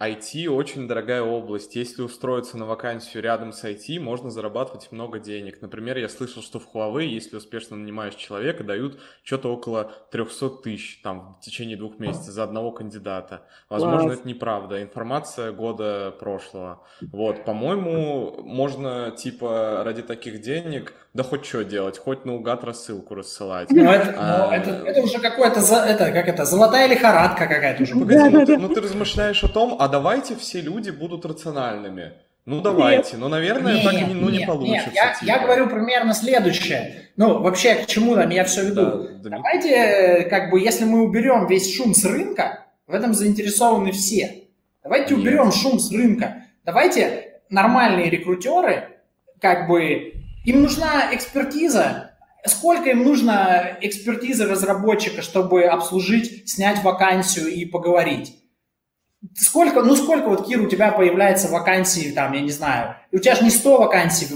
IT 0.00 0.48
очень 0.48 0.86
дорогая 0.86 1.22
область. 1.22 1.74
Если 1.74 2.02
устроиться 2.02 2.56
на 2.56 2.66
вакансию 2.66 3.20
рядом 3.22 3.52
с 3.52 3.64
IT, 3.64 3.98
можно 3.98 4.30
зарабатывать 4.30 4.92
много 4.92 5.18
денег. 5.18 5.60
Например, 5.60 5.98
я 5.98 6.08
слышал, 6.08 6.40
что 6.40 6.60
в 6.60 6.68
Huawei, 6.72 7.06
если 7.06 7.36
успешно 7.36 7.76
нанимаешь 7.76 8.14
человека, 8.14 8.62
дают 8.62 9.00
что-то 9.24 9.52
около 9.52 9.90
300 10.12 10.50
тысяч 10.62 11.00
там, 11.02 11.36
в 11.40 11.44
течение 11.44 11.76
двух 11.76 11.98
месяцев 11.98 12.32
за 12.32 12.44
одного 12.44 12.70
кандидата. 12.70 13.42
Возможно, 13.68 14.08
Класс. 14.10 14.18
это 14.20 14.28
неправда. 14.28 14.82
Информация 14.82 15.50
года 15.50 16.14
прошлого. 16.20 16.84
Вот, 17.00 17.44
по-моему, 17.44 18.40
можно, 18.44 19.10
типа, 19.10 19.82
ради 19.84 20.02
таких 20.02 20.40
денег, 20.40 20.94
да 21.12 21.24
хоть 21.24 21.44
что 21.44 21.64
делать, 21.64 21.98
хоть 21.98 22.24
наугад 22.24 22.62
рассылку 22.62 23.16
рассылать. 23.16 23.70
Ну, 23.70 23.90
это, 23.90 24.14
а... 24.16 24.46
ну, 24.46 24.52
это, 24.52 24.70
это 24.86 25.00
уже 25.00 25.18
какое-то, 25.18 25.58
это, 25.58 26.12
как 26.12 26.28
это, 26.28 26.44
золотая 26.44 26.86
лихорадка 26.86 27.48
какая-то 27.48 27.82
уже. 27.82 27.94
Погоди, 27.94 28.14
да, 28.14 28.30
ну, 28.30 28.38
да, 28.38 28.46
ты, 28.46 28.56
да. 28.56 28.62
ну 28.62 28.74
ты 28.74 28.80
размышляешь 28.80 29.42
о 29.42 29.48
том, 29.48 29.76
а 29.80 29.87
давайте 29.88 30.36
все 30.36 30.60
люди 30.60 30.90
будут 30.90 31.26
рациональными. 31.26 32.12
Ну 32.48 32.62
давайте, 32.62 33.12
нет. 33.12 33.20
но, 33.20 33.28
наверное, 33.28 33.74
нет, 33.74 33.84
так 33.84 33.92
и 33.92 34.04
ну, 34.06 34.30
нет, 34.30 34.40
не 34.40 34.46
получится. 34.46 34.88
Нет, 34.88 34.94
я, 34.94 35.12
типа. 35.12 35.24
я 35.24 35.38
говорю 35.38 35.68
примерно 35.68 36.14
следующее. 36.14 37.10
Ну, 37.16 37.40
вообще, 37.42 37.74
к 37.74 37.86
чему 37.86 38.14
там 38.14 38.30
я 38.30 38.44
все 38.44 38.64
веду? 38.64 39.08
Да, 39.22 39.36
давайте, 39.36 40.26
как 40.30 40.50
бы, 40.50 40.58
если 40.58 40.86
мы 40.86 41.02
уберем 41.02 41.46
весь 41.46 41.76
шум 41.76 41.94
с 41.94 42.06
рынка, 42.06 42.64
в 42.86 42.94
этом 42.94 43.12
заинтересованы 43.12 43.92
все. 43.92 44.44
Давайте 44.82 45.14
нет. 45.14 45.24
уберем 45.24 45.52
шум 45.52 45.78
с 45.78 45.92
рынка. 45.92 46.44
Давайте 46.64 47.40
нормальные 47.50 48.08
рекрутеры, 48.08 48.96
как 49.42 49.68
бы, 49.68 50.14
им 50.46 50.62
нужна 50.62 51.14
экспертиза. 51.14 52.12
Сколько 52.46 52.88
им 52.88 53.04
нужно 53.04 53.76
экспертизы 53.82 54.46
разработчика, 54.46 55.20
чтобы 55.20 55.64
обслужить, 55.64 56.48
снять 56.48 56.82
вакансию 56.82 57.48
и 57.48 57.66
поговорить? 57.66 58.37
Сколько, 59.34 59.82
ну 59.82 59.96
сколько 59.96 60.28
вот, 60.28 60.46
Кир, 60.46 60.60
у 60.60 60.68
тебя 60.68 60.92
появляется 60.92 61.48
вакансий, 61.48 62.12
там, 62.12 62.32
я 62.32 62.40
не 62.40 62.50
знаю, 62.50 62.96
у 63.12 63.18
тебя 63.18 63.34
же 63.34 63.44
не 63.44 63.50
100 63.50 63.78
вакансий 63.78 64.26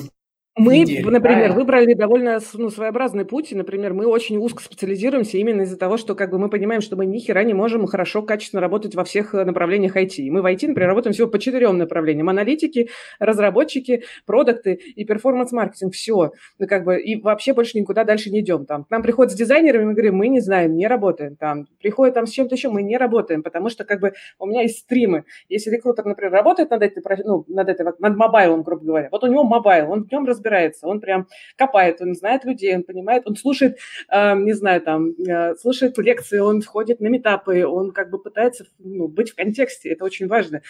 мы, 0.55 0.81
неделю, 0.81 1.11
например, 1.11 1.39
правильно? 1.39 1.55
выбрали 1.55 1.95
довольно 1.95 2.39
ну, 2.55 2.69
своеобразный 2.69 3.25
путь. 3.25 3.53
И, 3.53 3.55
например, 3.55 3.95
мы 3.95 4.07
очень 4.07 4.37
узко 4.37 4.63
специализируемся 4.63 5.39
именно 5.39 5.63
из-за 5.63 5.79
того, 5.79 5.97
что 5.97 6.15
как 6.15 6.31
бы 6.31 6.39
мы 6.39 6.51
понимаем, 6.51 6.83
что 6.83 6.95
мы 6.95 7.07
ни 7.07 7.21
хера 7.21 7.43
не 7.43 7.55
можем 7.55 7.87
хорошо, 7.87 8.21
качественно 8.23 8.61
работать 8.61 8.95
во 8.95 9.05
всех 9.05 9.35
э, 9.35 9.47
направлениях 9.47 9.97
IT. 9.97 10.17
И 10.17 10.31
мы 10.31 10.43
в 10.43 10.45
IT, 10.45 10.69
например, 10.69 10.89
работаем 10.89 11.15
всего 11.15 11.29
по 11.29 11.39
четырем 11.39 11.79
направлениям. 11.79 12.29
Аналитики, 12.29 12.91
разработчики, 13.19 14.05
продукты 14.27 14.75
и 14.75 15.07
performance-маркетинг. 15.07 15.95
Все. 15.95 16.33
Ну, 16.59 16.67
как 16.67 16.85
бы, 16.85 17.01
и 17.01 17.19
вообще 17.19 17.55
больше 17.55 17.79
никуда 17.79 18.05
дальше 18.05 18.29
не 18.31 18.41
идем. 18.41 18.67
Там, 18.67 18.85
к 18.85 18.91
нам 18.91 19.03
приходят 19.03 19.33
с 19.33 19.37
дизайнерами, 19.37 19.85
мы 19.85 19.93
говорим, 19.95 20.17
мы 20.17 20.29
не 20.29 20.41
знаем, 20.41 20.77
не 20.77 20.87
работаем. 20.87 21.37
Там, 21.37 21.67
приходят 21.81 22.15
там 22.15 22.27
с 22.27 22.31
чем-то 22.31 22.57
еще, 22.57 22.69
мы 22.69 22.83
не 22.83 22.99
работаем, 22.99 23.43
потому 23.43 23.71
что 23.71 23.85
как 23.85 24.01
бы 24.01 24.13
у 24.39 24.45
меня 24.45 24.61
есть 24.63 24.81
стримы. 24.81 25.25
Если 25.49 25.71
рекрутер, 25.71 26.05
например, 26.05 26.31
работает 26.33 26.69
над, 26.69 26.83
этой, 26.83 27.03
ну, 27.25 27.47
над, 27.49 27.71
этой, 27.71 27.87
над 27.99 28.17
mobile 28.17 28.47
ом, 28.47 28.63
грубо 28.63 28.85
говоря, 28.85 29.09
вот 29.11 29.25
у 29.25 29.29
него 29.29 29.45
mobile, 29.45 29.91
он 29.91 30.05
в 30.05 30.13
нем 30.13 30.27
разбирается 30.27 30.42
разбирается, 30.43 30.87
он 30.87 31.01
прям 31.01 31.29
копает, 31.57 32.01
он 32.01 32.15
знает 32.15 32.45
людей, 32.45 32.75
он 32.75 32.83
понимает, 32.83 33.23
он 33.27 33.37
слушает, 33.37 33.79
э, 34.11 34.35
не 34.35 34.53
знаю, 34.53 34.81
там, 34.81 35.11
э, 35.11 35.55
слушает 35.57 35.97
лекции, 35.99 36.39
он 36.39 36.61
ходит 36.61 37.01
на 37.01 37.07
митапы, 37.07 37.65
он 37.65 37.93
как 37.93 38.11
бы 38.11 38.19
пытается 38.19 38.67
ну, 38.79 39.09
быть 39.09 39.31
в 39.31 39.37
контексте, 39.37 39.91
это 39.91 40.05
очень 40.05 40.27
важно. 40.27 40.63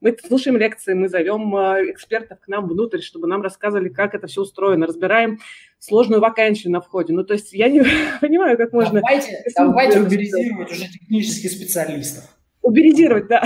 Мы 0.00 0.16
слушаем 0.26 0.56
лекции, 0.56 0.94
мы 0.94 1.08
зовем 1.08 1.54
э, 1.56 1.90
экспертов 1.90 2.40
к 2.40 2.48
нам 2.48 2.68
внутрь, 2.68 3.00
чтобы 3.00 3.26
нам 3.28 3.42
рассказывали, 3.42 3.88
как 3.88 4.14
это 4.14 4.26
все 4.26 4.42
устроено, 4.42 4.86
разбираем 4.86 5.38
сложную 5.78 6.20
вакансию 6.20 6.72
на 6.72 6.80
входе. 6.80 7.12
Ну, 7.12 7.24
то 7.24 7.34
есть 7.34 7.52
я 7.52 7.68
не 7.68 7.82
понимаю, 8.20 8.56
как 8.56 8.72
можно... 8.72 9.00
Давайте, 9.00 9.42
давайте 9.56 10.00
уже 10.00 10.88
технических 10.88 11.50
специалистов. 11.50 12.24
Уберизировать, 12.62 13.26
да. 13.28 13.42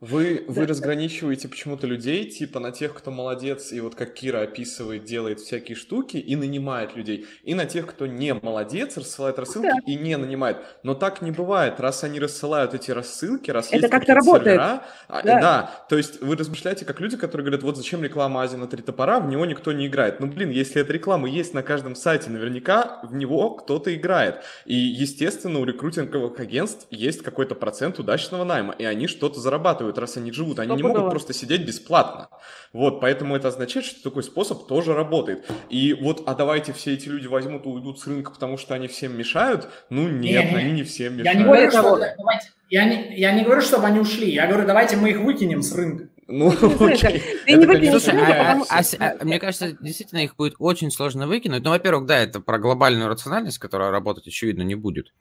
Вы, 0.00 0.44
вы 0.48 0.66
разграничиваете 0.66 1.46
почему-то 1.46 1.86
людей, 1.86 2.24
типа 2.24 2.58
на 2.58 2.70
тех, 2.70 2.94
кто 2.94 3.10
молодец, 3.10 3.70
и 3.70 3.80
вот 3.80 3.94
как 3.94 4.14
Кира 4.14 4.40
описывает, 4.40 5.04
делает 5.04 5.40
всякие 5.40 5.76
штуки 5.76 6.16
и 6.16 6.36
нанимает 6.36 6.96
людей, 6.96 7.26
и 7.42 7.54
на 7.54 7.66
тех, 7.66 7.86
кто 7.86 8.06
не 8.06 8.32
молодец, 8.32 8.96
рассылает 8.96 9.38
рассылки 9.38 9.66
да. 9.66 9.76
и 9.86 9.96
не 9.96 10.16
нанимает. 10.16 10.56
Но 10.84 10.94
так 10.94 11.20
не 11.20 11.32
бывает. 11.32 11.80
Раз 11.80 12.02
они 12.02 12.18
рассылают 12.18 12.72
эти 12.72 12.90
рассылки, 12.90 13.50
раз 13.50 13.68
Это 13.70 13.88
как-то 13.88 14.14
работает. 14.14 14.58
Сервера, 14.58 14.82
а, 15.08 15.22
да. 15.22 15.40
да, 15.40 15.84
то 15.90 15.98
есть 15.98 16.22
вы 16.22 16.34
размышляете 16.34 16.86
как 16.86 16.98
люди, 17.00 17.18
которые 17.18 17.44
говорят, 17.44 17.62
вот 17.62 17.76
зачем 17.76 18.02
реклама 18.02 18.42
Азии 18.42 18.56
на 18.56 18.68
три 18.68 18.82
топора, 18.82 19.20
в 19.20 19.28
него 19.28 19.44
никто 19.44 19.70
не 19.72 19.86
играет. 19.86 20.18
Ну, 20.18 20.28
блин, 20.28 20.48
если 20.48 20.80
эта 20.80 20.94
реклама 20.94 21.28
есть 21.28 21.52
на 21.52 21.62
каждом 21.62 21.94
сайте, 21.94 22.30
наверняка 22.30 23.00
в 23.02 23.14
него 23.14 23.50
кто-то 23.50 23.94
играет. 23.94 24.36
И, 24.64 24.74
естественно, 24.74 25.58
у 25.58 25.64
рекрутинговых 25.64 26.40
агентств 26.40 26.86
есть 26.90 27.22
какой-то 27.22 27.54
процент 27.54 27.98
удачного 28.20 28.44
найма, 28.44 28.74
и 28.78 28.84
они 28.84 29.06
что-то 29.06 29.40
зарабатывают, 29.40 29.98
раз 29.98 30.16
они 30.16 30.32
живут. 30.32 30.58
Они 30.58 30.76
не 30.76 30.82
могут 30.82 31.10
просто 31.10 31.32
сидеть 31.32 31.66
бесплатно. 31.66 32.28
Вот, 32.72 33.00
поэтому 33.00 33.34
это 33.34 33.48
означает, 33.48 33.86
что 33.86 34.02
такой 34.02 34.22
способ 34.22 34.66
тоже 34.66 34.94
работает. 34.94 35.50
И 35.68 35.94
вот, 35.94 36.22
а 36.26 36.34
давайте 36.34 36.72
все 36.72 36.94
эти 36.94 37.08
люди 37.08 37.26
возьмут 37.26 37.66
и 37.66 37.68
уйдут 37.68 37.98
с 37.98 38.06
рынка, 38.06 38.30
потому 38.30 38.58
что 38.58 38.74
они 38.74 38.86
всем 38.86 39.16
мешают? 39.16 39.68
Ну, 39.88 40.08
нет, 40.08 40.52
не, 40.52 40.56
они 40.56 40.72
не 40.72 40.82
всем 40.82 41.16
мешают. 41.16 41.34
Я 41.34 41.34
не 41.34 41.44
говорю, 41.44 41.70
что, 41.70 41.82
давайте, 41.82 42.50
я 42.68 42.84
не, 42.84 43.18
я 43.18 43.32
не 43.32 43.42
говорю, 43.42 43.62
чтобы 43.62 43.86
они 43.86 43.98
ушли. 43.98 44.30
Я 44.30 44.46
говорю, 44.46 44.66
давайте 44.66 44.96
мы 44.96 45.10
их 45.10 45.20
выкинем 45.20 45.62
с 45.62 45.74
рынка. 45.74 46.08
Ну. 46.28 46.52
А, 46.60 48.66
а, 48.68 48.82
а, 49.00 49.24
мне 49.24 49.40
кажется, 49.40 49.72
действительно 49.80 50.20
их 50.20 50.36
будет 50.36 50.54
очень 50.60 50.92
сложно 50.92 51.26
выкинуть. 51.26 51.64
Ну, 51.64 51.70
во-первых, 51.70 52.06
да, 52.06 52.18
это 52.18 52.40
про 52.40 52.58
глобальную 52.58 53.08
рациональность, 53.08 53.58
которая 53.58 53.90
работать, 53.90 54.28
очевидно, 54.28 54.62
не 54.62 54.76
будет. 54.76 55.12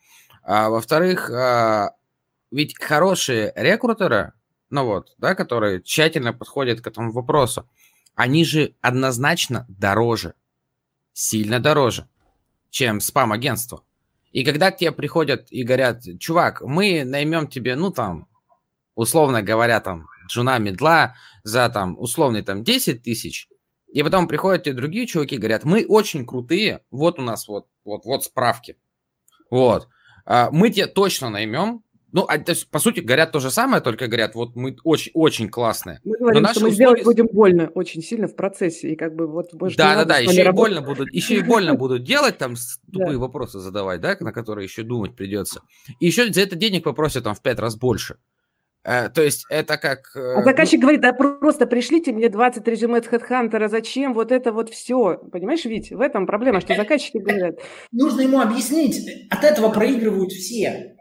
А 0.43 0.69
во-вторых, 0.69 1.31
ведь 2.51 2.77
хорошие 2.79 3.53
рекрутеры, 3.55 4.33
ну 4.69 4.85
вот, 4.85 5.13
да, 5.17 5.35
которые 5.35 5.81
тщательно 5.81 6.33
подходят 6.33 6.81
к 6.81 6.87
этому 6.87 7.11
вопросу, 7.11 7.67
они 8.15 8.43
же 8.43 8.75
однозначно 8.81 9.65
дороже, 9.69 10.33
сильно 11.13 11.59
дороже, 11.59 12.07
чем 12.69 12.99
спам-агентство. 12.99 13.83
И 14.31 14.43
когда 14.43 14.71
к 14.71 14.77
тебе 14.77 14.91
приходят 14.91 15.47
и 15.51 15.63
говорят, 15.63 16.03
чувак, 16.19 16.61
мы 16.61 17.03
наймем 17.03 17.47
тебе, 17.47 17.75
ну 17.75 17.91
там, 17.91 18.27
условно 18.95 19.41
говоря, 19.41 19.79
там, 19.79 20.07
джуна 20.27 20.59
медла 20.59 21.15
за 21.43 21.69
там, 21.69 21.97
условный 21.97 22.43
там 22.43 22.63
10 22.63 23.01
тысяч, 23.01 23.47
и 23.91 24.03
потом 24.03 24.27
приходят 24.27 24.63
тебе 24.63 24.75
другие 24.75 25.07
чуваки 25.07 25.37
говорят, 25.37 25.63
мы 25.63 25.85
очень 25.87 26.25
крутые, 26.25 26.83
вот 26.91 27.17
у 27.17 27.23
нас 27.23 27.47
вот, 27.47 27.67
вот, 27.83 28.05
вот 28.05 28.23
справки, 28.23 28.77
вот, 29.49 29.87
а, 30.25 30.51
мы 30.51 30.69
тебе 30.69 30.85
точно 30.85 31.29
наймем, 31.29 31.83
ну, 32.11 32.25
а, 32.27 32.37
то 32.39 32.51
есть, 32.51 32.69
по 32.69 32.79
сути, 32.79 33.01
говорят 33.01 33.31
то 33.31 33.39
же 33.39 33.51
самое, 33.51 33.81
только 33.81 34.07
говорят, 34.07 34.33
вот 34.33 34.55
мы 34.55 34.75
очень, 34.83 35.11
очень 35.13 35.49
классные. 35.49 35.99
Мы 36.03 36.17
говорим, 36.17 36.45
что 36.47 36.61
мы 36.61 36.69
условия... 36.69 36.73
сделать 36.73 37.03
будем 37.03 37.27
больно 37.27 37.67
очень 37.75 38.01
сильно 38.01 38.27
в 38.27 38.35
процессе, 38.35 38.89
и 38.89 38.95
как 38.95 39.15
бы 39.15 39.27
вот... 39.27 39.49
Да, 39.53 39.95
да, 39.95 40.05
да, 40.05 40.17
еще 40.17 40.43
и 40.43 40.51
больно 40.51 40.81
будут, 40.81 41.13
еще 41.13 41.35
и 41.35 41.41
больно 41.41 41.75
будут 41.75 42.03
делать, 42.03 42.37
там 42.37 42.55
тупые 42.91 43.17
вопросы 43.17 43.59
задавать, 43.59 44.01
да, 44.01 44.17
на 44.19 44.31
которые 44.31 44.65
еще 44.65 44.83
думать 44.83 45.15
придется. 45.15 45.61
И 45.99 46.07
еще 46.07 46.31
за 46.31 46.41
это 46.41 46.55
денег 46.55 46.83
попросят 46.83 47.25
там 47.25 47.35
в 47.35 47.41
пять 47.41 47.59
раз 47.59 47.75
больше. 47.75 48.17
Э, 48.83 49.09
то 49.09 49.21
есть 49.21 49.45
это 49.49 49.77
как... 49.77 50.11
Э, 50.15 50.35
а 50.37 50.43
заказчик 50.43 50.79
ну... 50.79 50.81
говорит, 50.83 51.01
да 51.01 51.13
просто 51.13 51.67
пришлите 51.67 52.11
мне 52.11 52.29
20 52.29 52.67
резюме 52.67 52.99
от 52.99 53.07
HeadHunter, 53.07 53.67
зачем 53.67 54.13
вот 54.13 54.31
это 54.31 54.51
вот 54.51 54.69
все? 54.69 55.17
Понимаешь, 55.31 55.65
Вить, 55.65 55.91
в 55.91 55.99
этом 55.99 56.25
проблема, 56.25 56.61
что 56.61 56.75
заказчики 56.75 57.17
говорят... 57.17 57.59
Нужно 57.91 58.21
ему 58.21 58.39
объяснить, 58.39 59.27
от 59.29 59.43
этого 59.43 59.69
проигрывают 59.69 60.31
все. 60.31 60.95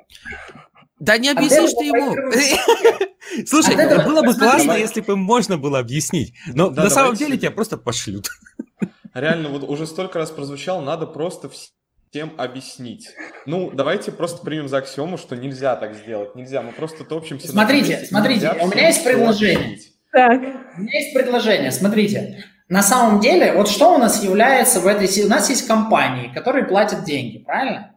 Да 1.01 1.17
не 1.19 1.29
объяснишь 1.31 1.71
ты 1.71 1.85
ему. 1.85 2.17
Слушай, 3.47 3.77
было 4.05 4.23
бы 4.23 4.35
классно, 4.35 4.73
если 4.73 5.01
бы 5.01 5.17
можно 5.17 5.59
было 5.59 5.79
объяснить. 5.79 6.35
Но 6.55 6.71
на 6.71 6.91
самом 6.91 7.15
деле 7.15 7.37
тебя 7.37 7.51
просто 7.51 7.77
пошлют. 7.77 8.29
Реально, 9.15 9.49
вот 9.49 9.65
уже 9.65 9.87
столько 9.87 10.19
раз 10.19 10.31
прозвучало, 10.31 10.81
надо 10.81 11.07
просто 11.07 11.51
всем 12.11 12.33
объяснить. 12.37 13.09
Ну, 13.47 13.71
давайте 13.73 14.13
просто 14.13 14.45
примем 14.45 14.69
за 14.69 14.79
аксиому, 14.79 15.19
что 15.19 15.37
нельзя 15.37 15.77
так 15.77 15.95
сделать. 15.95 16.35
Нельзя, 16.35 16.63
мы 16.63 16.73
просто 16.73 17.05
топчемся. 17.05 17.49
Смотрите, 17.49 18.05
смотрите, 18.07 18.55
у 18.61 18.69
меня 18.69 18.89
есть 18.89 19.05
предложение. 19.05 19.79
Так. 20.13 20.41
У 20.77 20.81
меня 20.81 20.99
есть 21.01 21.15
предложение, 21.15 21.71
смотрите. 21.71 22.45
На 22.69 22.83
самом 22.83 23.21
деле, 23.21 23.53
вот 23.53 23.69
что 23.69 23.95
у 23.95 23.99
нас 23.99 24.23
является 24.23 24.81
в 24.81 24.87
этой... 24.87 25.09
У 25.25 25.29
нас 25.29 25.49
есть 25.49 25.67
компании, 25.67 26.33
которые 26.35 26.67
платят 26.67 27.05
деньги, 27.05 27.39
правильно? 27.39 27.95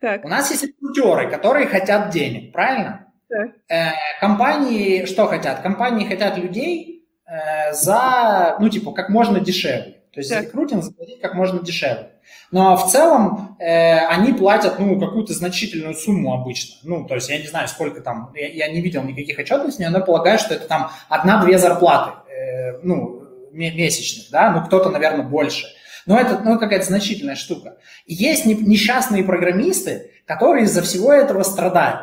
Так. 0.00 0.24
У 0.24 0.28
нас 0.28 0.50
есть 0.50 0.62
рекрутеры, 0.62 1.30
которые 1.30 1.66
хотят 1.66 2.10
денег, 2.10 2.52
правильно? 2.52 3.12
Так. 3.28 3.50
Э, 3.68 3.90
компании 4.20 5.04
что 5.04 5.26
хотят? 5.26 5.60
Компании 5.60 6.06
хотят 6.06 6.38
людей 6.38 7.06
э, 7.26 7.72
за, 7.72 8.56
ну, 8.60 8.68
типа, 8.68 8.92
как 8.92 9.10
можно 9.10 9.40
дешевле. 9.40 10.00
То 10.12 10.18
есть 10.18 10.30
так. 10.30 10.42
рекрутинг 10.44 10.82
заплатить 10.82 11.20
как 11.20 11.34
можно 11.34 11.60
дешевле. 11.60 12.10
Но 12.50 12.76
в 12.76 12.90
целом 12.90 13.56
э, 13.60 13.98
они 14.06 14.32
платят, 14.32 14.78
ну, 14.78 14.98
какую-то 14.98 15.32
значительную 15.34 15.94
сумму 15.94 16.34
обычно. 16.34 16.76
Ну, 16.82 17.06
то 17.06 17.14
есть 17.14 17.28
я 17.28 17.38
не 17.38 17.46
знаю, 17.46 17.68
сколько 17.68 18.00
там, 18.00 18.32
я, 18.34 18.48
я 18.48 18.72
не 18.72 18.80
видел 18.80 19.04
никаких 19.04 19.38
отчетностей, 19.38 19.86
но 19.86 19.98
я 19.98 20.04
полагаю, 20.04 20.38
что 20.38 20.54
это 20.54 20.66
там 20.66 20.90
одна-две 21.08 21.58
зарплаты, 21.58 22.12
э, 22.28 22.80
ну, 22.82 23.22
месячных, 23.52 24.30
да, 24.30 24.50
ну, 24.50 24.64
кто-то, 24.64 24.90
наверное, 24.90 25.24
больше. 25.24 25.66
Но 26.10 26.18
это 26.18 26.40
ну, 26.44 26.58
какая-то 26.58 26.86
значительная 26.86 27.36
штука. 27.36 27.76
И 28.04 28.14
есть 28.14 28.44
несчастные 28.44 29.22
программисты, 29.22 30.10
которые 30.26 30.64
из-за 30.64 30.82
всего 30.82 31.12
этого 31.12 31.44
страдают. 31.44 32.00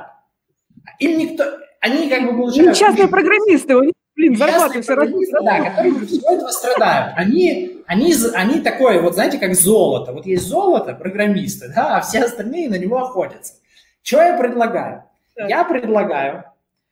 Им 0.99 1.17
никто... 1.17 1.43
Они 1.81 2.07
как 2.07 2.23
бы 2.23 2.37
получают... 2.37 2.71
Несчастные 2.71 3.09
программисты, 3.09 3.75
у 3.75 3.83
них, 3.83 3.91
блин, 4.15 4.37
зарплаты 4.37 4.81
все 4.81 4.95
равно. 4.95 5.19
Да, 5.43 5.59
которые 5.59 5.91
из-за 5.95 6.05
всего 6.05 6.31
этого 6.31 6.49
страдают. 6.51 7.15
Они, 7.17 7.81
они, 7.85 8.15
они 8.33 8.61
такое, 8.61 9.01
вот 9.01 9.15
знаете, 9.15 9.39
как 9.39 9.53
золото. 9.55 10.13
Вот 10.13 10.25
есть 10.25 10.45
золото, 10.45 10.93
программисты, 10.93 11.69
да, 11.75 11.97
а 11.97 11.99
все 12.01 12.23
остальные 12.23 12.69
на 12.69 12.77
него 12.77 12.99
охотятся. 12.99 13.55
Что 14.03 14.21
я 14.21 14.37
предлагаю? 14.37 15.03
Так. 15.35 15.49
Я 15.49 15.65
предлагаю, 15.65 16.45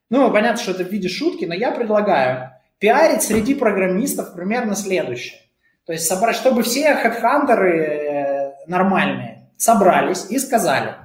ну, 0.09 0.29
понятно, 0.33 0.61
что 0.61 0.71
это 0.71 0.83
в 0.83 0.91
виде 0.91 1.07
шутки, 1.07 1.45
но 1.45 1.53
я 1.53 1.71
предлагаю 1.71 2.51
пиарить 2.77 3.23
среди 3.23 3.55
программистов 3.55 4.33
примерно 4.33 4.75
следующее. 4.75 5.44
То 5.85 5.93
есть 5.93 6.07
собрать, 6.07 6.35
чтобы 6.35 6.63
все 6.63 6.95
хедхантеры 6.95 7.79
э, 7.79 8.53
нормальные 8.67 9.49
собрались 9.57 10.25
и 10.29 10.39
сказали, 10.39 10.95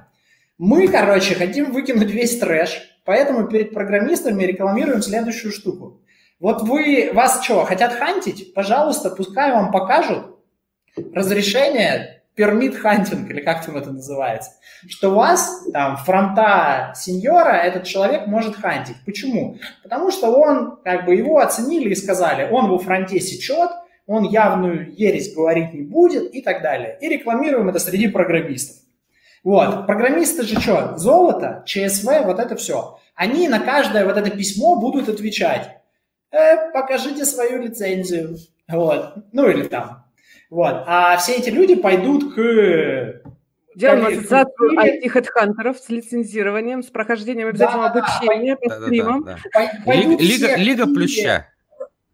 мы, 0.57 0.87
короче, 0.87 1.35
хотим 1.35 1.71
выкинуть 1.71 2.11
весь 2.11 2.37
трэш, 2.39 2.99
поэтому 3.05 3.47
перед 3.47 3.73
программистами 3.73 4.43
рекламируем 4.43 5.01
следующую 5.01 5.51
штуку. 5.51 6.01
Вот 6.39 6.63
вы, 6.63 7.11
вас 7.13 7.43
что, 7.43 7.65
хотят 7.65 7.93
хантить? 7.93 8.53
Пожалуйста, 8.53 9.11
пускай 9.11 9.51
вам 9.51 9.71
покажут 9.71 10.37
разрешение 11.13 12.23
пермит 12.35 12.75
хантинг, 12.75 13.29
или 13.29 13.41
как 13.41 13.65
там 13.65 13.77
это 13.77 13.91
называется, 13.91 14.51
что 14.87 15.11
вас 15.11 15.65
там 15.73 15.97
фронта 15.97 16.93
сеньора 16.95 17.51
этот 17.51 17.83
человек 17.83 18.25
может 18.25 18.55
хантить. 18.55 18.95
Почему? 19.05 19.57
Потому 19.83 20.11
что 20.11 20.31
он, 20.31 20.79
как 20.83 21.05
бы 21.05 21.13
его 21.13 21.39
оценили 21.39 21.89
и 21.89 21.95
сказали, 21.95 22.49
он 22.49 22.69
во 22.69 22.79
фронте 22.79 23.19
сечет, 23.19 23.69
он 24.07 24.23
явную 24.23 24.93
ересь 24.95 25.33
говорить 25.33 25.73
не 25.73 25.81
будет 25.81 26.33
и 26.33 26.41
так 26.41 26.61
далее. 26.61 26.97
И 27.01 27.09
рекламируем 27.09 27.69
это 27.69 27.79
среди 27.79 28.07
программистов. 28.07 28.77
Вот, 29.43 29.87
программисты 29.87 30.43
же 30.43 30.59
что, 30.59 30.97
золото, 30.97 31.63
ЧСВ, 31.65 32.23
вот 32.25 32.39
это 32.39 32.55
все. 32.55 32.99
Они 33.15 33.47
на 33.47 33.59
каждое 33.59 34.05
вот 34.05 34.17
это 34.17 34.29
письмо 34.29 34.75
будут 34.79 35.09
отвечать. 35.09 35.77
Э, 36.31 36.71
покажите 36.71 37.25
свою 37.25 37.61
лицензию. 37.61 38.37
Вот, 38.69 39.15
ну 39.31 39.49
или 39.49 39.63
там. 39.63 40.05
Вот, 40.49 40.83
а 40.85 41.17
все 41.17 41.33
эти 41.33 41.49
люди 41.49 41.75
пойдут 41.75 42.35
к 42.35 43.21
Делаем 43.73 44.05
ассоциацию 44.05 44.77
IT-хедхантеров 44.77 45.77
с 45.77 45.87
лицензированием, 45.89 46.83
с 46.83 46.87
прохождением 46.87 47.47
обязательного 47.47 47.89
да, 47.89 48.01
обучения 48.01 48.57
по 48.57 48.69
стримам. 48.69 49.23
Да, 49.23 49.37
да, 49.53 49.71
да. 49.85 49.93
Лига, 49.93 50.55
Лига 50.57 50.85
плюща 50.87 51.47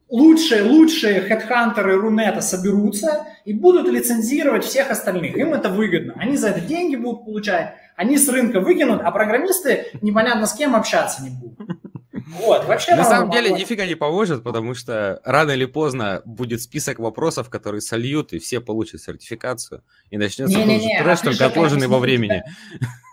лучшие, 0.09 0.63
лучшие 0.63 1.21
хедхантеры 1.21 1.97
Рунета 1.97 2.41
соберутся 2.41 3.25
и 3.45 3.53
будут 3.53 3.87
лицензировать 3.87 4.63
всех 4.63 4.89
остальных. 4.89 5.37
Им 5.37 5.53
это 5.53 5.69
выгодно. 5.69 6.13
Они 6.17 6.37
за 6.37 6.49
это 6.49 6.61
деньги 6.61 6.95
будут 6.95 7.25
получать, 7.25 7.75
они 7.95 8.17
с 8.17 8.27
рынка 8.29 8.59
выкинут, 8.59 9.01
а 9.03 9.11
программисты 9.11 9.87
непонятно 10.01 10.45
с 10.45 10.53
кем 10.53 10.75
общаться 10.75 11.23
не 11.23 11.29
будут. 11.29 11.59
Вот, 12.27 12.65
вообще 12.65 12.93
На 12.95 13.05
самом 13.05 13.31
деле 13.31 13.49
поможет. 13.49 13.65
нифига 13.65 13.85
не 13.85 13.95
поможет, 13.95 14.43
потому 14.43 14.73
что 14.73 15.21
рано 15.23 15.51
или 15.51 15.65
поздно 15.65 16.21
будет 16.25 16.61
список 16.61 16.99
вопросов, 16.99 17.49
которые 17.49 17.79
сольют, 17.79 18.33
и 18.33 18.39
все 18.39 18.59
получат 18.59 19.01
сертификацию, 19.01 19.81
и 20.09 20.17
начнется 20.17 20.57
не, 20.57 20.65
не, 20.65 20.85
не, 20.85 21.01
трэш, 21.01 21.21
только 21.21 21.45
отложенный 21.45 21.87
во 21.87 21.99
времени. 21.99 22.43
Да 22.81 22.87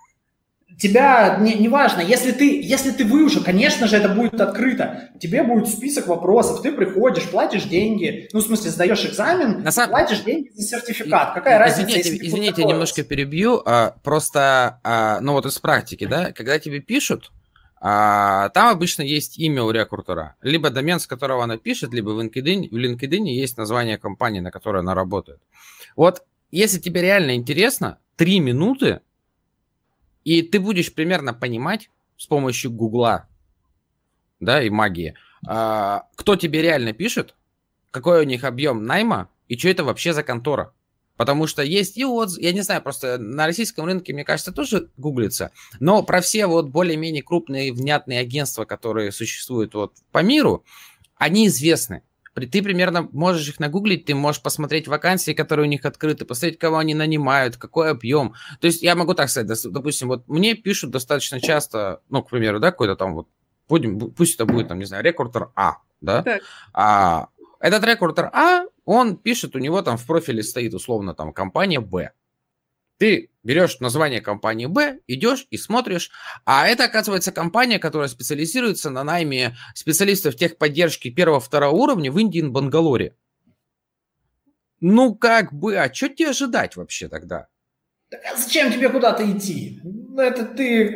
тебя, 0.78 1.38
не, 1.40 1.54
неважно, 1.54 2.00
если 2.00 2.32
ты, 2.32 2.60
если 2.62 2.90
ты 2.90 3.04
выучил, 3.04 3.42
конечно 3.44 3.86
же, 3.86 3.96
это 3.96 4.08
будет 4.08 4.40
открыто. 4.40 5.10
Тебе 5.20 5.42
будет 5.42 5.68
список 5.68 6.08
вопросов, 6.08 6.62
ты 6.62 6.72
приходишь, 6.72 7.28
платишь 7.28 7.64
деньги, 7.64 8.28
ну, 8.32 8.40
в 8.40 8.42
смысле, 8.42 8.70
сдаешь 8.70 9.04
экзамен, 9.04 9.62
На 9.62 9.70
самом... 9.70 9.90
платишь 9.90 10.20
деньги 10.20 10.50
за 10.54 10.62
сертификат. 10.62 11.34
Какая 11.34 11.68
извините, 11.68 11.94
разница, 11.94 12.10
если 12.10 12.26
Извините, 12.26 12.62
я 12.62 12.68
немножко 12.68 13.02
перебью, 13.02 13.62
а, 13.64 13.94
просто, 14.02 14.80
а, 14.82 15.20
ну, 15.20 15.32
вот 15.32 15.46
из 15.46 15.58
практики, 15.58 16.06
да, 16.06 16.32
когда 16.32 16.58
тебе 16.58 16.80
пишут, 16.80 17.30
А, 17.86 18.48
там 18.54 18.68
обычно 18.68 19.02
есть 19.02 19.38
имя 19.38 19.62
у 19.62 19.70
рекрутера, 19.70 20.36
либо 20.40 20.70
домен, 20.70 20.98
с 20.98 21.06
которого 21.06 21.44
она 21.44 21.58
пишет, 21.58 21.92
либо 21.92 22.10
в 22.10 22.18
LinkedIn, 22.18 22.70
в 22.70 22.76
LinkedIn 22.76 23.24
есть 23.26 23.58
название 23.58 23.98
компании, 23.98 24.40
на 24.40 24.50
которой 24.50 24.80
она 24.80 24.94
работает. 24.94 25.38
Вот 25.94 26.22
если 26.50 26.78
тебе 26.78 27.02
реально 27.02 27.34
интересно, 27.34 27.98
три 28.16 28.40
минуты, 28.40 29.00
и 30.24 30.42
ты 30.42 30.58
будешь 30.58 30.92
примерно 30.92 31.34
понимать 31.34 31.90
с 32.16 32.26
помощью 32.26 32.70
Гугла, 32.70 33.28
да, 34.40 34.62
и 34.62 34.70
магии, 34.70 35.14
а, 35.46 36.08
кто 36.16 36.36
тебе 36.36 36.62
реально 36.62 36.92
пишет, 36.92 37.34
какой 37.90 38.20
у 38.20 38.24
них 38.24 38.44
объем 38.44 38.84
найма 38.84 39.28
и 39.48 39.56
что 39.56 39.68
это 39.68 39.84
вообще 39.84 40.12
за 40.12 40.22
контора. 40.22 40.72
Потому 41.16 41.46
что 41.46 41.62
есть 41.62 41.96
и 41.96 42.04
вот, 42.04 42.36
я 42.38 42.52
не 42.52 42.62
знаю, 42.62 42.82
просто 42.82 43.18
на 43.18 43.46
российском 43.46 43.84
рынке, 43.84 44.12
мне 44.12 44.24
кажется, 44.24 44.50
тоже 44.50 44.90
гуглится. 44.96 45.52
Но 45.78 46.02
про 46.02 46.20
все 46.20 46.46
вот 46.46 46.70
более-менее 46.70 47.22
крупные 47.22 47.72
внятные 47.72 48.18
агентства, 48.18 48.64
которые 48.64 49.12
существуют 49.12 49.74
вот 49.74 49.92
по 50.10 50.24
миру, 50.24 50.64
они 51.16 51.46
известны. 51.46 52.02
Ты 52.34 52.62
примерно 52.62 53.08
можешь 53.12 53.48
их 53.48 53.60
нагуглить, 53.60 54.06
ты 54.06 54.14
можешь 54.14 54.42
посмотреть 54.42 54.88
вакансии, 54.88 55.32
которые 55.32 55.66
у 55.66 55.70
них 55.70 55.84
открыты, 55.84 56.24
посмотреть, 56.24 56.58
кого 56.58 56.78
они 56.78 56.94
нанимают, 56.94 57.56
какой 57.56 57.90
объем. 57.90 58.34
То 58.60 58.66
есть 58.66 58.82
я 58.82 58.96
могу 58.96 59.14
так 59.14 59.30
сказать, 59.30 59.56
допустим, 59.70 60.08
вот 60.08 60.26
мне 60.28 60.54
пишут 60.54 60.90
достаточно 60.90 61.40
часто, 61.40 62.00
ну, 62.08 62.22
к 62.22 62.30
примеру, 62.30 62.58
да, 62.58 62.72
какой-то 62.72 62.96
там 62.96 63.14
вот, 63.14 63.28
будем, 63.68 63.98
пусть 63.98 64.34
это 64.34 64.46
будет, 64.46 64.68
там, 64.68 64.78
не 64.78 64.84
знаю, 64.84 65.04
рекрутер 65.04 65.50
А, 65.54 65.78
да, 66.00 66.22
так. 66.22 66.42
а 66.72 67.28
этот 67.60 67.84
рекрутер 67.84 68.30
А, 68.32 68.64
он 68.84 69.16
пишет, 69.16 69.54
у 69.56 69.58
него 69.58 69.80
там 69.82 69.96
в 69.96 70.06
профиле 70.06 70.42
стоит 70.42 70.74
условно 70.74 71.14
там 71.14 71.32
компания 71.32 71.80
Б. 71.80 72.10
Ты 72.98 73.30
берешь 73.42 73.80
название 73.80 74.20
компании 74.20 74.66
Б, 74.66 75.00
идешь 75.06 75.46
и 75.50 75.56
смотришь, 75.56 76.10
а 76.44 76.66
это, 76.68 76.84
оказывается, 76.84 77.32
компания, 77.32 77.78
которая 77.78 78.08
специализируется 78.08 78.90
на 78.90 79.04
найме 79.04 79.56
специалистов 79.74 80.36
техподдержки 80.36 81.10
первого-второго 81.10 81.74
уровня 81.74 82.12
в 82.12 82.18
Индии 82.18 82.38
и 82.38 82.48
Бангалоре. 82.48 83.16
Ну, 84.80 85.14
как 85.14 85.52
бы, 85.52 85.76
а 85.76 85.92
что 85.92 86.08
тебе 86.08 86.30
ожидать 86.30 86.76
вообще 86.76 87.08
тогда? 87.08 87.48
Так 88.10 88.20
а 88.32 88.36
зачем 88.36 88.72
тебе 88.72 88.88
куда-то 88.88 89.24
идти? 89.30 89.80
Ну, 89.82 90.20
это 90.20 90.44
ты... 90.44 90.92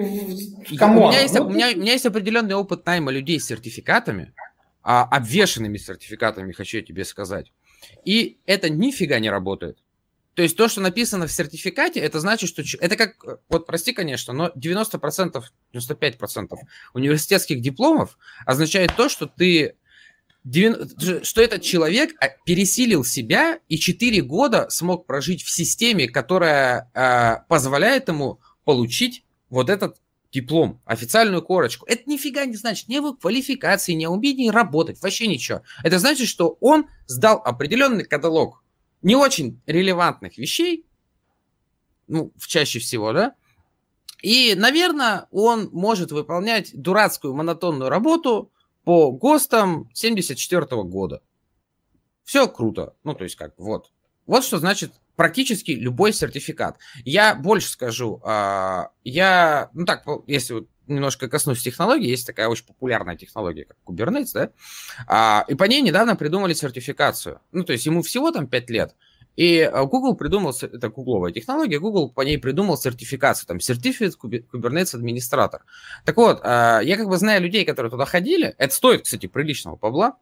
Come 0.77 0.93
on. 0.93 1.05
У, 1.05 1.09
меня 1.09 1.21
есть, 1.23 1.35
ну, 1.35 1.47
у, 1.47 1.51
меня, 1.51 1.71
у 1.75 1.79
меня 1.79 1.93
есть 1.93 2.07
определенный 2.07 2.55
опыт 2.55 2.87
найма 2.87 3.11
людей 3.11 3.41
с 3.41 3.47
сертификатами, 3.47 4.35
а, 4.83 5.05
обвешенными 5.05 5.79
сертификатами, 5.79 6.53
хочу 6.53 6.79
я 6.79 6.83
тебе 6.85 7.05
сказать. 7.05 7.53
И 8.05 8.39
это 8.47 8.71
нифига 8.71 9.19
не 9.19 9.31
работает. 9.31 9.79
То 10.39 10.43
есть 10.43 10.57
то, 10.57 10.69
что 10.69 10.81
написано 10.81 11.27
в 11.27 11.33
сертификате, 11.33 11.99
это 11.99 12.21
значит, 12.21 12.49
что... 12.49 12.63
Это 12.79 12.95
как, 12.95 13.17
вот 13.49 13.67
прости, 13.67 13.93
конечно, 13.93 14.33
но 14.33 14.53
90%, 14.55 15.43
95% 15.75 16.47
университетских 16.95 17.61
дипломов 17.61 18.17
означает 18.47 18.95
то, 18.95 19.09
что 19.09 19.27
ты 19.27 19.75
что 21.25 21.43
этот 21.43 21.63
человек 21.63 22.15
а, 22.21 22.29
пересилил 22.45 23.05
себя 23.05 23.59
и 23.67 23.79
4 23.79 24.23
года 24.23 24.69
смог 24.71 25.09
прожить 25.09 25.43
в 25.43 25.51
системе, 25.51 26.07
которая 26.07 26.89
э, 26.95 27.39
позволяет 27.49 28.07
ему 28.07 28.39
получить 28.65 29.25
вот 29.51 29.69
этот 29.69 29.97
диплом, 30.31 30.81
официальную 30.85 31.43
корочку. 31.43 31.85
Это 31.87 32.09
нифига 32.09 32.45
не 32.45 32.55
значит 32.55 32.87
ни 32.87 32.95
его 32.95 33.13
квалификации, 33.13 33.95
ни 33.95 34.07
умении 34.07 34.51
работать, 34.51 35.03
вообще 35.03 35.27
ничего. 35.27 35.63
Это 35.83 35.99
значит, 35.99 36.29
что 36.29 36.57
он 36.61 36.87
сдал 37.09 37.43
определенный 37.45 38.05
каталог 38.05 38.63
не 39.03 39.17
очень 39.17 39.61
релевантных 39.67 40.39
вещей, 40.39 40.87
ну, 42.07 42.33
чаще 42.39 42.79
всего, 42.79 43.13
да, 43.13 43.35
и, 44.23 44.55
наверное, 44.57 45.29
он 45.31 45.71
может 45.73 46.11
выполнять 46.11 46.71
дурацкую 46.75 47.35
монотонную 47.35 47.89
работу 47.89 48.51
по 48.85 49.13
ГОСТам 49.13 49.89
74 49.95 50.63
-го 50.63 50.83
года. 50.85 51.23
Все 52.25 52.49
круто. 52.49 52.95
Ну, 53.05 53.15
то 53.15 53.25
есть 53.25 53.37
как, 53.37 53.55
вот. 53.59 53.93
Вот 54.27 54.45
что 54.45 54.59
значит 54.59 54.93
практически 55.17 55.71
любой 55.73 56.13
сертификат. 56.13 56.79
Я 57.05 57.35
больше 57.35 57.69
скажу, 57.69 58.21
а, 58.25 58.91
я, 59.03 59.71
ну 59.73 59.85
так, 59.85 60.05
если 60.27 60.67
немножко 60.89 61.29
коснусь 61.29 61.63
технологии, 61.63 62.09
есть 62.09 62.27
такая 62.27 62.49
очень 62.49 62.67
популярная 62.67 63.17
технология, 63.17 63.65
как 63.65 63.77
Kubernetes, 63.87 64.31
да, 64.35 64.51
а, 65.07 65.45
и 65.49 65.55
по 65.55 65.65
ней 65.65 65.81
недавно 65.83 66.17
придумали 66.17 66.55
сертификацию. 66.55 67.41
Ну, 67.53 67.65
то 67.65 67.73
есть 67.73 67.87
ему 67.87 68.03
всего 68.03 68.31
там 68.31 68.47
5 68.47 68.71
лет, 68.71 68.95
и 69.37 69.61
а, 69.61 69.85
Google 69.85 70.17
придумал, 70.17 70.55
это 70.61 70.89
гугловая 70.89 71.33
технология, 71.33 71.79
Google 71.79 72.11
по 72.11 72.23
ней 72.23 72.39
придумал 72.39 72.77
сертификацию, 72.77 73.47
там, 73.47 73.59
Certificate 73.59 74.15
Kubernetes 74.19 74.95
Administrator. 74.95 75.61
Так 76.05 76.17
вот, 76.17 76.43
я 76.45 76.97
как 76.97 77.09
бы 77.09 77.17
знаю 77.17 77.43
людей, 77.43 77.65
которые 77.65 77.91
туда 77.91 78.05
ходили, 78.05 78.55
это 78.59 78.75
стоит, 78.75 79.03
кстати, 79.03 79.27
приличного 79.27 79.77
побла, 79.77 80.17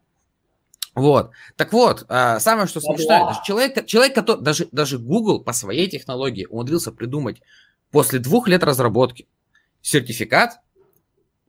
вот. 0.97 1.29
Так 1.57 1.73
вот, 1.73 2.05
а, 2.09 2.39
самое 2.39 2.65
что 2.65 2.81
смешное, 2.81 3.25
даже 3.25 3.41
человек, 3.45 3.85
человек, 3.85 4.15
который, 4.15 4.41
даже, 4.41 4.67
даже 4.71 4.97
Google 4.97 5.43
по 5.43 5.53
своей 5.53 5.87
технологии 5.87 6.47
умудрился 6.49 6.91
придумать 6.91 7.39
после 7.91 8.17
двух 8.17 8.47
лет 8.47 8.63
разработки 8.63 9.27
сертификат, 9.87 10.59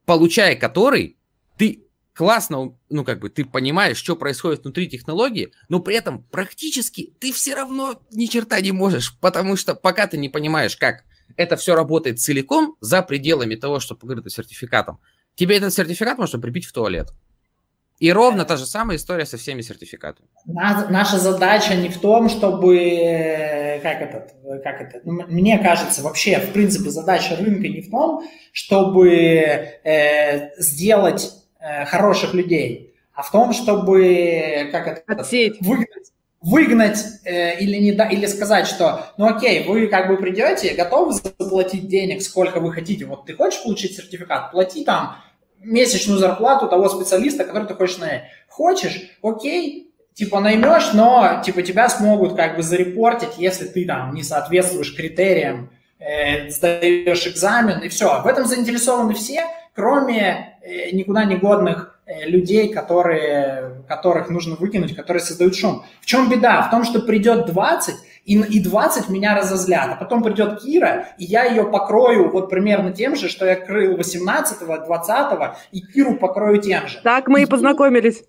получая 0.05 0.55
который 0.55 1.19
ты 1.57 1.85
классно, 2.15 2.77
ну 2.89 3.05
как 3.05 3.19
бы 3.19 3.31
ты 3.31 3.45
понимаешь, 3.45 3.97
что 3.97 4.15
происходит 4.15 4.63
внутри 4.63 4.89
технологии, 4.89 5.53
но 5.69 5.81
при 5.81 5.97
этом 5.97 6.23
практически 6.23 7.15
ты 7.19 7.33
все 7.33 7.57
равно 7.57 8.01
ни 8.13 8.27
черта 8.27 8.61
не 8.61 8.71
можешь, 8.71 9.19
потому 9.19 9.57
что 9.57 9.75
пока 9.75 10.07
ты 10.07 10.19
не 10.19 10.29
понимаешь, 10.29 10.77
как 10.77 11.05
это 11.37 11.57
все 11.57 11.75
работает 11.75 12.21
целиком 12.21 12.77
за 12.81 13.03
пределами 13.03 13.57
того, 13.57 13.81
что 13.81 13.97
покрыто 13.97 14.31
сертификатом, 14.31 15.01
тебе 15.35 15.57
этот 15.57 15.75
сертификат 15.75 16.19
можно 16.19 16.39
прибить 16.39 16.65
в 16.65 16.73
туалет. 16.73 17.09
И 17.99 18.13
ровно 18.13 18.45
та 18.45 18.57
же 18.57 18.67
самая 18.67 18.97
история 18.97 19.27
со 19.27 19.37
всеми 19.37 19.61
сертификатами. 19.63 20.29
Наша 20.47 21.19
задача 21.19 21.75
не 21.75 21.89
в 21.89 21.99
том, 21.99 22.29
чтобы, 22.29 22.79
э, 22.79 23.81
как 23.81 24.01
это, 24.01 24.29
как 24.63 24.81
это, 24.81 25.01
ну, 25.05 25.25
мне 25.27 25.59
кажется, 25.59 26.03
вообще, 26.03 26.39
в 26.39 26.53
принципе, 26.53 26.91
задача 26.91 27.37
рынка 27.37 27.67
не 27.69 27.81
в 27.81 27.91
том, 27.91 28.23
чтобы 28.53 29.09
э, 29.11 30.61
сделать 30.61 31.33
э, 31.61 31.85
хороших 31.87 32.35
людей, 32.35 32.95
а 33.15 33.23
в 33.23 33.33
том, 33.33 33.53
чтобы, 33.53 34.69
как 34.71 34.87
это, 34.87 35.03
Отсеять. 35.21 35.57
выгнать, 35.61 36.13
выгнать 36.41 37.05
э, 37.25 37.59
или, 37.59 37.79
не 37.79 37.93
да, 37.93 38.09
или 38.09 38.27
сказать, 38.27 38.69
что, 38.69 39.07
ну 39.17 39.27
окей, 39.27 39.65
вы 39.65 39.89
как 39.89 40.07
бы 40.07 40.17
придете, 40.19 40.75
готовы 40.75 41.15
заплатить 41.15 41.89
денег, 41.89 42.23
сколько 42.23 42.61
вы 42.61 42.73
хотите, 42.73 43.07
вот 43.07 43.27
ты 43.27 43.35
хочешь 43.35 43.63
получить 43.63 43.97
сертификат, 43.97 44.53
плати 44.53 44.85
там 44.85 45.17
месячную 45.63 46.19
зарплату 46.19 46.69
того 46.69 46.89
специалиста, 46.89 47.45
который 47.45 47.67
ты 47.67 47.75
хочешь 47.75 47.99
нанять. 47.99 48.25
Хочешь, 48.49 49.11
окей, 49.23 49.93
типа 50.15 50.41
наймешь, 50.41 50.93
но 50.95 51.43
типа 51.45 51.63
тебя 51.63 51.89
смогут 51.89 52.35
как 52.35 52.57
бы 52.57 52.63
зарепортить, 52.63 53.39
если 53.39 53.67
ты 53.67 53.85
там 53.85 54.15
не 54.15 54.23
соответствуешь 54.23 54.95
критериям, 54.97 55.71
э, 55.99 56.51
сдаешь 56.51 57.27
экзамен 57.27 57.81
и 57.81 57.89
все. 57.89 58.23
В 58.23 58.27
этом 58.27 58.47
заинтересованы 58.47 59.15
все, 59.15 59.45
кроме 59.75 60.59
э, 60.63 60.91
никуда 60.91 61.25
не 61.25 61.37
годных 61.37 62.01
э, 62.07 62.27
людей, 62.27 62.73
которые, 62.73 63.85
которых 63.87 64.29
нужно 64.29 64.57
выкинуть, 64.57 64.97
которые 64.97 65.23
создают 65.23 65.55
шум. 65.55 65.85
В 66.01 66.07
чем 66.07 66.29
беда? 66.29 66.63
В 66.63 66.71
том, 66.71 66.85
что 66.85 67.01
придет 67.01 67.47
20, 67.47 67.95
и, 68.29 68.59
и 68.59 68.61
20 68.61 69.09
меня 69.09 69.35
разозлят. 69.35 69.89
А 69.93 69.97
потом 69.97 70.23
придет 70.23 70.61
Кира, 70.61 71.09
и 71.17 71.25
я 71.25 71.45
ее 71.45 71.65
покрою 71.65 72.31
вот 72.31 72.51
примерно 72.51 72.93
тем 72.93 73.17
же, 73.17 73.29
что 73.29 73.47
я 73.47 73.57
крыл 73.57 73.97
18-го, 73.97 74.75
20-го, 74.87 75.57
и 75.73 75.81
Киру 75.81 76.17
покрою 76.17 76.61
тем 76.61 76.87
же. 76.89 77.01
Так 77.03 77.29
мы 77.29 77.41
и, 77.41 77.43
и 77.45 77.47
познакомились. 77.47 78.23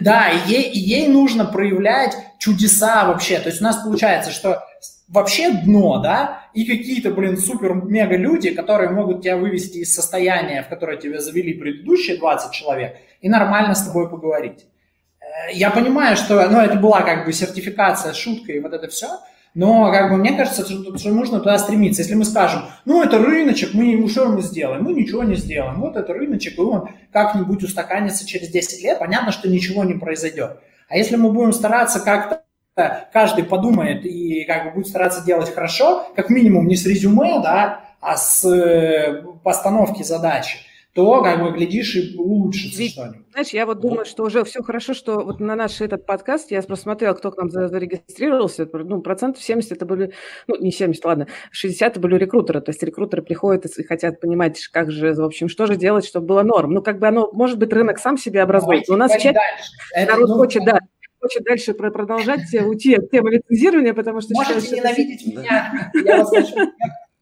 Да, 0.00 0.30
и 0.30 0.50
ей, 0.50 0.70
и 0.70 0.78
ей 0.78 1.08
нужно 1.08 1.44
проявлять 1.44 2.16
чудеса 2.38 3.04
вообще. 3.04 3.38
То 3.38 3.50
есть 3.50 3.60
у 3.60 3.64
нас 3.64 3.76
получается, 3.76 4.30
что 4.30 4.62
вообще 5.08 5.50
дно, 5.50 5.98
да, 5.98 6.40
и 6.54 6.64
какие-то, 6.64 7.10
блин, 7.10 7.36
супер-мега 7.36 8.16
люди, 8.16 8.50
которые 8.50 8.90
могут 8.90 9.22
тебя 9.22 9.36
вывести 9.36 9.78
из 9.78 9.94
состояния, 9.94 10.62
в 10.62 10.68
которое 10.68 10.96
тебя 10.96 11.20
завели 11.20 11.52
предыдущие 11.52 12.16
20 12.16 12.50
человек, 12.50 12.96
и 13.20 13.28
нормально 13.28 13.74
с 13.74 13.84
тобой 13.84 14.08
поговорить. 14.08 14.64
Э, 15.20 15.52
я 15.52 15.70
понимаю, 15.70 16.16
что, 16.16 16.48
ну, 16.48 16.60
это 16.60 16.76
была 16.76 17.02
как 17.02 17.26
бы 17.26 17.32
сертификация, 17.34 18.14
шутка 18.14 18.52
и 18.52 18.60
вот 18.60 18.72
это 18.72 18.88
все, 18.88 19.08
но, 19.54 19.92
как 19.92 20.10
бы, 20.10 20.16
мне 20.16 20.32
кажется, 20.32 20.64
что, 20.64 20.98
что 20.98 21.10
нужно 21.10 21.38
туда 21.38 21.58
стремиться. 21.58 22.02
Если 22.02 22.14
мы 22.14 22.24
скажем, 22.24 22.62
ну, 22.84 23.02
это 23.02 23.18
рыночек, 23.18 23.72
мы 23.72 23.84
ему 23.84 24.08
что 24.08 24.26
мы 24.26 24.42
сделаем? 24.42 24.82
Мы 24.82 24.92
ничего 24.92 25.22
не 25.22 25.36
сделаем. 25.36 25.80
Вот 25.80 25.96
это 25.96 26.12
рыночек, 26.12 26.58
и 26.58 26.60
он 26.60 26.88
как-нибудь 27.12 27.62
устаканится 27.62 28.26
через 28.26 28.48
10 28.48 28.82
лет, 28.82 28.98
понятно, 28.98 29.30
что 29.30 29.48
ничего 29.48 29.84
не 29.84 29.94
произойдет. 29.94 30.58
А 30.88 30.96
если 30.96 31.16
мы 31.16 31.32
будем 31.32 31.52
стараться 31.52 32.00
как-то 32.00 32.42
каждый 33.12 33.44
подумает 33.44 34.04
и 34.04 34.44
как 34.44 34.64
бы 34.64 34.70
будет 34.72 34.88
стараться 34.88 35.24
делать 35.24 35.54
хорошо, 35.54 36.08
как 36.16 36.28
минимум 36.28 36.66
не 36.66 36.74
с 36.74 36.84
резюме, 36.84 37.40
да, 37.40 37.84
а 38.00 38.16
с 38.16 38.44
э, 38.44 39.22
постановки 39.44 40.02
задачи, 40.02 40.58
то, 40.94 41.22
как 41.22 41.42
бы, 41.42 41.50
глядишь, 41.50 41.96
и 41.96 42.16
улучшится 42.16 42.78
Ведь, 42.78 42.92
что-нибудь. 42.92 43.26
Знаешь, 43.32 43.48
я 43.48 43.66
вот 43.66 43.80
думаю, 43.80 44.04
что 44.04 44.22
уже 44.22 44.44
все 44.44 44.62
хорошо, 44.62 44.94
что 44.94 45.24
вот 45.24 45.40
на 45.40 45.56
наш 45.56 45.80
этот 45.80 46.06
подкаст, 46.06 46.52
я 46.52 46.62
просто 46.62 46.84
смотрела, 46.84 47.14
кто 47.14 47.32
к 47.32 47.36
нам 47.36 47.50
зарегистрировался, 47.50 48.68
ну, 48.72 49.02
процентов 49.02 49.42
70 49.42 49.72
это 49.72 49.86
были, 49.86 50.12
ну, 50.46 50.56
не 50.56 50.70
70, 50.70 51.04
ладно, 51.04 51.26
60 51.50 51.90
это 51.90 52.00
были 52.00 52.16
рекрутеры, 52.16 52.60
то 52.60 52.70
есть 52.70 52.82
рекрутеры 52.84 53.22
приходят 53.22 53.66
и 53.66 53.82
хотят 53.82 54.20
понимать, 54.20 54.64
как 54.68 54.92
же, 54.92 55.12
в 55.14 55.24
общем, 55.24 55.48
что 55.48 55.66
же 55.66 55.74
делать, 55.74 56.06
чтобы 56.06 56.26
было 56.26 56.42
норм. 56.42 56.70
Ну, 56.70 56.80
как 56.80 57.00
бы 57.00 57.08
оно, 57.08 57.28
может 57.32 57.58
быть, 57.58 57.72
рынок 57.72 57.98
сам 57.98 58.16
себе 58.16 58.42
образует, 58.42 58.86
но 58.86 58.94
у 58.94 58.98
нас 58.98 59.10
чате 59.20 59.40
народ 59.96 60.28
ну, 60.28 60.36
хочет, 60.36 60.64
да, 60.64 60.78
хочет 61.20 61.42
дальше 61.42 61.74
продолжать 61.74 62.54
уйти 62.54 62.94
от 62.94 63.10
темы 63.10 63.32
лицензирования, 63.32 63.94
потому 63.94 64.20
что... 64.20 64.32
Можете 64.34 64.76
ненавидеть 64.76 65.26
меня, 65.26 65.90
я 65.92 66.18
вас 66.18 66.30
хочу 66.30 66.54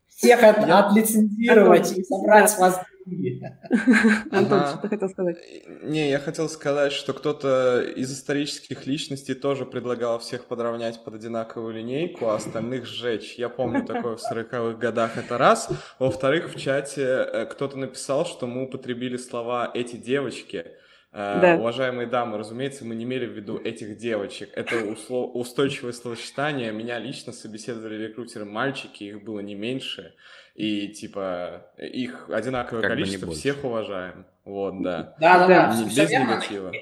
всех 0.09 0.43
от, 0.43 0.59
отлицензировать 0.59 1.97
и 1.97 2.05
собрать 2.05 2.51
с 2.51 2.59
вас 2.59 2.81
Антон, 4.31 4.61
ага. 4.61 4.69
что 4.69 4.79
ты 4.83 4.89
хотел 4.89 5.09
сказать? 5.09 5.37
Не, 5.83 6.11
я 6.11 6.19
хотел 6.19 6.49
сказать, 6.49 6.93
что 6.93 7.13
кто-то 7.13 7.83
из 7.83 8.13
исторических 8.13 8.87
личностей 8.87 9.35
тоже 9.35 9.67
предлагал 9.67 10.19
всех 10.21 10.47
подровнять 10.47 11.03
под 11.05 11.15
одинаковую 11.15 11.75
линейку, 11.75 12.27
а 12.27 12.37
остальных 12.37 12.87
сжечь. 12.87 13.35
Я 13.35 13.49
помню 13.49 13.85
такое 13.87 14.17
в 14.17 14.21
40-х 14.21 14.79
годах, 14.79 15.17
это 15.17 15.37
раз. 15.37 15.69
Во-вторых, 15.99 16.55
в 16.55 16.59
чате 16.59 17.03
э, 17.03 17.47
кто-то 17.47 17.77
написал, 17.77 18.25
что 18.25 18.47
мы 18.47 18.65
употребили 18.65 19.17
слова 19.17 19.71
«эти 19.75 19.97
девочки», 19.97 20.65
э, 21.13 21.39
да. 21.43 21.57
Уважаемые 21.57 22.07
дамы, 22.07 22.39
разумеется, 22.39 22.85
мы 22.85 22.95
не 22.95 23.05
имели 23.05 23.27
в 23.27 23.33
виду 23.33 23.59
этих 23.59 23.99
девочек. 23.99 24.51
Это 24.55 24.77
услов... 24.85 25.33
устойчивое 25.35 25.93
словосочетание. 25.93 26.73
Меня 26.73 26.99
лично 27.01 27.33
собеседовали 27.33 28.07
рекрутеры 28.07 28.45
мальчики, 28.45 29.05
их 29.05 29.25
было 29.25 29.41
не 29.41 29.55
меньше 29.55 30.15
и 30.55 30.89
типа 30.89 31.67
их 31.79 32.29
одинаковое 32.31 32.83
как 32.83 32.93
количество, 32.93 33.33
всех 33.33 33.65
уважаем. 33.65 34.27
Вот, 34.45 34.83
да. 34.83 35.15
Да, 35.21 35.39
да, 35.39 35.47
да. 35.47 35.77
Не, 35.77 35.85
без 35.85 36.11
негатива. 36.11 36.73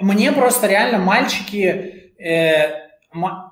Мне 0.00 0.32
просто 0.32 0.66
реально 0.66 0.98
мальчики, 0.98 2.12
э, 2.18 2.88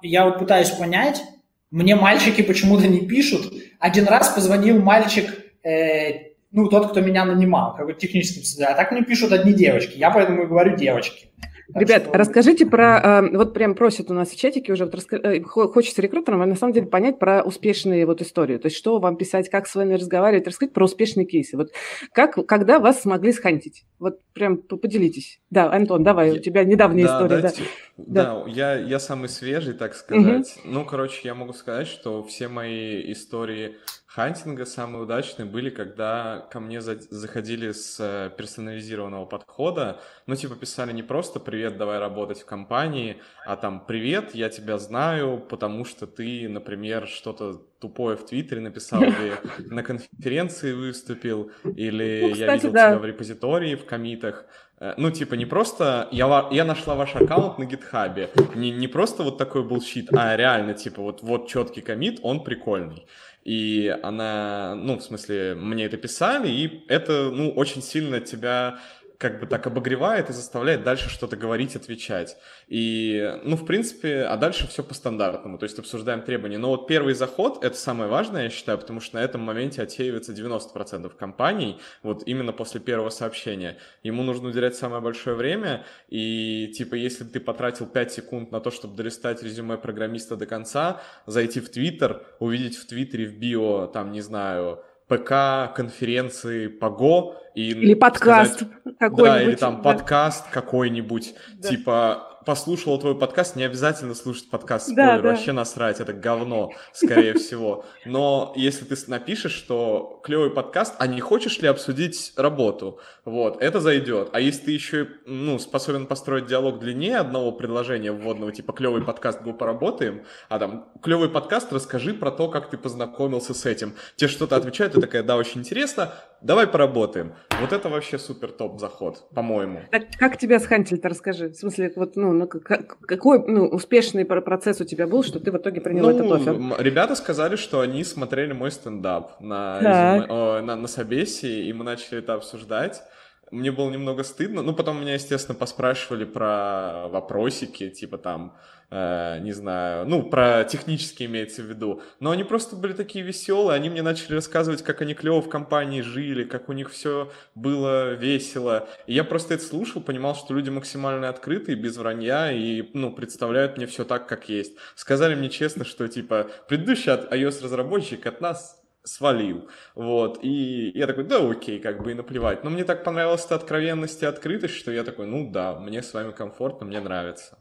я 0.03 0.25
вот 0.25 0.39
пытаюсь 0.39 0.71
понять, 0.71 1.23
мне 1.71 1.95
мальчики 1.95 2.43
почему-то 2.43 2.89
не 2.89 3.07
пишут. 3.07 3.53
Один 3.79 4.07
раз 4.07 4.31
позвонил 4.31 4.83
мальчик, 4.83 5.27
э, 5.63 6.31
ну, 6.51 6.69
тот, 6.69 6.91
кто 6.91 7.01
меня 7.01 7.25
нанимал, 7.25 7.77
как 7.77 7.87
бы 7.87 7.95
техническим 7.95 8.43
а 8.65 8.75
так 8.75 8.91
мне 8.91 9.03
пишут 9.03 9.33
одни 9.33 9.53
девочки. 9.53 9.97
Я 9.97 10.11
поэтому 10.11 10.43
и 10.43 10.47
говорю 10.47 10.77
девочки. 10.77 11.29
Ребят, 11.75 12.05
что... 12.05 12.13
расскажите 12.19 12.67
про, 12.67 13.23
э, 13.23 13.37
вот 13.37 13.55
прям 13.55 13.75
просят 13.75 14.11
у 14.11 14.15
нас 14.15 14.31
в 14.31 14.37
чатике 14.37 14.73
уже, 14.73 14.85
вот 14.85 14.95
раска... 14.95 15.17
Э, 15.17 15.41
хочется 15.43 16.03
рекрутерам, 16.03 16.49
на 16.49 16.57
самом 16.57 16.73
деле 16.73 16.87
понять 16.87 17.19
про 17.19 17.43
успешные 17.43 18.07
вот 18.07 18.23
истории, 18.23 18.59
то 18.59 18.67
есть 18.67 18.77
что 18.77 18.99
вам 18.99 19.17
писать, 19.17 19.49
как 19.49 19.67
с 19.67 19.75
вами 19.75 19.95
разговаривать, 19.95 20.47
рассказать 20.47 20.73
про 20.73 20.85
успешные 20.85 21.27
кейсы. 21.27 21.57
Вот 21.57 21.71
как, 22.13 22.47
когда 22.47 22.79
вас 22.79 23.03
смогли 23.03 23.33
схантить? 23.33 23.85
Вот 23.99 24.21
прям 24.33 24.57
поделитесь. 24.57 25.41
Да, 25.51 25.71
Антон, 25.73 26.03
давай, 26.03 26.33
у 26.33 26.39
тебя 26.39 26.65
недавняя 26.65 27.07
да, 27.07 27.15
история. 27.15 27.43
Дайте... 27.43 27.63
Да, 27.97 28.25
да. 28.25 28.45
да 28.45 28.51
я, 28.51 28.75
я 28.77 28.99
самый 28.99 29.29
свежий, 29.29 29.75
так 29.75 29.95
сказать. 29.95 30.57
Угу. 30.65 30.73
Ну, 30.73 30.85
короче, 30.85 31.21
я 31.25 31.35
могу 31.35 31.53
сказать, 31.53 31.87
что 31.87 32.23
все 32.25 32.49
мои 32.49 33.13
истории 33.13 33.77
хантинга 34.13 34.67
самые 34.67 35.05
удачные 35.05 35.47
были, 35.47 35.71
когда 35.71 36.47
ко 36.51 36.59
мне 36.59 36.81
за 36.81 36.99
заходили 37.11 37.71
с 37.71 37.97
э, 38.01 38.31
персонализированного 38.37 39.25
подхода. 39.27 40.01
Ну, 40.27 40.35
типа, 40.35 40.57
писали 40.57 40.93
не 40.93 41.05
просто 41.05 41.39
«Привет, 41.39 41.77
давай 41.77 42.01
работать 42.01 42.41
в 42.41 42.45
компании», 42.45 43.19
а 43.47 43.57
там 43.57 43.87
«Привет, 43.87 44.35
я 44.35 44.49
тебя 44.49 44.79
знаю, 44.79 45.39
потому 45.49 45.85
что 45.85 46.09
ты, 46.09 46.49
например, 46.49 47.07
что-то 47.07 47.63
тупое 47.79 48.17
в 48.17 48.27
Твиттере 48.27 48.61
написал 48.61 49.03
или 49.03 49.35
на 49.73 49.85
конференции 49.85 50.73
выступил, 50.73 51.53
или 51.65 52.21
ну, 52.23 52.33
кстати, 52.33 52.41
я 52.41 52.55
видел 52.55 52.73
да. 52.73 52.89
тебя 52.91 52.99
в 52.99 53.05
репозитории, 53.05 53.77
в 53.77 53.85
комитах». 53.85 54.45
Э, 54.81 54.95
ну, 54.97 55.11
типа, 55.11 55.35
не 55.35 55.47
просто 55.47 56.09
я, 56.11 56.49
я 56.51 56.65
нашла 56.65 56.95
ваш 56.95 57.15
аккаунт 57.15 57.59
на 57.59 57.65
гитхабе, 57.65 58.31
не, 58.57 58.71
не 58.71 58.89
просто 58.89 59.23
вот 59.23 59.39
такой 59.39 59.63
был 59.63 59.81
щит, 59.81 60.09
а 60.13 60.37
реально, 60.37 60.75
типа, 60.75 61.03
вот, 61.03 61.23
вот 61.23 61.49
четкий 61.49 61.83
комит, 61.83 62.19
он 62.23 62.43
прикольный. 62.43 63.07
И 63.45 63.95
она, 64.03 64.75
ну, 64.77 64.99
в 64.99 65.03
смысле, 65.03 65.55
мне 65.55 65.87
это 65.87 65.97
писали, 65.97 66.49
и 66.49 66.85
это, 66.89 67.31
ну, 67.31 67.51
очень 67.51 67.83
сильно 67.83 68.21
тебя 68.21 68.81
как 69.21 69.39
бы 69.39 69.47
так 69.47 69.67
обогревает 69.67 70.31
и 70.31 70.33
заставляет 70.33 70.83
дальше 70.83 71.11
что-то 71.11 71.37
говорить, 71.37 71.77
отвечать. 71.77 72.39
И, 72.69 73.39
ну, 73.45 73.55
в 73.55 73.67
принципе, 73.67 74.23
а 74.23 74.39
дальше 74.39 74.67
все 74.67 74.83
по 74.83 74.95
стандартному, 74.95 75.59
то 75.59 75.65
есть 75.65 75.79
обсуждаем 75.79 76.23
требования. 76.23 76.57
Но 76.57 76.71
вот 76.71 76.87
первый 76.87 77.13
заход— 77.13 77.63
это 77.63 77.77
самое 77.77 78.09
важное, 78.09 78.45
я 78.45 78.51
считаю, 78.51 78.79
потому 78.79 79.01
что 79.01 79.17
на 79.17 79.21
этом 79.21 79.43
моменте 79.43 79.83
отсеивается 79.83 80.33
90% 80.33 81.15
компаний, 81.19 81.79
вот 82.03 82.23
именно 82.25 82.55
после 82.55 82.81
первого 82.81 83.11
сообщения. 83.11 83.77
Ему 84.03 84.23
нужно 84.23 84.49
уделять 84.49 84.75
самое 84.75 85.03
большое 85.03 85.37
время, 85.37 85.85
и, 86.09 86.73
типа, 86.75 86.95
если 86.95 87.25
ты 87.25 87.41
потратил 87.41 87.85
5 87.85 88.13
секунд 88.13 88.53
на 88.53 88.61
то, 88.61 88.71
чтобы 88.71 88.97
долистать 88.97 89.43
резюме 89.43 89.77
программиста 89.77 90.37
до 90.37 90.47
конца, 90.47 91.03
зайти 91.27 91.61
в 91.61 91.69
Твиттер, 91.69 92.25
увидеть 92.39 92.79
в 92.79 92.87
Твиттере 92.87 93.27
в 93.27 93.39
био, 93.39 93.87
там, 93.87 94.13
не 94.13 94.23
знаю, 94.23 94.83
ПК, 95.11 95.75
конференции 95.75 96.69
по 96.69 96.87
Go 96.87 97.35
и 97.55 97.71
или 97.71 97.95
подкаст 97.95 98.63
какой-нибудь. 98.99 99.25
Да, 99.25 99.43
или 99.43 99.57
там 99.57 99.77
да. 99.77 99.83
подкаст 99.83 100.47
какой-нибудь, 100.51 101.35
да. 101.55 101.69
типа 101.69 102.30
послушала 102.47 102.99
твой 102.99 103.17
подкаст, 103.19 103.57
не 103.57 103.65
обязательно 103.65 104.15
слушать 104.15 104.49
подкаст 104.51 104.87
спойлер, 104.87 105.17
да, 105.17 105.23
да. 105.23 105.29
вообще 105.31 105.53
насрать, 105.53 106.01
это 106.01 106.13
говно, 106.13 106.73
скорее 106.93 107.35
всего. 107.35 107.85
Но 108.05 108.53
если 108.57 108.85
ты 108.85 108.97
напишешь, 109.09 109.53
что 109.53 110.21
клевый 110.25 110.51
подкаст, 110.51 110.95
а 110.99 111.07
не 111.07 111.21
хочешь 111.21 111.59
ли 111.61 111.69
обсудить 111.69 112.33
работу, 112.37 113.01
вот, 113.25 113.63
это 113.63 113.81
зайдет. 113.81 114.31
А 114.33 114.41
если 114.41 114.67
ты 114.67 114.71
еще, 114.73 115.09
ну, 115.27 115.59
способен 115.59 116.07
построить 116.07 116.47
диалог 116.47 116.79
длиннее 116.81 117.19
одного 117.19 117.53
предложения 117.53 118.13
вводного, 118.13 118.53
типа 118.53 118.73
клевый 118.73 119.03
подкаст, 119.03 119.43
был 119.43 119.53
поработаем, 119.53 120.25
а 120.49 120.59
там 120.59 120.89
клевый 121.03 121.29
подкаст, 121.29 121.73
расскажи 121.73 122.15
про 122.15 122.31
то, 122.31 122.49
как 122.49 122.71
ты 122.71 122.79
познакомился 122.79 123.55
с 123.55 123.67
этим. 123.67 123.95
Те 124.17 124.29
что-то 124.29 124.57
отвечают, 124.57 124.95
ты 124.95 125.01
такая, 125.01 125.23
да, 125.23 125.37
очень 125.37 125.61
интересно, 125.61 126.15
давай 126.41 126.67
поработаем. 126.67 127.35
Вот 127.61 127.73
это 127.73 127.89
вообще 127.89 128.19
супер 128.19 128.51
топ 128.51 128.81
заход, 128.81 129.29
по-моему. 129.35 129.83
Так, 129.91 130.05
как 130.19 130.39
тебя 130.39 130.59
схантили-то, 130.59 131.09
расскажи. 131.09 131.49
В 131.49 131.55
смысле, 131.55 131.93
вот, 131.97 132.17
ну, 132.17 132.30
ну 132.33 132.47
как, 132.47 132.99
какой 133.01 133.45
ну, 133.47 133.67
успешный 133.67 134.25
процесс 134.25 134.81
у 134.81 134.85
тебя 134.85 135.07
был, 135.07 135.23
что 135.23 135.41
ты 135.41 135.51
в 135.51 135.57
итоге 135.57 135.81
принял 135.81 136.05
ну, 136.05 136.11
этот 136.11 136.33
офер? 136.33 136.83
Ребята 136.83 137.15
сказали, 137.15 137.57
что 137.57 137.81
они 137.81 138.05
смотрели 138.05 138.53
мой 138.53 138.71
стендап 138.71 139.41
на, 139.41 140.27
о, 140.29 140.63
на, 140.63 140.77
на 140.77 140.89
собесе, 140.89 141.65
и 141.65 141.73
мы 141.73 141.85
начали 141.85 142.19
это 142.19 142.35
обсуждать. 142.35 143.03
Мне 143.51 143.73
было 143.73 143.91
немного 143.91 144.23
стыдно. 144.23 144.63
Ну, 144.63 144.75
потом 144.75 145.01
меня, 145.01 145.15
естественно, 145.15 145.59
поспрашивали 145.59 146.25
про 146.25 147.09
вопросики, 147.09 147.91
типа 147.91 148.17
там, 148.19 148.57
не 148.91 149.53
знаю, 149.53 150.07
ну, 150.07 150.23
про 150.23 150.65
технические 150.65 151.29
имеется 151.29 151.63
в 151.63 151.67
виду. 151.67 152.03
Но 152.19 152.31
они 152.31 152.45
просто 152.45 152.75
были 152.77 152.93
такие 152.93 153.25
веселые, 153.25 153.77
они 153.77 153.89
мне 153.89 154.03
начали 154.03 154.35
рассказывать, 154.35 154.83
как 154.83 155.01
они 155.01 155.15
клево 155.15 155.41
в 155.41 155.49
компании 155.49 156.01
жили, 156.01 156.45
как 156.45 156.69
у 156.69 156.73
них 156.73 156.91
все 156.91 157.31
было 157.55 158.15
весело. 158.15 158.89
И 159.07 159.15
я 159.15 159.25
просто 159.25 159.55
это 159.55 159.65
слушал, 159.65 160.03
понимал, 160.03 160.35
что 160.35 160.55
люди 160.55 160.71
максимально 160.71 161.29
открытые, 161.29 161.77
без 161.77 161.97
вранья, 161.97 162.51
и, 162.53 162.91
ну, 162.95 163.13
представляют 163.13 163.77
мне 163.77 163.87
все 163.87 164.05
так, 164.05 164.27
как 164.27 164.49
есть. 164.49 164.77
Сказали 164.97 165.35
мне 165.35 165.51
честно, 165.51 165.85
что, 165.85 166.09
типа, 166.09 166.49
предыдущий 166.69 167.13
iOS-разработчик 167.13 168.27
от 168.27 168.41
нас 168.41 168.81
свалил, 169.03 169.69
вот, 169.95 170.41
и 170.43 170.91
я 170.95 171.07
такой, 171.07 171.25
да, 171.25 171.39
окей, 171.39 171.81
как 171.81 172.03
бы 172.03 172.11
и 172.11 172.15
наплевать, 172.15 172.65
но 172.65 172.71
мне 172.71 172.85
так 172.85 173.03
понравилась 173.03 173.47
эта 173.47 173.55
откровенность 173.55 174.23
и 174.23 174.27
открытость, 174.27 174.75
что 174.75 174.91
я 174.91 175.05
такой, 175.05 175.27
ну 175.27 175.51
да, 175.51 175.79
мне 175.79 176.03
с 176.03 176.13
вами 176.13 176.33
комфортно, 176.33 176.87
мне 176.87 177.01
нравится. 177.01 177.60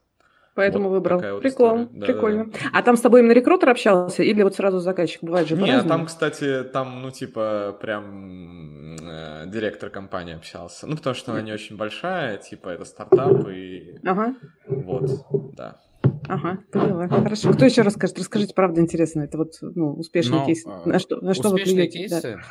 Поэтому 0.55 0.89
вот 0.89 0.95
выбрал. 0.95 1.19
Вот 1.19 1.41
Прикол, 1.41 1.87
да, 1.91 2.05
прикольно. 2.05 2.45
Да, 2.45 2.51
да. 2.51 2.69
А 2.73 2.81
там 2.81 2.97
с 2.97 3.01
тобой 3.01 3.21
именно 3.21 3.33
рекрутер 3.33 3.69
общался 3.69 4.23
или 4.23 4.43
вот 4.43 4.55
сразу 4.55 4.79
заказчик? 4.79 5.23
Бывает 5.23 5.47
же 5.47 5.55
Нет, 5.55 5.87
там, 5.87 6.05
кстати, 6.05 6.63
там, 6.63 7.01
ну, 7.01 7.11
типа, 7.11 7.77
прям 7.81 8.95
э, 8.95 9.45
директор 9.47 9.89
компании 9.89 10.35
общался. 10.35 10.87
Ну, 10.87 10.95
потому 10.95 11.15
что 11.15 11.31
она 11.31 11.41
не 11.41 11.53
очень 11.53 11.77
большая, 11.77 12.37
типа, 12.37 12.69
это 12.69 12.85
стартап 12.85 13.47
и... 13.47 13.99
Ага. 14.05 14.35
Вот, 14.67 15.09
да. 15.55 15.79
Ага, 16.27 16.59
поняла. 16.71 17.07
Хорошо. 17.07 17.53
Кто 17.53 17.65
еще 17.65 17.81
расскажет? 17.81 18.19
Расскажите, 18.19 18.53
правда 18.53 18.81
интересно. 18.81 19.21
Это 19.21 19.37
вот 19.37 19.53
ну, 19.61 19.93
успешный 19.93 20.45
кейс. 20.45 20.63
На 20.85 20.99
что, 20.99 21.17
на 21.21 21.33
что 21.33 21.49
успешные 21.49 21.85
вы 21.85 21.87
кейсы? 21.87 22.35
Да. 22.35 22.41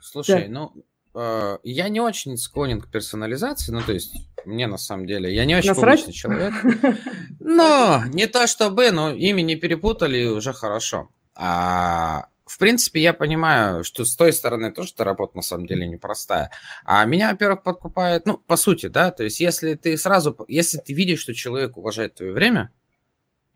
Слушай, 0.00 0.46
да. 0.48 0.52
ну, 0.52 0.84
э, 1.16 1.58
я 1.64 1.88
не 1.88 2.00
очень 2.00 2.36
склонен 2.36 2.80
к 2.80 2.90
персонализации, 2.90 3.72
ну, 3.72 3.80
то 3.82 3.92
есть 3.92 4.14
мне 4.44 4.66
на 4.66 4.78
самом 4.78 5.06
деле, 5.06 5.34
я 5.34 5.44
не 5.44 5.56
очень 5.56 5.70
Насрать? 5.70 6.00
публичный 6.00 6.12
человек. 6.12 6.54
Но 7.40 8.04
не 8.12 8.26
то 8.26 8.46
чтобы, 8.46 8.90
но 8.90 9.10
ими 9.10 9.42
не 9.42 9.56
перепутали, 9.56 10.26
уже 10.26 10.52
хорошо. 10.52 11.10
А, 11.34 12.26
в 12.44 12.58
принципе, 12.58 13.00
я 13.00 13.12
понимаю, 13.12 13.82
что 13.82 14.04
с 14.04 14.14
той 14.14 14.32
стороны 14.32 14.72
тоже 14.72 14.92
эта 14.94 15.04
работа 15.04 15.36
на 15.36 15.42
самом 15.42 15.66
деле 15.66 15.86
непростая. 15.86 16.50
А 16.84 17.04
меня, 17.04 17.30
во-первых, 17.30 17.62
подкупает, 17.62 18.24
ну, 18.26 18.38
по 18.38 18.56
сути, 18.56 18.86
да, 18.86 19.10
то 19.10 19.24
есть 19.24 19.40
если 19.40 19.74
ты 19.74 19.96
сразу, 19.96 20.36
если 20.48 20.78
ты 20.78 20.92
видишь, 20.94 21.20
что 21.20 21.34
человек 21.34 21.76
уважает 21.76 22.14
твое 22.14 22.32
время, 22.32 22.70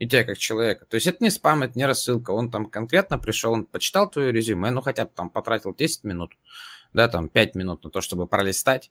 и 0.00 0.08
тебя 0.08 0.24
как 0.24 0.38
человека. 0.38 0.86
То 0.86 0.94
есть 0.94 1.06
это 1.06 1.22
не 1.22 1.30
спам, 1.30 1.62
это 1.62 1.78
не 1.78 1.84
рассылка. 1.84 2.30
Он 2.30 2.50
там 2.50 2.66
конкретно 2.66 3.18
пришел, 3.18 3.52
он 3.52 3.66
почитал 3.66 4.11
твое 4.11 4.32
резюме, 4.32 4.70
ну 4.70 4.80
хотя 4.80 5.04
бы 5.04 5.11
там 5.14 5.28
потратил 5.28 5.74
10 5.74 6.04
минут, 6.04 6.32
да, 6.93 7.09
там 7.09 7.28
5 7.28 7.55
минут 7.55 7.84
на 7.84 7.91
то, 7.91 8.01
чтобы 8.01 8.26
пролистать, 8.26 8.91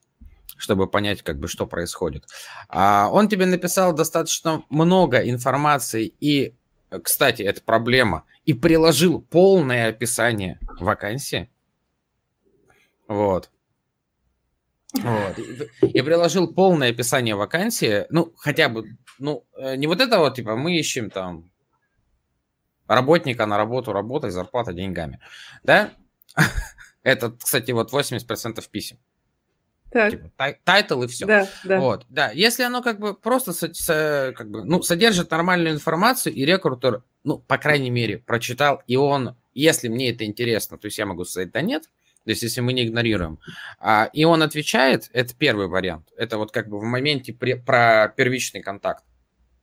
чтобы 0.57 0.87
понять, 0.87 1.21
как 1.21 1.39
бы, 1.39 1.47
что 1.47 1.65
происходит. 1.67 2.25
А 2.67 3.09
он 3.11 3.27
тебе 3.29 3.45
написал 3.45 3.93
достаточно 3.93 4.63
много 4.69 5.17
информации 5.29 6.13
и, 6.19 6.55
кстати, 7.03 7.41
это 7.41 7.61
проблема, 7.61 8.25
и 8.45 8.53
приложил 8.53 9.21
полное 9.21 9.89
описание 9.89 10.59
вакансии. 10.79 11.49
Вот. 13.07 13.49
Вот. 14.93 15.37
И 15.81 16.01
приложил 16.01 16.51
полное 16.51 16.89
описание 16.89 17.35
вакансии, 17.35 18.05
ну, 18.09 18.33
хотя 18.37 18.69
бы, 18.69 18.97
ну, 19.19 19.45
э, 19.55 19.75
не 19.75 19.87
вот 19.87 20.01
это 20.01 20.17
вот, 20.19 20.35
типа, 20.35 20.55
мы 20.55 20.77
ищем 20.77 21.11
там 21.11 21.51
работника 22.87 23.45
на 23.45 23.57
работу, 23.57 23.93
работать, 23.93 24.33
зарплата 24.33 24.73
деньгами, 24.73 25.19
да? 25.63 25.93
Это, 27.03 27.31
кстати, 27.31 27.71
вот 27.71 27.93
80% 27.93 28.63
писем. 28.69 28.97
Так. 29.91 30.11
Типа, 30.11 30.31
ti, 30.37 30.59
title 30.63 31.01
и 31.03 31.07
все. 31.07 31.25
Да, 31.25 31.47
да. 31.63 31.79
Вот, 31.79 32.05
да. 32.09 32.31
Если 32.31 32.63
оно 32.63 32.81
как 32.81 32.99
бы 32.99 33.15
просто 33.15 33.53
со, 33.53 33.73
со, 33.73 34.33
как 34.35 34.49
бы, 34.49 34.63
ну, 34.63 34.81
содержит 34.83 35.31
нормальную 35.31 35.73
информацию, 35.73 36.33
и 36.33 36.45
рекрутер, 36.45 37.03
ну, 37.23 37.39
по 37.39 37.57
крайней 37.57 37.89
мере, 37.89 38.19
прочитал, 38.19 38.83
и 38.85 38.95
он, 38.97 39.35
если 39.53 39.87
мне 39.87 40.11
это 40.11 40.25
интересно, 40.25 40.77
то 40.77 40.85
есть 40.85 40.97
я 40.99 41.05
могу 41.05 41.25
сказать, 41.25 41.51
да 41.51 41.61
нет, 41.61 41.89
то 42.23 42.31
есть 42.31 42.43
если 42.43 42.61
мы 42.61 42.73
не 42.73 42.85
игнорируем, 42.85 43.39
а, 43.79 44.09
и 44.13 44.25
он 44.25 44.43
отвечает, 44.43 45.09
это 45.13 45.33
первый 45.35 45.67
вариант. 45.67 46.09
Это 46.15 46.37
вот 46.37 46.51
как 46.51 46.69
бы 46.69 46.79
в 46.79 46.83
моменте 46.83 47.33
при, 47.33 47.53
про 47.53 48.13
первичный 48.15 48.61
контакт. 48.61 49.03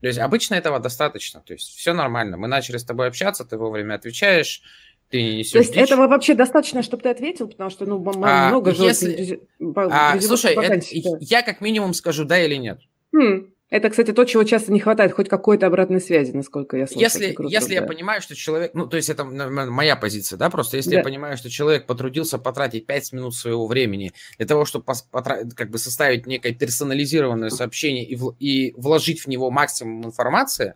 То 0.01 0.09
есть 0.09 0.18
обычно 0.18 0.57
этого 0.57 0.78
достаточно, 0.80 1.41
то 1.41 1.53
есть 1.53 1.68
все 1.68 1.93
нормально. 1.93 2.37
Мы 2.37 2.49
начали 2.49 2.76
с 2.76 2.84
тобой 2.84 3.09
общаться, 3.09 3.45
ты 3.45 3.57
вовремя 3.57 3.95
отвечаешь, 3.95 4.62
ты 5.11 5.22
не 5.22 5.36
несешь 5.38 5.52
То 5.52 5.59
есть 5.59 5.72
дичь. 5.72 5.82
этого 5.82 6.09
вообще 6.09 6.34
достаточно, 6.34 6.82
чтобы 6.82 7.02
ты 7.02 7.11
ответил, 7.11 7.48
потому 7.48 7.70
что 7.70 7.86
ну 7.86 8.02
а, 8.22 8.48
много 8.48 8.74
же... 8.74 8.84
Если... 8.84 9.40
А, 9.74 10.20
слушай, 10.20 10.54
это, 10.54 10.80
я 11.20 11.42
как 11.42 11.61
минимум 11.61 11.94
скажу 11.94 12.24
да 12.24 12.38
или 12.44 12.57
нет. 12.57 12.80
Хм. 13.12 13.52
Это, 13.68 13.90
кстати, 13.90 14.12
то, 14.12 14.24
чего 14.24 14.44
часто 14.44 14.72
не 14.72 14.78
хватает, 14.78 15.12
хоть 15.12 15.28
какой-то 15.28 15.66
обратной 15.66 16.00
связи, 16.00 16.30
насколько 16.30 16.76
я 16.76 16.86
слышал. 16.86 17.02
Если, 17.02 17.36
если 17.48 17.74
я 17.74 17.82
понимаю, 17.82 18.22
что 18.22 18.36
человек, 18.36 18.74
ну, 18.74 18.86
то 18.86 18.96
есть 18.96 19.11
это 19.11 19.24
моя 19.24 19.96
позиция, 19.96 20.36
да, 20.36 20.50
просто 20.50 20.76
если 20.76 20.92
да. 20.92 20.98
я 20.98 21.02
понимаю, 21.02 21.36
что 21.36 21.50
человек 21.50 21.84
потрудился 21.86 22.38
потратить 22.38 22.86
5 22.86 23.12
минут 23.12 23.34
своего 23.34 23.66
времени 23.66 24.12
для 24.38 24.46
того, 24.46 24.66
чтобы 24.66 24.84
потра- 25.12 25.50
как 25.57 25.70
бы 25.70 25.78
составить 25.78 26.26
некое 26.26 26.52
персонализированное 26.52 27.50
сообщение 27.50 28.04
и, 28.04 28.14
в- 28.14 28.36
и 28.38 28.72
вложить 28.76 29.22
в 29.22 29.26
него 29.26 29.50
максимум 29.50 30.07
информации, 30.07 30.74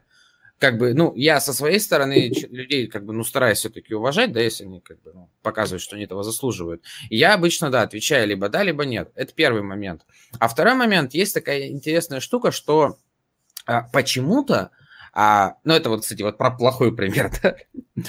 как 0.60 0.76
бы, 0.76 0.92
ну, 0.92 1.14
я 1.16 1.40
со 1.40 1.54
своей 1.54 1.80
стороны 1.80 2.30
людей, 2.50 2.86
как 2.86 3.06
бы, 3.06 3.14
ну, 3.14 3.24
стараюсь 3.24 3.58
все-таки 3.58 3.94
уважать, 3.94 4.30
да, 4.30 4.40
если 4.40 4.64
они, 4.64 4.80
как 4.80 5.00
бы, 5.00 5.12
ну, 5.14 5.30
показывают, 5.42 5.82
что 5.82 5.96
они 5.96 6.04
этого 6.04 6.22
заслуживают. 6.22 6.84
И 7.08 7.16
я 7.16 7.32
обычно, 7.32 7.70
да, 7.70 7.80
отвечаю 7.80 8.28
либо 8.28 8.50
да, 8.50 8.62
либо 8.62 8.84
нет. 8.84 9.10
Это 9.14 9.32
первый 9.32 9.62
момент. 9.62 10.02
А 10.38 10.48
второй 10.48 10.74
момент, 10.74 11.14
есть 11.14 11.32
такая 11.32 11.68
интересная 11.68 12.20
штука, 12.20 12.50
что 12.50 12.98
а, 13.64 13.84
почему-то, 13.84 14.70
а, 15.14 15.54
ну, 15.64 15.72
это 15.72 15.88
вот, 15.88 16.02
кстати, 16.02 16.20
вот 16.20 16.36
про 16.36 16.50
плохой 16.50 16.94
пример, 16.94 17.32
да, 17.42 17.56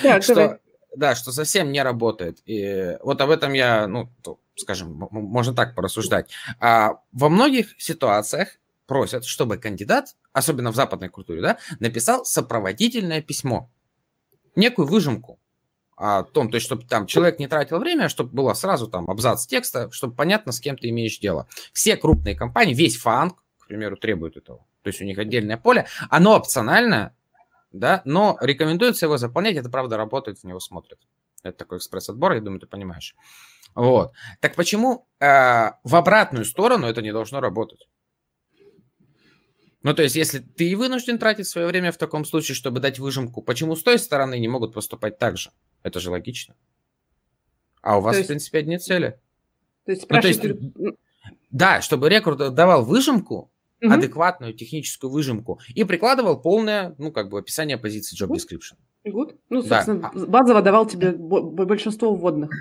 да 0.04 0.22
что, 0.22 0.60
да, 0.94 1.16
что 1.16 1.32
совсем 1.32 1.72
не 1.72 1.82
работает. 1.82 2.40
И 2.46 2.98
вот 3.02 3.22
об 3.22 3.30
этом 3.30 3.54
я, 3.54 3.88
ну, 3.88 4.12
скажем, 4.58 5.08
можно 5.10 5.56
так 5.56 5.74
порассуждать. 5.74 6.30
А, 6.60 7.00
во 7.14 7.30
многих 7.30 7.82
ситуациях 7.82 8.58
просят, 8.92 9.24
чтобы 9.24 9.58
кандидат, 9.58 10.18
особенно 10.34 10.70
в 10.70 10.76
западной 10.76 11.08
культуре, 11.08 11.42
да, 11.42 11.58
написал 11.80 12.26
сопроводительное 12.26 13.22
письмо, 13.22 13.72
некую 14.58 14.86
выжимку 14.86 15.40
о 15.96 16.24
том, 16.24 16.52
то 16.52 16.56
есть, 16.56 16.66
чтобы 16.66 16.84
там 16.86 17.06
человек 17.06 17.40
не 17.40 17.48
тратил 17.48 17.80
время, 17.80 18.10
чтобы 18.10 18.32
было 18.32 18.54
сразу 18.54 18.90
там 18.90 19.10
абзац 19.10 19.48
текста, 19.48 19.90
чтобы 19.92 20.14
понятно, 20.14 20.52
с 20.52 20.60
кем 20.60 20.76
ты 20.76 20.90
имеешь 20.90 21.20
дело. 21.20 21.48
Все 21.72 21.96
крупные 21.96 22.36
компании, 22.36 22.74
весь 22.74 22.98
фанк, 22.98 23.42
к 23.60 23.68
примеру, 23.68 23.96
требуют 23.96 24.36
этого. 24.36 24.66
То 24.82 24.90
есть 24.90 25.00
у 25.00 25.06
них 25.06 25.18
отдельное 25.18 25.56
поле, 25.56 25.88
оно 26.10 26.36
опциональное, 26.36 27.16
да, 27.72 28.02
но 28.04 28.38
рекомендуется 28.42 29.06
его 29.06 29.16
заполнять, 29.16 29.56
это 29.56 29.70
правда 29.70 29.96
работает, 29.96 30.40
в 30.40 30.44
него 30.44 30.60
смотрят. 30.60 31.00
Это 31.44 31.58
такой 31.58 31.78
экспресс-отбор, 31.78 32.34
я 32.34 32.42
думаю, 32.42 32.60
ты 32.60 32.68
понимаешь. 32.68 33.16
Вот. 33.74 34.12
Так 34.42 34.56
почему 34.56 35.08
э, 35.22 35.70
в 35.82 35.96
обратную 35.96 36.44
сторону 36.44 36.88
это 36.88 37.02
не 37.02 37.14
должно 37.14 37.40
работать? 37.40 37.88
Ну, 39.84 39.94
то 39.96 40.04
есть, 40.04 40.16
если 40.16 40.40
ты 40.40 40.76
вынужден 40.78 41.18
тратить 41.18 41.48
свое 41.48 41.68
время 41.68 41.92
в 41.92 41.98
таком 41.98 42.24
случае, 42.24 42.56
чтобы 42.56 42.80
дать 42.80 43.00
выжимку, 43.00 43.42
почему 43.42 43.76
с 43.76 43.84
той 43.84 43.98
стороны 43.98 44.40
не 44.40 44.48
могут 44.48 44.74
поступать 44.74 45.18
так 45.18 45.38
же? 45.38 45.52
Это 45.82 46.00
же 46.00 46.12
логично. 46.12 46.56
А 47.82 47.98
у 47.98 48.02
вас, 48.02 48.16
есть, 48.16 48.28
в 48.28 48.30
принципе, 48.30 48.60
одни 48.60 48.78
цели. 48.78 49.20
То 49.86 49.92
есть, 49.92 50.08
ну, 50.08 50.22
то 50.22 50.28
есть 50.28 50.42
да, 51.50 51.82
чтобы 51.82 52.10
рекрутер 52.10 52.52
давал 52.52 52.86
выжимку, 52.86 53.52
угу. 53.82 53.92
адекватную 53.92 54.54
техническую 54.54 55.12
выжимку, 55.12 55.60
и 55.74 55.84
прикладывал 55.84 56.40
полное, 56.40 56.96
ну, 56.98 57.12
как 57.12 57.30
бы, 57.30 57.40
описание 57.40 57.78
позиции 57.78 58.16
job 58.16 58.30
description. 58.30 58.78
Good. 59.04 59.36
Ну, 59.50 59.64
собственно, 59.64 60.12
да. 60.14 60.26
базово 60.28 60.62
давал 60.62 60.86
тебе 60.86 61.12
большинство 61.12 62.14
вводных. 62.14 62.52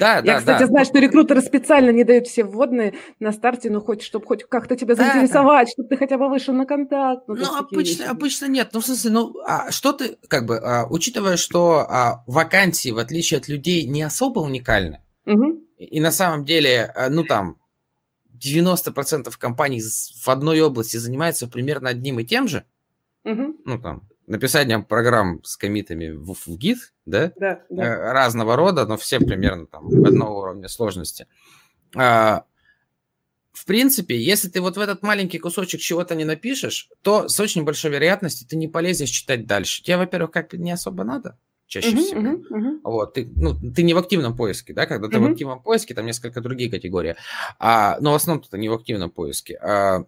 Да, 0.00 0.16
Я, 0.16 0.22
да, 0.22 0.38
кстати, 0.38 0.60
да. 0.60 0.66
знаю, 0.66 0.84
что 0.84 0.98
рекрутеры 0.98 1.40
специально 1.40 1.90
не 1.90 2.02
дают 2.02 2.26
все 2.26 2.42
вводные 2.42 2.94
на 3.20 3.30
старте, 3.30 3.70
ну, 3.70 3.80
хоть, 3.80 4.02
чтобы 4.02 4.26
хоть 4.26 4.42
как-то 4.44 4.74
тебя 4.74 4.96
заинтересовать, 4.96 5.68
да. 5.68 5.72
чтобы 5.72 5.88
ты 5.88 5.96
хотя 5.96 6.18
бы 6.18 6.28
вышел 6.28 6.52
на 6.54 6.66
контакт. 6.66 7.28
Ну, 7.28 7.36
ну 7.36 7.56
обычно, 7.56 8.10
обычно 8.10 8.46
нет. 8.46 8.70
Ну, 8.72 8.80
в 8.80 8.84
смысле, 8.84 9.10
ну, 9.12 9.34
а 9.46 9.70
что 9.70 9.92
ты, 9.92 10.18
как 10.26 10.46
бы, 10.46 10.58
а, 10.58 10.86
учитывая, 10.90 11.36
что 11.36 11.86
а, 11.88 12.24
вакансии, 12.26 12.90
в 12.90 12.98
отличие 12.98 13.38
от 13.38 13.46
людей, 13.46 13.86
не 13.86 14.02
особо 14.02 14.40
уникальны, 14.40 15.02
угу. 15.24 15.62
и, 15.78 15.84
и 15.84 16.00
на 16.00 16.10
самом 16.10 16.44
деле, 16.44 16.92
а, 16.96 17.10
ну, 17.10 17.22
там, 17.22 17.58
90% 18.44 19.32
компаний 19.38 19.80
в 19.80 20.28
одной 20.28 20.60
области 20.62 20.96
занимаются 20.96 21.46
примерно 21.46 21.90
одним 21.90 22.18
и 22.18 22.24
тем 22.24 22.48
же, 22.48 22.64
угу. 23.24 23.56
ну, 23.64 23.78
там, 23.78 24.02
написанием 24.26 24.84
программ 24.84 25.42
с 25.44 25.56
комитами 25.56 26.10
в, 26.10 26.34
в 26.34 26.48
Git, 26.48 26.78
да? 27.04 27.32
Да, 27.36 27.62
да. 27.70 27.82
Э, 27.84 28.12
разного 28.12 28.56
рода, 28.56 28.86
но 28.86 28.96
все 28.96 29.18
примерно 29.18 29.66
там 29.66 29.86
одного 30.04 30.40
уровня 30.40 30.68
сложности. 30.68 31.26
А, 31.94 32.44
в 33.52 33.64
принципе, 33.64 34.20
если 34.20 34.48
ты 34.48 34.60
вот 34.60 34.76
в 34.76 34.80
этот 34.80 35.02
маленький 35.02 35.38
кусочек 35.38 35.80
чего-то 35.80 36.14
не 36.14 36.24
напишешь, 36.24 36.90
то 37.02 37.28
с 37.28 37.38
очень 37.40 37.64
большой 37.64 37.92
вероятностью 37.92 38.46
ты 38.48 38.56
не 38.56 38.68
полезешь 38.68 39.10
читать 39.10 39.46
дальше. 39.46 39.82
Тебе, 39.82 39.96
во-первых, 39.96 40.30
как 40.30 40.52
не 40.52 40.72
особо 40.72 41.04
надо 41.04 41.38
чаще 41.66 41.92
uh-huh, 41.92 42.00
всего. 42.00 42.20
Uh-huh, 42.20 42.42
uh-huh. 42.50 42.80
Вот, 42.84 43.14
ты, 43.14 43.28
ну, 43.34 43.54
ты 43.54 43.82
не 43.82 43.94
в 43.94 43.98
активном 43.98 44.36
поиске, 44.36 44.72
да, 44.72 44.86
когда 44.86 45.08
ты 45.08 45.16
uh-huh. 45.16 45.28
в 45.28 45.32
активном 45.32 45.60
поиске, 45.60 45.94
там 45.94 46.06
несколько 46.06 46.40
другие 46.40 46.70
категории, 46.70 47.16
а, 47.58 47.98
но 48.00 48.12
в 48.12 48.14
основном 48.14 48.44
ты 48.44 48.56
не 48.56 48.68
в 48.68 48.72
активном 48.72 49.10
поиске. 49.10 49.56
А, 49.56 50.04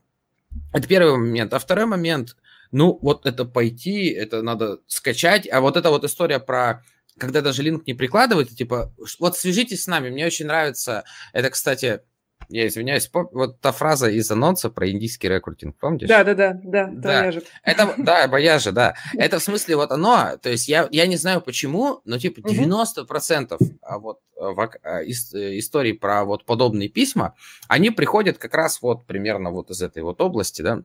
это 0.72 0.86
первый 0.86 1.12
момент. 1.12 1.52
А 1.52 1.58
второй 1.58 1.86
момент– 1.86 2.36
ну, 2.70 2.98
вот 3.02 3.26
это 3.26 3.44
пойти, 3.44 4.08
это 4.10 4.42
надо 4.42 4.80
скачать, 4.86 5.48
а 5.50 5.60
вот 5.60 5.76
эта 5.76 5.90
вот 5.90 6.04
история 6.04 6.38
про 6.38 6.82
когда 7.18 7.40
даже 7.40 7.62
линк 7.62 7.84
не 7.86 7.94
прикладывают, 7.94 8.50
типа, 8.50 8.94
вот 9.18 9.36
свяжитесь 9.36 9.82
с 9.82 9.86
нами, 9.88 10.08
мне 10.08 10.24
очень 10.24 10.46
нравится, 10.46 11.02
это, 11.32 11.50
кстати, 11.50 12.00
я 12.48 12.66
извиняюсь, 12.66 13.10
вот 13.12 13.60
та 13.60 13.72
фраза 13.72 14.08
из 14.08 14.30
анонса 14.30 14.70
про 14.70 14.88
индийский 14.88 15.28
рекрутинг, 15.28 15.76
помнишь? 15.76 16.08
Да, 16.08 16.24
да, 16.24 16.34
да, 16.34 16.58
да, 16.62 16.88
да. 16.90 17.32
Это, 17.62 17.94
да, 17.98 18.26
бояжи, 18.26 18.72
да. 18.72 18.94
Это 19.14 19.38
в 19.38 19.42
смысле 19.42 19.76
вот 19.76 19.90
оно, 19.90 20.36
то 20.40 20.48
есть 20.48 20.68
я, 20.68 20.88
я 20.90 21.06
не 21.06 21.16
знаю 21.16 21.42
почему, 21.42 22.00
но 22.04 22.18
типа 22.18 22.40
90% 22.40 23.58
а 23.82 23.98
вот 23.98 24.20
в, 24.34 24.70
а, 24.82 25.02
из, 25.02 25.34
историй 25.34 25.94
про 25.94 26.24
вот 26.24 26.44
подобные 26.46 26.88
письма, 26.88 27.34
они 27.66 27.90
приходят 27.90 28.38
как 28.38 28.54
раз 28.54 28.80
вот 28.80 29.04
примерно 29.06 29.50
вот 29.50 29.70
из 29.70 29.82
этой 29.82 30.02
вот 30.02 30.20
области, 30.20 30.62
да, 30.62 30.82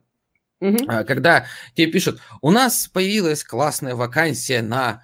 Угу. 0.64 0.86
Когда 1.06 1.46
тебе 1.74 1.88
пишут, 1.88 2.20
у 2.40 2.50
нас 2.50 2.88
появилась 2.88 3.44
классная 3.44 3.94
вакансия 3.94 4.62
на 4.62 5.02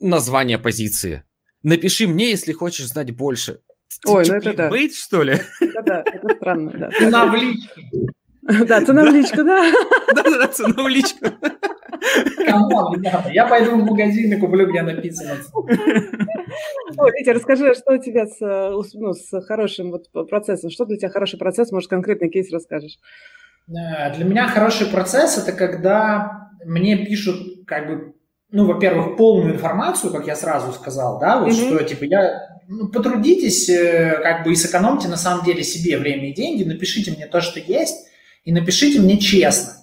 название 0.00 0.58
позиции. 0.58 1.24
Напиши 1.62 2.06
мне, 2.06 2.30
если 2.30 2.52
хочешь 2.52 2.88
знать 2.88 3.16
больше. 3.16 3.60
Ой, 4.06 4.24
ну 4.26 4.34
это 4.34 4.52
да. 4.52 4.68
Bait, 4.68 4.94
что 4.94 5.22
ли? 5.22 5.40
Да-да, 5.60 6.02
это 6.04 6.34
странно, 6.36 6.72
да. 6.72 6.90
Цена 6.90 7.26
в 7.26 7.34
личку. 7.34 7.80
Да, 8.42 8.84
цена 8.84 9.04
в 9.04 9.14
личку, 9.14 9.44
да. 9.44 9.72
Да-да, 10.14 10.48
цена 10.48 10.82
в 10.82 10.88
личку. 10.88 11.26
Come 12.44 12.74
on, 12.74 12.96
ребята, 12.96 13.30
я 13.30 13.46
пойду 13.46 13.76
в 13.76 13.84
магазин 13.84 14.32
и 14.32 14.40
куплю, 14.40 14.66
где 14.68 14.82
написано. 14.82 15.36
Ой, 15.54 17.12
Витя, 17.12 17.30
расскажи, 17.30 17.74
что 17.74 17.92
у 17.94 17.98
тебя 17.98 18.26
с, 18.26 18.40
ну, 18.94 19.12
с 19.12 19.40
хорошим 19.42 19.92
вот 19.92 20.10
процессом? 20.28 20.70
Что 20.70 20.84
для 20.84 20.96
тебя 20.96 21.10
хороший 21.10 21.38
процесс? 21.38 21.70
Может, 21.70 21.88
конкретный 21.88 22.28
кейс 22.28 22.50
расскажешь? 22.52 22.98
Э, 23.68 24.14
для 24.14 24.24
меня 24.24 24.48
хороший 24.48 24.86
процесс 24.86 25.38
это 25.38 25.52
когда 25.52 26.48
мне 26.64 26.96
пишут 26.96 27.66
как 27.66 27.86
бы, 27.86 28.14
ну, 28.50 28.66
во-первых, 28.66 29.16
полную 29.16 29.54
информацию, 29.54 30.12
как 30.12 30.26
я 30.26 30.36
сразу 30.36 30.72
сказал, 30.72 31.18
да, 31.18 31.38
вот 31.38 31.50
mm-hmm. 31.50 31.76
что 31.76 31.84
типа 31.84 32.04
я 32.04 32.60
ну, 32.68 32.88
потрудитесь, 32.88 33.68
э, 33.68 34.20
как 34.22 34.44
бы 34.44 34.52
и 34.52 34.56
сэкономьте 34.56 35.08
на 35.08 35.16
самом 35.16 35.44
деле 35.44 35.62
себе 35.62 35.98
время 35.98 36.30
и 36.30 36.34
деньги, 36.34 36.64
напишите 36.64 37.12
мне 37.12 37.26
то, 37.26 37.40
что 37.40 37.60
есть, 37.60 38.08
и 38.44 38.52
напишите 38.52 39.00
мне 39.00 39.18
честно. 39.18 39.74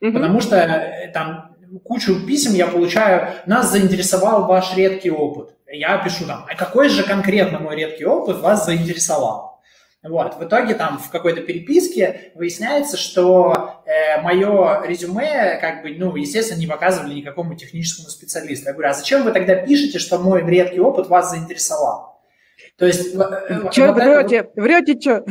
Mm-hmm. 0.00 0.12
Потому 0.12 0.40
что 0.40 0.56
э, 0.56 1.10
там 1.12 1.56
кучу 1.82 2.26
писем 2.26 2.54
я 2.54 2.66
получаю, 2.66 3.32
нас 3.46 3.70
заинтересовал 3.70 4.46
ваш 4.46 4.76
редкий 4.76 5.10
опыт. 5.10 5.54
я 5.70 5.98
пишу 5.98 6.24
там, 6.26 6.46
а 6.48 6.54
какой 6.54 6.88
же 6.88 7.02
конкретно 7.02 7.58
мой 7.58 7.76
редкий 7.76 8.04
опыт 8.04 8.40
вас 8.40 8.64
заинтересовал? 8.64 9.53
Вот, 10.04 10.36
в 10.36 10.44
итоге 10.44 10.74
там 10.74 10.98
в 10.98 11.10
какой-то 11.10 11.40
переписке 11.40 12.32
выясняется, 12.34 12.98
что 12.98 13.80
э, 13.86 14.20
мое 14.20 14.82
резюме, 14.86 15.58
как 15.58 15.82
бы, 15.82 15.94
ну, 15.96 16.14
естественно, 16.14 16.58
не 16.58 16.66
показывали 16.66 17.14
никакому 17.14 17.54
техническому 17.54 18.10
специалисту. 18.10 18.66
Я 18.66 18.74
говорю, 18.74 18.90
а 18.90 18.92
зачем 18.92 19.22
вы 19.22 19.32
тогда 19.32 19.54
пишете, 19.54 19.98
что 19.98 20.18
мой 20.18 20.44
редкий 20.44 20.78
опыт 20.78 21.08
вас 21.08 21.30
заинтересовал? 21.30 22.20
То 22.76 22.84
есть... 22.84 23.14
Э, 23.14 23.70
что 23.72 23.92
вот 23.92 23.96
врете? 23.96 24.36
Это... 24.36 24.60
Врете 24.60 25.00
что? 25.00 25.24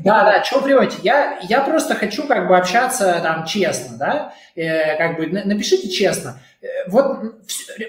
Да, 0.00 0.24
да, 0.24 0.42
что 0.42 0.60
врете? 0.60 0.96
Я, 1.04 1.38
я 1.42 1.60
просто 1.60 1.94
хочу 1.94 2.26
как 2.26 2.48
бы 2.48 2.56
общаться 2.56 3.20
там 3.22 3.44
честно, 3.44 3.98
да? 3.98 4.34
Э, 4.56 4.96
как 4.96 5.16
бы 5.16 5.26
напишите 5.28 5.88
честно. 5.90 6.40
Э, 6.60 6.66
вот, 6.88 7.36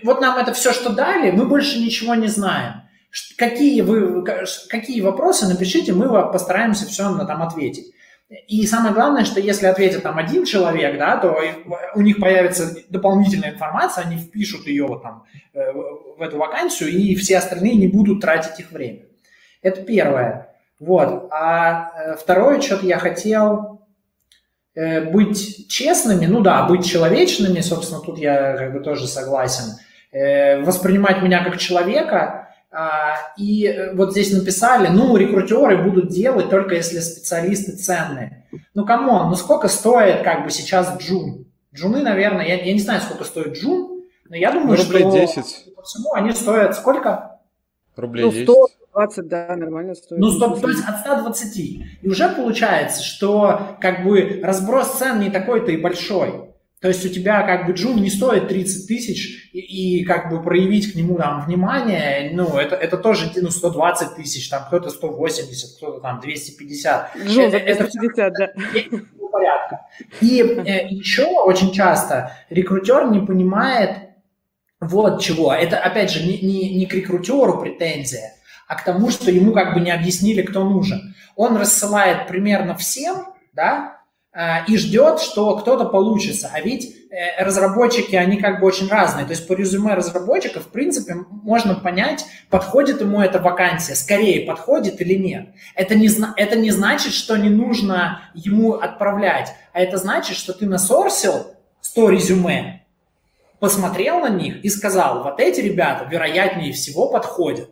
вот 0.04 0.22
нам 0.22 0.38
это 0.38 0.54
все, 0.54 0.74
что 0.74 0.92
дали, 0.92 1.32
мы 1.32 1.48
больше 1.48 1.80
ничего 1.80 2.14
не 2.14 2.28
знаем. 2.28 2.84
Какие, 3.38 3.82
вы, 3.82 4.24
какие 4.70 5.02
вопросы 5.02 5.48
напишите, 5.48 5.94
мы 5.94 6.10
постараемся 6.32 6.86
все 6.86 7.10
на 7.10 7.26
там 7.26 7.42
ответить. 7.42 7.92
И 8.48 8.68
самое 8.68 8.94
главное, 8.94 9.26
что 9.26 9.40
если 9.40 9.66
ответит 9.66 10.04
там 10.04 10.20
один 10.20 10.46
человек, 10.46 11.00
да, 11.00 11.18
то 11.18 11.36
у 11.96 12.02
них 12.02 12.20
появится 12.20 12.76
дополнительная 12.90 13.54
информация, 13.54 14.04
они 14.04 14.18
впишут 14.18 14.68
ее 14.68 14.86
вот 14.86 15.02
там 15.02 15.24
э, 15.56 15.72
в 15.72 16.22
эту 16.22 16.38
вакансию, 16.38 16.92
и 16.92 17.16
все 17.16 17.40
остальные 17.40 17.74
не 17.74 17.88
будут 17.88 18.22
тратить 18.22 18.60
их 18.60 18.72
время. 18.72 19.06
Это 19.64 19.82
первое. 19.82 20.56
Вот. 20.80 21.30
А 21.32 21.92
э, 21.96 22.16
второе, 22.18 22.62
что-то 22.62 22.86
я 22.86 23.00
хотел 23.00 23.82
э, 24.76 25.02
быть 25.10 25.68
честными, 25.68 26.28
ну 26.28 26.42
да, 26.42 26.68
быть 26.68 26.86
человечными, 26.86 27.62
собственно, 27.62 28.00
тут 28.00 28.20
я 28.20 28.56
как 28.56 28.74
бы 28.74 28.80
тоже 28.82 29.08
согласен. 29.08 29.78
Воспринимать 30.12 31.22
меня 31.22 31.44
как 31.44 31.58
человека– 31.58 32.36
и 33.38 33.66
э, 33.66 33.96
вот 33.96 34.12
здесь 34.12 34.32
написали, 34.32 34.90
ну, 34.90 35.18
рекрутеры 35.18 35.84
будут 35.84 36.10
делать 36.10 36.50
только 36.50 36.76
если 36.76 37.00
специалисты 37.00 37.76
ценные. 37.76 38.46
Ну, 38.76 38.86
come 38.86 39.11
on, 39.11 39.30
ну 39.30 39.36
сколько 39.36 39.68
стоит 39.68 40.24
как 40.24 40.44
бы 40.44 40.52
сейчас 40.52 40.96
джун? 41.00 41.48
Джуны, 41.74 42.02
наверное, 42.02 42.46
я, 42.46 42.62
я 42.62 42.74
не 42.74 42.80
знаю, 42.80 43.02
сколько 43.02 43.24
стоит 43.24 43.58
джун, 43.58 44.04
но 44.28 44.36
я 44.36 44.52
думаю, 44.52 44.78
ну, 44.78 44.84
рублей 44.84 45.02
что 45.02 45.42
10. 45.42 45.76
по 45.76 45.82
всему 45.82 46.14
они 46.14 46.32
стоят 46.32 46.76
сколько? 46.76 47.40
Рублей 47.96 48.26
ну, 48.26 48.32
10. 48.32 48.50
120, 48.92 49.28
да, 49.28 49.56
нормально 49.56 49.96
стоит. 49.96 50.20
Ну, 50.20 50.30
100, 50.30 50.60
то 50.60 50.70
есть 50.70 50.84
от 50.88 51.00
120. 51.00 51.58
И 51.58 52.08
уже 52.08 52.30
получается, 52.30 53.04
что 53.04 53.78
как 53.82 54.04
бы 54.04 54.42
разброс 54.44 54.98
цен 54.98 55.20
не 55.20 55.30
такой-то 55.32 55.72
и 55.72 55.78
большой. 55.78 56.49
То 56.82 56.88
есть 56.88 57.06
у 57.06 57.10
тебя 57.10 57.44
как 57.44 57.68
бы 57.68 57.74
джун 57.74 58.02
не 58.02 58.10
стоит 58.10 58.48
30 58.48 58.88
тысяч, 58.88 59.50
и, 59.52 59.60
и 60.00 60.06
как 60.06 60.30
бы 60.30 60.42
проявить 60.42 60.94
к 60.94 60.96
нему 60.96 61.18
там 61.18 61.46
внимание, 61.46 62.32
ну, 62.34 62.58
это, 62.58 62.76
это 62.76 62.98
тоже 62.98 63.32
ну, 63.36 63.50
120 63.50 64.16
тысяч, 64.16 64.50
там 64.50 64.66
кто-то 64.68 64.90
180, 64.90 65.78
кто-то 65.78 66.00
там 66.00 66.22
250. 66.22 67.18
Джун 67.26 67.52
за 67.52 67.60
250, 67.60 68.18
это, 68.18 68.54
да. 68.56 69.00
порядка. 69.32 69.88
И 70.22 70.42
э, 70.42 70.88
еще 70.88 71.26
очень 71.26 71.72
часто 71.72 72.34
рекрутер 72.50 73.10
не 73.12 73.20
понимает 73.20 74.10
вот 74.80 75.22
чего. 75.22 75.54
Это, 75.54 75.78
опять 75.78 76.12
же, 76.12 76.26
не, 76.26 76.40
не, 76.40 76.78
не 76.78 76.86
к 76.86 76.94
рекрутеру 76.94 77.60
претензия, 77.60 78.36
а 78.68 78.76
к 78.76 78.84
тому, 78.84 79.10
что 79.12 79.32
ему 79.32 79.52
как 79.52 79.74
бы 79.74 79.82
не 79.82 79.92
объяснили, 79.92 80.42
кто 80.42 80.64
нужен. 80.64 81.16
Он 81.36 81.58
рассылает 81.58 82.28
примерно 82.28 82.76
всем, 82.76 83.26
да, 83.54 83.99
и 84.68 84.78
ждет, 84.78 85.20
что 85.20 85.58
кто-то 85.58 85.86
получится. 85.86 86.50
А 86.54 86.62
ведь 86.62 86.96
э, 87.12 87.44
разработчики, 87.44 88.16
они 88.16 88.38
как 88.38 88.62
бы 88.62 88.68
очень 88.68 88.88
разные. 88.88 89.26
То 89.26 89.32
есть 89.32 89.46
по 89.48 89.54
резюме 89.54 89.96
разработчика, 89.96 90.62
в 90.62 90.68
принципе, 90.68 91.16
можно 91.30 91.76
понять, 91.76 92.26
подходит 92.50 93.02
ему 93.02 93.22
эта 93.22 93.40
вакансия, 93.40 93.96
скорее 93.96 94.46
подходит 94.46 95.02
или 95.02 95.16
нет. 95.16 95.50
Это 95.76 95.96
не, 95.96 96.10
это 96.38 96.56
не 96.56 96.72
значит, 96.72 97.12
что 97.12 97.36
не 97.36 97.50
нужно 97.50 98.22
ему 98.34 98.76
отправлять, 98.76 99.54
а 99.74 99.82
это 99.82 99.98
значит, 99.98 100.38
что 100.38 100.54
ты 100.54 100.66
насорсил 100.66 101.48
100 101.82 102.10
резюме, 102.10 102.86
посмотрел 103.60 104.22
на 104.22 104.30
них 104.30 104.64
и 104.64 104.70
сказал, 104.70 105.24
вот 105.24 105.42
эти 105.42 105.60
ребята 105.60 106.08
вероятнее 106.10 106.72
всего 106.72 107.10
подходят. 107.10 107.72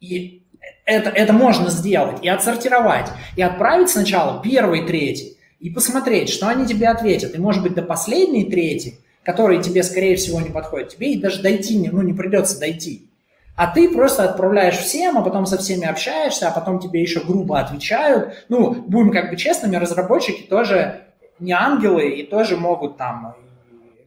И 0.00 0.46
это, 0.86 1.10
это 1.10 1.32
можно 1.34 1.68
сделать 1.68 2.24
и 2.24 2.28
отсортировать, 2.28 3.08
и 3.36 3.42
отправить 3.42 3.90
сначала 3.90 4.40
первый, 4.42 4.86
третий, 4.86 5.35
и 5.60 5.70
посмотреть, 5.70 6.28
что 6.28 6.48
они 6.48 6.66
тебе 6.66 6.88
ответят. 6.88 7.34
И, 7.34 7.38
может 7.38 7.62
быть, 7.62 7.74
до 7.74 7.82
последней 7.82 8.44
трети, 8.44 8.98
которые 9.22 9.62
тебе, 9.62 9.82
скорее 9.82 10.16
всего, 10.16 10.40
не 10.40 10.50
подходят, 10.50 10.90
тебе 10.90 11.12
и 11.12 11.20
даже 11.20 11.42
дойти 11.42 11.76
не, 11.76 11.88
ну, 11.88 12.02
не 12.02 12.12
придется 12.12 12.60
дойти. 12.60 13.08
А 13.56 13.68
ты 13.68 13.88
просто 13.88 14.24
отправляешь 14.24 14.76
всем, 14.76 15.16
а 15.16 15.22
потом 15.22 15.46
со 15.46 15.56
всеми 15.56 15.86
общаешься, 15.86 16.48
а 16.48 16.50
потом 16.50 16.78
тебе 16.78 17.00
еще 17.00 17.20
грубо 17.20 17.58
отвечают. 17.58 18.44
Ну, 18.50 18.74
будем 18.74 19.10
как 19.10 19.30
бы 19.30 19.36
честными, 19.36 19.76
разработчики 19.76 20.42
тоже 20.42 21.00
не 21.40 21.52
ангелы 21.52 22.10
и 22.10 22.22
тоже 22.22 22.56
могут 22.56 22.98
там 22.98 23.34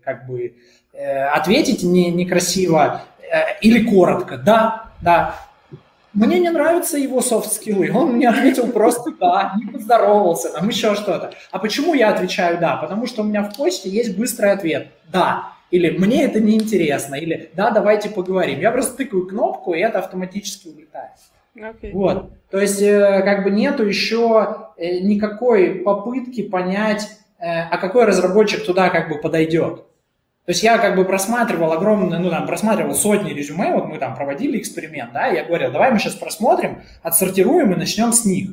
как 0.04 0.28
бы 0.28 0.54
э, 0.94 1.26
ответить 1.26 1.82
не, 1.82 2.12
некрасиво 2.12 3.02
э, 3.22 3.60
или 3.62 3.84
коротко. 3.84 4.38
Да, 4.38 4.92
да, 5.02 5.36
мне 6.14 6.40
не 6.40 6.50
нравятся 6.50 6.98
его 6.98 7.22
софт-скиллы. 7.22 7.92
Он 7.94 8.14
мне 8.14 8.28
ответил 8.30 8.68
просто 8.68 9.12
«да», 9.20 9.54
не 9.58 9.72
поздоровался, 9.72 10.50
там 10.50 10.68
еще 10.68 10.96
что-то. 10.96 11.34
А 11.52 11.60
почему 11.60 11.94
я 11.94 12.10
отвечаю 12.10 12.60
«да»? 12.60 12.78
Потому 12.78 13.06
что 13.06 13.22
у 13.22 13.26
меня 13.26 13.44
в 13.44 13.56
почте 13.56 13.90
есть 13.90 14.18
быстрый 14.18 14.52
ответ 14.52 14.88
«да». 15.12 15.54
Или 15.72 15.96
«мне 15.98 16.24
это 16.24 16.40
не 16.40 16.56
интересно», 16.56 17.16
или 17.16 17.52
«да, 17.56 17.70
давайте 17.70 18.10
поговорим». 18.10 18.60
Я 18.60 18.72
просто 18.72 18.98
тыкаю 18.98 19.28
кнопку, 19.28 19.74
и 19.74 19.80
это 19.80 20.00
автоматически 20.00 20.68
улетает. 20.68 21.12
Okay. 21.56 21.92
Вот. 21.94 22.32
То 22.50 22.60
есть, 22.60 22.82
э, 22.82 23.22
как 23.24 23.44
бы 23.44 23.52
нету 23.52 23.86
еще 23.86 24.72
э, 24.78 25.00
никакой 25.00 25.76
попытки 25.76 26.42
понять, 26.42 27.10
э, 27.38 27.46
а 27.46 27.78
какой 27.78 28.06
разработчик 28.06 28.66
туда 28.66 28.90
как 28.90 29.10
бы 29.10 29.20
подойдет. 29.20 29.84
То 30.46 30.52
есть 30.52 30.64
я 30.64 30.78
как 30.80 30.96
бы 30.96 31.06
просматривал 31.06 31.72
огромное, 31.74 32.18
ну 32.18 32.30
там, 32.30 32.48
просматривал 32.48 32.96
сотни 32.96 33.34
резюме, 33.34 33.72
вот 33.72 33.88
мы 33.88 34.00
там 34.00 34.16
проводили 34.16 34.58
эксперимент, 34.58 35.14
да, 35.14 35.30
и 35.30 35.36
я 35.36 35.44
говорил, 35.44 35.72
давай 35.72 35.92
мы 35.92 36.00
сейчас 36.00 36.16
просмотрим, 36.16 36.82
отсортируем 37.04 37.72
и 37.74 37.76
начнем 37.76 38.12
с 38.12 38.26
них. 38.26 38.52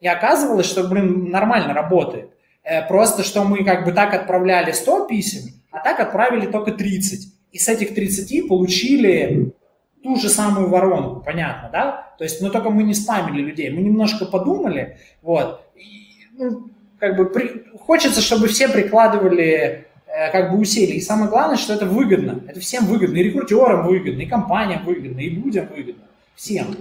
И 0.00 0.06
оказывалось, 0.06 0.66
что, 0.66 0.86
блин, 0.88 1.30
нормально 1.30 1.74
работает. 1.74 2.30
Э, 2.62 2.86
просто, 2.86 3.24
что 3.24 3.44
мы 3.44 3.64
как 3.64 3.84
бы 3.84 3.92
так 3.92 4.14
отправляли 4.14 4.72
100 4.72 5.06
писем, 5.06 5.52
а 5.70 5.80
так 5.80 6.00
отправили 6.00 6.46
только 6.46 6.72
30. 6.72 7.32
И 7.50 7.58
с 7.58 7.68
этих 7.68 7.94
30 7.94 8.48
получили 8.48 9.52
ту 10.02 10.16
же 10.16 10.28
самую 10.28 10.68
воронку, 10.68 11.20
понятно, 11.24 11.70
да? 11.72 12.14
То 12.18 12.24
есть, 12.24 12.40
ну, 12.40 12.50
только 12.50 12.70
мы 12.70 12.82
не 12.82 12.94
спамили 12.94 13.42
людей, 13.42 13.70
мы 13.70 13.80
немножко 13.82 14.26
подумали, 14.26 14.98
вот, 15.22 15.62
и, 15.76 16.26
ну, 16.32 16.68
как 16.98 17.16
бы 17.16 17.26
при... 17.26 17.64
хочется, 17.78 18.20
чтобы 18.20 18.48
все 18.48 18.68
прикладывали 18.68 19.86
как 20.32 20.50
бы 20.50 20.58
усилий. 20.58 20.96
И 20.96 21.00
самое 21.00 21.30
главное, 21.30 21.56
что 21.56 21.72
это 21.72 21.86
выгодно. 21.86 22.40
Это 22.46 22.60
всем 22.60 22.86
выгодно. 22.86 23.16
И 23.16 23.22
рекрутерам 23.22 23.86
выгодно, 23.86 24.20
и 24.20 24.26
компаниям 24.26 24.84
выгодно, 24.84 25.20
и 25.20 25.30
людям 25.30 25.68
выгодно. 25.74 26.04
Всем. 26.34 26.76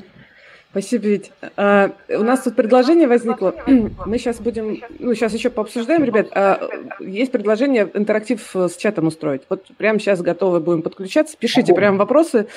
Спасибо, 0.71 1.07
Вить. 1.07 1.33
А, 1.57 1.91
у 2.07 2.23
нас 2.23 2.43
тут 2.43 2.55
предложение 2.55 3.05
возникло. 3.05 3.53
Мы 3.67 4.17
сейчас 4.17 4.39
будем, 4.39 4.79
ну, 4.99 5.13
сейчас 5.13 5.33
еще 5.33 5.49
пообсуждаем, 5.49 6.05
ребят. 6.05 6.27
А, 6.31 6.69
есть 7.01 7.33
предложение 7.33 7.89
интерактив 7.93 8.41
с 8.55 8.77
чатом 8.77 9.07
устроить. 9.07 9.41
Вот 9.49 9.65
прямо 9.77 9.99
сейчас 9.99 10.21
готовы 10.21 10.61
будем 10.61 10.81
подключаться. 10.81 11.35
Пишите 11.37 11.73
прям 11.73 11.97
вопросы, 11.97 12.47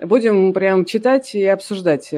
будем 0.00 0.52
прям 0.52 0.84
читать 0.84 1.32
и 1.36 1.46
обсуждать. 1.46 2.12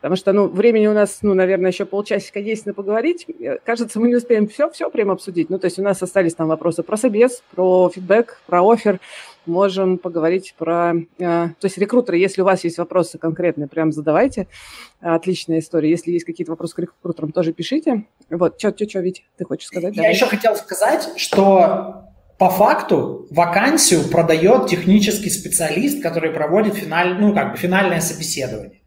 Потому 0.00 0.16
что, 0.16 0.32
ну, 0.32 0.48
времени 0.48 0.88
у 0.88 0.92
нас, 0.92 1.18
ну, 1.22 1.32
наверное, 1.34 1.70
еще 1.70 1.84
полчасика 1.84 2.40
есть 2.40 2.66
на 2.66 2.74
поговорить. 2.74 3.24
Кажется, 3.64 4.00
мы 4.00 4.08
не 4.08 4.16
успеем 4.16 4.48
все, 4.48 4.68
все 4.68 4.90
прям 4.90 5.12
обсудить. 5.12 5.48
Ну, 5.48 5.60
то 5.60 5.66
есть 5.66 5.78
у 5.78 5.82
нас 5.82 6.02
остались 6.02 6.34
там 6.34 6.48
вопросы 6.48 6.82
про 6.82 6.96
собес, 6.96 7.44
про 7.54 7.88
фидбэк, 7.88 8.40
про 8.46 8.68
офер 8.68 8.98
можем 9.48 9.98
поговорить 9.98 10.54
про... 10.56 10.94
Э, 11.18 11.48
то 11.58 11.64
есть 11.64 11.78
рекрутеры, 11.78 12.18
если 12.18 12.42
у 12.42 12.44
вас 12.44 12.64
есть 12.64 12.78
вопросы 12.78 13.18
конкретные, 13.18 13.68
прям 13.68 13.92
задавайте. 13.92 14.46
Отличная 15.00 15.58
история. 15.58 15.90
Если 15.90 16.12
есть 16.12 16.24
какие-то 16.24 16.52
вопросы 16.52 16.74
к 16.76 16.78
рекрутерам, 16.78 17.32
тоже 17.32 17.52
пишите. 17.52 18.04
Вот, 18.30 18.58
что, 18.58 18.70
что, 18.70 18.88
что, 18.88 19.00
Вить, 19.00 19.24
ты 19.36 19.44
хочешь 19.44 19.66
сказать? 19.66 19.96
Я 19.96 20.02
Давай. 20.02 20.14
еще 20.14 20.26
хотел 20.26 20.54
сказать, 20.56 21.10
что 21.16 22.04
по 22.38 22.50
факту 22.50 23.26
вакансию 23.30 24.08
продает 24.08 24.68
технический 24.68 25.30
специалист, 25.30 26.00
который 26.02 26.30
проводит 26.30 26.74
финаль, 26.74 27.18
ну, 27.18 27.34
как 27.34 27.52
бы 27.52 27.58
финальное 27.58 28.00
собеседование. 28.00 28.80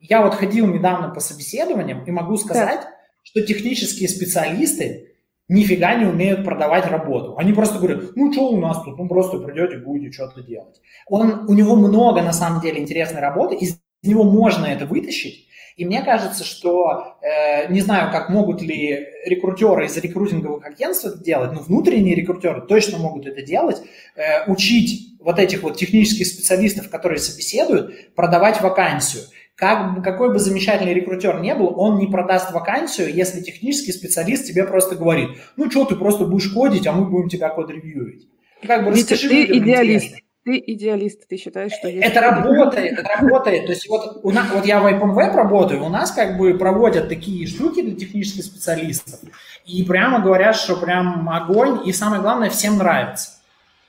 Я 0.00 0.22
вот 0.22 0.34
ходил 0.34 0.66
недавно 0.66 1.08
по 1.08 1.20
собеседованиям 1.20 2.04
и 2.04 2.10
могу 2.10 2.36
сказать, 2.36 2.80
да. 2.82 2.90
что 3.22 3.42
технические 3.42 4.08
специалисты 4.08 5.15
нифига 5.48 5.94
не 5.94 6.06
умеют 6.06 6.44
продавать 6.44 6.86
работу. 6.86 7.36
Они 7.38 7.52
просто 7.52 7.78
говорят, 7.78 8.16
ну 8.16 8.32
что 8.32 8.48
у 8.48 8.60
нас 8.60 8.82
тут, 8.82 8.98
ну 8.98 9.08
просто 9.08 9.38
придете, 9.38 9.78
будете 9.78 10.12
что-то 10.12 10.42
делать. 10.42 10.80
Он, 11.06 11.46
у 11.48 11.54
него 11.54 11.76
много 11.76 12.22
на 12.22 12.32
самом 12.32 12.60
деле 12.60 12.80
интересной 12.80 13.20
работы, 13.20 13.54
из 13.54 13.78
него 14.02 14.24
можно 14.24 14.66
это 14.66 14.86
вытащить. 14.86 15.46
И 15.76 15.84
мне 15.84 16.02
кажется, 16.02 16.42
что, 16.42 17.18
э, 17.20 17.70
не 17.70 17.80
знаю, 17.80 18.10
как 18.10 18.30
могут 18.30 18.62
ли 18.62 19.08
рекрутеры 19.26 19.84
из 19.84 19.96
рекрутинговых 19.98 20.64
агентств 20.64 21.04
это 21.04 21.22
делать, 21.22 21.52
но 21.52 21.60
внутренние 21.60 22.14
рекрутеры 22.14 22.62
точно 22.62 22.98
могут 22.98 23.26
это 23.26 23.42
делать, 23.42 23.82
э, 24.16 24.50
учить 24.50 25.18
вот 25.20 25.38
этих 25.38 25.62
вот 25.62 25.76
технических 25.76 26.26
специалистов, 26.26 26.88
которые 26.88 27.18
собеседуют, 27.18 28.14
продавать 28.14 28.62
вакансию. 28.62 29.24
Как, 29.56 30.04
какой 30.04 30.32
бы 30.32 30.38
замечательный 30.38 30.92
рекрутер 30.92 31.40
не 31.40 31.54
был, 31.54 31.72
он 31.80 31.98
не 31.98 32.06
продаст 32.06 32.52
вакансию, 32.52 33.12
если 33.12 33.40
технический 33.40 33.92
специалист 33.92 34.46
тебе 34.46 34.64
просто 34.64 34.96
говорит, 34.96 35.30
ну 35.56 35.70
что, 35.70 35.86
ты 35.86 35.96
просто 35.96 36.26
будешь 36.26 36.52
кодить, 36.52 36.86
а 36.86 36.92
мы 36.92 37.06
будем 37.06 37.30
тебя 37.30 37.48
код-ревьюить. 37.48 38.28
Как 38.66 38.84
бы 38.84 38.92
Витя, 38.92 39.16
ты 39.16 39.44
идеалист. 39.44 40.04
Интересно. 40.04 40.26
Ты 40.44 40.62
идеалист, 40.64 41.26
ты 41.26 41.38
считаешь, 41.38 41.72
что 41.72 41.88
есть... 41.88 42.06
Это 42.06 42.20
работает, 42.20 42.98
это 42.98 43.08
работает. 43.20 43.66
То 43.66 43.72
есть 43.72 43.88
вот, 43.88 44.20
у 44.22 44.30
нас, 44.30 44.46
вот 44.52 44.64
я 44.64 44.78
в 44.78 44.86
IPM 44.86 45.34
работаю, 45.34 45.84
у 45.84 45.88
нас 45.88 46.12
как 46.12 46.38
бы 46.38 46.54
проводят 46.54 47.08
такие 47.08 47.48
штуки 47.48 47.82
для 47.82 47.96
технических 47.96 48.44
специалистов, 48.44 49.18
и 49.64 49.82
прямо 49.82 50.20
говорят, 50.20 50.54
что 50.54 50.76
прям 50.76 51.28
огонь, 51.28 51.80
и 51.88 51.92
самое 51.92 52.22
главное, 52.22 52.50
всем 52.50 52.76
нравится. 52.76 53.30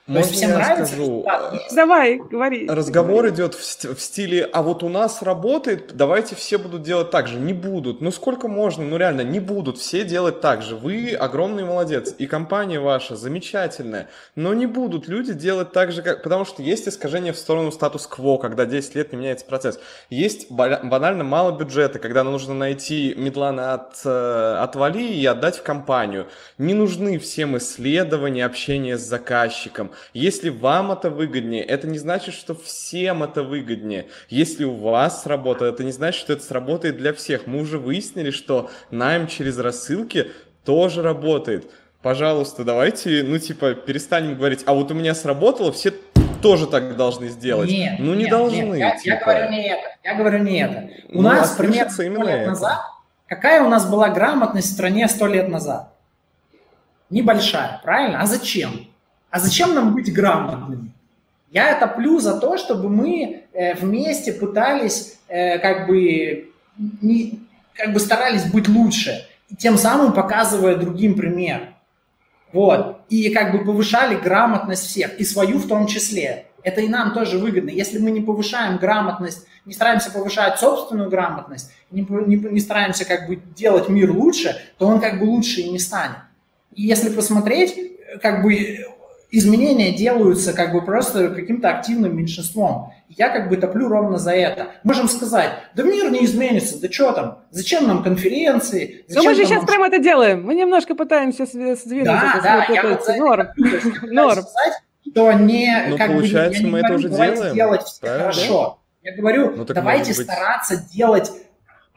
Можно 0.08 0.26
есть 0.26 0.36
всем 0.36 0.50
я 0.50 0.56
нравится? 0.56 0.86
Скажу? 0.86 1.26
Давай, 1.74 2.16
говори. 2.16 2.66
Разговор 2.66 3.28
идет 3.28 3.54
в, 3.54 3.60
в 3.94 4.00
стиле, 4.00 4.48
а 4.50 4.62
вот 4.62 4.82
у 4.82 4.88
нас 4.88 5.20
работает, 5.20 5.94
давайте 5.94 6.34
все 6.34 6.56
будут 6.56 6.82
делать 6.82 7.10
так 7.10 7.28
же. 7.28 7.38
Не 7.38 7.52
будут. 7.52 8.00
Ну 8.00 8.10
сколько 8.10 8.48
можно? 8.48 8.84
Ну 8.84 8.96
реально, 8.96 9.20
не 9.20 9.38
будут 9.38 9.76
все 9.76 10.04
делать 10.04 10.40
так 10.40 10.62
же. 10.62 10.76
Вы 10.76 11.12
огромный 11.12 11.64
молодец, 11.64 12.14
и 12.16 12.26
компания 12.26 12.80
ваша 12.80 13.16
замечательная, 13.16 14.08
но 14.34 14.54
не 14.54 14.64
будут 14.64 15.08
люди 15.08 15.34
делать 15.34 15.72
так 15.72 15.92
же, 15.92 16.00
как... 16.00 16.22
потому 16.22 16.46
что 16.46 16.62
есть 16.62 16.88
искажение 16.88 17.34
в 17.34 17.38
сторону 17.38 17.70
статус-кво, 17.70 18.38
когда 18.38 18.64
10 18.64 18.94
лет 18.94 19.12
не 19.12 19.18
меняется 19.18 19.44
процесс. 19.44 19.78
Есть 20.08 20.50
банально 20.50 21.22
мало 21.22 21.52
бюджета, 21.52 21.98
когда 21.98 22.24
нужно 22.24 22.54
найти 22.54 23.14
медлана 23.14 23.74
от, 23.74 24.00
э, 24.06 24.56
отвали 24.62 25.02
и 25.02 25.26
отдать 25.26 25.58
в 25.58 25.62
компанию. 25.62 26.28
Не 26.56 26.72
нужны 26.72 27.18
всем 27.18 27.58
исследования, 27.58 28.46
общение 28.46 28.96
с 28.96 29.02
заказчиком. 29.02 29.90
Если 30.12 30.48
вам 30.48 30.92
это 30.92 31.10
выгоднее, 31.10 31.62
это 31.62 31.86
не 31.86 31.98
значит, 31.98 32.34
что 32.34 32.54
всем 32.54 33.22
это 33.22 33.42
выгоднее. 33.42 34.06
Если 34.28 34.64
у 34.64 34.74
вас 34.74 35.22
сработает, 35.22 35.74
это 35.74 35.84
не 35.84 35.92
значит, 35.92 36.20
что 36.20 36.32
это 36.32 36.42
сработает 36.42 36.96
для 36.96 37.12
всех. 37.12 37.46
Мы 37.46 37.60
уже 37.60 37.78
выяснили, 37.78 38.30
что 38.30 38.70
найм 38.90 39.26
через 39.26 39.58
рассылки 39.58 40.30
тоже 40.64 41.02
работает. 41.02 41.70
Пожалуйста, 42.02 42.62
давайте, 42.64 43.24
ну, 43.24 43.38
типа, 43.38 43.74
перестанем 43.74 44.36
говорить, 44.36 44.62
а 44.66 44.74
вот 44.74 44.90
у 44.90 44.94
меня 44.94 45.14
сработало, 45.14 45.72
все 45.72 45.92
тоже 46.40 46.66
так 46.66 46.96
должны 46.96 47.28
сделать. 47.28 47.70
Нет, 47.70 47.96
ну, 47.98 48.14
не 48.14 48.22
нет, 48.22 48.30
должны. 48.30 48.56
Нет, 48.56 48.78
я, 48.78 48.96
типа. 48.96 49.14
я 49.14 49.20
говорю 49.20 49.50
не 49.50 49.68
это. 49.68 49.88
Я 50.04 50.14
говорю 50.14 50.38
не 50.38 50.58
это. 50.60 50.90
У 51.08 51.22
ну, 51.22 51.28
нас 51.28 51.50
примерно 51.52 51.90
сто 51.90 52.02
лет 52.02 52.28
это. 52.28 52.50
назад, 52.50 52.78
какая 53.26 53.62
у 53.62 53.68
нас 53.68 53.88
была 53.88 54.10
грамотность 54.10 54.68
в 54.68 54.72
стране 54.72 55.08
сто 55.08 55.26
лет 55.26 55.48
назад? 55.48 55.92
Небольшая, 57.10 57.80
правильно? 57.82 58.20
А 58.20 58.26
зачем? 58.26 58.87
А 59.30 59.40
зачем 59.40 59.74
нам 59.74 59.94
быть 59.94 60.12
грамотными? 60.12 60.90
Я 61.50 61.70
это 61.70 61.86
плю 61.86 62.20
за 62.20 62.38
то, 62.38 62.58
чтобы 62.58 62.88
мы 62.88 63.44
э, 63.52 63.74
вместе 63.74 64.32
пытались, 64.32 65.18
э, 65.28 65.58
как 65.58 65.86
бы, 65.86 66.50
не, 66.76 67.40
как 67.74 67.92
бы 67.92 68.00
старались 68.00 68.44
быть 68.44 68.68
лучше, 68.68 69.26
тем 69.56 69.78
самым 69.78 70.12
показывая 70.12 70.76
другим 70.76 71.14
пример. 71.14 71.70
Вот. 72.52 73.00
И 73.08 73.30
как 73.30 73.52
бы 73.52 73.64
повышали 73.64 74.16
грамотность 74.16 74.86
всех, 74.86 75.18
и 75.18 75.24
свою 75.24 75.58
в 75.58 75.68
том 75.68 75.86
числе. 75.86 76.46
Это 76.62 76.80
и 76.80 76.88
нам 76.88 77.14
тоже 77.14 77.38
выгодно. 77.38 77.70
Если 77.70 77.98
мы 77.98 78.10
не 78.10 78.20
повышаем 78.20 78.76
грамотность, 78.78 79.46
не 79.64 79.72
стараемся 79.72 80.10
повышать 80.10 80.58
собственную 80.58 81.08
грамотность, 81.08 81.70
не, 81.90 82.06
не, 82.26 82.36
не 82.36 82.60
стараемся 82.60 83.04
как 83.04 83.26
бы 83.26 83.36
делать 83.36 83.88
мир 83.88 84.10
лучше, 84.10 84.56
то 84.76 84.86
он 84.86 85.00
как 85.00 85.18
бы 85.18 85.24
лучше 85.24 85.60
и 85.60 85.70
не 85.70 85.78
станет. 85.78 86.18
И 86.74 86.82
если 86.82 87.10
посмотреть, 87.10 87.76
как 88.20 88.42
бы 88.42 88.86
изменения 89.30 89.92
делаются 89.92 90.52
как 90.52 90.72
бы 90.72 90.84
просто 90.84 91.28
каким-то 91.28 91.68
активным 91.68 92.16
меньшинством. 92.16 92.92
Я 93.08 93.28
как 93.28 93.48
бы 93.48 93.56
топлю 93.56 93.88
ровно 93.88 94.18
за 94.18 94.32
это. 94.32 94.68
Можем 94.84 95.08
сказать, 95.08 95.50
да 95.74 95.82
мир 95.82 96.10
не 96.10 96.24
изменится, 96.24 96.80
да 96.80 96.90
что 96.90 97.12
там, 97.12 97.38
зачем 97.50 97.86
нам 97.86 98.02
конференции? 98.02 99.04
Зачем 99.08 99.24
Но 99.24 99.30
мы 99.30 99.34
же 99.34 99.44
сейчас 99.44 99.64
прямо 99.64 99.86
это 99.88 99.98
делаем, 99.98 100.44
мы 100.44 100.54
немножко 100.54 100.94
пытаемся 100.94 101.46
сдвинуть 101.46 102.04
да, 102.04 102.34
это. 102.34 102.42
Да, 102.42 102.66
я 102.72 102.82
вот 102.82 103.08
норм. 103.16 103.48
норм. 104.02 104.44
что 105.10 105.32
не, 105.32 105.86
ну, 105.88 105.98
как 105.98 106.08
получается, 106.08 106.62
бы, 106.62 106.68
я 106.68 106.72
мы 106.72 106.80
не 106.80 106.84
это 106.84 106.94
уже 106.94 107.08
делаем. 107.08 107.54
делать 107.54 107.82
все 107.82 108.06
хорошо. 108.06 108.78
Я 109.02 109.16
говорю, 109.16 109.54
ну, 109.56 109.64
давайте 109.64 110.14
быть... 110.14 110.26
стараться 110.26 110.76
делать 110.92 111.30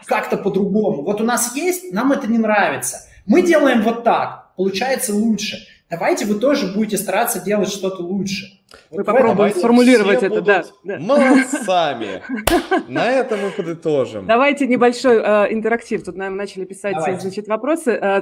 как-то 0.05 0.37
по-другому. 0.37 1.03
Вот 1.03 1.21
у 1.21 1.23
нас 1.23 1.55
есть, 1.55 1.91
нам 1.93 2.11
это 2.11 2.27
не 2.27 2.37
нравится. 2.37 2.99
Мы 3.25 3.41
делаем 3.41 3.81
вот 3.81 4.03
так, 4.03 4.55
получается 4.55 5.13
лучше 5.13 5.57
давайте 5.91 6.25
вы 6.25 6.39
тоже 6.39 6.73
будете 6.73 6.97
стараться 6.97 7.39
делать 7.39 7.69
что-то 7.69 8.01
лучше. 8.01 8.61
Мы 8.89 8.97
вот 8.97 9.05
попробуем 9.05 9.53
сформулировать 9.53 10.23
это, 10.23 10.41
да. 10.41 10.63
Молодцами. 10.83 12.23
На 12.87 13.05
этом 13.11 13.41
мы 13.41 13.51
подытожим. 13.51 14.25
Давайте 14.25 14.65
небольшой 14.65 15.17
э, 15.17 15.53
интерактив. 15.53 16.03
Тут 16.03 16.15
нам 16.15 16.37
начали 16.37 16.63
писать, 16.63 16.95
давайте. 16.95 17.19
значит, 17.19 17.47
вопросы. 17.47 17.91
Э, 17.91 18.21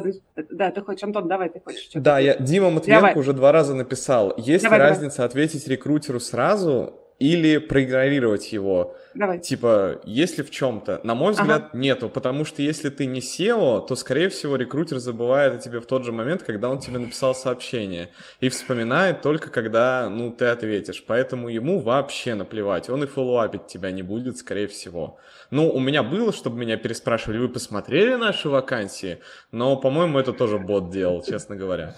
да, 0.49 0.71
ты 0.71 0.81
хочешь, 0.81 1.03
Антон, 1.03 1.27
давай, 1.27 1.49
ты 1.49 1.59
хочешь. 1.59 1.89
Да, 1.93 2.19
я 2.19 2.35
Дима 2.35 2.71
Матвиенко 2.71 3.17
уже 3.17 3.33
два 3.33 3.51
раза 3.51 3.75
написал. 3.75 4.33
Есть 4.37 4.63
давай, 4.63 4.79
ли 4.79 4.85
разница 4.85 5.23
ответить 5.23 5.67
рекрутеру 5.67 6.19
сразу 6.19 6.98
или 7.19 7.57
проигнорировать 7.57 8.51
его. 8.53 8.95
Давай. 9.13 9.39
Типа, 9.39 9.99
если 10.05 10.41
в 10.41 10.51
чем-то. 10.51 11.01
На 11.03 11.15
мой 11.15 11.33
взгляд, 11.33 11.69
ага. 11.69 11.77
нету, 11.77 12.09
потому 12.09 12.45
что 12.45 12.61
если 12.61 12.89
ты 12.89 13.05
не 13.05 13.19
SEO, 13.19 13.85
то, 13.85 13.95
скорее 13.95 14.29
всего, 14.29 14.55
рекрутер 14.55 14.99
забывает 14.99 15.55
о 15.55 15.57
тебе 15.57 15.81
в 15.81 15.85
тот 15.85 16.05
же 16.05 16.13
момент, 16.13 16.43
когда 16.43 16.69
он 16.69 16.79
тебе 16.79 16.99
написал 16.99 17.35
сообщение. 17.35 18.09
И 18.39 18.47
вспоминает 18.47 19.21
только, 19.21 19.49
когда, 19.49 20.09
ну, 20.09 20.31
ты 20.31 20.45
ответишь. 20.45 21.03
Поэтому 21.05 21.49
ему 21.49 21.79
вообще 21.79 22.35
наплевать. 22.35 22.89
Он 22.89 23.03
и 23.03 23.07
фоллоуапить 23.07 23.67
тебя 23.67 23.91
не 23.91 24.01
будет, 24.03 24.37
скорее 24.37 24.67
всего. 24.67 25.17
Ну, 25.51 25.69
у 25.69 25.79
меня 25.79 26.03
было, 26.03 26.31
чтобы 26.31 26.57
меня 26.57 26.77
переспрашивали, 26.77 27.39
вы 27.39 27.49
посмотрели 27.49 28.15
наши 28.15 28.47
вакансии? 28.47 29.19
Но, 29.51 29.75
по-моему, 29.75 30.19
это 30.19 30.31
тоже 30.31 30.57
бот 30.57 30.89
делал, 30.91 31.21
честно 31.23 31.57
говоря. 31.57 31.95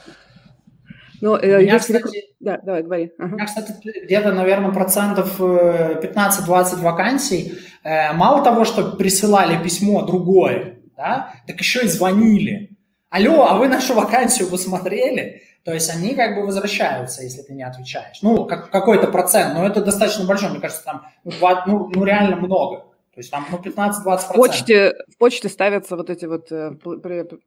Ну, 1.22 1.36
э, 1.36 1.62
меня, 1.62 1.76
если... 1.76 2.00
кстати, 2.00 2.24
да, 2.40 2.60
давай, 2.64 2.84
говори. 2.84 3.12
У 3.20 3.28
меня, 3.28 3.46
кстати, 3.46 3.74
где-то, 4.04 4.34
наверное, 4.34 4.72
процентов 4.72 5.40
15-20 5.40 6.00
э, 6.00 6.76
вакансий. 6.82 7.54
Э, 7.84 8.14
мало 8.14 8.44
того, 8.44 8.66
что 8.66 8.92
присылали 8.92 9.62
письмо 9.64 10.04
другое, 10.04 10.80
да, 10.98 11.34
так 11.48 11.60
еще 11.60 11.84
и 11.84 11.88
звонили. 11.88 12.72
Алло, 13.10 13.46
а 13.48 13.58
вы 13.58 13.68
нашу 13.68 13.94
вакансию 13.94 14.50
посмотрели? 14.50 15.44
То 15.64 15.74
есть 15.74 15.94
они 15.96 16.16
как 16.16 16.36
бы 16.36 16.46
возвращаются, 16.46 17.22
если 17.24 17.44
ты 17.44 17.54
не 17.54 17.64
отвечаешь. 17.64 18.18
Ну, 18.24 18.46
как, 18.46 18.72
какой-то 18.72 19.08
процент, 19.08 19.54
но 19.54 19.66
это 19.68 19.84
достаточно 19.84 20.26
большой, 20.26 20.50
мне 20.50 20.60
кажется, 20.60 20.84
там 20.84 21.06
ну, 21.24 21.34
ну, 21.68 21.92
ну 21.94 22.04
реально 22.04 22.38
много. 22.38 22.86
То 23.14 23.20
есть 23.20 23.30
там 23.30 23.46
ну, 23.52 23.58
15-20%. 23.58 24.20
В 24.20 24.34
почте, 24.36 24.96
в 25.10 25.18
почте 25.18 25.50
ставятся 25.50 25.98
вот 25.98 26.10
эти 26.10 26.24
вот, 26.24 26.50
э, 26.50 26.76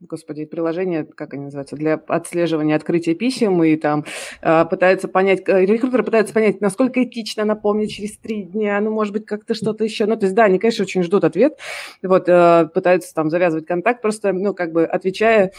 господи, 0.00 0.44
приложения, 0.44 1.04
как 1.04 1.32
они 1.32 1.44
называются, 1.44 1.74
для 1.74 1.94
отслеживания 1.94 2.76
открытия 2.76 3.14
писем, 3.14 3.64
и 3.64 3.76
там 3.76 4.04
э, 4.42 4.66
пытаются 4.66 5.08
понять, 5.08 5.48
э, 5.48 5.64
рекрутеры 5.64 6.02
пытаются 6.02 6.34
понять, 6.34 6.60
насколько 6.60 7.02
этично 7.02 7.46
напомнить 7.46 7.92
через 7.92 8.18
три 8.18 8.42
дня, 8.42 8.78
ну, 8.82 8.90
может 8.90 9.14
быть, 9.14 9.24
как-то 9.24 9.54
что-то 9.54 9.84
еще. 9.84 10.04
Ну, 10.04 10.18
то 10.18 10.26
есть, 10.26 10.36
да, 10.36 10.44
они, 10.44 10.58
конечно, 10.58 10.84
очень 10.84 11.02
ждут 11.02 11.24
ответ, 11.24 11.58
вот, 12.02 12.26
пытаются 12.26 13.14
там 13.14 13.30
завязывать 13.30 13.66
контакт, 13.66 14.02
просто, 14.02 14.34
ну, 14.34 14.52
как 14.52 14.72
бы 14.72 14.84
отвечая, 14.84 15.52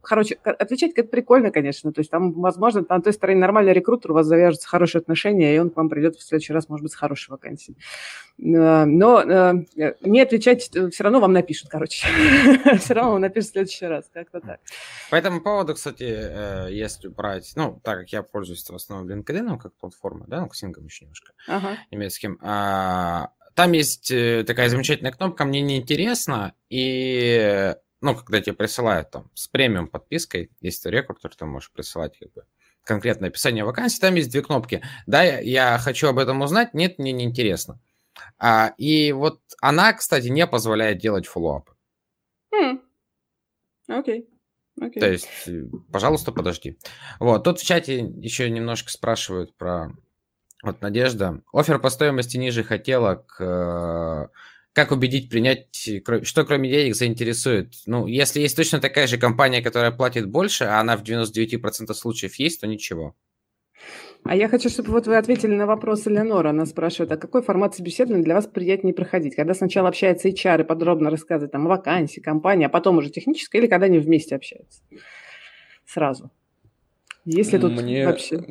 короче, 0.00 0.38
отвечать 0.44 0.94
как 0.94 1.10
прикольно, 1.10 1.50
конечно, 1.50 1.92
то 1.92 2.00
есть 2.00 2.10
там, 2.10 2.32
возможно, 2.32 2.86
на 2.88 3.02
той 3.02 3.12
стороне 3.12 3.38
нормальный 3.38 3.74
рекрутер, 3.74 4.12
у 4.12 4.14
вас 4.14 4.26
завяжутся 4.26 4.66
хорошие 4.66 5.00
отношения, 5.00 5.54
и 5.54 5.58
он 5.58 5.68
к 5.68 5.76
вам 5.76 5.90
придет 5.90 6.16
в 6.16 6.22
следующий 6.22 6.54
раз, 6.54 6.70
может 6.70 6.84
быть, 6.84 6.92
с 6.92 6.96
хорошей 6.96 7.30
вакансией. 7.32 7.76
Но 8.42 8.86
но 8.86 9.20
э, 9.20 9.52
не 10.00 10.22
отвечать 10.22 10.74
э, 10.74 10.88
все 10.88 11.04
равно 11.04 11.20
вам 11.20 11.34
напишут, 11.34 11.68
короче. 11.68 12.06
все 12.78 12.94
равно 12.94 13.12
вам 13.12 13.20
напишут 13.20 13.50
в 13.50 13.52
следующий 13.52 13.84
раз, 13.84 14.08
как-то 14.12 14.40
так. 14.40 14.60
По 15.10 15.16
этому 15.16 15.42
поводу, 15.42 15.74
кстати, 15.74 16.04
э, 16.08 16.68
если 16.70 17.08
брать, 17.08 17.52
ну, 17.56 17.80
так 17.84 18.00
как 18.00 18.12
я 18.12 18.22
пользуюсь 18.22 18.64
в 18.64 18.74
основном 18.74 19.08
LinkedIn 19.10 19.58
как 19.58 19.74
платформой, 19.74 20.26
да, 20.26 20.40
ну, 20.40 20.48
Ксингом 20.48 20.86
еще 20.86 21.04
немножко, 21.04 21.32
ага. 21.46 21.76
немецким, 21.90 22.38
а, 22.40 23.30
там 23.54 23.72
есть 23.72 24.10
э, 24.10 24.42
такая 24.46 24.70
замечательная 24.70 25.12
кнопка 25.12 25.44
«Мне 25.44 25.60
неинтересно», 25.60 26.54
и, 26.70 27.74
ну, 28.00 28.14
когда 28.14 28.40
тебе 28.40 28.54
присылают 28.54 29.10
там 29.10 29.30
с 29.34 29.48
премиум 29.48 29.86
подпиской, 29.86 30.50
есть 30.62 30.86
рекрутер, 30.86 31.34
ты 31.34 31.44
можешь 31.44 31.70
присылать 31.70 32.18
как 32.18 32.32
бы 32.32 32.44
конкретное 32.84 33.28
описание 33.28 33.64
вакансии, 33.64 34.00
там 34.00 34.14
есть 34.14 34.30
две 34.30 34.40
кнопки. 34.40 34.82
Да, 35.06 35.22
я, 35.22 35.40
я 35.40 35.78
хочу 35.78 36.08
об 36.08 36.18
этом 36.18 36.40
узнать, 36.40 36.72
нет, 36.72 36.98
мне 36.98 37.12
неинтересно. 37.12 37.78
А, 38.38 38.74
и 38.78 39.12
вот 39.12 39.40
она, 39.60 39.92
кстати, 39.92 40.28
не 40.28 40.46
позволяет 40.46 40.98
делать 40.98 41.26
фоллоуапы. 41.26 41.72
Окей. 43.88 44.28
Okay. 44.80 45.00
То 45.00 45.10
есть, 45.10 45.28
э, 45.46 45.64
пожалуйста, 45.92 46.32
подожди. 46.32 46.78
Вот, 47.18 47.44
тут 47.44 47.60
в 47.60 47.64
чате 47.66 47.98
еще 47.98 48.48
немножко 48.48 48.90
спрашивают 48.90 49.56
про... 49.56 49.92
Вот 50.62 50.80
Надежда. 50.82 51.42
Офер 51.52 51.78
по 51.78 51.90
стоимости 51.90 52.36
ниже 52.36 52.62
хотелок. 52.62 53.36
Э, 53.40 54.28
как 54.72 54.92
убедить 54.92 55.28
принять, 55.28 55.88
что 56.22 56.44
кроме 56.44 56.70
денег 56.70 56.94
заинтересует? 56.94 57.74
Ну, 57.86 58.06
если 58.06 58.40
есть 58.40 58.56
точно 58.56 58.80
такая 58.80 59.06
же 59.06 59.18
компания, 59.18 59.62
которая 59.62 59.90
платит 59.90 60.28
больше, 60.30 60.64
а 60.64 60.80
она 60.80 60.96
в 60.96 61.02
99% 61.02 61.92
случаев 61.92 62.36
есть, 62.36 62.60
то 62.60 62.66
ничего. 62.66 63.16
А 64.24 64.36
я 64.36 64.48
хочу, 64.48 64.68
чтобы 64.68 64.90
вот 64.90 65.06
вы 65.06 65.16
ответили 65.16 65.54
на 65.54 65.66
вопрос 65.66 66.06
Элеонора. 66.06 66.50
Она 66.50 66.66
спрашивает, 66.66 67.10
а 67.12 67.16
какой 67.16 67.42
формат 67.42 67.74
собеседования 67.74 68.22
для 68.22 68.34
вас 68.34 68.46
приятнее 68.46 68.94
проходить? 68.94 69.34
Когда 69.34 69.54
сначала 69.54 69.88
общается 69.88 70.28
HR 70.28 70.60
и 70.60 70.64
подробно 70.64 71.10
рассказывает 71.10 71.52
там, 71.52 71.66
о 71.66 71.70
вакансии, 71.70 72.20
компании, 72.20 72.66
а 72.66 72.68
потом 72.68 72.98
уже 72.98 73.10
техническое, 73.10 73.58
или 73.58 73.66
когда 73.66 73.86
они 73.86 73.98
вместе 73.98 74.36
общаются? 74.36 74.82
Сразу. 75.86 76.30
Если 77.24 77.58
тут 77.58 77.72
Мне... 77.72 78.06
вообще... 78.06 78.42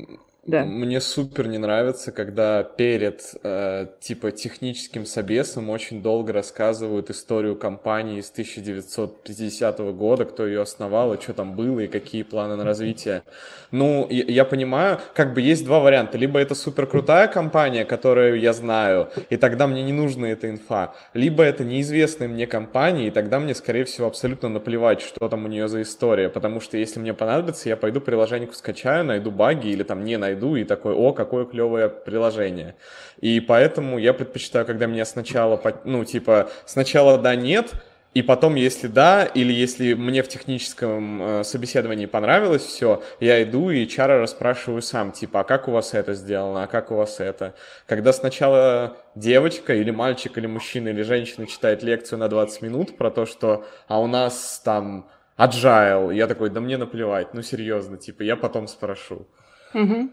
Да. 0.49 0.65
Мне 0.65 0.99
супер 0.99 1.47
не 1.47 1.59
нравится, 1.59 2.11
когда 2.11 2.63
перед 2.63 3.21
э, 3.43 3.85
типа 3.99 4.31
техническим 4.31 5.05
собесом 5.05 5.69
очень 5.69 6.01
долго 6.01 6.33
рассказывают 6.33 7.11
историю 7.11 7.55
компании 7.55 8.19
с 8.19 8.31
1950 8.31 9.79
года, 9.93 10.25
кто 10.25 10.47
ее 10.47 10.61
основал, 10.61 11.13
и 11.13 11.21
что 11.21 11.33
там 11.33 11.55
было, 11.55 11.81
и 11.81 11.87
какие 11.87 12.23
планы 12.23 12.55
на 12.55 12.63
развитие. 12.63 13.21
Ну, 13.69 14.07
я, 14.09 14.23
я 14.23 14.45
понимаю, 14.45 14.99
как 15.13 15.35
бы 15.35 15.41
есть 15.41 15.65
два 15.65 15.81
варианта. 15.81 16.17
Либо 16.17 16.39
это 16.39 16.55
супер 16.55 16.87
крутая 16.87 17.27
компания, 17.27 17.85
которую 17.85 18.39
я 18.39 18.53
знаю, 18.53 19.09
и 19.29 19.37
тогда 19.37 19.67
мне 19.67 19.83
не 19.83 19.93
нужна 19.93 20.29
эта 20.29 20.49
инфа. 20.49 20.95
Либо 21.13 21.43
это 21.43 21.63
неизвестная 21.63 22.27
мне 22.27 22.47
компания, 22.47 23.09
и 23.09 23.11
тогда 23.11 23.39
мне, 23.39 23.53
скорее 23.53 23.83
всего, 23.83 24.07
абсолютно 24.07 24.49
наплевать, 24.49 25.01
что 25.01 25.29
там 25.29 25.45
у 25.45 25.47
нее 25.47 25.67
за 25.67 25.83
история. 25.83 26.27
Потому 26.27 26.59
что 26.59 26.75
если 26.75 26.99
мне 26.99 27.13
понадобится, 27.13 27.69
я 27.69 27.77
пойду 27.77 28.01
приложение 28.01 28.49
скачаю, 28.51 29.05
найду 29.05 29.29
баги 29.29 29.67
или 29.67 29.83
там 29.83 30.03
не 30.03 30.17
найду 30.17 30.38
найду 30.39 30.55
и 30.55 30.63
такой, 30.63 30.93
о, 30.93 31.13
какое 31.13 31.45
клевое 31.45 31.89
приложение. 31.89 32.75
И 33.19 33.39
поэтому 33.39 33.99
я 33.99 34.13
предпочитаю, 34.13 34.65
когда 34.65 34.85
меня 34.85 35.05
сначала, 35.05 35.61
ну, 35.83 36.05
типа, 36.05 36.49
сначала 36.65 37.17
да, 37.17 37.35
нет, 37.35 37.73
и 38.15 38.23
потом, 38.23 38.55
если 38.55 38.87
да, 38.87 39.23
или 39.23 39.53
если 39.53 39.93
мне 39.93 40.23
в 40.23 40.27
техническом 40.27 41.21
э, 41.21 41.43
собеседовании 41.43 42.07
понравилось 42.07 42.63
все, 42.63 43.03
я 43.19 43.43
иду 43.43 43.69
и 43.69 43.87
чара 43.87 44.19
расспрашиваю 44.19 44.81
сам, 44.81 45.11
типа, 45.11 45.41
а 45.41 45.43
как 45.43 45.67
у 45.67 45.71
вас 45.71 45.93
это 45.93 46.15
сделано, 46.15 46.63
а 46.63 46.67
как 46.67 46.89
у 46.91 46.95
вас 46.95 47.19
это? 47.19 47.53
Когда 47.85 48.11
сначала 48.11 48.97
девочка 49.13 49.75
или 49.75 49.91
мальчик, 49.91 50.39
или 50.39 50.47
мужчина, 50.47 50.89
или 50.89 51.03
женщина 51.03 51.45
читает 51.45 51.83
лекцию 51.83 52.17
на 52.17 52.29
20 52.29 52.63
минут 52.63 52.97
про 52.97 53.11
то, 53.11 53.27
что, 53.27 53.63
а 53.87 53.99
у 54.01 54.07
нас 54.07 54.59
там 54.65 55.07
agile, 55.37 56.13
я 56.15 56.25
такой, 56.25 56.49
да 56.49 56.61
мне 56.61 56.77
наплевать, 56.77 57.35
ну 57.35 57.43
серьезно, 57.43 57.97
типа, 57.97 58.23
я 58.23 58.35
потом 58.35 58.67
спрошу. 58.67 59.27
Угу, 59.73 60.09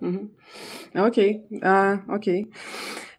угу. 0.00 0.30
Окей, 0.94 1.46
а, 1.62 2.00
окей. 2.08 2.50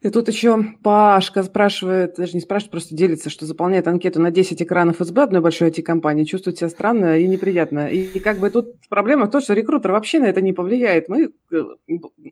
И 0.01 0.09
тут 0.11 0.29
еще 0.29 0.63
Пашка 0.81 1.43
спрашивает, 1.43 2.15
даже 2.15 2.33
не 2.33 2.39
спрашивает, 2.39 2.71
просто 2.71 2.95
делится, 2.95 3.29
что 3.29 3.45
заполняет 3.45 3.85
анкету 3.85 4.21
на 4.21 4.31
10 4.31 4.61
экранов 4.61 4.97
СБ 4.99 5.23
одной 5.23 5.41
большой 5.41 5.71
IT-компании, 5.71 6.23
чувствует 6.23 6.57
себя 6.57 6.69
странно 6.69 7.19
и 7.19 7.27
неприятно. 7.27 7.89
И, 7.89 8.03
и 8.03 8.19
как 8.21 8.37
бы 8.37 8.49
тут 8.49 8.75
проблема 8.87 9.25
в 9.25 9.29
том, 9.29 9.41
что 9.41 9.53
рекрутер 9.53 9.91
вообще 9.91 10.19
на 10.19 10.27
это 10.27 10.39
не 10.39 10.53
повлияет. 10.53 11.09
Мы 11.09 11.33
э, 11.51 11.63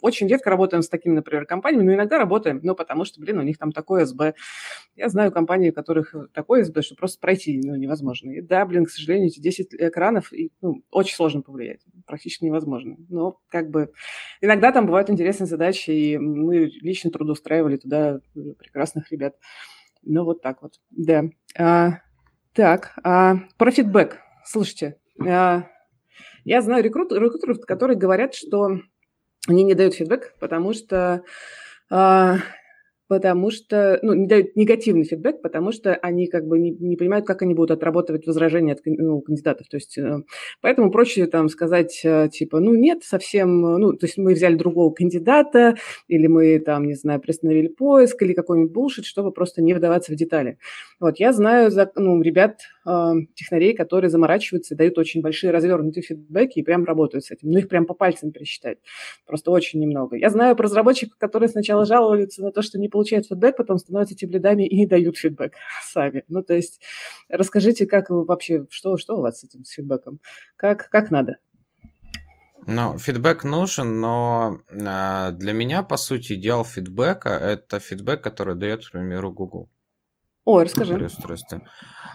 очень 0.02 0.30
редко 0.30 0.50
работаем 0.50 0.82
с 0.82 0.88
такими, 0.88 1.16
например, 1.16 1.46
компаниями, 1.46 1.84
но 1.84 1.94
иногда 1.96 2.18
работаем, 2.18 2.62
ну, 2.64 2.74
потому 2.74 3.04
что, 3.04 3.20
блин, 3.20 3.38
у 3.38 3.44
них 3.44 3.58
там 3.58 3.74
такое 3.74 4.06
СБ. 4.06 4.36
Я 4.96 5.10
знаю 5.10 5.34
компании, 5.34 5.72
у 5.72 5.74
которых 5.74 6.16
такое 6.34 6.64
СБ, 6.64 6.82
что 6.82 6.96
просто 6.96 7.20
пройти 7.20 7.60
ну, 7.62 7.76
невозможно. 7.76 8.32
И 8.32 8.40
да, 8.40 8.66
блин, 8.66 8.86
к 8.86 8.90
сожалению, 8.90 9.28
эти 9.28 9.42
10 9.42 9.76
экранов 9.78 10.32
и, 10.32 10.54
ну, 10.62 10.84
очень 10.90 11.16
сложно 11.16 11.42
повлиять, 11.42 11.82
практически 12.08 12.46
невозможно. 12.46 12.96
Но 13.10 13.40
как 13.50 13.70
бы 13.70 13.92
иногда 14.42 14.72
там 14.72 14.86
бывают 14.86 15.10
интересные 15.10 15.48
задачи, 15.48 15.92
и 15.92 16.18
мы 16.18 16.72
лично 16.82 17.12
трудоустраиваем 17.12 17.76
устраивали 17.76 17.78
туда 17.78 18.56
прекрасных 18.58 19.12
ребят. 19.12 19.36
Ну, 20.04 20.24
вот 20.24 20.42
так 20.42 20.62
вот, 20.62 20.80
да. 20.90 21.26
А, 21.58 22.00
так, 22.54 22.94
а, 23.04 23.36
про 23.58 23.72
фидбэк. 23.72 24.20
Слушайте, 24.46 24.98
а, 25.26 25.68
я 26.46 26.62
знаю 26.62 26.84
рекрут, 26.84 27.12
рекрутеров, 27.12 27.60
которые 27.66 27.98
говорят, 27.98 28.34
что 28.34 28.80
они 29.48 29.64
не 29.64 29.74
дают 29.74 29.96
фидбэк, 29.96 30.36
потому 30.40 30.74
что 30.74 31.24
а, 31.90 32.38
потому 33.08 33.52
что, 33.52 34.00
ну, 34.02 34.14
не 34.14 34.28
дают 34.28 34.56
негативный 34.56 35.06
фидбэк, 35.06 35.42
потому 35.42 35.72
что 35.72 35.96
они 35.96 36.28
как 36.28 36.46
бы 36.46 36.60
не, 36.60 36.72
не 36.72 36.96
понимают, 36.96 37.26
как 37.26 37.42
они 37.42 37.54
будут 37.54 37.72
отрабатывать 37.72 38.28
возражения 38.28 38.74
от 38.74 38.80
ну, 38.86 39.22
кандидатов. 39.22 39.68
То 39.70 39.78
есть, 39.78 39.98
э, 39.98 40.22
поэтому 40.62 40.92
проще 40.92 41.26
там 41.28 41.50
сказать, 41.50 42.02
э, 42.04 42.30
типа, 42.32 42.60
ну, 42.60 42.74
нет, 42.76 43.04
совсем, 43.04 43.62
ну, 43.62 43.94
то 43.94 44.06
есть 44.06 44.18
мы 44.18 44.34
взяли 44.34 44.56
другого 44.56 44.94
кандидата, 44.94 45.76
или 46.08 46.28
мы 46.28 46.60
там, 46.60 46.86
не 46.86 46.96
знаю, 46.96 47.22
приостановили 47.22 47.68
поиск, 47.68 48.22
или 48.22 48.34
какой-нибудь 48.34 48.72
булшит, 48.72 49.06
чтобы 49.06 49.32
просто 49.32 49.62
не 49.62 49.74
вдаваться 49.74 50.12
в 50.12 50.16
детали. 50.16 50.58
Вот, 51.00 51.20
я 51.20 51.32
знаю, 51.32 51.72
ну, 51.96 52.22
ребят, 52.22 52.60
э, 52.86 53.12
технарей, 53.36 53.74
которые 53.74 54.10
заморачиваются 54.10 54.74
и 54.74 54.78
дают 54.78 54.98
очень 54.98 55.22
большие 55.22 55.52
развернутые 55.52 56.04
фидбэки 56.04 56.60
и 56.60 56.64
прям 56.64 56.84
работают 56.84 57.26
с 57.26 57.32
этим. 57.32 57.52
Ну, 57.52 57.60
их 57.60 57.70
прям 57.70 57.86
по 57.86 57.94
пальцам 57.94 58.32
пересчитать. 58.32 58.80
Просто 59.26 59.52
очень 59.52 59.80
немного. 59.80 60.18
Я 60.18 60.30
знаю 60.30 60.56
про 60.56 60.64
разработчиков, 60.64 61.18
которые 61.18 61.50
сначала 61.50 61.86
жаловались 61.86 62.38
на 62.38 62.52
то, 62.52 62.62
что 62.62 62.80
не 62.80 62.90
получают 62.98 63.28
фидбэк, 63.28 63.58
потом 63.58 63.78
становятся 63.78 64.16
тимлидами 64.16 64.64
и 64.66 64.76
не 64.76 64.88
дают 64.88 65.18
фидбэк 65.18 65.54
сами. 65.84 66.24
Ну, 66.30 66.42
то 66.42 66.56
есть 66.56 66.82
расскажите, 67.30 67.86
как 67.86 68.10
вы 68.10 68.26
вообще, 68.26 68.66
что, 68.72 68.98
что 68.98 69.18
у 69.18 69.22
вас 69.22 69.40
с 69.40 69.44
этим 69.44 69.64
с 69.66 69.70
фидбэком? 69.70 70.20
Как, 70.56 70.90
как 70.90 71.12
надо? 71.12 71.38
Ну, 72.66 72.98
фидбэк 72.98 73.44
нужен, 73.44 74.00
но 74.02 74.62
э, 74.70 75.32
для 75.34 75.54
меня, 75.54 75.84
по 75.84 75.96
сути, 75.96 76.34
идеал 76.34 76.66
фидбэка– 76.66 77.30
это 77.30 77.80
фидбэк, 77.80 78.24
который 78.24 78.56
дает, 78.56 78.84
к 78.84 78.92
примеру, 78.92 79.32
Google. 79.32 79.70
Ой, 80.44 80.64
расскажи. 80.64 81.08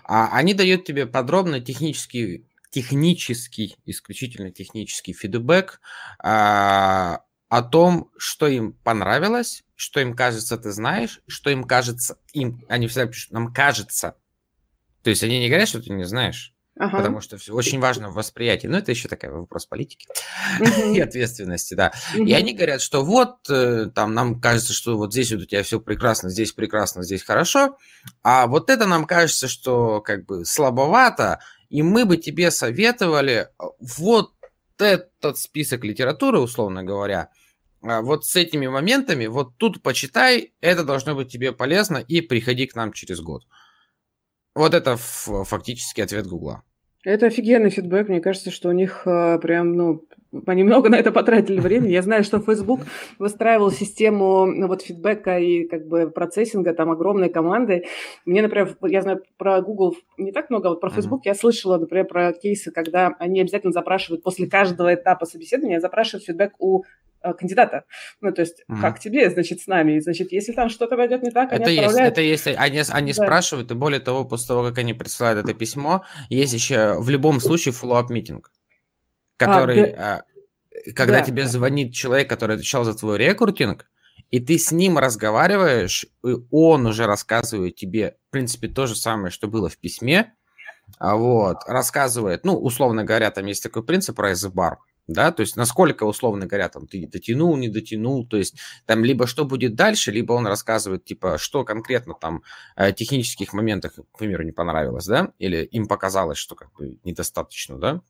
А 0.04 0.36
они 0.36 0.52
дают 0.52 0.84
тебе 0.84 1.06
подробно 1.06 1.60
технический, 1.60 2.48
технический, 2.70 3.76
исключительно 3.84 4.50
технический 4.50 5.12
фидбэк 5.12 5.80
а, 6.18 7.20
о 7.52 7.60
том, 7.60 8.10
что 8.16 8.48
им 8.48 8.72
понравилось, 8.72 9.62
что 9.74 10.00
им 10.00 10.16
кажется, 10.16 10.56
ты 10.56 10.72
знаешь, 10.72 11.20
что 11.26 11.50
им 11.50 11.64
кажется, 11.64 12.16
им, 12.32 12.64
они 12.66 12.86
всегда 12.86 13.04
пишут, 13.04 13.32
нам 13.32 13.52
кажется. 13.52 14.16
То 15.02 15.10
есть 15.10 15.22
они 15.22 15.38
не 15.38 15.48
говорят, 15.50 15.68
что 15.68 15.82
ты 15.82 15.92
не 15.92 16.04
знаешь, 16.04 16.54
ага. 16.78 16.96
потому 16.96 17.20
что 17.20 17.36
все 17.36 17.52
очень 17.52 17.78
важно 17.78 18.08
в 18.08 18.14
восприятии. 18.14 18.68
Но 18.68 18.78
это 18.78 18.92
еще 18.92 19.06
такой 19.06 19.28
вопрос 19.28 19.66
политики 19.66 20.06
и 20.94 20.98
ответственности, 20.98 21.74
да. 21.74 21.92
И 22.14 22.32
они 22.32 22.54
говорят, 22.54 22.80
что 22.80 23.04
вот, 23.04 23.36
э, 23.50 23.90
там, 23.94 24.14
нам 24.14 24.40
кажется, 24.40 24.72
что 24.72 24.96
вот 24.96 25.12
здесь 25.12 25.30
вот 25.32 25.42
у 25.42 25.44
тебя 25.44 25.62
все 25.62 25.78
прекрасно, 25.78 26.30
здесь 26.30 26.52
прекрасно, 26.52 27.02
здесь 27.02 27.22
хорошо, 27.22 27.76
а 28.22 28.46
вот 28.46 28.70
это 28.70 28.86
нам 28.86 29.04
кажется, 29.04 29.46
что 29.46 30.00
как 30.00 30.24
бы 30.24 30.46
слабовато, 30.46 31.40
и 31.68 31.82
мы 31.82 32.06
бы 32.06 32.16
тебе 32.16 32.50
советовали 32.50 33.48
э, 33.60 33.64
вот 33.78 34.32
этот 34.78 35.36
список 35.36 35.84
литературы, 35.84 36.38
условно 36.38 36.82
говоря, 36.82 37.28
вот 37.82 38.24
с 38.24 38.36
этими 38.36 38.66
моментами, 38.66 39.26
вот 39.26 39.56
тут 39.56 39.82
почитай, 39.82 40.52
это 40.60 40.84
должно 40.84 41.14
быть 41.14 41.28
тебе 41.28 41.52
полезно, 41.52 41.98
и 41.98 42.20
приходи 42.20 42.66
к 42.66 42.76
нам 42.76 42.92
через 42.92 43.20
год. 43.20 43.42
Вот 44.54 44.74
это 44.74 44.96
фактически 44.96 46.00
ответ 46.00 46.26
Гугла. 46.26 46.62
Это 47.04 47.26
офигенный 47.26 47.70
фидбэк. 47.70 48.08
Мне 48.08 48.20
кажется, 48.20 48.52
что 48.52 48.68
у 48.68 48.72
них 48.72 49.02
э, 49.06 49.38
прям, 49.40 49.72
ну, 49.72 50.04
они 50.46 50.62
много 50.62 50.88
на 50.88 50.94
это 50.94 51.10
потратили 51.10 51.58
времени. 51.58 51.90
Я 51.90 52.02
знаю, 52.02 52.22
что 52.22 52.38
Facebook 52.38 52.82
выстраивал 53.18 53.72
систему 53.72 54.46
ну, 54.46 54.68
вот 54.68 54.82
фидбэка 54.82 55.38
и 55.38 55.66
как 55.66 55.88
бы 55.88 56.08
процессинга 56.10 56.72
там 56.74 56.90
огромной 56.90 57.28
команды. 57.28 57.86
Мне, 58.24 58.40
например, 58.40 58.76
я 58.82 59.02
знаю 59.02 59.20
про 59.36 59.60
Google 59.62 59.96
не 60.16 60.30
так 60.30 60.48
много, 60.48 60.68
а 60.68 60.70
вот 60.70 60.80
про 60.80 60.90
Facebook 60.90 61.26
я 61.26 61.34
слышала, 61.34 61.76
например, 61.76 62.06
про 62.06 62.32
кейсы, 62.32 62.70
когда 62.70 63.16
они 63.18 63.40
обязательно 63.40 63.72
запрашивают 63.72 64.22
после 64.22 64.46
каждого 64.46 64.94
этапа 64.94 65.26
собеседования, 65.26 65.80
запрашивают 65.80 66.24
фидбэк 66.24 66.52
у 66.60 66.84
кандидата. 67.38 67.84
Ну, 68.20 68.32
то 68.32 68.42
есть, 68.42 68.62
mm-hmm. 68.68 68.80
как 68.80 68.98
тебе, 68.98 69.30
значит, 69.30 69.60
с 69.60 69.66
нами. 69.66 69.92
И, 69.92 70.00
значит, 70.00 70.32
если 70.32 70.52
там 70.52 70.68
что-то 70.68 70.96
пойдет 70.96 71.22
не 71.22 71.30
так, 71.30 71.52
они 71.52 71.62
это 71.62 71.70
отправляют... 71.70 72.18
Есть, 72.18 72.46
это 72.46 72.52
есть, 72.52 72.60
они, 72.60 72.82
они 72.88 73.12
да. 73.12 73.22
спрашивают, 73.22 73.70
и 73.70 73.74
более 73.74 74.00
того, 74.00 74.24
после 74.24 74.48
того, 74.48 74.64
как 74.68 74.78
они 74.78 74.94
присылают 74.94 75.44
это 75.44 75.54
письмо, 75.54 76.04
есть 76.28 76.52
еще 76.52 76.98
в 76.98 77.08
любом 77.08 77.40
случае 77.40 77.72
follow-up 77.72 78.06
митинг, 78.10 78.50
который, 79.36 79.92
а, 79.92 80.24
да. 80.74 80.92
когда 80.94 81.20
да. 81.20 81.24
тебе 81.24 81.46
звонит 81.46 81.94
человек, 81.94 82.28
который 82.28 82.56
отвечал 82.56 82.84
за 82.84 82.94
твой 82.94 83.18
рекрутинг, 83.18 83.86
и 84.30 84.40
ты 84.40 84.58
с 84.58 84.72
ним 84.72 84.98
разговариваешь, 84.98 86.06
и 86.24 86.34
он 86.50 86.86
уже 86.86 87.06
рассказывает 87.06 87.76
тебе, 87.76 88.16
в 88.28 88.32
принципе, 88.32 88.68
то 88.68 88.86
же 88.86 88.96
самое, 88.96 89.30
что 89.30 89.46
было 89.46 89.68
в 89.68 89.76
письме, 89.76 90.32
а 90.98 91.16
вот, 91.16 91.58
рассказывает, 91.66 92.44
ну, 92.44 92.56
условно 92.56 93.04
говоря, 93.04 93.30
там 93.30 93.46
есть 93.46 93.62
такой 93.62 93.84
принцип 93.84 94.18
rise 94.18 94.48
the 94.48 94.52
bar, 94.52 94.76
да, 95.06 95.32
то 95.32 95.40
есть 95.40 95.56
насколько, 95.56 96.04
условно 96.04 96.46
говоря, 96.46 96.68
там 96.68 96.86
ты 96.86 97.06
дотянул, 97.06 97.56
не 97.56 97.68
дотянул, 97.68 98.26
то 98.26 98.36
есть 98.36 98.56
там 98.86 99.04
либо 99.04 99.26
что 99.26 99.44
будет 99.44 99.74
дальше, 99.74 100.12
либо 100.12 100.32
он 100.32 100.46
рассказывает, 100.46 101.04
типа, 101.04 101.38
что 101.38 101.64
конкретно 101.64 102.14
там 102.14 102.42
э, 102.76 102.92
технических 102.92 103.52
моментах, 103.52 103.94
к 103.94 104.18
примеру, 104.18 104.44
не 104.44 104.52
понравилось, 104.52 105.06
да, 105.06 105.32
или 105.38 105.64
им 105.64 105.86
показалось, 105.88 106.38
что 106.38 106.54
как 106.54 106.72
бы 106.72 106.98
недостаточно, 107.04 107.78
да, 107.78 108.00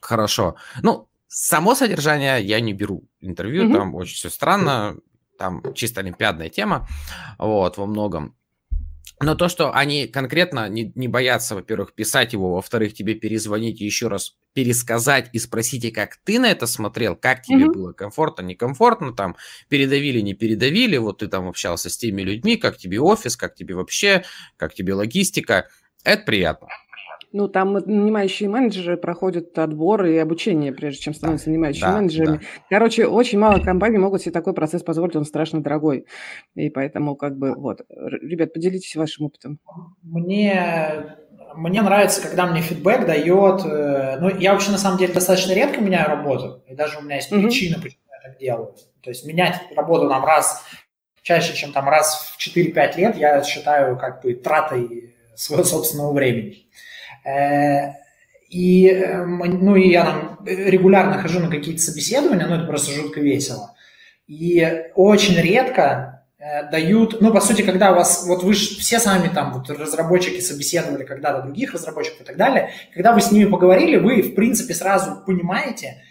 хорошо. 0.00 0.56
Ну, 0.82 1.08
само 1.28 1.74
содержание 1.74 2.42
я 2.42 2.60
не 2.60 2.72
беру 2.72 3.08
интервью, 3.20 3.64
mm-hmm. 3.64 3.74
там 3.74 3.94
очень 3.94 4.16
все 4.16 4.30
странно, 4.30 4.96
там 5.38 5.62
чисто 5.74 6.00
олимпиадная 6.00 6.50
тема, 6.50 6.86
вот, 7.38 7.78
во 7.78 7.86
многом. 7.86 8.34
Но 9.20 9.34
то, 9.34 9.48
что 9.48 9.74
они 9.74 10.06
конкретно 10.06 10.68
не, 10.68 10.92
не 10.94 11.08
боятся, 11.08 11.56
во-первых, 11.56 11.94
писать 11.94 12.32
его, 12.32 12.54
во-вторых, 12.54 12.94
тебе 12.94 13.14
перезвонить 13.14 13.80
и 13.80 13.84
еще 13.84 14.08
раз 14.08 14.36
пересказать 14.52 15.28
и 15.32 15.38
спросить, 15.38 15.84
и 15.84 15.90
как 15.90 16.16
ты 16.24 16.38
на 16.38 16.46
это 16.46 16.66
смотрел, 16.66 17.16
как 17.16 17.42
тебе 17.42 17.64
mm-hmm. 17.64 17.72
было? 17.72 17.92
Комфортно, 17.92 18.42
некомфортно, 18.42 19.12
там, 19.12 19.36
передавили, 19.68 20.20
не 20.20 20.34
передавили, 20.34 20.96
вот 20.96 21.18
ты 21.18 21.26
там 21.26 21.48
общался 21.48 21.90
с 21.90 21.96
теми 21.96 22.22
людьми, 22.22 22.56
как 22.56 22.76
тебе 22.76 23.00
офис, 23.00 23.36
как 23.36 23.54
тебе 23.54 23.74
вообще, 23.74 24.24
как 24.56 24.74
тебе 24.74 24.94
логистика, 24.94 25.68
это 26.04 26.22
приятно. 26.24 26.68
Ну, 27.32 27.48
там 27.48 27.74
нанимающие 27.74 28.48
менеджеры 28.48 28.96
проходят 28.96 29.58
отбор 29.58 30.06
и 30.06 30.16
обучение, 30.16 30.72
прежде 30.72 31.00
чем 31.00 31.14
становятся 31.14 31.50
нанимающими 31.50 31.86
да, 31.86 31.96
менеджерами. 31.96 32.36
Да. 32.38 32.42
Короче, 32.70 33.06
очень 33.06 33.38
мало 33.38 33.60
компаний 33.60 33.98
могут 33.98 34.22
себе 34.22 34.32
такой 34.32 34.54
процесс 34.54 34.82
позволить, 34.82 35.16
он 35.16 35.24
страшно 35.24 35.62
дорогой. 35.62 36.06
И 36.54 36.70
поэтому, 36.70 37.16
как 37.16 37.36
бы, 37.36 37.54
вот. 37.54 37.82
Ребят, 37.88 38.52
поделитесь 38.52 38.96
вашим 38.96 39.26
опытом. 39.26 39.58
Мне 40.02 41.16
мне 41.54 41.82
нравится, 41.82 42.22
когда 42.22 42.46
мне 42.46 42.60
фидбэк 42.60 43.06
дает... 43.06 43.64
Э, 43.64 44.18
ну, 44.20 44.28
я 44.38 44.52
вообще, 44.52 44.70
на 44.70 44.78
самом 44.78 44.98
деле, 44.98 45.12
достаточно 45.12 45.52
редко 45.52 45.80
меняю 45.80 46.08
работу. 46.08 46.62
И 46.68 46.74
даже 46.74 46.98
у 46.98 47.02
меня 47.02 47.16
есть 47.16 47.30
причина, 47.30 47.76
mm-hmm. 47.76 47.82
почему 47.82 48.02
я 48.12 48.28
так 48.28 48.38
делаю. 48.38 48.74
То 49.02 49.10
есть 49.10 49.26
менять 49.26 49.60
работу 49.74 50.08
нам 50.08 50.24
раз 50.24 50.62
чаще, 51.22 51.54
чем 51.54 51.72
там 51.72 51.88
раз 51.88 52.36
в 52.36 52.56
4-5 52.56 52.96
лет, 52.96 53.16
я 53.16 53.42
считаю 53.42 53.98
как 53.98 54.22
бы 54.22 54.34
тратой 54.34 55.14
своего 55.34 55.64
собственного 55.64 56.12
времени. 56.12 56.68
Э, 57.28 57.94
и, 58.48 58.88
э, 58.88 59.24
ну, 59.24 59.76
и 59.76 59.90
я 59.90 60.04
там 60.04 60.38
регулярно 60.46 61.18
хожу 61.18 61.40
на 61.40 61.50
какие-то 61.50 61.82
собеседования, 61.82 62.46
ну, 62.46 62.54
это 62.54 62.66
просто 62.66 62.92
жутко 62.92 63.20
весело. 63.20 63.74
И 64.26 64.86
очень 64.94 65.36
редко 65.36 66.24
э, 66.38 66.70
дают, 66.70 67.20
ну, 67.20 67.32
по 67.32 67.40
сути, 67.40 67.62
когда 67.62 67.92
у 67.92 67.96
вас, 67.96 68.24
вот 68.26 68.42
вы 68.42 68.54
же 68.54 68.78
все 68.78 68.98
сами 68.98 69.28
там, 69.28 69.52
вот 69.52 69.68
разработчики 69.68 70.40
собеседовали 70.40 71.04
когда-то 71.04 71.42
других 71.42 71.74
разработчиков 71.74 72.22
и 72.22 72.24
так 72.24 72.36
далее, 72.36 72.70
когда 72.94 73.12
вы 73.12 73.20
с 73.20 73.30
ними 73.30 73.50
поговорили, 73.50 73.96
вы, 73.96 74.22
в 74.22 74.34
принципе, 74.34 74.72
сразу 74.72 75.22
понимаете, 75.26 76.02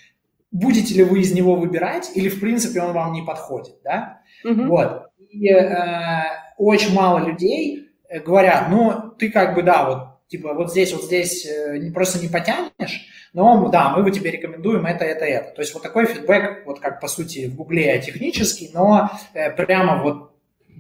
будете 0.52 0.94
ли 0.94 1.04
вы 1.04 1.22
из 1.22 1.34
него 1.34 1.56
выбирать, 1.56 2.12
или, 2.14 2.30
в 2.30 2.40
принципе, 2.40 2.82
он 2.82 2.94
вам 2.94 3.14
не 3.14 3.24
подходит, 3.24 3.76
да? 3.84 4.22
Mm-hmm. 4.46 4.68
Вот. 4.68 5.08
И 5.32 5.50
э, 5.50 6.24
очень 6.58 6.94
мало 6.94 7.26
людей 7.26 7.90
говорят, 8.26 8.70
ну, 8.70 9.12
ты 9.18 9.32
как 9.32 9.56
бы, 9.56 9.64
да, 9.64 9.90
вот 9.90 10.07
типа 10.28 10.54
вот 10.54 10.72
здесь, 10.72 10.94
вот 10.94 11.04
здесь 11.04 11.46
э, 11.46 11.92
просто 11.92 12.20
не 12.20 12.28
потянешь, 12.28 13.08
но 13.34 13.70
да, 13.70 13.90
мы 13.90 14.04
вот 14.04 14.14
тебе 14.14 14.32
рекомендуем 14.32 14.86
это, 14.86 15.06
это, 15.06 15.26
это. 15.26 15.52
То 15.56 15.62
есть 15.62 15.74
вот 15.74 15.84
такой 15.84 16.06
фидбэк, 16.06 16.66
вот 16.66 16.80
как 16.80 17.00
по 17.00 17.08
сути 17.08 17.48
в 17.48 17.56
Гугле 17.56 18.00
технический, 18.00 18.70
но 18.74 19.10
э, 19.34 19.52
прямо 19.52 20.02
вот 20.02 20.32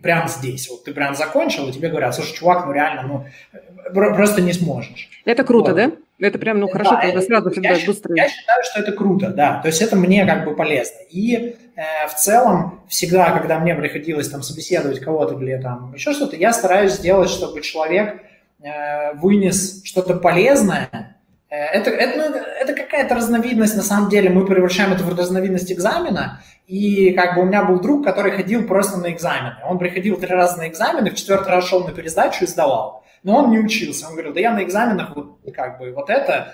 прямо 0.01 0.27
здесь. 0.27 0.69
Вот 0.69 0.83
ты 0.83 0.93
прям 0.93 1.15
закончил, 1.15 1.67
и 1.67 1.71
тебе 1.71 1.89
говорят, 1.89 2.15
слушай, 2.15 2.35
чувак, 2.35 2.65
ну 2.65 2.71
реально, 2.71 3.03
ну 3.03 3.25
э, 3.53 4.13
просто 4.15 4.41
не 4.41 4.53
сможешь. 4.53 5.09
Это 5.25 5.43
круто, 5.43 5.71
вот. 5.71 5.77
да? 5.77 5.91
Это 6.19 6.39
прям, 6.39 6.59
ну 6.59 6.67
хорошо, 6.67 6.91
да, 6.91 7.01
когда 7.01 7.21
сразу 7.21 7.51
фидбэк 7.51 7.85
быстрый. 7.85 8.17
Я 8.17 8.27
считаю, 8.27 8.63
что 8.63 8.79
это 8.79 8.91
круто, 8.91 9.29
да. 9.29 9.59
То 9.61 9.67
есть 9.67 9.81
это 9.81 9.95
мне 9.95 10.25
как 10.25 10.45
бы 10.45 10.55
полезно. 10.55 10.97
И 11.09 11.55
э, 11.75 12.07
в 12.07 12.15
целом 12.15 12.81
всегда, 12.89 13.31
когда 13.31 13.59
мне 13.59 13.75
приходилось 13.75 14.29
там 14.29 14.41
собеседовать 14.41 14.99
кого-то 14.99 15.35
или 15.35 15.61
там 15.61 15.93
еще 15.93 16.13
что-то, 16.13 16.35
я 16.35 16.53
стараюсь 16.53 16.93
сделать, 16.93 17.29
чтобы 17.29 17.61
человек 17.61 18.19
вынес 18.59 19.83
что-то 19.83 20.15
полезное, 20.15 21.17
э, 21.49 21.55
это, 21.55 21.91
это, 21.91 22.17
ну, 22.17 22.35
это 22.35 22.73
какая-то 22.73 23.15
разновидность, 23.15 23.75
на 23.75 23.83
самом 23.83 24.09
деле, 24.09 24.29
мы 24.29 24.45
превращаем 24.45 24.93
это 24.93 25.03
в 25.03 25.17
разновидность 25.17 25.71
экзамена, 25.71 26.41
и 26.65 27.11
как 27.11 27.35
бы 27.35 27.41
у 27.41 27.45
меня 27.45 27.63
был 27.63 27.79
друг, 27.79 28.03
который 28.03 28.31
ходил 28.31 28.67
просто 28.67 28.97
на 28.99 29.11
экзамены. 29.11 29.57
Он 29.65 29.77
приходил 29.77 30.17
три 30.17 30.33
раза 30.33 30.57
на 30.57 30.67
экзамены, 30.67 31.11
в 31.11 31.15
четвертый 31.15 31.49
раз 31.49 31.65
шел 31.65 31.85
на 31.85 31.93
пересдачу 31.93 32.43
и 32.43 32.47
сдавал. 32.47 33.03
Но 33.23 33.37
он 33.37 33.51
не 33.51 33.59
учился. 33.59 34.07
Он 34.07 34.13
говорил, 34.13 34.33
да 34.33 34.39
я 34.39 34.53
на 34.53 34.63
экзаменах 34.63 35.15
вот 35.15 35.39
как 35.55 35.79
бы 35.79 35.93
вот 35.93 36.09
это, 36.09 36.53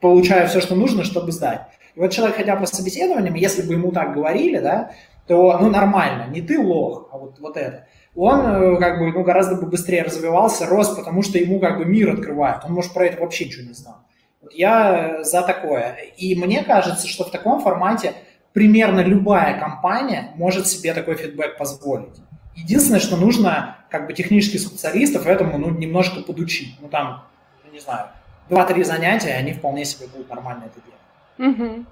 получаю 0.00 0.48
все, 0.48 0.60
что 0.60 0.76
нужно, 0.76 1.02
чтобы 1.02 1.32
сдать. 1.32 1.62
И 1.96 2.00
вот 2.00 2.12
человек, 2.12 2.36
ходя 2.36 2.54
по 2.54 2.66
собеседованиям, 2.66 3.34
если 3.34 3.62
бы 3.62 3.72
ему 3.72 3.90
так 3.90 4.14
говорили, 4.14 4.58
да, 4.58 4.92
то 5.26 5.58
ну 5.58 5.70
нормально, 5.70 6.28
не 6.30 6.40
ты 6.40 6.58
лох, 6.58 7.08
а 7.12 7.18
вот, 7.18 7.38
вот 7.40 7.56
это 7.56 7.86
он 8.20 8.40
э, 8.40 8.76
как 8.78 8.98
бы 8.98 9.12
ну, 9.12 9.22
гораздо 9.22 9.54
бы 9.54 9.66
быстрее 9.66 10.02
развивался, 10.02 10.66
рос, 10.66 10.88
потому 10.96 11.22
что 11.22 11.38
ему 11.38 11.60
как 11.60 11.78
бы 11.78 11.84
мир 11.84 12.10
открывает. 12.10 12.64
Он, 12.64 12.72
может, 12.72 12.92
про 12.92 13.06
это 13.06 13.20
вообще 13.20 13.44
ничего 13.44 13.66
не 13.66 13.74
знал. 13.74 13.98
Вот 14.42 14.52
я 14.54 15.22
за 15.22 15.42
такое. 15.42 15.96
И 16.16 16.34
мне 16.34 16.64
кажется, 16.64 17.06
что 17.06 17.24
в 17.24 17.30
таком 17.30 17.60
формате 17.60 18.14
примерно 18.52 19.00
любая 19.00 19.58
компания 19.60 20.32
может 20.34 20.66
себе 20.66 20.94
такой 20.94 21.14
фидбэк 21.14 21.56
позволить. 21.58 22.20
Единственное, 22.56 23.00
что 23.00 23.16
нужно 23.16 23.76
как 23.88 24.08
бы 24.08 24.12
технических 24.12 24.60
специалистов 24.60 25.26
этому 25.26 25.56
ну, 25.58 25.70
немножко 25.70 26.20
подучить. 26.22 26.76
Ну 26.80 26.88
там, 26.88 27.24
не 27.72 27.78
знаю, 27.78 28.08
два-три 28.48 28.82
занятия, 28.82 29.34
они 29.34 29.52
вполне 29.52 29.84
себе 29.84 30.08
будут 30.08 30.28
нормально 30.28 30.64
это 30.66 30.80
делать. 30.84 31.56
Угу. 31.56 31.84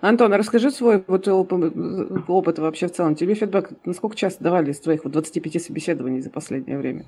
Антон, 0.00 0.32
а 0.32 0.38
расскажи 0.38 0.70
свой 0.70 1.02
вот 1.06 1.26
опыт 1.28 2.58
вообще 2.58 2.88
в 2.88 2.92
целом. 2.92 3.14
Тебе 3.14 3.34
фидбэк 3.34 3.70
насколько 3.84 4.16
часто 4.16 4.44
давали 4.44 4.70
из 4.70 4.80
твоих 4.80 5.04
вот 5.04 5.12
25 5.12 5.62
собеседований 5.62 6.20
за 6.20 6.30
последнее 6.30 6.78
время? 6.78 7.06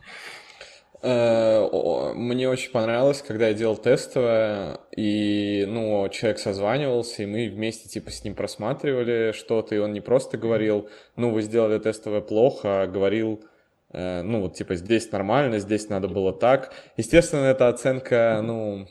Э, 1.03 2.13
мне 2.15 2.49
очень 2.49 2.73
понравилось, 2.73 3.23
когда 3.23 3.49
я 3.49 3.55
делал 3.55 3.77
тестовое, 3.77 4.79
и, 4.97 5.65
ну, 5.69 6.09
человек 6.09 6.39
созванивался, 6.39 7.23
и 7.23 7.27
мы 7.27 7.49
вместе, 7.49 7.89
типа, 7.89 8.11
с 8.11 8.25
ним 8.25 8.35
просматривали 8.35 9.33
что-то, 9.33 9.75
и 9.75 9.79
он 9.79 9.93
не 9.93 10.01
просто 10.01 10.39
говорил, 10.39 10.89
ну, 11.17 11.31
вы 11.31 11.43
сделали 11.43 11.79
тестовое 11.79 12.23
плохо, 12.23 12.83
а 12.83 12.87
говорил, 12.87 13.45
э, 13.93 14.23
ну, 14.23 14.41
вот, 14.43 14.55
типа, 14.55 14.75
здесь 14.75 15.13
нормально, 15.13 15.59
здесь 15.59 15.89
надо 15.89 16.09
было 16.09 16.33
так. 16.33 16.73
Естественно, 16.97 17.45
эта 17.45 17.69
оценка, 17.69 18.41
ну, 18.43 18.89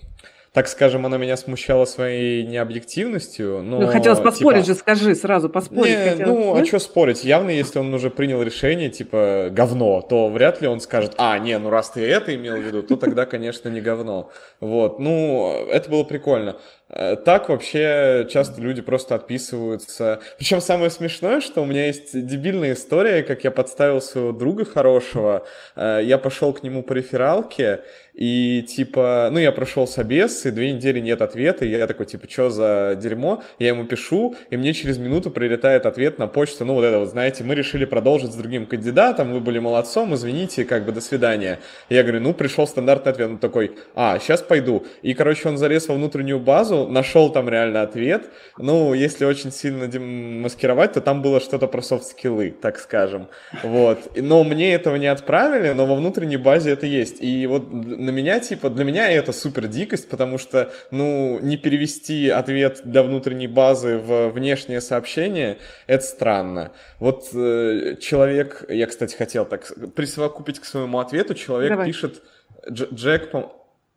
так 0.55 0.69
скажем, 0.69 1.05
она 1.05 1.17
меня 1.17 1.35
смущала 1.35 1.83
своей 1.83 2.45
необъективностью. 2.47 3.61
Но, 3.61 3.81
ну, 3.81 3.87
хотелось 3.87 4.21
поспорить 4.21 4.63
типа, 4.63 4.73
же, 4.73 4.79
скажи 4.79 5.13
сразу, 5.13 5.49
поспорить 5.49 5.99
не, 5.99 6.09
хотелось. 6.11 6.27
Ну, 6.27 6.55
а 6.55 6.63
что 6.63 6.79
спорить? 6.79 7.25
Явно, 7.25 7.49
если 7.49 7.77
он 7.77 7.93
уже 7.93 8.09
принял 8.09 8.41
решение, 8.41 8.89
типа, 8.89 9.49
говно, 9.51 9.99
то 9.99 10.29
вряд 10.29 10.61
ли 10.61 10.69
он 10.69 10.79
скажет, 10.79 11.13
а, 11.17 11.37
не, 11.39 11.59
ну 11.59 11.69
раз 11.69 11.89
ты 11.89 12.07
это 12.07 12.33
имел 12.33 12.55
в 12.55 12.61
виду, 12.61 12.83
то 12.83 12.95
тогда, 12.95 13.25
конечно, 13.25 13.67
не 13.67 13.81
говно. 13.81 14.31
Вот, 14.61 14.97
ну, 14.97 15.67
это 15.69 15.89
было 15.89 16.05
прикольно. 16.05 16.55
Э, 16.89 17.15
так 17.15 17.49
вообще 17.49 18.27
часто 18.29 18.61
люди 18.61 18.81
просто 18.81 19.15
отписываются. 19.15 20.19
Причем 20.37 20.61
самое 20.61 20.91
смешное, 20.91 21.41
что 21.41 21.61
у 21.61 21.65
меня 21.65 21.87
есть 21.87 22.25
дебильная 22.25 22.73
история, 22.73 23.23
как 23.23 23.43
я 23.43 23.51
подставил 23.51 24.01
своего 24.01 24.31
друга 24.31 24.65
хорошего. 24.65 25.45
Э, 25.75 25.99
я 26.03 26.17
пошел 26.17 26.53
к 26.53 26.63
нему 26.63 26.83
по 26.83 26.93
рефералке, 26.93 27.81
и 28.15 28.61
типа, 28.61 29.29
ну 29.31 29.39
я 29.39 29.51
прошел 29.51 29.87
собес, 29.87 30.45
и 30.45 30.51
две 30.51 30.71
недели 30.71 30.99
нет 30.99 31.21
ответа, 31.21 31.65
и 31.65 31.69
я 31.69 31.85
такой, 31.85 32.05
типа, 32.05 32.29
что 32.29 32.49
за 32.49 32.97
дерьмо? 33.01 33.43
Я 33.59 33.69
ему 33.69 33.85
пишу, 33.85 34.35
и 34.49 34.55
мне 34.55 34.73
через 34.73 34.97
минуту 34.97 35.31
прилетает 35.31 35.85
ответ 35.85 36.17
на 36.17 36.27
почту, 36.27 36.63
ну 36.63 36.75
вот 36.75 36.85
это 36.85 36.99
вот, 36.99 37.09
знаете, 37.09 37.43
мы 37.43 37.55
решили 37.55 37.83
продолжить 37.83 38.31
с 38.31 38.35
другим 38.35 38.67
кандидатом, 38.67 39.33
вы 39.33 39.41
были 39.41 39.59
молодцом, 39.59 40.13
извините, 40.15 40.63
как 40.63 40.85
бы 40.85 40.93
до 40.93 41.01
свидания. 41.01 41.59
Я 41.89 42.03
говорю, 42.03 42.21
ну 42.21 42.33
пришел 42.33 42.67
стандартный 42.67 43.11
ответ, 43.11 43.29
он 43.31 43.37
такой, 43.37 43.75
а, 43.95 44.17
сейчас 44.19 44.41
пойду. 44.41 44.85
И, 45.01 45.13
короче, 45.13 45.49
он 45.49 45.57
залез 45.57 45.89
во 45.89 45.95
внутреннюю 45.95 46.39
базу, 46.39 46.74
нашел 46.87 47.31
там 47.31 47.47
реально 47.47 47.81
ответ. 47.81 48.29
Ну, 48.57 48.93
если 48.93 49.25
очень 49.25 49.51
сильно 49.51 49.87
демаскировать, 49.87 50.93
то 50.93 51.01
там 51.01 51.21
было 51.21 51.39
что-то 51.39 51.67
про 51.67 51.81
софт-скиллы, 51.81 52.51
так 52.51 52.77
скажем. 52.77 53.27
Вот. 53.63 53.99
Но 54.15 54.43
мне 54.43 54.73
этого 54.73 54.97
не 54.97 55.07
отправили, 55.07 55.71
но 55.73 55.85
во 55.85 55.95
внутренней 55.95 56.37
базе 56.37 56.71
это 56.71 56.85
есть. 56.85 57.21
И 57.21 57.47
вот 57.47 57.71
на 57.71 58.09
меня, 58.09 58.39
типа, 58.39 58.69
для 58.69 58.83
меня 58.83 59.09
это 59.09 59.31
супер 59.31 59.67
дикость, 59.67 60.09
потому 60.09 60.37
что, 60.37 60.71
ну, 60.91 61.39
не 61.41 61.57
перевести 61.57 62.29
ответ 62.29 62.81
для 62.83 63.03
внутренней 63.03 63.47
базы 63.47 63.97
в 63.97 64.29
внешнее 64.29 64.81
сообщение, 64.81 65.57
это 65.87 66.03
странно. 66.03 66.71
Вот 66.99 67.29
э, 67.33 67.95
человек, 68.01 68.65
я, 68.69 68.87
кстати, 68.87 69.15
хотел 69.15 69.45
так 69.45 69.71
присовокупить 69.95 70.59
к 70.59 70.65
своему 70.65 70.99
ответу, 70.99 71.33
человек 71.33 71.71
Давай. 71.71 71.87
пишет, 71.87 72.21
Джек, 72.69 73.31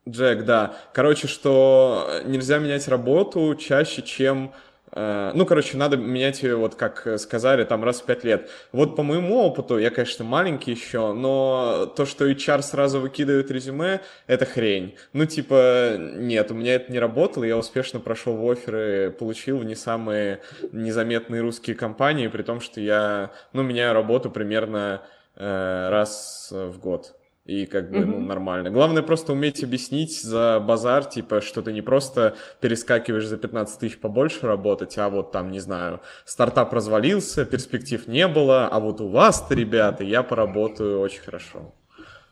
Джек, 0.09 0.45
да. 0.45 0.77
Короче, 0.93 1.29
что 1.29 2.09
нельзя 2.25 2.59
менять 2.59 2.89
работу 2.89 3.55
чаще, 3.55 4.03
чем 4.03 4.53
Э, 4.93 5.33
ну, 5.35 5.47
короче, 5.47 5.77
надо 5.77 5.97
менять 5.97 6.43
ее, 6.43 6.57
вот 6.57 6.75
как 6.75 7.21
сказали, 7.21 7.65
там 7.65 7.85
раз 7.85 8.01
в 8.01 8.05
пять 8.05 8.25
лет. 8.25 8.51
Вот 8.73 8.97
по 8.97 9.03
моему 9.03 9.39
опыту, 9.39 9.79
я, 9.79 9.91
конечно, 9.91 10.25
маленький 10.25 10.73
еще, 10.73 11.13
но 11.13 11.87
то, 11.97 12.07
что 12.07 12.29
HR 12.29 12.63
сразу 12.63 13.01
выкидывает 13.01 13.51
резюме, 13.51 14.01
это 14.27 14.47
хрень. 14.47 14.97
Ну, 15.13 15.27
типа, 15.27 15.97
нет, 15.99 16.51
у 16.51 16.55
меня 16.55 16.75
это 16.75 16.91
не 16.93 16.99
работало, 16.99 17.45
я 17.45 17.57
успешно 17.57 18.01
прошел 18.01 18.37
в 18.37 18.51
оферы, 18.51 19.15
получил 19.19 19.59
в 19.59 19.65
не 19.65 19.75
самые 19.75 20.41
незаметные 20.73 21.43
русские 21.43 21.77
компании, 21.77 22.29
при 22.29 22.43
том, 22.43 22.61
что 22.61 22.81
я, 22.81 23.33
ну, 23.53 23.63
меняю 23.63 23.95
работу 23.95 24.31
примерно 24.31 25.03
э, 25.37 25.89
раз 25.91 26.49
в 26.51 26.79
год 26.79 27.18
и 27.49 27.65
как 27.65 27.91
бы, 27.91 28.05
ну, 28.05 28.21
нормально. 28.21 28.71
Главное 28.71 29.03
просто 29.03 29.33
уметь 29.33 29.65
объяснить 29.65 30.21
за 30.21 30.61
базар, 30.61 31.07
типа, 31.07 31.41
что 31.41 31.63
ты 31.63 31.73
не 31.73 31.81
просто 31.81 32.37
перескакиваешь 32.61 33.27
за 33.27 33.39
15 33.39 33.81
тысяч 33.81 33.99
побольше 33.99 34.47
работать, 34.47 34.99
а 34.99 35.09
вот 35.09 35.33
там, 35.33 35.51
не 35.51 35.59
знаю, 35.59 36.01
стартап 36.27 36.75
развалился, 36.75 37.47
перспектив 37.47 38.07
не 38.07 38.29
было, 38.29 38.69
а 38.69 38.79
вот 38.81 39.01
у 39.01 39.09
вас-то, 39.09 39.55
ребята, 39.55 40.05
я 40.05 40.23
поработаю 40.23 41.01
очень 41.01 41.23
хорошо. 41.23 41.75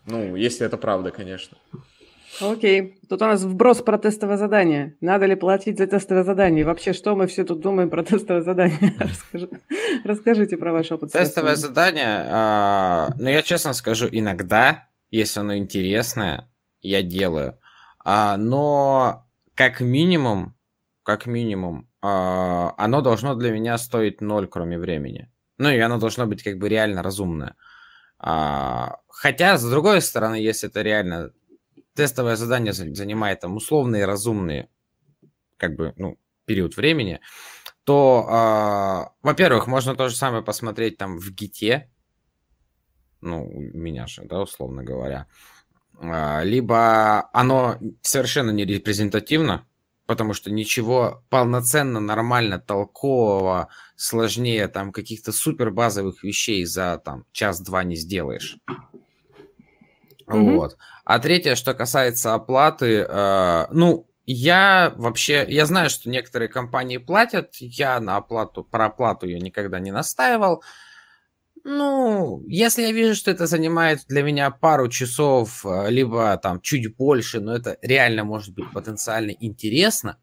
Ну, 0.05 0.36
если 0.36 0.66
это 0.66 0.76
правда, 0.76 1.10
конечно. 1.10 1.56
Окей. 2.40 2.98
Тут 3.09 3.22
у 3.22 3.24
нас 3.24 3.43
вброс 3.43 3.80
про 3.80 3.97
тестовое 3.97 4.36
задание. 4.36 4.97
Надо 5.01 5.24
ли 5.24 5.34
платить 5.34 5.78
за 5.78 5.86
тестовое 5.86 6.24
задание? 6.24 6.60
И 6.60 6.64
вообще, 6.64 6.93
что 6.93 7.16
мы 7.16 7.26
все 7.26 7.44
тут 7.44 7.60
думаем 7.60 7.88
про 7.88 8.02
тестовое 8.05 8.43
задание? 8.43 8.94
Расскажи, 8.98 9.48
расскажите 10.05 10.59
про 10.59 10.72
ваш 10.72 10.93
опыт. 10.93 11.12
Тестовое 11.12 11.56
задание, 11.56 12.26
а, 12.28 13.09
ну, 13.18 13.30
я 13.30 13.40
честно 13.40 13.72
скажу, 13.72 14.09
иногда, 14.10 14.88
если 15.16 15.40
оно 15.40 15.56
интересное, 15.56 16.51
я 16.80 17.02
делаю. 17.02 17.59
А, 18.05 18.36
но 18.36 19.26
как 19.55 19.80
минимум, 19.80 20.55
как 21.02 21.26
минимум, 21.26 21.88
а, 22.02 22.74
оно 22.76 23.01
должно 23.01 23.34
для 23.34 23.51
меня 23.51 23.78
стоить 23.78 24.20
ноль, 24.20 24.47
кроме 24.47 24.78
времени. 24.78 25.30
Ну, 25.59 25.70
и 25.70 25.78
оно 25.78 25.98
должно 25.98 26.26
быть 26.26 26.43
как 26.43 26.59
бы 26.59 26.68
реально 26.68 27.02
разумное. 27.02 27.56
А, 28.18 28.98
хотя, 29.09 29.59
с 29.59 29.68
другой 29.68 30.02
стороны, 30.02 30.36
если 30.36 30.68
это 30.68 30.82
реально 30.82 31.32
тестовое 31.94 32.36
задание 32.36 32.72
занимает 32.72 33.40
там 33.40 33.56
условные 33.56 34.05
разумные 34.05 34.68
как 35.56 35.74
бы, 35.76 35.94
ну, 35.97 36.18
период 36.44 36.76
времени, 36.76 37.20
то, 37.84 38.26
э, 38.28 39.16
во-первых, 39.22 39.66
можно 39.66 39.94
то 39.97 40.09
же 40.09 40.16
самое 40.16 40.43
посмотреть 40.43 40.98
там 40.98 41.18
в 41.18 41.30
ГИТе, 41.30 41.90
ну, 43.26 43.44
у 43.46 43.60
меня 43.60 44.06
же, 44.06 44.22
да, 44.24 44.40
условно 44.40 44.82
говоря, 44.82 45.26
э, 46.00 46.44
либо 46.44 47.28
оно 47.32 47.78
совершенно 48.00 48.50
не 48.50 48.64
репрезентативно, 48.64 49.66
потому 50.06 50.32
что 50.32 50.50
ничего 50.50 51.22
полноценно, 51.28 52.00
нормально, 52.00 52.58
толкового, 52.58 53.68
сложнее 53.96 54.68
там 54.68 54.92
каких-то 54.92 55.32
супер 55.32 55.70
базовых 55.70 56.22
вещей 56.22 56.64
за 56.64 57.02
там 57.04 57.24
час-два 57.32 57.84
не 57.84 57.96
сделаешь. 57.96 58.56
Mm-hmm. 60.26 60.54
Вот. 60.54 60.76
А 61.04 61.18
третье, 61.18 61.54
что 61.54 61.74
касается 61.74 62.34
оплаты, 62.34 63.06
э, 63.08 63.66
ну, 63.70 64.08
я 64.26 64.92
вообще, 64.96 65.46
я 65.48 65.66
знаю, 65.66 65.88
что 65.88 66.10
некоторые 66.10 66.48
компании 66.48 66.98
платят, 66.98 67.54
я 67.56 68.00
на 68.00 68.16
оплату, 68.16 68.64
про 68.64 68.86
оплату 68.86 69.26
я 69.28 69.38
никогда 69.38 69.78
не 69.78 69.92
настаивал. 69.92 70.64
Ну, 71.68 72.44
если 72.47 72.82
я 72.82 72.93
вижу, 72.93 73.16
что 73.16 73.32
это 73.32 73.48
занимает 73.48 74.05
для 74.06 74.22
меня 74.22 74.52
пару 74.52 74.88
часов, 74.88 75.66
э, 75.66 75.90
либо 75.90 76.36
там 76.36 76.60
чуть 76.60 76.94
больше, 76.97 77.40
но 77.40 77.56
это 77.56 77.76
реально 77.82 78.22
может 78.22 78.55
быть 78.55 78.70
потенциально 78.72 79.32
интересно, 79.32 80.16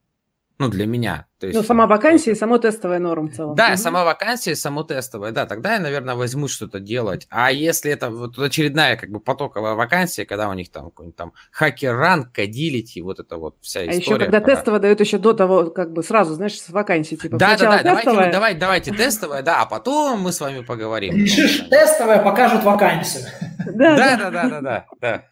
ну, 0.59 0.69
для 0.69 0.85
меня. 0.85 1.25
То 1.39 1.47
есть, 1.47 1.59
ну, 1.59 1.65
сама 1.65 1.87
вакансия 1.87 2.31
и 2.31 2.35
само 2.35 2.57
тестовая 2.57 2.99
норм 2.99 3.27
в 3.27 3.35
целом. 3.35 3.55
Да, 3.55 3.69
угу. 3.69 3.77
сама 3.77 4.05
вакансия 4.05 4.51
и 4.51 4.55
само 4.55 4.83
тестовое, 4.83 5.31
да, 5.31 5.45
тогда 5.45 5.73
я, 5.73 5.79
наверное, 5.79 6.15
возьму 6.15 6.47
что-то 6.47 6.79
делать. 6.79 7.27
А 7.29 7.51
если 7.51 7.91
это 7.91 8.09
вот 8.09 8.37
очередная 8.37 8.95
как 8.95 9.09
бы 9.09 9.19
потоковая 9.19 9.73
вакансия, 9.73 10.25
когда 10.25 10.47
у 10.49 10.53
них 10.53 10.71
там 10.71 10.85
какой-нибудь 10.85 11.17
там 11.17 11.33
хакер-ран, 11.51 12.31
кодилити, 12.31 13.01
вот 13.01 13.19
это 13.19 13.37
вот 13.37 13.55
вся 13.61 13.81
а 13.81 13.83
история. 13.83 13.97
А 13.97 13.99
еще 13.99 14.17
когда 14.19 14.39
про... 14.39 14.55
тестовое 14.55 14.79
дают 14.79 14.99
еще 14.99 15.17
до 15.17 15.33
того, 15.33 15.65
как 15.71 15.91
бы 15.91 16.03
сразу, 16.03 16.35
знаешь, 16.35 16.59
с 16.59 16.69
вакансии, 16.69 17.15
типа 17.15 17.37
Да, 17.37 17.57
да, 17.57 17.77
да, 17.77 17.83
давайте, 17.83 18.11
мы, 18.11 18.31
давайте, 18.31 18.59
давайте 18.59 18.93
тестовое, 18.93 19.41
да, 19.41 19.61
а 19.61 19.65
потом 19.65 20.21
мы 20.21 20.31
с 20.31 20.39
вами 20.39 20.61
поговорим. 20.61 21.15
Решишь 21.15 21.67
тестовое, 21.69 22.19
покажут 22.19 22.63
вакансию. 22.63 23.25
Да, 23.65 23.97
да, 23.97 24.29
да, 24.29 24.61
да, 24.61 24.85
да, 25.01 25.23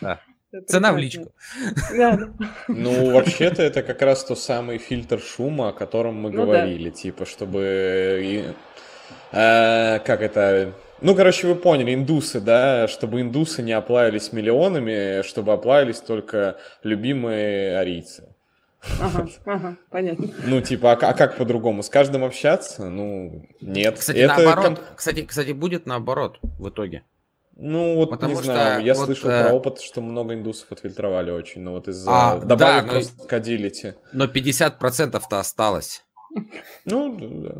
да. 0.00 0.20
Цена 0.66 0.92
в 0.92 0.98
личку. 0.98 1.32
Ну, 2.68 3.12
вообще-то 3.12 3.62
это 3.62 3.82
как 3.82 4.02
раз 4.02 4.24
тот 4.24 4.38
самый 4.38 4.78
фильтр 4.78 5.20
шума, 5.20 5.68
о 5.68 5.72
котором 5.72 6.16
мы 6.16 6.30
ну, 6.30 6.44
говорили, 6.44 6.90
да. 6.90 6.96
типа, 6.96 7.26
чтобы... 7.26 8.54
Э, 9.32 9.98
как 10.00 10.22
это... 10.22 10.72
Ну, 11.00 11.14
короче, 11.14 11.46
вы 11.46 11.54
поняли, 11.54 11.94
индусы, 11.94 12.40
да, 12.40 12.86
чтобы 12.88 13.20
индусы 13.20 13.62
не 13.62 13.72
оплавились 13.72 14.32
миллионами, 14.32 15.22
чтобы 15.22 15.52
оплавились 15.52 16.00
только 16.00 16.58
любимые 16.82 17.78
арийцы. 17.78 18.28
Ага, 19.00 19.28
ага, 19.44 19.76
понятно. 19.90 20.28
Ну, 20.46 20.60
типа, 20.60 20.92
а, 20.92 20.94
а 20.94 21.14
как 21.14 21.36
по-другому? 21.36 21.82
С 21.82 21.90
каждым 21.90 22.24
общаться? 22.24 22.88
Ну, 22.88 23.46
нет. 23.60 23.98
Кстати, 23.98 24.18
это 24.18 24.42
наоборот, 24.42 24.64
ком... 24.64 24.78
кстати, 24.96 25.22
кстати, 25.22 25.52
будет 25.52 25.86
наоборот 25.86 26.38
в 26.42 26.68
итоге. 26.68 27.02
Ну, 27.56 27.96
вот 27.96 28.10
Потому 28.10 28.36
не 28.36 28.42
знаю, 28.42 28.82
я 28.82 28.94
вот, 28.94 29.04
слышал 29.04 29.30
э... 29.30 29.44
про 29.44 29.52
опыт, 29.54 29.80
что 29.80 30.00
много 30.00 30.34
индусов 30.34 30.72
отфильтровали 30.72 31.30
очень, 31.30 31.60
но 31.60 31.72
вот 31.72 31.88
из-за 31.88 32.10
а, 32.10 32.38
добавок 32.38 32.86
да, 32.86 33.00
но... 33.18 33.26
кодилити. 33.26 33.94
Но 34.12 34.24
50%-то 34.24 35.38
осталось. 35.38 36.04
Ну, 36.84 37.16
да, 37.18 37.54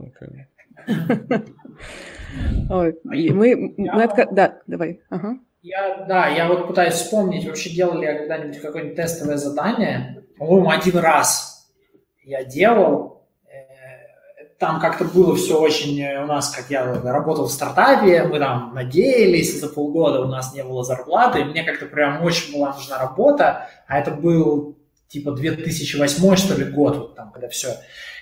Ой, 2.70 2.98
мы, 3.04 3.74
мы 3.76 4.02
отка... 4.02 4.26
Да, 4.30 4.60
давай. 4.66 5.00
Ага. 5.10 5.38
Я, 5.62 6.06
да, 6.08 6.28
я 6.28 6.48
вот 6.48 6.68
пытаюсь 6.68 6.94
вспомнить, 6.94 7.46
вообще 7.46 7.70
делали 7.70 8.06
я 8.06 8.14
когда-нибудь 8.16 8.60
какое-нибудь 8.60 8.96
тестовое 8.96 9.36
задание. 9.36 10.24
По-моему, 10.38 10.70
один 10.70 10.96
раз 10.98 11.70
я 12.24 12.44
делал, 12.44 13.19
там 14.60 14.78
как-то 14.78 15.06
было 15.06 15.34
все 15.36 15.58
очень 15.58 16.00
э, 16.02 16.22
у 16.22 16.26
нас, 16.26 16.50
как 16.50 16.66
я 16.68 16.84
работал 16.84 17.46
в 17.46 17.50
стартапе, 17.50 18.24
мы 18.24 18.38
там 18.38 18.74
надеялись, 18.74 19.58
за 19.58 19.68
полгода 19.70 20.20
у 20.20 20.26
нас 20.26 20.54
не 20.54 20.62
было 20.62 20.84
зарплаты, 20.84 21.44
мне 21.46 21.64
как-то 21.64 21.86
прям 21.86 22.22
очень 22.22 22.52
была 22.52 22.74
нужна 22.74 22.98
работа, 22.98 23.70
а 23.88 23.98
это 23.98 24.10
был 24.10 24.76
типа 25.08 25.32
2008 25.32 26.36
что 26.36 26.54
ли 26.54 26.64
год, 26.64 26.96
вот 26.96 27.16
там, 27.16 27.32
когда 27.32 27.48
все. 27.48 27.68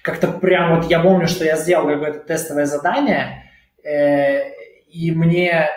Как-то 0.03 0.29
прям 0.29 0.77
вот 0.77 0.89
я 0.89 1.01
помню, 1.01 1.27
что 1.27 1.45
я 1.45 1.57
сделал 1.57 1.89
какое-то 1.89 2.21
тестовое 2.21 2.67
задание, 2.67 3.51
э, 3.83 4.53
и 4.93 5.11
мне 5.11 5.69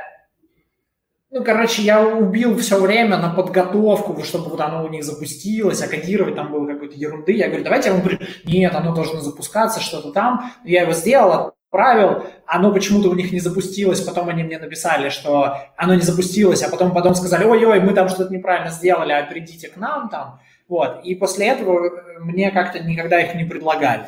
ну, 1.32 1.46
короче, 1.46 1.82
я 1.82 2.06
убил 2.06 2.58
все 2.58 2.78
время 2.80 3.18
на 3.18 3.34
подготовку, 3.34 4.22
чтобы 4.24 4.50
вот 4.50 4.60
оно 4.60 4.84
у 4.84 4.90
них 4.90 5.06
запустилось, 5.06 5.82
а 5.82 5.88
кодировать 5.88 6.36
там 6.36 6.52
было 6.52 6.68
какой-то 6.68 6.98
ерунды. 6.98 7.32
Я 7.32 7.48
говорю, 7.48 7.64
давайте 7.64 7.90
я 7.90 7.96
вам 7.96 8.04
нет, 8.44 8.76
оно 8.76 8.94
должно 8.94 9.22
запускаться, 9.22 9.80
что-то 9.80 10.12
там. 10.12 10.52
Я 10.66 10.82
его 10.82 10.92
сделал, 10.92 11.54
отправил, 11.70 12.26
оно 12.46 12.74
почему-то 12.74 13.10
у 13.10 13.16
них 13.16 13.32
не 13.32 13.40
запустилось, 13.40 14.02
потом 14.02 14.28
они 14.28 14.44
мне 14.44 14.60
написали, 14.60 15.08
что 15.08 15.58
оно 15.78 15.96
не 15.96 16.02
запустилось, 16.02 16.64
а 16.64 16.70
потом 16.70 16.94
потом 16.94 17.16
сказали, 17.16 17.46
ой-ой, 17.46 17.80
мы 17.80 17.94
там 17.94 18.10
что-то 18.10 18.34
неправильно 18.34 18.70
сделали, 18.70 19.14
а 19.14 19.24
придите 19.24 19.70
к 19.70 19.78
нам 19.78 20.10
там. 20.10 20.42
Вот. 20.68 21.00
И 21.06 21.16
после 21.16 21.48
этого 21.48 22.20
мне 22.20 22.52
как-то 22.52 22.80
никогда 22.80 23.22
их 23.22 23.36
не 23.36 23.46
предлагали. 23.46 24.08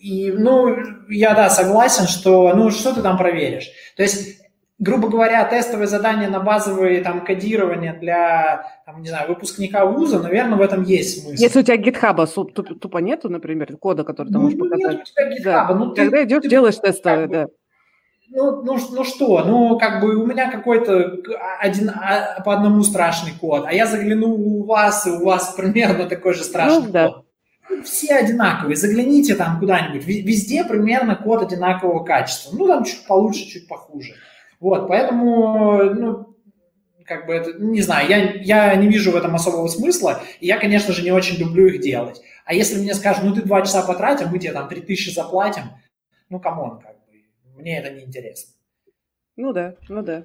И, 0.00 0.32
ну, 0.32 0.76
я, 1.10 1.34
да, 1.34 1.50
согласен, 1.50 2.06
что, 2.06 2.54
ну, 2.54 2.70
что 2.70 2.94
ты 2.94 3.02
там 3.02 3.18
проверишь? 3.18 3.70
То 3.96 4.02
есть 4.02 4.40
грубо 4.78 5.08
говоря, 5.08 5.44
тестовое 5.44 5.86
задание 5.86 6.28
на 6.28 6.40
базовые 6.40 7.02
там 7.02 7.24
кодирование 7.24 7.94
для, 7.94 8.66
там, 8.84 9.00
не 9.00 9.08
знаю, 9.08 9.28
выпускника 9.28 9.86
вуза, 9.86 10.20
наверное, 10.20 10.58
в 10.58 10.60
этом 10.60 10.82
есть 10.82 11.22
смысл. 11.22 11.42
Если 11.42 11.60
у 11.60 11.62
тебя 11.62 11.76
гитхаба 11.76 12.26
тупо, 12.26 12.98
нету, 12.98 13.28
например, 13.28 13.76
кода, 13.78 14.04
который 14.04 14.28
ты 14.28 14.34
ну, 14.34 14.42
можешь 14.42 14.58
показать. 14.58 14.80
Нет 14.80 15.00
у 15.00 15.04
тебя 15.04 15.30
GitHub, 15.30 15.44
да. 15.44 15.74
ну, 15.74 15.94
Тогда 15.94 16.18
ты, 16.18 16.24
идешь, 16.24 16.42
ты, 16.42 16.48
делаешь 16.48 16.76
тестовое, 16.76 17.20
как 17.22 17.28
бы, 17.28 17.34
да. 17.34 17.46
Ну, 18.28 18.62
ну, 18.62 18.76
ну 18.90 19.04
что, 19.04 19.44
ну 19.44 19.78
как 19.78 20.00
бы 20.00 20.16
у 20.16 20.26
меня 20.26 20.50
какой-то 20.50 21.16
один 21.60 21.90
а, 21.90 22.42
по 22.44 22.52
одному 22.54 22.82
страшный 22.82 23.32
код, 23.40 23.64
а 23.66 23.72
я 23.72 23.86
загляну 23.86 24.34
у 24.34 24.64
вас, 24.64 25.06
и 25.06 25.10
у 25.10 25.24
вас 25.24 25.54
примерно 25.54 26.06
такой 26.06 26.34
же 26.34 26.42
страшный 26.42 26.86
ну, 26.86 26.92
да. 26.92 27.08
код. 27.08 27.24
Все 27.84 28.16
одинаковые, 28.16 28.76
загляните 28.76 29.36
там 29.36 29.60
куда-нибудь, 29.60 30.04
везде 30.04 30.64
примерно 30.64 31.14
код 31.14 31.42
одинакового 31.42 32.04
качества. 32.04 32.56
Ну 32.56 32.66
там 32.66 32.84
чуть 32.84 33.06
получше, 33.06 33.46
чуть 33.46 33.68
похуже. 33.68 34.14
Вот, 34.60 34.88
поэтому, 34.88 35.84
ну, 35.84 36.36
как 37.04 37.26
бы 37.26 37.34
это, 37.34 37.52
не 37.54 37.82
знаю, 37.82 38.08
я, 38.08 38.34
я 38.34 38.74
не 38.76 38.88
вижу 38.88 39.12
в 39.12 39.16
этом 39.16 39.34
особого 39.34 39.68
смысла, 39.68 40.22
и 40.40 40.46
я, 40.46 40.58
конечно 40.58 40.92
же, 40.92 41.02
не 41.02 41.12
очень 41.12 41.36
люблю 41.36 41.66
их 41.66 41.80
делать. 41.80 42.20
А 42.44 42.54
если 42.54 42.80
мне 42.80 42.94
скажут, 42.94 43.24
ну, 43.24 43.34
ты 43.34 43.42
два 43.42 43.62
часа 43.62 43.82
потратил, 43.82 44.28
мы 44.28 44.38
тебе 44.38 44.52
там 44.52 44.68
три 44.68 44.80
тысячи 44.80 45.10
заплатим, 45.10 45.64
ну, 46.28 46.40
come 46.40 46.63
on, 46.63 46.80
как 46.80 46.96
бы, 47.06 47.60
мне 47.62 47.78
это 47.78 47.90
не 47.90 48.04
интересно. 48.04 48.52
Ну 49.36 49.52
да, 49.52 49.74
ну 49.88 50.02
да. 50.02 50.24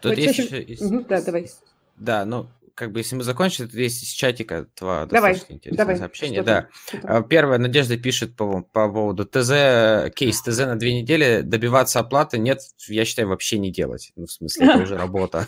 Тут 0.00 0.12
вот 0.12 0.18
есть 0.18 0.38
еще... 0.38 0.86
Угу, 0.86 1.04
да, 1.08 1.22
давай. 1.22 1.50
Да, 1.96 2.24
ну, 2.24 2.46
как 2.78 2.92
бы, 2.92 3.00
если 3.00 3.16
мы 3.16 3.24
закончили, 3.24 3.66
то 3.66 3.76
есть 3.76 4.04
из 4.04 4.10
чатика 4.10 4.66
два 4.78 5.06
давай, 5.06 5.32
достаточно 5.32 5.54
интересное 5.54 5.84
давай, 5.84 5.96
сообщение. 5.96 6.42
Да. 6.42 6.68
Что 6.86 7.22
Первое, 7.22 7.58
Надежда 7.58 7.96
пишет 7.96 8.36
по, 8.36 8.62
по 8.62 8.88
поводу 8.88 9.24
ТЗ, 9.24 10.12
кейс 10.14 10.40
ТЗ 10.42 10.58
на 10.60 10.76
две 10.76 11.00
недели, 11.02 11.40
добиваться 11.40 11.98
оплаты, 11.98 12.38
нет, 12.38 12.60
я 12.86 13.04
считаю, 13.04 13.28
вообще 13.28 13.58
не 13.58 13.72
делать. 13.72 14.12
Ну, 14.14 14.26
в 14.26 14.30
смысле, 14.30 14.66
это 14.66 14.78
уже 14.78 14.96
работа. 14.96 15.46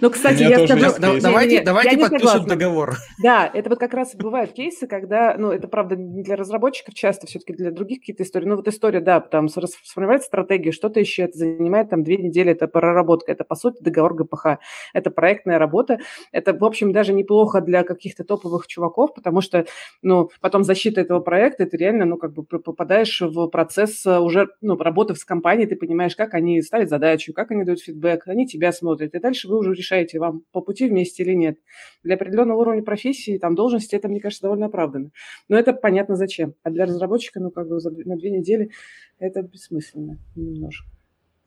Ну, 0.00 0.10
кстати, 0.10 0.42
я 0.42 0.66
скажу... 0.66 1.20
Давайте 1.20 1.62
подпишем 1.98 2.46
договор. 2.46 2.96
Да, 3.22 3.48
это 3.52 3.70
вот 3.70 3.78
как 3.78 3.94
раз 3.94 4.16
бывают 4.16 4.52
кейсы, 4.52 4.88
когда, 4.88 5.36
ну, 5.38 5.52
это, 5.52 5.68
правда, 5.68 5.94
не 5.94 6.24
для 6.24 6.34
разработчиков 6.34 6.94
часто, 6.94 7.28
все-таки 7.28 7.52
для 7.52 7.70
других 7.70 8.00
какие-то 8.00 8.24
истории. 8.24 8.46
Ну, 8.46 8.56
вот 8.56 8.66
история, 8.66 9.00
да, 9.00 9.20
там 9.20 9.48
сформировать 9.48 10.24
стратегию, 10.24 10.72
что-то 10.72 10.98
еще, 10.98 11.22
это 11.22 11.38
занимает 11.38 11.90
там 11.90 12.02
две 12.02 12.16
недели, 12.16 12.50
это 12.50 12.66
проработка, 12.66 13.30
это, 13.30 13.44
по 13.44 13.54
сути, 13.54 13.80
договор 13.80 14.14
ГПХ, 14.14 14.58
это 14.92 15.10
проектная 15.10 15.58
работа, 15.58 15.83
работа. 15.84 15.98
Это, 16.32 16.52
в 16.52 16.64
общем, 16.64 16.92
даже 16.92 17.12
неплохо 17.12 17.60
для 17.60 17.84
каких-то 17.84 18.24
топовых 18.24 18.66
чуваков, 18.66 19.14
потому 19.14 19.40
что, 19.40 19.66
ну, 20.02 20.30
потом 20.40 20.64
защита 20.64 21.00
этого 21.00 21.20
проекта, 21.20 21.66
ты 21.66 21.76
реально, 21.76 22.04
ну, 22.04 22.16
как 22.16 22.32
бы 22.32 22.44
попадаешь 22.44 23.20
в 23.20 23.48
процесс 23.48 24.04
э, 24.06 24.18
уже, 24.18 24.48
ну, 24.60 24.76
работы 24.76 25.14
с 25.14 25.24
компанией, 25.24 25.66
ты 25.66 25.76
понимаешь, 25.76 26.16
как 26.16 26.34
они 26.34 26.62
ставят 26.62 26.88
задачу, 26.88 27.32
как 27.32 27.50
они 27.50 27.64
дают 27.64 27.80
фидбэк, 27.80 28.26
они 28.26 28.46
тебя 28.46 28.72
смотрят, 28.72 29.14
и 29.14 29.20
дальше 29.20 29.48
вы 29.48 29.58
уже 29.58 29.74
решаете, 29.74 30.18
вам 30.18 30.42
по 30.52 30.60
пути 30.60 30.88
вместе 30.88 31.22
или 31.22 31.34
нет. 31.34 31.58
Для 32.02 32.14
определенного 32.14 32.60
уровня 32.60 32.82
профессии, 32.82 33.38
там, 33.38 33.54
должности, 33.54 33.96
это, 33.96 34.08
мне 34.08 34.20
кажется, 34.20 34.42
довольно 34.42 34.66
оправданно. 34.66 35.10
Но 35.48 35.58
это 35.58 35.72
понятно 35.72 36.16
зачем. 36.16 36.54
А 36.62 36.70
для 36.70 36.86
разработчика, 36.86 37.40
ну, 37.40 37.50
как 37.50 37.68
бы 37.68 37.78
на 38.04 38.16
две 38.16 38.30
недели 38.30 38.70
это 39.18 39.42
бессмысленно 39.42 40.18
немножко. 40.36 40.93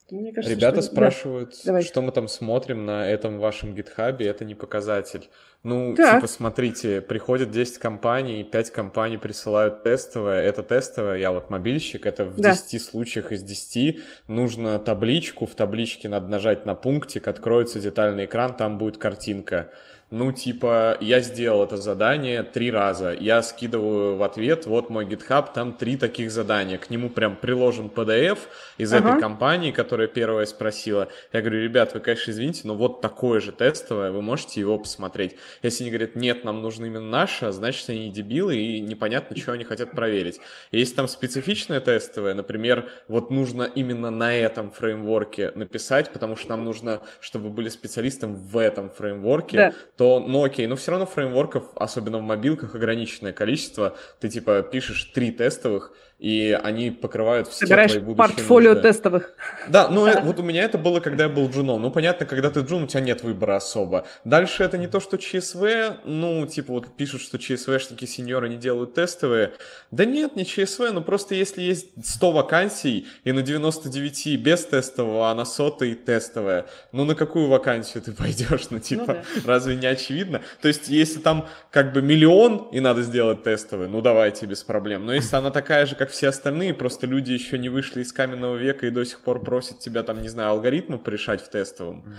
Мне 0.10 0.32
кажется, 0.32 0.56
Ребята 0.56 0.82
что... 0.82 0.92
спрашивают, 0.92 1.56
да. 1.66 1.82
что 1.82 2.02
мы 2.02 2.12
там 2.12 2.28
смотрим 2.28 2.86
на 2.86 3.10
этом 3.10 3.40
вашем 3.40 3.76
гитхабе, 3.76 4.28
это 4.28 4.46
не 4.46 4.56
показатель. 4.56 5.30
Ну, 5.64 5.96
так. 5.96 6.16
типа, 6.16 6.28
смотрите, 6.28 7.02
приходят 7.02 7.52
10 7.52 7.78
компаний, 7.80 8.44
5 8.44 8.72
компаний 8.72 9.18
присылают 9.18 9.84
тестовое, 9.84 10.42
это 10.42 10.64
тестовое, 10.64 11.18
я 11.18 11.32
вот 11.32 11.50
мобильщик, 11.50 12.06
это 12.06 12.26
в 12.26 12.40
да. 12.40 12.52
10 12.52 12.82
случаях 12.82 13.32
из 13.32 13.44
10 13.44 14.00
нужно 14.28 14.80
табличку, 14.80 15.46
в 15.46 15.56
табличке 15.56 16.10
надо 16.10 16.28
нажать 16.28 16.66
на 16.66 16.76
пунктик, 16.76 17.28
откроется 17.28 17.80
детальный 17.80 18.26
экран, 18.26 18.56
там 18.56 18.78
будет 18.78 18.98
картинка 18.98 19.72
ну, 20.10 20.32
типа, 20.32 20.98
я 21.02 21.20
сделал 21.20 21.66
это 21.66 21.76
задание 21.76 22.42
три 22.44 22.72
раза, 22.72 23.12
я 23.12 23.42
скидываю 23.42 24.16
в 24.16 24.24
ответ, 24.24 24.66
вот 24.66 24.90
мой 24.90 25.06
GitHub, 25.06 25.48
там 25.54 25.74
три 25.74 25.98
таких 25.98 26.32
задания, 26.32 26.78
к 26.78 26.90
нему 26.90 27.10
прям 27.10 27.36
приложен 27.36 27.88
PDF 27.94 28.40
из 28.78 28.94
ага. 28.94 29.10
этой 29.10 29.22
компании, 29.22 29.72
которая 29.72 30.08
первая 30.08 30.46
спросила. 30.46 31.10
Я 31.34 31.42
говорю, 31.42 31.62
ребят, 31.62 31.94
вы, 31.94 32.00
конечно, 32.00 32.32
извините, 32.32 32.62
но 32.64 32.76
вот 32.76 33.02
такое 33.02 33.42
же 33.42 33.52
тестовое, 33.52 34.12
вы 34.12 34.22
можете 34.22 34.62
его 34.62 34.78
посмотреть. 34.78 35.36
Если 35.64 35.84
они 35.84 35.92
говорят, 35.92 36.16
нет, 36.16 36.44
нам 36.44 36.62
нужно 36.62 36.86
именно 36.86 37.10
наше, 37.10 37.52
значит, 37.52 37.90
они 37.90 38.12
дебилы, 38.12 38.56
и 38.56 38.80
непонятно, 38.80 39.36
что 39.38 39.54
они 39.54 39.64
хотят 39.64 39.92
проверить. 39.92 40.40
Если 40.72 40.96
там 40.96 41.08
специфичное 41.08 41.80
тестовое, 41.80 42.34
например, 42.34 42.90
вот 43.08 43.32
нужно 43.32 43.64
именно 43.64 44.12
на 44.12 44.34
этом 44.34 44.72
фреймворке 44.72 45.52
написать, 45.56 46.12
потому 46.12 46.36
что 46.36 46.50
нам 46.50 46.66
нужно, 46.66 47.02
чтобы 47.20 47.50
были 47.50 47.70
специалистом 47.70 48.36
в 48.36 48.58
этом 48.58 48.90
фреймворке, 48.90 49.58
да 49.58 49.74
то, 49.96 50.20
ну 50.20 50.44
окей, 50.44 50.68
но 50.68 50.76
все 50.76 50.92
равно 50.92 51.06
фреймворков, 51.06 51.72
особенно 51.76 52.20
в 52.20 52.22
мобилках, 52.22 52.76
ограниченное 52.76 53.34
количество. 53.34 53.98
Ты 54.20 54.30
типа 54.30 54.62
пишешь 54.62 55.06
три 55.06 55.32
тестовых, 55.32 55.94
и 56.20 56.60
они 56.64 56.90
покрывают 56.90 57.48
все 57.48 57.68
Собираешь 57.68 57.92
твои 57.92 58.04
будущие 58.04 58.36
портфолио 58.36 58.74
нужды. 58.74 58.90
тестовых. 58.90 59.34
Да, 59.68 59.88
ну 59.90 60.08
э, 60.08 60.20
вот 60.22 60.40
у 60.40 60.44
меня 60.44 60.64
это 60.64 60.80
было, 60.80 61.00
когда 61.00 61.26
я 61.26 61.30
был 61.30 61.48
джуном. 61.48 61.82
Ну, 61.82 61.92
понятно, 61.92 62.26
когда 62.26 62.50
ты 62.50 62.62
джун, 62.62 62.84
у 62.84 62.88
тебя 62.88 63.02
нет 63.02 63.22
выбора 63.22 63.58
особо. 63.58 64.08
Дальше 64.24 64.64
это 64.64 64.80
не 64.80 64.88
то, 64.88 65.00
что 65.00 65.18
ЧСВ, 65.18 66.00
ну, 66.06 66.48
типа 66.48 66.74
вот 66.74 66.96
пишут, 66.96 67.22
что 67.22 67.38
ЧСВшники, 67.38 68.06
сеньоры 68.06 68.50
не 68.50 68.58
делают 68.58 68.96
тестовые. 68.96 69.54
Да 69.92 70.06
нет, 70.06 70.36
не 70.36 70.46
ЧСВ, 70.46 70.92
ну 70.92 71.02
просто 71.02 71.36
если 71.36 71.62
есть 71.62 71.90
100 72.04 72.32
вакансий, 72.32 73.06
и 73.24 73.32
на 73.32 73.44
99 73.44 74.42
без 74.42 74.66
тестового, 74.66 75.30
а 75.30 75.36
на 75.36 75.46
100 75.46 75.78
тестовое, 76.04 76.66
ну 76.92 77.06
на 77.06 77.14
какую 77.14 77.48
вакансию 77.48 78.02
ты 78.02 78.12
пойдешь? 78.14 78.72
Ну, 78.72 78.80
типа, 78.80 79.06
ну, 79.36 79.42
да. 79.44 79.54
разве 79.54 79.76
не 79.76 79.86
очевидно? 79.86 80.42
То 80.62 80.68
есть, 80.68 80.90
если 80.90 81.20
там 81.20 81.48
как 81.70 81.94
бы 81.94 82.02
миллион, 82.02 82.70
и 82.72 82.80
надо 82.80 83.04
сделать 83.04 83.44
тестовый, 83.44 83.88
ну 83.88 84.02
давайте 84.02 84.48
без 84.48 84.64
проблем. 84.64 85.06
Но 85.06 85.14
если 85.14 85.36
она 85.36 85.52
такая 85.52 85.86
же, 85.86 85.96
как 85.96 86.07
как 86.08 86.14
все 86.14 86.30
остальные, 86.30 86.74
просто 86.74 87.06
люди 87.06 87.34
еще 87.34 87.58
не 87.58 87.68
вышли 87.68 88.02
из 88.02 88.14
каменного 88.14 88.56
века 88.56 88.88
и 88.88 88.92
до 88.92 89.04
сих 89.04 89.20
пор 89.20 89.44
просят 89.44 89.80
тебя 89.80 90.04
там, 90.04 90.22
не 90.22 90.30
знаю, 90.30 90.52
алгоритмы 90.52 90.98
порешать 90.98 91.42
в 91.42 91.50
тестовом, 91.50 92.16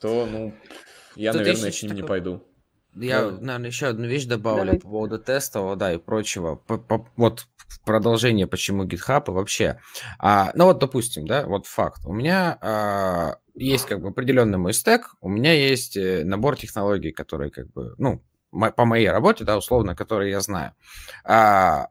то, 0.00 0.26
ну, 0.30 0.54
я, 1.16 1.32
Тут 1.32 1.40
наверное, 1.40 1.72
с 1.72 1.82
ним 1.82 1.92
не 1.92 2.04
пойду. 2.04 2.44
Я, 2.94 3.22
да. 3.22 3.30
наверное, 3.40 3.70
еще 3.70 3.86
одну 3.86 4.06
вещь 4.06 4.26
добавлю 4.26 4.64
Давай. 4.64 4.80
по 4.80 4.88
поводу 4.88 5.18
тестового, 5.18 5.74
да, 5.74 5.92
и 5.92 5.98
прочего. 5.98 6.54
По, 6.54 6.78
по, 6.78 7.10
вот 7.16 7.46
продолжение, 7.84 8.46
почему 8.46 8.84
GitHub 8.84 9.24
и 9.26 9.30
вообще. 9.32 9.80
А, 10.20 10.52
ну 10.54 10.66
вот, 10.66 10.78
допустим, 10.78 11.26
да, 11.26 11.44
вот 11.44 11.66
факт. 11.66 12.02
У 12.04 12.12
меня 12.12 12.58
а, 12.60 13.38
есть 13.54 13.86
как 13.86 14.00
бы 14.00 14.08
определенный 14.08 14.58
мой 14.58 14.72
стек, 14.72 15.14
у 15.20 15.28
меня 15.28 15.52
есть 15.52 15.96
э, 15.96 16.22
набор 16.24 16.56
технологий, 16.56 17.10
которые 17.10 17.50
как 17.50 17.72
бы, 17.72 17.94
ну, 17.98 18.22
по 18.52 18.84
моей 18.84 19.08
работе, 19.08 19.44
да, 19.44 19.56
условно, 19.56 19.96
которые 19.96 20.30
я 20.30 20.40
знаю. 20.40 20.74
А, 21.24 21.88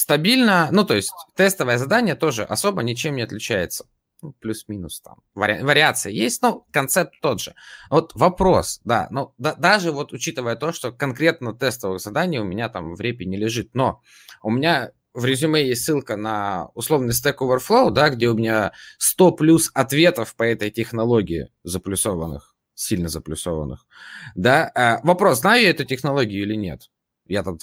стабильно, 0.00 0.68
ну, 0.72 0.84
то 0.84 0.94
есть 0.94 1.12
тестовое 1.36 1.76
задание 1.76 2.14
тоже 2.14 2.44
особо 2.44 2.82
ничем 2.82 3.16
не 3.16 3.22
отличается. 3.22 3.84
Ну, 4.22 4.32
плюс-минус 4.40 5.00
там. 5.00 5.22
Вари... 5.34 5.62
Вариация 5.62 6.12
есть, 6.12 6.42
но 6.42 6.66
концепт 6.70 7.14
тот 7.20 7.40
же. 7.40 7.54
Вот 7.90 8.14
вопрос, 8.14 8.80
да, 8.84 9.08
ну, 9.10 9.34
да, 9.36 9.54
даже 9.54 9.92
вот 9.92 10.12
учитывая 10.12 10.56
то, 10.56 10.72
что 10.72 10.90
конкретно 10.90 11.54
тестовых 11.54 12.00
заданий 12.00 12.38
у 12.38 12.44
меня 12.44 12.70
там 12.70 12.94
в 12.94 13.00
репе 13.00 13.26
не 13.26 13.36
лежит, 13.36 13.74
но 13.74 14.00
у 14.42 14.50
меня 14.50 14.92
в 15.12 15.24
резюме 15.24 15.66
есть 15.66 15.84
ссылка 15.84 16.16
на 16.16 16.70
условный 16.74 17.12
Stack 17.12 17.36
Overflow, 17.38 17.90
да, 17.90 18.08
где 18.08 18.28
у 18.28 18.34
меня 18.34 18.72
100 18.98 19.32
плюс 19.32 19.70
ответов 19.74 20.34
по 20.34 20.44
этой 20.44 20.70
технологии 20.70 21.50
заплюсованных, 21.62 22.54
сильно 22.74 23.08
заплюсованных, 23.08 23.86
да. 24.34 24.70
А, 24.74 25.00
вопрос, 25.02 25.40
знаю 25.40 25.62
я 25.62 25.70
эту 25.70 25.84
технологию 25.84 26.42
или 26.42 26.54
нет? 26.54 26.90
Я 27.26 27.42
там 27.42 27.58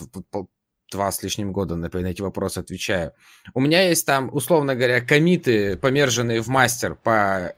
два 0.91 1.11
с 1.11 1.21
лишним 1.23 1.51
года 1.51 1.75
на, 1.75 1.89
на 1.91 2.07
эти 2.07 2.21
вопросы 2.21 2.59
отвечаю. 2.59 3.13
У 3.53 3.61
меня 3.61 3.87
есть 3.87 4.05
там, 4.05 4.29
условно 4.33 4.75
говоря, 4.75 5.01
комиты, 5.01 5.77
померженные 5.77 6.41
в 6.41 6.47
мастер 6.47 6.95
по 6.95 7.53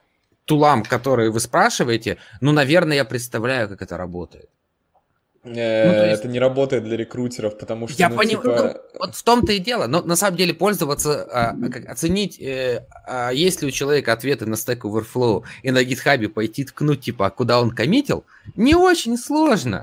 тулам, 0.46 0.84
которые 0.84 1.32
вы 1.32 1.40
спрашиваете. 1.40 2.18
Ну, 2.42 2.52
наверное, 2.52 2.98
я 2.98 3.06
представляю, 3.06 3.70
как 3.70 3.82
это 3.82 3.98
работает. 3.98 4.50
Ну, 5.44 5.54
э, 5.56 6.10
есть... 6.10 6.20
Это 6.22 6.28
не 6.28 6.40
работает 6.40 6.84
для 6.84 6.98
рекрутеров, 6.98 7.58
потому 7.58 7.88
что... 7.88 7.98
Я 7.98 8.10
ну, 8.10 8.18
понимаю, 8.18 8.42
типа... 8.42 8.82
ну, 8.94 9.00
вот 9.00 9.16
в 9.16 9.24
том-то 9.24 9.52
и 9.54 9.60
дело. 9.60 9.88
Но 9.88 10.02
на 10.02 10.16
самом 10.16 10.38
деле 10.38 10.54
пользоваться, 10.54 11.24
а, 11.24 11.56
как, 11.72 11.88
оценить, 11.88 12.40
э, 12.42 12.86
а, 13.06 13.32
есть 13.32 13.62
ли 13.62 13.68
у 13.68 13.72
человека 13.72 14.12
ответы 14.12 14.46
на 14.46 14.56
Stack 14.56 14.82
Overflow 14.82 15.44
и 15.64 15.72
на 15.72 15.84
GitHub 15.84 16.28
пойти 16.30 16.66
ткнуть, 16.66 17.02
типа, 17.02 17.28
а 17.28 17.30
куда 17.30 17.62
он 17.62 17.72
коммитил, 17.72 18.26
не 18.56 18.76
очень 18.76 19.18
сложно. 19.18 19.82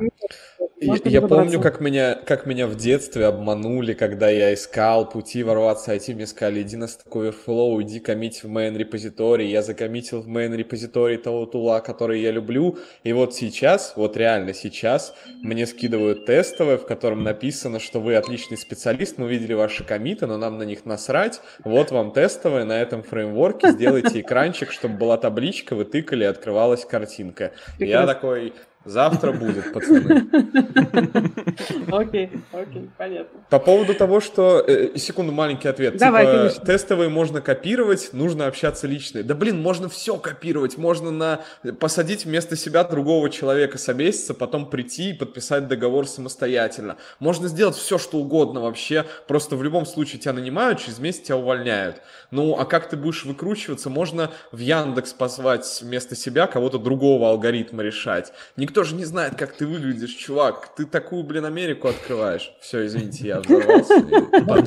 Я, 0.78 0.96
я 1.04 1.22
помню, 1.22 1.58
как 1.58 1.80
меня, 1.80 2.14
как 2.14 2.44
меня 2.44 2.66
в 2.66 2.76
детстве 2.76 3.24
обманули, 3.24 3.94
когда 3.94 4.28
я 4.28 4.52
искал 4.52 5.08
пути 5.08 5.42
ворваться 5.42 5.94
IT, 5.94 6.14
мне 6.14 6.26
сказали, 6.26 6.60
иди 6.60 6.76
на 6.76 6.84
Stack 6.84 7.08
Overflow, 7.10 7.82
иди 7.82 7.98
коммить 7.98 8.42
в 8.44 8.48
main 8.48 8.76
репозиторий. 8.76 9.50
Я 9.50 9.62
закоммитил 9.62 10.20
в 10.20 10.28
main 10.28 10.54
репозиторий 10.54 11.16
того 11.16 11.46
тула, 11.46 11.80
который 11.80 12.20
я 12.20 12.30
люблю. 12.30 12.76
И 13.04 13.14
вот 13.14 13.34
сейчас, 13.34 13.94
вот 13.96 14.18
реально 14.18 14.52
сейчас, 14.52 15.14
мне 15.42 15.66
скидывают 15.66 16.26
тестовое, 16.26 16.76
в 16.76 16.84
котором 16.84 17.22
написано, 17.24 17.80
что 17.80 17.98
вы 18.00 18.16
отличный 18.16 18.58
специалист, 18.58 19.16
мы 19.16 19.26
увидели 19.26 19.54
ваши 19.54 19.82
комиты, 19.82 20.26
но 20.26 20.36
нам 20.36 20.58
на 20.58 20.64
них 20.64 20.84
насрать. 20.84 21.40
Вот 21.64 21.90
вам 21.90 22.12
тестовое 22.12 22.64
на 22.64 22.78
этом 22.78 23.02
фреймворке, 23.02 23.70
сделайте 23.70 24.20
экранчик, 24.20 24.70
чтобы 24.72 24.98
была 24.98 25.16
табличка, 25.16 25.74
вы 25.74 25.86
тыкали, 25.86 26.24
открывалась 26.24 26.84
картинка. 26.84 27.52
Я 27.78 28.06
такой, 28.06 28.52
Завтра 28.86 29.32
будет, 29.32 29.72
пацаны. 29.72 30.26
Окей, 31.90 32.30
окей, 32.52 32.90
понятно. 32.96 33.40
По 33.50 33.58
поводу 33.58 33.94
того, 33.94 34.20
что... 34.20 34.62
Э, 34.66 34.96
секунду, 34.96 35.32
маленький 35.32 35.68
ответ. 35.68 35.96
Давай, 35.96 36.26
типа, 36.26 36.36
конечно. 36.38 36.64
тестовые 36.64 37.08
можно 37.08 37.40
копировать, 37.40 38.10
нужно 38.12 38.46
общаться 38.46 38.86
лично. 38.86 39.22
Да 39.22 39.34
блин, 39.34 39.60
можно 39.60 39.88
все 39.88 40.16
копировать. 40.16 40.76
Можно 40.76 41.10
на... 41.10 41.40
посадить 41.78 42.24
вместо 42.24 42.56
себя 42.56 42.84
другого 42.84 43.30
человека, 43.30 43.78
собеситься, 43.78 44.34
потом 44.34 44.68
прийти 44.68 45.10
и 45.10 45.12
подписать 45.14 45.68
договор 45.68 46.06
самостоятельно. 46.06 46.96
Можно 47.18 47.48
сделать 47.48 47.76
все, 47.76 47.98
что 47.98 48.18
угодно 48.18 48.60
вообще. 48.60 49.04
Просто 49.26 49.56
в 49.56 49.62
любом 49.62 49.86
случае 49.86 50.20
тебя 50.20 50.32
нанимают, 50.32 50.80
через 50.80 50.98
месяц 50.98 51.22
тебя 51.22 51.36
увольняют. 51.36 52.02
Ну, 52.30 52.56
а 52.58 52.64
как 52.64 52.88
ты 52.88 52.96
будешь 52.96 53.24
выкручиваться? 53.24 53.90
Можно 53.90 54.30
в 54.52 54.58
Яндекс 54.58 55.12
позвать 55.12 55.66
вместо 55.82 56.14
себя 56.14 56.46
кого-то 56.46 56.78
другого 56.78 57.30
алгоритма 57.30 57.82
решать. 57.82 58.32
Никто 58.56 58.75
никто 58.76 58.84
же 58.84 58.94
не 58.94 59.06
знает, 59.06 59.36
как 59.36 59.52
ты 59.52 59.66
выглядишь, 59.66 60.10
чувак. 60.10 60.74
Ты 60.76 60.84
такую, 60.84 61.24
блин, 61.24 61.46
Америку 61.46 61.88
открываешь. 61.88 62.52
Все, 62.60 62.84
извините, 62.84 63.28
я 63.28 63.40
взорвался. 63.40 64.00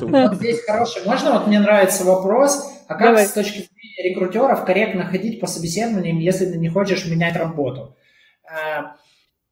Вот 0.08 0.34
здесь 0.34 0.64
хороший. 0.64 1.04
Можно, 1.04 1.32
вот 1.34 1.46
мне 1.46 1.60
нравится 1.60 2.02
вопрос, 2.02 2.72
а 2.88 2.94
как 2.94 3.06
Давай. 3.06 3.26
с 3.26 3.32
точки 3.32 3.58
зрения 3.58 4.10
рекрутеров 4.10 4.64
корректно 4.64 5.04
ходить 5.04 5.38
по 5.38 5.46
собеседованиям, 5.46 6.18
если 6.18 6.46
ты 6.46 6.58
не 6.58 6.68
хочешь 6.68 7.06
менять 7.06 7.36
работу? 7.36 7.96
Э, 8.44 8.94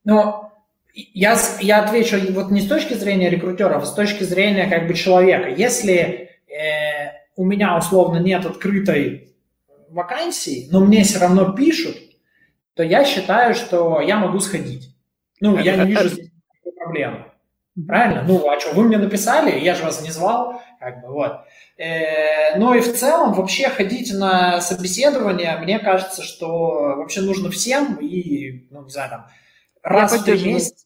ну, 0.03 0.51
я, 0.93 1.37
я 1.61 1.81
отвечу 1.81 2.17
вот 2.31 2.51
не 2.51 2.59
с 2.59 2.67
точки 2.67 2.95
зрения 2.95 3.29
рекрутеров, 3.29 3.83
а 3.83 3.85
с 3.85 3.93
точки 3.93 4.23
зрения 4.23 4.69
как 4.69 4.87
бы 4.87 4.93
человека. 4.93 5.47
Если 5.47 6.31
э, 6.49 7.11
у 7.37 7.45
меня 7.45 7.77
условно 7.77 8.17
нет 8.17 8.45
открытой 8.45 9.33
вакансии, 9.89 10.67
но 10.69 10.81
мне 10.81 11.03
все 11.03 11.19
равно 11.19 11.53
пишут, 11.53 11.95
то 12.79 12.83
я 12.83 13.03
считаю, 13.03 13.55
что 13.55 13.99
я 13.99 14.15
могу 14.15 14.39
сходить. 14.39 14.95
Ну, 15.41 15.57
я 15.57 15.75
не 15.75 15.91
вижу 15.91 16.07
здесь 16.07 16.31
проблемы. 16.77 17.25
Правильно? 17.85 18.23
Ну, 18.25 18.49
а 18.49 18.57
что, 18.57 18.73
вы 18.73 18.85
мне 18.85 18.97
написали, 18.97 19.59
я 19.59 19.75
же 19.75 19.83
вас 19.83 20.01
не 20.01 20.11
звал, 20.11 20.61
как 20.79 21.01
бы, 21.01 21.09
вот. 21.09 21.41
Э, 21.77 22.57
ну 22.57 22.73
и 22.73 22.79
в 22.79 22.95
целом 22.95 23.33
вообще 23.33 23.67
ходить 23.67 24.13
на 24.13 24.61
собеседование, 24.61 25.57
мне 25.57 25.77
кажется, 25.79 26.23
что 26.23 26.95
вообще 26.95 27.19
нужно 27.19 27.51
всем, 27.51 27.95
и, 27.95 28.65
ну, 28.71 28.85
не 28.85 28.89
знаю, 28.89 29.09
там, 29.09 29.25
раз 29.83 30.13
в 30.13 30.23
три 30.23 30.41
месяца 30.41 30.85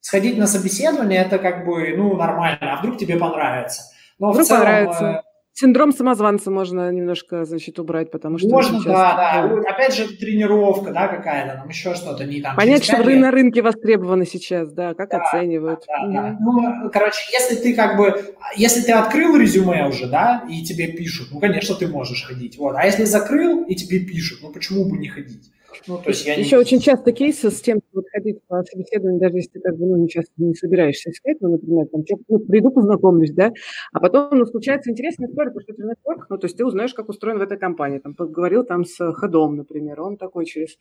сходить 0.00 0.36
на 0.36 0.48
собеседование, 0.48 1.20
это 1.20 1.38
как 1.38 1.64
бы, 1.64 1.94
ну, 1.96 2.16
нормально, 2.16 2.72
а 2.72 2.80
вдруг 2.80 2.98
тебе 2.98 3.16
понравится. 3.16 3.84
Но 4.18 4.32
вдруг 4.32 4.46
в 4.46 4.48
целом, 4.48 4.62
понравится. 4.64 5.22
Синдром 5.60 5.92
самозванца 5.92 6.50
можно 6.50 6.90
немножко, 6.90 7.44
значит, 7.44 7.78
убрать, 7.78 8.10
потому 8.10 8.38
что... 8.38 8.48
Можно, 8.48 8.78
часто... 8.78 8.90
да, 8.92 9.46
да. 9.46 9.70
Опять 9.70 9.94
же, 9.94 10.16
тренировка, 10.16 10.90
да, 10.90 11.06
какая-то, 11.06 11.56
там 11.58 11.68
еще 11.68 11.94
что-то, 11.94 12.24
не 12.24 12.40
там... 12.40 12.56
Понять, 12.56 12.82
что 12.82 13.02
вы 13.02 13.16
на 13.16 13.30
рынке 13.30 13.60
востребованы 13.60 14.24
сейчас, 14.24 14.72
да, 14.72 14.94
как 14.94 15.10
да, 15.10 15.18
оценивают. 15.18 15.84
Да, 15.86 16.06
да, 16.06 16.12
да. 16.12 16.36
Ну, 16.40 16.90
короче, 16.90 17.18
если 17.30 17.56
ты 17.56 17.74
как 17.74 17.98
бы... 17.98 18.34
Если 18.56 18.80
ты 18.80 18.92
открыл 18.92 19.36
резюме 19.36 19.86
уже, 19.86 20.06
да, 20.06 20.44
и 20.48 20.62
тебе 20.62 20.86
пишут, 20.86 21.28
ну, 21.30 21.40
конечно, 21.40 21.74
ты 21.74 21.88
можешь 21.88 22.24
ходить, 22.24 22.56
вот. 22.56 22.74
А 22.76 22.86
если 22.86 23.04
закрыл, 23.04 23.64
и 23.64 23.74
тебе 23.74 23.98
пишут, 23.98 24.38
ну, 24.40 24.50
почему 24.50 24.86
бы 24.86 24.96
не 24.96 25.08
ходить? 25.08 25.50
Ну, 25.86 25.98
то 25.98 26.10
есть 26.10 26.26
я 26.26 26.34
Еще 26.34 26.56
не... 26.56 26.60
очень 26.60 26.80
часто 26.80 27.12
кейсы 27.12 27.50
с 27.50 27.60
тем, 27.60 27.78
что 27.78 28.00
вот 28.00 28.04
ходить 28.12 28.42
по 28.46 28.62
собеседованию, 28.64 29.20
даже 29.20 29.36
если 29.36 29.50
ты 29.50 29.60
как 29.60 29.76
бы, 29.76 29.86
ну, 29.86 30.06
часто 30.08 30.32
не 30.36 30.54
собираешься 30.54 31.10
искать, 31.10 31.40
ну, 31.40 31.52
например, 31.52 31.86
там, 31.86 32.02
ну, 32.28 32.38
приду, 32.40 32.70
познакомлюсь, 32.70 33.32
да, 33.32 33.52
а 33.92 34.00
потом, 34.00 34.38
ну, 34.38 34.46
случается 34.46 34.90
интересная 34.90 35.28
история, 35.28 35.50
потому 35.50 35.62
что 35.62 35.72
это 35.72 35.82
нетворк, 35.82 36.26
ну, 36.28 36.38
то 36.38 36.46
есть 36.46 36.56
ты 36.56 36.64
узнаешь, 36.64 36.94
как 36.94 37.08
устроен 37.08 37.38
в 37.38 37.42
этой 37.42 37.58
компании, 37.58 37.98
там, 37.98 38.14
поговорил 38.14 38.64
там 38.64 38.84
с 38.84 39.12
ходом, 39.12 39.56
например, 39.56 40.00
он 40.00 40.16
такой 40.16 40.44
через, 40.44 40.76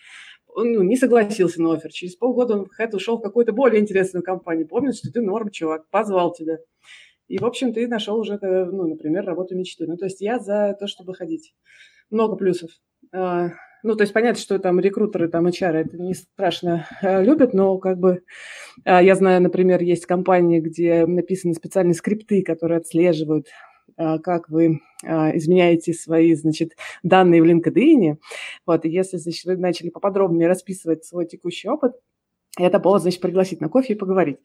он 0.47 0.73
ну, 0.73 0.83
не 0.83 0.97
согласился 0.97 1.61
на 1.61 1.73
офер, 1.73 1.91
через 1.91 2.15
полгода 2.15 2.55
он 2.55 2.65
в 2.65 2.69
хэт 2.69 2.93
ушел 2.93 3.17
в 3.17 3.21
какую-то 3.21 3.53
более 3.53 3.81
интересную 3.81 4.23
компанию, 4.23 4.67
помнит, 4.67 4.95
что 4.95 5.11
ты 5.11 5.21
норм, 5.21 5.49
чувак, 5.49 5.87
позвал 5.89 6.33
тебя. 6.33 6.57
И, 7.27 7.37
в 7.37 7.45
общем, 7.45 7.73
ты 7.73 7.87
нашел 7.87 8.17
уже, 8.19 8.39
ну, 8.41 8.87
например, 8.87 9.23
работу 9.23 9.55
мечты. 9.55 9.85
Ну, 9.85 9.97
то 9.97 10.05
есть 10.05 10.19
я 10.19 10.39
за 10.39 10.75
то, 10.79 10.87
чтобы 10.87 11.13
ходить. 11.13 11.53
Много 12.09 12.35
плюсов. 12.35 12.71
Ну, 13.83 13.95
то 13.95 14.03
есть 14.03 14.13
понятно, 14.13 14.41
что 14.41 14.59
там 14.59 14.79
рекрутеры, 14.79 15.29
там 15.29 15.47
HR 15.47 15.73
это 15.73 15.97
не 15.97 16.13
страшно 16.13 16.85
э, 17.01 17.23
любят, 17.23 17.53
но 17.53 17.77
как 17.77 17.97
бы 17.97 18.23
э, 18.85 19.03
я 19.03 19.15
знаю, 19.15 19.41
например, 19.41 19.81
есть 19.81 20.05
компании, 20.05 20.59
где 20.59 21.05
написаны 21.05 21.53
специальные 21.53 21.93
скрипты, 21.93 22.43
которые 22.43 22.79
отслеживают, 22.79 23.47
э, 23.97 24.19
как 24.19 24.49
вы 24.49 24.81
изменяете 25.01 25.93
свои, 25.93 26.33
значит, 26.33 26.73
данные 27.03 27.41
в 27.41 27.45
LinkedIn. 27.45 28.17
Вот, 28.65 28.83
и 28.83 28.89
если, 28.89 29.15
значит, 29.15 29.45
вы 29.45 29.55
начали 29.55 29.89
поподробнее 29.89 30.49
расписывать 30.49 31.05
свой 31.05 31.25
текущий 31.25 31.69
опыт, 31.69 31.93
это 32.57 32.79
повод, 32.79 33.01
значит, 33.01 33.21
пригласить 33.21 33.61
на 33.61 33.69
кофе 33.69 33.93
и 33.93 33.97
поговорить. 33.97 34.37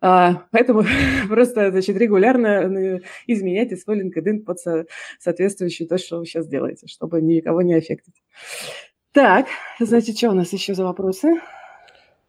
А, 0.00 0.44
поэтому 0.50 0.84
просто, 1.28 1.70
значит, 1.70 1.96
регулярно 1.96 2.68
ну, 2.68 3.00
изменяйте 3.26 3.76
свой 3.76 4.00
LinkedIn 4.00 4.40
под 4.40 4.60
со- 4.60 4.86
соответствующий 5.18 5.86
то, 5.86 5.98
что 5.98 6.18
вы 6.18 6.26
сейчас 6.26 6.46
делаете, 6.46 6.86
чтобы 6.86 7.20
никого 7.20 7.62
не 7.62 7.74
аффектить. 7.74 8.22
Так, 9.12 9.46
значит, 9.80 10.16
что 10.16 10.30
у 10.30 10.34
нас 10.34 10.52
еще 10.52 10.74
за 10.74 10.84
вопросы? 10.84 11.40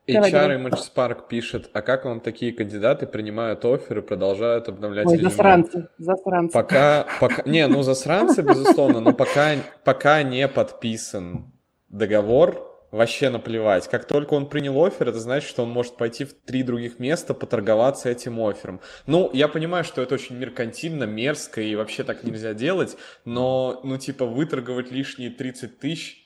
HR 0.07 0.57
Image 0.57 0.79
Spark 0.79 1.27
пишет, 1.29 1.69
а 1.73 1.81
как 1.81 2.05
вам 2.05 2.21
такие 2.21 2.51
кандидаты 2.51 3.05
принимают 3.05 3.63
офер 3.63 3.99
и 3.99 4.01
продолжают 4.01 4.67
обновлять 4.67 5.07
Ой, 5.07 5.13
резюме? 5.13 5.29
засранцы, 5.29 5.87
засранцы. 5.97 6.53
Пока, 6.53 7.07
пока, 7.19 7.43
не, 7.45 7.67
ну 7.67 7.83
засранцы, 7.83 8.41
безусловно, 8.41 8.99
но 8.99 9.13
пока, 9.13 9.55
пока 9.83 10.23
не 10.23 10.47
подписан 10.47 11.51
договор, 11.89 12.70
вообще 12.91 13.29
наплевать. 13.29 13.87
Как 13.87 14.05
только 14.05 14.33
он 14.33 14.47
принял 14.47 14.83
офер, 14.83 15.09
это 15.09 15.19
значит, 15.19 15.49
что 15.49 15.63
он 15.63 15.69
может 15.69 15.95
пойти 15.97 16.25
в 16.25 16.33
три 16.33 16.61
других 16.63 16.99
места, 16.99 17.33
поторговаться 17.33 18.09
этим 18.09 18.39
оффером. 18.39 18.81
Ну, 19.07 19.29
я 19.33 19.47
понимаю, 19.47 19.83
что 19.83 20.01
это 20.01 20.15
очень 20.15 20.37
меркантильно, 20.37 21.05
мерзко 21.05 21.61
и 21.61 21.75
вообще 21.75 22.03
так 22.03 22.23
нельзя 22.23 22.53
делать, 22.53 22.97
но, 23.25 23.79
ну, 23.83 23.97
типа, 23.97 24.25
выторговать 24.25 24.91
лишние 24.91 25.29
30 25.29 25.79
тысяч, 25.79 26.17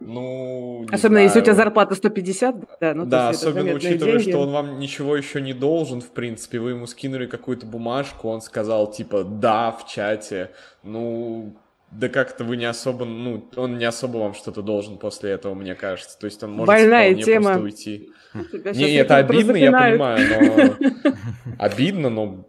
ну, 0.00 0.84
Особенно 0.90 1.14
знаю. 1.14 1.24
если 1.26 1.40
у 1.40 1.42
тебя 1.42 1.54
зарплата 1.54 1.94
150, 1.94 2.56
да. 2.80 2.94
Ну, 2.94 3.06
да, 3.06 3.28
особенно 3.28 3.72
учитывая, 3.74 4.18
деньги. 4.18 4.30
что 4.30 4.40
он 4.40 4.50
вам 4.50 4.78
ничего 4.78 5.16
еще 5.16 5.40
не 5.40 5.54
должен, 5.54 6.00
в 6.00 6.10
принципе. 6.10 6.58
Вы 6.58 6.70
ему 6.70 6.86
скинули 6.86 7.26
какую-то 7.26 7.64
бумажку, 7.64 8.28
он 8.28 8.42
сказал, 8.42 8.90
типа, 8.90 9.22
да, 9.22 9.70
в 9.70 9.86
чате. 9.86 10.50
Ну, 10.82 11.56
да 11.94 12.08
как-то 12.08 12.44
вы 12.44 12.56
не 12.56 12.64
особо, 12.64 13.04
ну, 13.04 13.48
он 13.56 13.78
не 13.78 13.84
особо 13.84 14.18
вам 14.18 14.34
что-то 14.34 14.62
должен 14.62 14.98
после 14.98 15.30
этого, 15.30 15.54
мне 15.54 15.74
кажется. 15.74 16.18
То 16.18 16.26
есть 16.26 16.42
он 16.42 16.52
может 16.52 16.66
Больная 16.66 17.10
вполне 17.10 17.22
тема. 17.22 17.44
просто 17.44 17.62
уйти. 17.62 18.10
Не, 18.34 18.94
это 18.96 19.16
обидно, 19.16 19.56
я 19.56 19.70
понимаю, 19.70 20.78
но... 20.80 21.12
Обидно, 21.58 22.10
но... 22.10 22.44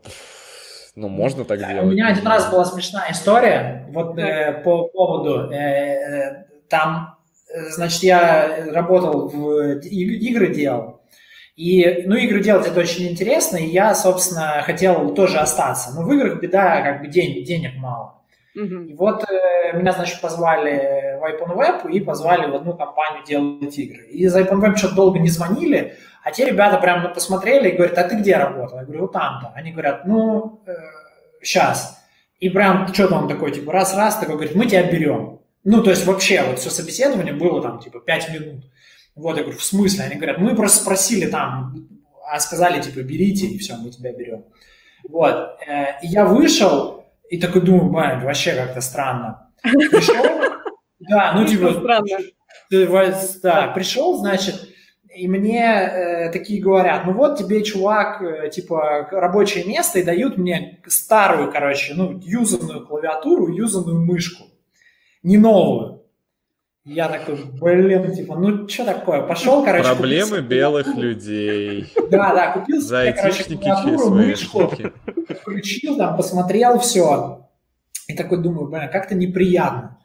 Ну, 0.96 1.10
можно 1.10 1.44
так 1.44 1.60
делать. 1.60 1.84
У 1.84 1.88
меня 1.88 2.08
один 2.08 2.26
раз 2.26 2.50
была 2.50 2.64
смешная 2.64 3.12
история, 3.12 3.86
вот 3.90 4.18
э, 4.18 4.62
по 4.64 4.88
поводу, 4.88 5.52
э, 5.52 5.58
э 5.58 6.46
там, 6.70 7.18
э, 7.54 7.70
значит, 7.70 8.02
я 8.04 8.72
работал 8.72 9.28
в 9.28 9.80
игры 9.82 10.54
делал, 10.56 11.02
и, 11.58 12.04
ну, 12.06 12.16
игры 12.16 12.42
делать 12.42 12.68
это 12.68 12.80
очень 12.80 13.10
интересно, 13.10 13.58
и 13.58 13.68
я, 13.68 13.94
собственно, 13.94 14.62
хотел 14.66 15.14
тоже 15.14 15.38
остаться. 15.38 15.92
Но 15.94 16.04
в 16.04 16.14
играх 16.14 16.40
беда, 16.42 16.82
как 16.82 17.02
бы 17.02 17.08
день, 17.08 17.44
денег 17.44 17.76
мало. 17.76 18.22
И 18.56 18.94
вот 18.94 19.26
э, 19.30 19.78
меня, 19.78 19.92
значит, 19.92 20.22
позвали 20.22 21.20
в 21.20 21.24
IPONWeb 21.24 21.92
и 21.92 22.00
позвали 22.00 22.50
в 22.50 22.56
одну 22.56 22.74
компанию 22.74 23.24
делать 23.26 23.78
игры. 23.78 24.06
И 24.08 24.28
за 24.28 24.42
IPONWeb 24.42 24.78
что-то 24.78 24.96
долго 24.96 25.20
не 25.20 25.30
звонили, 25.30 25.96
а 26.24 26.32
те 26.32 26.46
ребята 26.46 26.78
прям 26.78 27.04
ну, 27.04 27.14
посмотрели 27.14 27.70
и 27.70 27.76
говорят, 27.76 27.98
а 27.98 28.04
ты 28.04 28.16
где 28.16 28.38
работал? 28.38 28.80
Я 28.80 28.86
говорю, 28.86 29.02
вот 29.02 29.12
там-то. 29.12 29.52
Они 29.56 29.72
говорят, 29.72 30.06
ну, 30.06 30.62
э, 30.66 30.72
сейчас. 31.42 32.02
И 32.40 32.50
прям 32.50 32.92
что-то 32.94 33.16
он 33.16 33.28
такой, 33.28 33.52
типа, 33.52 33.74
раз-раз, 33.74 34.18
такой 34.18 34.36
говорит, 34.36 34.56
мы 34.56 34.66
тебя 34.66 34.84
берем. 34.84 35.42
Ну, 35.66 35.84
то 35.84 35.90
есть 35.90 36.06
вообще 36.06 36.44
вот 36.44 36.60
все 36.60 36.70
собеседование 36.70 37.34
было 37.34 37.62
там, 37.62 37.80
типа, 37.80 38.00
5 38.00 38.30
минут. 38.30 38.64
Вот, 39.16 39.36
я 39.36 39.44
говорю, 39.44 39.60
в 39.60 39.64
смысле? 39.64 40.06
Они 40.06 40.16
говорят, 40.16 40.38
мы 40.38 40.56
просто 40.56 40.80
спросили 40.82 41.30
там, 41.30 41.76
а 42.26 42.40
сказали, 42.40 42.82
типа, 42.82 43.00
берите, 43.00 43.48
и 43.48 43.58
все, 43.58 43.76
мы 43.76 43.90
тебя 43.90 44.14
берем. 44.14 44.46
Вот. 45.10 45.58
Э, 45.68 46.02
и 46.02 46.08
я 46.08 46.26
вышел, 46.26 46.95
и 47.30 47.40
такой 47.40 47.62
думаю, 47.62 47.90
блин, 47.90 48.24
вообще 48.24 48.54
как-то 48.54 48.82
странно. 48.82 49.52
Пришел, 49.62 50.24
да, 51.00 51.34
ну 51.36 51.46
типа, 51.46 51.74
странно. 51.74 52.18
да, 53.42 53.68
пришел, 53.68 54.18
значит, 54.18 54.70
и 55.16 55.28
мне 55.28 55.64
э, 55.64 56.32
такие 56.32 56.62
говорят, 56.62 57.06
ну 57.06 57.14
вот 57.14 57.38
тебе, 57.38 57.64
чувак, 57.64 58.22
э, 58.22 58.50
типа, 58.50 59.08
рабочее 59.12 59.64
место, 59.64 60.00
и 60.00 60.04
дают 60.04 60.38
мне 60.38 60.82
старую, 60.88 61.52
короче, 61.52 61.94
ну, 61.96 62.20
юзанную 62.22 62.86
клавиатуру, 62.86 63.48
юзанную 63.48 64.06
мышку, 64.06 64.46
не 65.24 65.38
новую. 65.38 66.05
Я 66.86 67.10
такой, 67.10 67.36
блин, 67.36 68.14
типа, 68.14 68.36
ну 68.36 68.70
что 68.70 68.86
такое? 68.86 69.24
Пошел, 69.24 69.66
короче. 69.66 69.84
Проблемы 69.84 70.42
белых 70.42 70.86
людей. 70.96 71.92
Да, 72.12 72.32
да, 72.32 72.52
купил 72.52 72.80
себе, 72.80 73.12
короче, 73.12 73.44
клавиатуру, 73.44 74.10
мышку, 74.12 74.72
включил 75.42 75.98
там, 75.98 76.16
посмотрел 76.16 76.78
все. 76.78 77.48
И 78.08 78.14
такой 78.14 78.44
думаю, 78.44 78.70
блин, 78.70 78.88
как-то 78.92 79.16
неприятно. 79.16 79.98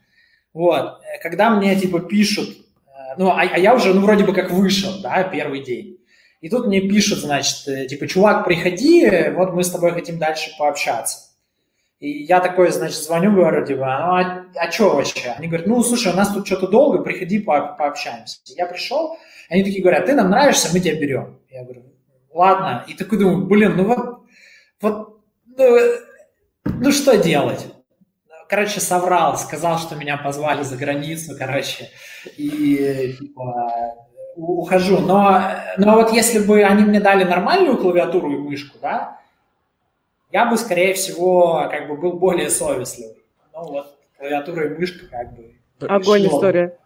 Вот, 0.55 1.01
когда 1.23 1.51
мне, 1.51 1.77
типа, 1.77 2.01
пишут, 2.01 2.49
э, 2.49 3.15
ну, 3.19 3.29
а, 3.29 3.43
а 3.43 3.59
я 3.59 3.75
уже, 3.75 3.93
ну, 3.93 4.01
вроде 4.01 4.25
бы 4.25 4.33
как 4.33 4.51
вышел, 4.51 5.03
да, 5.03 5.23
первый 5.25 5.63
день. 5.63 5.99
И 6.41 6.49
тут 6.49 6.67
мне 6.67 6.81
пишут, 6.81 7.19
значит, 7.19 7.69
э, 7.69 7.87
типа, 7.89 8.09
чувак, 8.09 8.47
приходи, 8.47 9.07
вот 9.37 9.53
мы 9.53 9.63
с 9.63 9.71
тобой 9.71 9.93
хотим 9.93 10.19
дальше 10.19 10.51
пообщаться. 10.59 11.30
И 12.01 12.25
я 12.25 12.41
такой, 12.41 12.71
значит, 12.71 12.97
звоню, 12.97 13.33
говорю, 13.33 13.65
типа, 13.65 13.85
ну, 13.85 13.85
а, 13.85 14.47
а 14.57 14.73
что 14.73 14.97
вообще? 14.97 15.35
Они 15.37 15.49
говорят, 15.49 15.67
ну, 15.67 15.83
слушай, 15.83 16.11
у 16.11 16.17
нас 16.17 16.33
тут 16.33 16.47
что-то 16.47 16.67
долго, 16.67 17.03
приходи, 17.03 17.41
по 17.41 17.77
пообщаемся. 17.79 18.39
Я 18.47 18.65
пришел, 18.65 19.19
они 19.51 19.63
такие 19.63 19.83
говорят, 19.83 20.07
ты 20.07 20.15
нам 20.15 20.31
нравишься, 20.31 20.71
мы 20.73 20.81
тебя 20.81 20.99
берем. 20.99 21.39
Я 21.51 21.63
говорю, 21.63 21.83
ладно. 22.33 22.87
И 22.89 22.95
такой 22.95 23.19
думаю, 23.19 23.47
блин, 23.47 23.77
ну 23.77 23.85
вот, 23.85 24.21
вот, 24.81 25.21
ну, 25.59 25.79
ну 26.65 26.91
что 26.91 27.19
делать? 27.19 27.67
Короче, 28.49 28.81
соврал, 28.81 29.37
сказал, 29.37 29.79
что 29.79 29.95
меня 29.95 30.17
позвали 30.17 30.63
за 30.63 30.77
границу, 30.77 31.37
короче, 31.39 31.91
и 32.39 33.15
типа, 33.21 33.95
ухожу. 34.37 35.01
Но, 35.01 35.39
но 35.77 35.97
вот 35.97 36.13
если 36.13 36.39
бы 36.39 36.63
они 36.63 36.83
мне 36.85 36.99
дали 36.99 37.25
нормальную 37.25 37.77
клавиатуру 37.77 38.33
и 38.33 38.39
мышку, 38.39 38.79
да, 38.81 39.20
я 40.33 40.47
бы, 40.47 40.57
скорее 40.57 40.95
всего, 40.95 41.69
как 41.71 41.89
бы 41.89 41.97
был 41.97 42.15
более 42.15 42.51
совестливый. 42.51 43.23
Ну 43.53 43.65
вот, 43.65 43.87
клавиатура 44.19 44.67
и 44.67 44.79
мышка 44.79 45.07
как 45.07 45.35
бы 45.35 45.55
Огонь 45.89 46.23
Пришел. 46.23 46.37
история. 46.37 46.79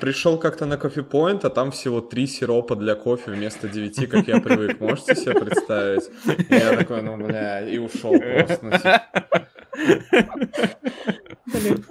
Пришел 0.00 0.38
как-то 0.38 0.66
на 0.66 0.76
кофе-поинт, 0.76 1.44
а 1.44 1.50
там 1.50 1.70
всего 1.70 2.00
три 2.00 2.26
сиропа 2.26 2.74
для 2.74 2.94
кофе 2.94 3.30
вместо 3.30 3.68
девяти, 3.68 4.06
как 4.06 4.26
я 4.26 4.40
привык. 4.40 4.80
Можете 4.80 5.14
себе 5.14 5.34
представить? 5.34 6.10
И 6.48 6.54
я 6.54 6.76
такой, 6.76 7.02
ну, 7.02 7.16
бля, 7.16 7.60
и 7.60 7.78
ушел 7.78 8.18
просто. 8.18 9.02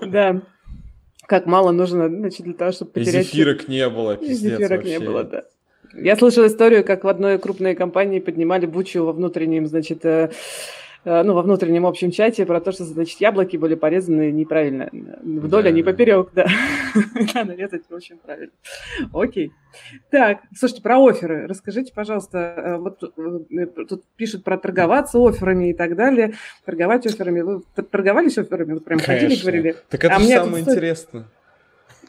Да. 0.02 0.42
Как 1.28 1.46
мало 1.46 1.72
нужно, 1.72 2.10
значит, 2.10 2.42
для 2.42 2.56
того, 2.56 2.72
чтобы 2.72 2.92
потерять... 2.92 3.28
И 3.28 3.30
зефирок 3.30 3.68
не 3.68 3.88
было, 3.88 4.18
пиздец 4.18 4.58
Зефирок 4.58 4.72
вообще. 4.72 4.90
не 4.90 5.00
было, 5.00 5.24
да. 5.24 5.44
Я 5.94 6.16
слышала 6.16 6.48
историю, 6.48 6.84
как 6.84 7.04
в 7.04 7.08
одной 7.08 7.38
крупной 7.38 7.76
компании 7.76 8.20
поднимали 8.20 8.66
бучу 8.66 9.04
во 9.04 9.12
внутреннем, 9.12 9.68
значит, 9.68 10.06
э, 10.06 10.32
ну, 11.06 11.34
во 11.34 11.42
внутреннем 11.42 11.86
общем 11.86 12.12
чате 12.12 12.46
про 12.46 12.60
то, 12.60 12.72
что, 12.72 12.84
значит, 12.84 13.22
яблоки 13.22 13.58
были 13.58 13.76
порезаны 13.76 14.32
неправильно. 14.32 14.90
Вдоль, 14.92 15.68
а 15.68 15.72
не 15.72 15.84
поперек, 15.84 16.30
да. 16.34 16.48
Надо 17.34 17.54
резать, 17.54 17.84
в 17.90 17.96
общем, 17.96 18.18
правильно. 18.18 18.52
Окей. 19.14 19.52
Так, 20.10 20.40
слушайте, 20.56 20.82
про 20.82 21.04
оферы. 21.04 21.48
Расскажите, 21.48 21.94
пожалуйста, 21.94 22.38
э, 22.38 22.78
вот 22.78 23.04
э, 23.04 23.66
тут 23.88 24.04
пишут 24.16 24.44
про 24.44 24.58
торговаться 24.58 25.20
офферами 25.20 25.70
и 25.70 25.74
так 25.74 25.96
далее. 25.96 26.34
Торговать 26.66 27.06
офферами. 27.06 27.42
Вы 27.42 27.62
торговались 27.76 28.38
офферами? 28.38 28.74
Вы 28.74 28.80
прям 28.82 29.00
ходили, 29.00 29.40
говорили? 29.40 29.76
Так 29.90 30.04
это 30.04 30.16
А 30.16 30.20
же 30.20 30.28
самое 30.28 30.64
интересное. 30.64 31.26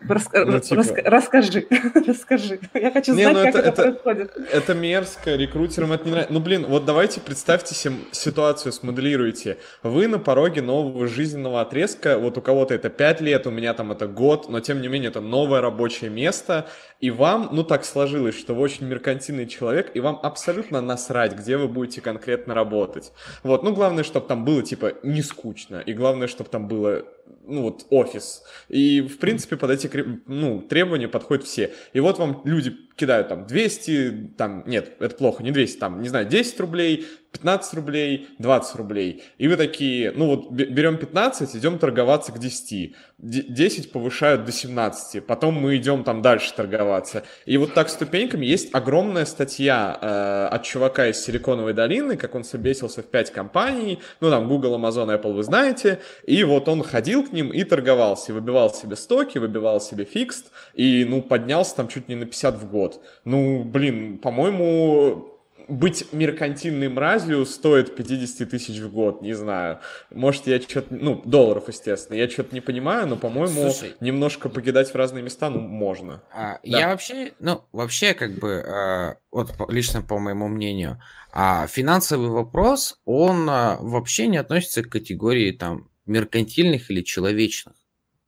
Рас- 0.08 0.28
Ну, 0.32 0.58
типа- 0.60 0.80
раска- 0.80 1.02
Расскажи, 1.04 1.66
расскажи. 2.06 2.60
Я 2.74 2.90
хочу 2.90 3.14
Не, 3.14 3.24
знать, 3.24 3.34
ну 3.36 3.42
как 3.42 3.54
это- 3.54 3.58
это 3.58 3.68
это- 3.68 3.82
происходит. 3.92 4.32
Это 4.52 4.74
мерзко, 4.74 5.36
рекрутерам 5.36 5.92
это 5.92 6.04
не 6.04 6.10
нравится. 6.12 6.32
Ну, 6.32 6.40
блин, 6.40 6.66
вот 6.66 6.84
давайте 6.84 7.20
представьте 7.20 7.74
себе 7.74 7.94
ситуацию, 8.12 8.72
смоделируйте. 8.72 9.58
Вы 9.82 10.08
на 10.08 10.18
пороге 10.18 10.62
нового 10.62 11.06
жизненного 11.06 11.60
отрезка, 11.60 12.18
вот 12.18 12.38
у 12.38 12.40
кого-то 12.40 12.74
это 12.74 12.88
5 12.88 13.20
лет, 13.20 13.46
у 13.46 13.50
меня 13.50 13.74
там 13.74 13.92
это 13.92 14.06
год, 14.06 14.48
но 14.48 14.60
тем 14.60 14.80
не 14.80 14.88
менее 14.88 15.10
это 15.10 15.20
новое 15.20 15.60
рабочее 15.60 16.10
место, 16.10 16.66
и 17.00 17.10
вам, 17.10 17.50
ну, 17.52 17.62
так 17.64 17.84
сложилось, 17.84 18.38
что 18.38 18.54
вы 18.54 18.62
очень 18.62 18.86
меркантильный 18.86 19.46
человек, 19.46 19.90
и 19.94 20.00
вам 20.00 20.18
абсолютно 20.22 20.80
насрать, 20.80 21.34
где 21.34 21.56
вы 21.56 21.68
будете 21.68 22.00
конкретно 22.00 22.54
работать. 22.54 23.12
Вот, 23.42 23.62
ну, 23.62 23.72
главное, 23.74 24.04
чтобы 24.04 24.26
там 24.26 24.44
было, 24.44 24.62
типа, 24.62 24.94
не 25.02 25.22
скучно, 25.22 25.76
и 25.84 25.92
главное, 25.92 26.26
чтобы 26.28 26.50
там 26.50 26.68
было 26.68 27.04
ну 27.46 27.62
вот 27.62 27.86
офис. 27.90 28.42
И 28.68 29.00
в 29.00 29.18
принципе 29.18 29.56
под 29.56 29.70
эти 29.70 29.90
ну, 30.26 30.60
требования 30.62 31.08
подходят 31.08 31.44
все. 31.44 31.72
И 31.92 32.00
вот 32.00 32.18
вам 32.18 32.42
люди 32.44 32.76
кидают 33.00 33.28
там 33.28 33.46
200, 33.46 34.34
там, 34.36 34.62
нет, 34.66 34.92
это 35.00 35.14
плохо, 35.16 35.42
не 35.42 35.50
200, 35.50 35.78
там, 35.78 36.02
не 36.02 36.08
знаю, 36.08 36.26
10 36.26 36.60
рублей, 36.60 37.06
15 37.32 37.74
рублей, 37.74 38.28
20 38.38 38.76
рублей. 38.76 39.22
И 39.38 39.48
вы 39.48 39.56
такие, 39.56 40.12
ну 40.12 40.26
вот 40.26 40.50
бе- 40.50 40.66
берем 40.66 40.96
15, 40.98 41.54
идем 41.56 41.78
торговаться 41.78 42.32
к 42.32 42.38
10. 42.38 42.94
Д- 43.18 43.42
10 43.42 43.92
повышают 43.92 44.44
до 44.44 44.52
17, 44.52 45.24
потом 45.24 45.54
мы 45.54 45.76
идем 45.76 46.02
там 46.02 46.22
дальше 46.22 46.52
торговаться. 46.52 47.22
И 47.46 47.56
вот 47.56 47.72
так 47.72 47.88
ступеньками 47.88 48.44
есть 48.44 48.74
огромная 48.74 49.24
статья 49.26 49.96
э, 50.00 50.54
от 50.54 50.64
чувака 50.64 51.06
из 51.06 51.22
Силиконовой 51.22 51.72
долины, 51.72 52.16
как 52.16 52.34
он 52.34 52.42
собесился 52.42 53.02
в 53.02 53.06
5 53.06 53.30
компаний, 53.30 54.00
ну 54.20 54.28
там 54.30 54.48
Google, 54.48 54.74
Amazon, 54.76 55.16
Apple 55.16 55.32
вы 55.32 55.44
знаете, 55.44 56.00
и 56.26 56.42
вот 56.42 56.68
он 56.68 56.82
ходил 56.82 57.24
к 57.24 57.32
ним 57.32 57.52
и 57.52 57.62
торговался, 57.62 58.32
и 58.32 58.34
выбивал 58.34 58.74
себе 58.74 58.96
стоки, 58.96 59.38
выбивал 59.38 59.80
себе 59.80 60.04
фикст, 60.04 60.50
и 60.74 61.06
ну 61.08 61.22
поднялся 61.22 61.76
там 61.76 61.86
чуть 61.86 62.08
не 62.08 62.16
на 62.16 62.26
50 62.26 62.56
в 62.56 62.68
год. 62.68 62.89
Ну, 63.24 63.62
блин, 63.62 64.18
по-моему, 64.18 65.30
быть 65.70 66.12
меркантильной 66.12 66.88
мразью 66.88 67.46
стоит 67.46 67.94
50 67.94 68.50
тысяч 68.50 68.78
в 68.80 68.92
год, 68.92 69.22
не 69.22 69.34
знаю. 69.34 69.78
Может, 70.10 70.46
я 70.46 70.60
что-то, 70.60 70.94
ну, 70.94 71.22
долларов, 71.24 71.68
естественно, 71.68 72.16
я 72.16 72.28
что-то 72.28 72.54
не 72.54 72.60
понимаю, 72.60 73.06
но, 73.06 73.16
по-моему, 73.16 73.70
Слушай. 73.70 73.94
немножко 74.00 74.48
покидать 74.48 74.90
в 74.90 74.94
разные 74.94 75.22
места, 75.22 75.48
ну, 75.48 75.60
можно. 75.60 76.22
А, 76.32 76.58
Да. 76.64 76.78
Я 76.78 76.88
вообще, 76.88 77.32
ну, 77.38 77.62
вообще, 77.72 78.14
как 78.14 78.32
бы, 78.38 78.48
э, 78.48 79.14
вот 79.30 79.52
лично 79.68 80.02
по 80.02 80.18
моему 80.18 80.48
мнению, 80.48 81.00
а, 81.32 81.66
финансовый 81.68 82.28
вопрос, 82.28 82.98
он 83.04 83.48
а, 83.48 83.78
вообще 83.80 84.26
не 84.26 84.38
относится 84.38 84.82
к 84.82 84.88
категории 84.88 85.52
там 85.52 85.88
меркантильных 86.06 86.90
или 86.90 87.02
человечных. 87.02 87.74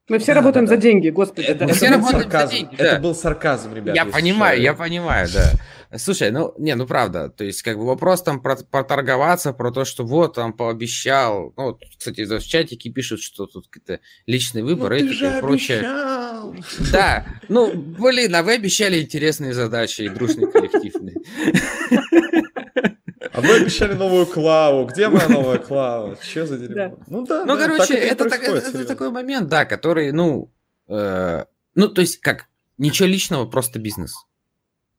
Мы 0.09 0.19
все 0.19 0.35
Да, 0.35 0.41
работаем 0.41 0.67
да, 0.67 0.71
за 0.71 0.77
да. 0.77 0.83
деньги, 0.83 1.11
господи. 1.11 1.47
Это. 1.47 1.65
Мы 1.65 1.73
все 1.75 1.87
был 1.89 1.95
работаем 1.97 2.19
за 2.19 2.23
сарказм. 2.31 2.53
деньги, 2.55 2.75
Это 2.75 2.93
да. 2.95 2.99
был 2.99 3.15
сарказм, 3.15 3.75
ребята. 3.75 3.97
я 3.97 4.05
понимаю, 4.05 4.57
что. 4.57 4.63
я 4.65 4.75
понимаю, 4.75 5.29
да. 5.33 5.53
Слушай, 5.99 6.31
ну, 6.31 6.55
не, 6.59 6.75
ну 6.75 6.87
правда, 6.87 7.29
то 7.29 7.45
есть, 7.45 7.63
как 7.63 7.77
бы 7.77 7.85
вопрос 7.87 8.23
там 8.23 8.41
про, 8.41 8.57
проторговаться, 8.57 9.53
про 9.53 9.71
то, 9.71 9.85
что 9.85 10.05
вот 10.05 10.35
там 10.35 10.55
пообещал, 10.55 11.53
ну, 11.57 11.65
вот, 11.65 11.83
кстати, 11.99 12.25
в 12.25 12.41
чатике 12.45 12.91
пишут, 12.91 13.21
что 13.21 13.47
тут 13.47 13.69
какие-то 13.69 14.01
личный 14.27 14.63
Ну, 14.63 14.69
выбор, 14.69 14.91
ты 14.93 15.05
этика 15.05 15.13
же 15.15 15.39
и 15.39 15.41
прочее. 15.41 15.79
обещал. 15.81 16.55
Да, 16.93 17.27
ну, 17.49 17.73
блин, 17.75 18.35
а 18.35 18.43
вы 18.43 18.55
обещали 18.55 19.01
интересные 19.03 19.53
задачи 19.53 20.03
и 20.03 20.09
дружный 20.09 20.51
коллективный. 20.51 21.15
А 23.33 23.41
вы 23.41 23.55
обещали 23.55 23.95
новую 23.95 24.27
клаву. 24.27 24.87
Где 24.87 25.09
моя 25.09 25.29
новая 25.29 25.59
клава? 25.59 26.17
Че 26.23 26.47
за 26.47 26.59
дерьмо? 26.59 26.75
Да. 26.75 26.93
Ну 27.09 27.27
да, 27.27 27.45
Ну, 27.45 27.57
да, 27.57 27.67
короче, 27.67 27.95
так 27.95 28.05
это, 28.05 28.29
так- 28.29 28.43
это 28.43 28.85
такой 28.85 29.11
момент, 29.11 29.49
да, 29.49 29.65
который, 29.65 30.13
ну, 30.13 30.51
э, 30.89 31.45
ну, 31.75 31.89
то 31.89 32.01
есть, 32.01 32.21
как, 32.21 32.47
ничего 32.79 33.09
личного, 33.09 33.47
просто 33.47 33.79
бизнес. 33.79 34.15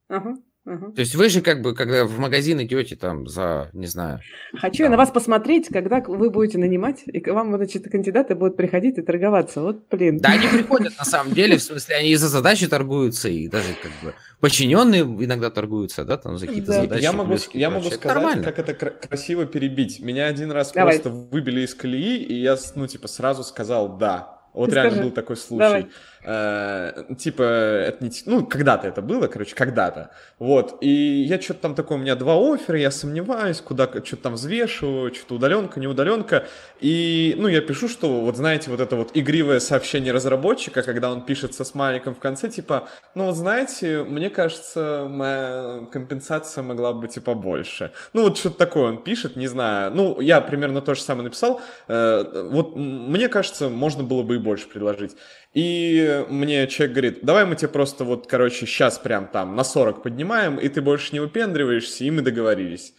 Ага, 0.08 0.38
То 0.66 0.94
есть 1.02 1.14
вы 1.16 1.28
же 1.28 1.42
как 1.42 1.62
бы, 1.62 1.76
когда 1.76 2.06
в 2.06 2.18
магазин 2.20 2.62
идете 2.62 2.96
там 2.96 3.28
за, 3.28 3.70
не 3.74 3.86
знаю, 3.88 4.22
Хочу 4.56 4.84
я 4.84 4.90
на 4.90 4.96
вас 4.96 5.12
посмотреть, 5.12 5.68
когда 5.68 6.00
вы 6.00 6.30
будете 6.30 6.58
нанимать, 6.58 7.04
и 7.06 7.20
к 7.20 7.28
вам, 7.34 7.54
значит, 7.58 7.90
кандидаты 7.92 8.34
будут 8.36 8.56
приходить 8.56 8.98
и 8.98 9.02
торговаться. 9.02 9.62
Вот, 9.62 9.86
блин. 9.90 10.20
Да, 10.20 10.30
они 10.30 10.48
приходят 10.54 10.94
на 10.98 11.04
самом 11.04 11.34
деле, 11.34 11.58
в 11.58 11.62
смысле, 11.62 11.98
они 11.98 12.12
и 12.12 12.16
за 12.16 12.30
задачи 12.30 12.68
торгуются, 12.68 13.28
и 13.28 13.50
даже 13.50 13.74
как 13.82 13.92
бы 14.02 14.16
подчиненные 14.40 15.02
иногда 15.02 15.50
торгуются, 15.50 16.06
да, 16.06 16.16
там 16.18 16.38
за 16.38 16.48
какие-то 16.48 16.72
Да. 16.72 16.82
задачи. 16.84 17.02
Я 17.04 17.12
могу, 17.12 17.36
я 17.54 17.70
могу. 17.70 17.88
Это 17.88 17.96
сказать, 17.96 18.16
нормально. 18.16 18.44
как 18.44 18.60
это 18.60 18.74
кра- 18.74 18.92
красиво 18.92 19.46
перебить. 19.46 20.00
Меня 20.00 20.28
один 20.28 20.50
раз 20.52 20.72
Давай. 20.72 20.94
просто 21.00 21.10
выбили 21.10 21.62
из 21.62 21.76
колеи, 21.76 22.24
и 22.24 22.36
я, 22.42 22.56
ну, 22.76 22.88
типа, 22.88 23.10
сразу 23.10 23.44
сказал 23.44 23.98
«да». 23.98 24.40
Вот 24.54 24.70
Ты 24.70 24.76
реально 24.76 24.92
скажи. 24.92 25.04
был 25.06 25.12
такой 25.12 25.36
случай. 25.36 25.60
Давай. 25.60 25.88
Э, 26.24 27.04
типа, 27.18 27.44
это 27.44 28.04
не... 28.04 28.12
Ну, 28.26 28.46
когда-то 28.46 28.88
это 28.88 29.02
было, 29.02 29.28
короче, 29.28 29.56
когда-то. 29.56 30.12
Вот. 30.40 30.78
И 30.82 30.88
я 31.24 31.42
что-то 31.42 31.62
там 31.62 31.76
такое, 31.76 31.98
у 31.98 32.02
меня 32.02 32.16
два 32.16 32.36
оффера, 32.36 32.78
я 32.78 32.92
сомневаюсь, 32.92 33.62
куда 33.62 33.88
что-то 33.88 34.24
там 34.24 34.34
взвешиваю, 34.34 35.14
что-то 35.14 35.36
удаленка, 35.36 35.80
не 35.80 35.88
удаленка. 35.88 36.46
И, 36.80 37.36
ну, 37.38 37.48
я 37.48 37.62
пишу, 37.62 37.88
что, 37.88 38.22
вот 38.22 38.38
знаете, 38.38 38.70
вот 38.72 38.80
это 38.80 38.96
вот 38.96 39.12
игривое 39.14 39.60
сообщение 39.60 40.14
разработчика, 40.14 40.82
когда 40.82 41.12
он 41.12 41.26
пишет 41.26 41.54
со 41.54 41.64
смайликом 41.64 42.16
в 42.16 42.20
конце, 42.20 42.50
типа, 42.50 42.88
ну, 43.16 43.26
вот 43.26 43.36
знаете, 43.36 44.04
мне 44.04 44.30
кажется, 44.30 45.08
моя 45.10 45.88
компенсация 45.92 46.64
могла 46.64 46.94
бы 46.94 47.02
быть 47.02 47.18
и 47.18 47.20
побольше. 47.20 47.92
Ну, 48.14 48.24
вот 48.24 48.38
что-то 48.38 48.58
такое 48.58 48.90
он 48.90 49.04
пишет, 49.04 49.36
не 49.36 49.48
знаю. 49.48 49.92
Ну, 49.94 50.22
я 50.22 50.42
примерно 50.42 50.82
то 50.82 50.96
же 50.96 51.02
самое 51.02 51.26
написал. 51.26 51.62
Э, 51.88 52.48
Вот 52.50 52.76
мне 52.76 53.28
кажется, 53.30 53.70
можно 53.70 54.04
было 54.04 54.24
бы 54.24 54.36
и 54.36 54.38
больше 54.38 54.68
предложить. 54.68 55.16
И 55.54 56.26
мне 56.30 56.68
человек 56.68 56.94
говорит, 56.94 57.20
давай 57.22 57.46
мы 57.46 57.56
тебе 57.56 57.68
просто 57.68 58.04
вот, 58.04 58.26
короче, 58.26 58.66
сейчас 58.66 58.98
прям 58.98 59.28
там 59.28 59.56
на 59.56 59.64
40 59.64 60.02
поднимаем, 60.02 60.58
и 60.58 60.68
ты 60.68 60.82
больше 60.82 61.14
не 61.14 61.20
выпендриваешься, 61.20 62.04
и 62.04 62.12
мы 62.12 62.22
договорились. 62.22 62.94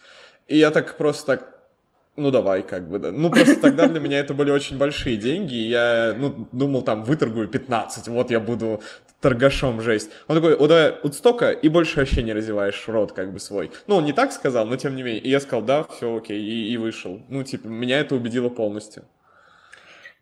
И 0.47 0.57
я 0.57 0.71
так 0.71 0.95
просто 0.95 1.25
так, 1.37 1.55
ну 2.15 2.31
давай, 2.31 2.63
как 2.63 2.87
бы, 2.87 2.99
да. 2.99 3.11
Ну 3.11 3.29
просто 3.29 3.59
тогда 3.59 3.87
для 3.87 3.99
меня 3.99 4.19
это 4.19 4.33
были 4.33 4.51
очень 4.51 4.77
большие 4.77 5.17
деньги, 5.17 5.53
и 5.53 5.67
я, 5.67 6.15
ну, 6.17 6.47
думал 6.53 6.81
там, 6.83 7.03
выторгую 7.03 7.49
15, 7.49 8.07
вот 8.07 8.31
я 8.31 8.39
буду 8.39 8.81
торгашом 9.19 9.81
жесть. 9.81 10.11
Он 10.27 10.35
такой, 10.37 10.55
вот 10.55 10.67
давай 10.67 10.95
вот 11.03 11.15
столько, 11.15 11.51
и 11.51 11.67
больше 11.67 11.99
вообще 11.99 12.23
не 12.23 12.31
разеваешь 12.31 12.83
рот, 12.87 13.11
как 13.11 13.33
бы, 13.33 13.39
свой. 13.39 13.71
Ну, 13.87 13.95
он 13.95 14.05
не 14.05 14.13
так 14.13 14.31
сказал, 14.31 14.65
но 14.65 14.77
тем 14.77 14.95
не 14.95 15.03
менее. 15.03 15.21
И 15.21 15.29
я 15.29 15.41
сказал, 15.41 15.61
да, 15.61 15.83
все 15.83 16.15
окей, 16.15 16.39
и, 16.39 16.71
и 16.71 16.77
вышел. 16.77 17.21
Ну, 17.27 17.43
типа, 17.43 17.67
меня 17.67 17.99
это 17.99 18.15
убедило 18.15 18.47
полностью. 18.47 19.03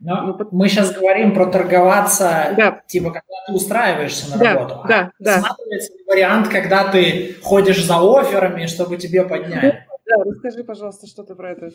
Но 0.05 0.21
Ну, 0.27 0.33
под- 0.33 0.51
мы 0.51 0.67
сейчас 0.67 0.91
говорим 0.93 1.33
про 1.33 1.45
торговаться, 1.45 2.53
Да. 2.57 2.81
типа, 2.87 3.11
когда 3.11 3.33
ты 3.47 3.53
устраиваешься 3.53 4.29
на 4.31 4.37
Да, 4.37 4.53
работу. 4.53 4.81
да, 4.87 4.99
а 4.99 5.11
да. 5.19 5.35
рассматривается 5.37 5.93
ли 5.93 6.03
вариант, 6.07 6.47
когда 6.49 6.91
ты 6.91 7.35
ходишь 7.41 7.83
за 7.85 7.97
офферами, 7.99 8.65
чтобы 8.65 8.97
тебе 8.97 9.23
подняли. 9.23 9.85
Да, 10.05 10.23
расскажи, 10.25 10.63
пожалуйста, 10.65 11.07
что 11.07 11.23
ты 11.23 11.33
про 11.35 11.51
это. 11.51 11.71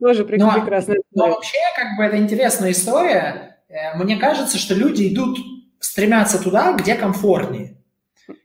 Тоже 0.00 0.20
Ну, 0.22 0.26
прекрасная 0.52 0.96
Но 1.12 1.24
история. 1.24 1.34
вообще, 1.34 1.58
как 1.76 1.96
бы, 1.96 2.04
это 2.04 2.16
интересная 2.18 2.70
история. 2.70 3.58
Э, 3.68 3.96
Мне 3.96 4.16
кажется, 4.16 4.58
что 4.58 4.74
люди 4.74 5.12
идут, 5.12 5.38
стремятся 5.80 6.42
туда, 6.42 6.72
где 6.74 6.94
комфортнее. 6.94 7.76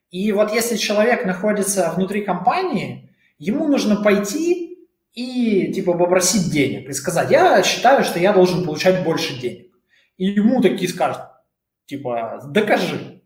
И 0.09 0.31
вот 0.31 0.51
если 0.51 0.75
человек 0.77 1.25
находится 1.25 1.91
внутри 1.95 2.21
компании, 2.21 3.13
ему 3.37 3.67
нужно 3.67 3.97
пойти 4.01 4.68
и, 5.13 5.71
типа, 5.73 5.93
попросить 5.93 6.51
денег. 6.51 6.89
И 6.89 6.93
сказать, 6.93 7.31
я 7.31 7.61
считаю, 7.63 8.03
что 8.03 8.19
я 8.19 8.33
должен 8.33 8.63
получать 8.63 9.03
больше 9.03 9.39
денег. 9.39 9.67
И 10.17 10.25
ему 10.25 10.61
такие 10.61 10.89
скажут, 10.89 11.21
типа, 11.85 12.41
докажи. 12.45 13.21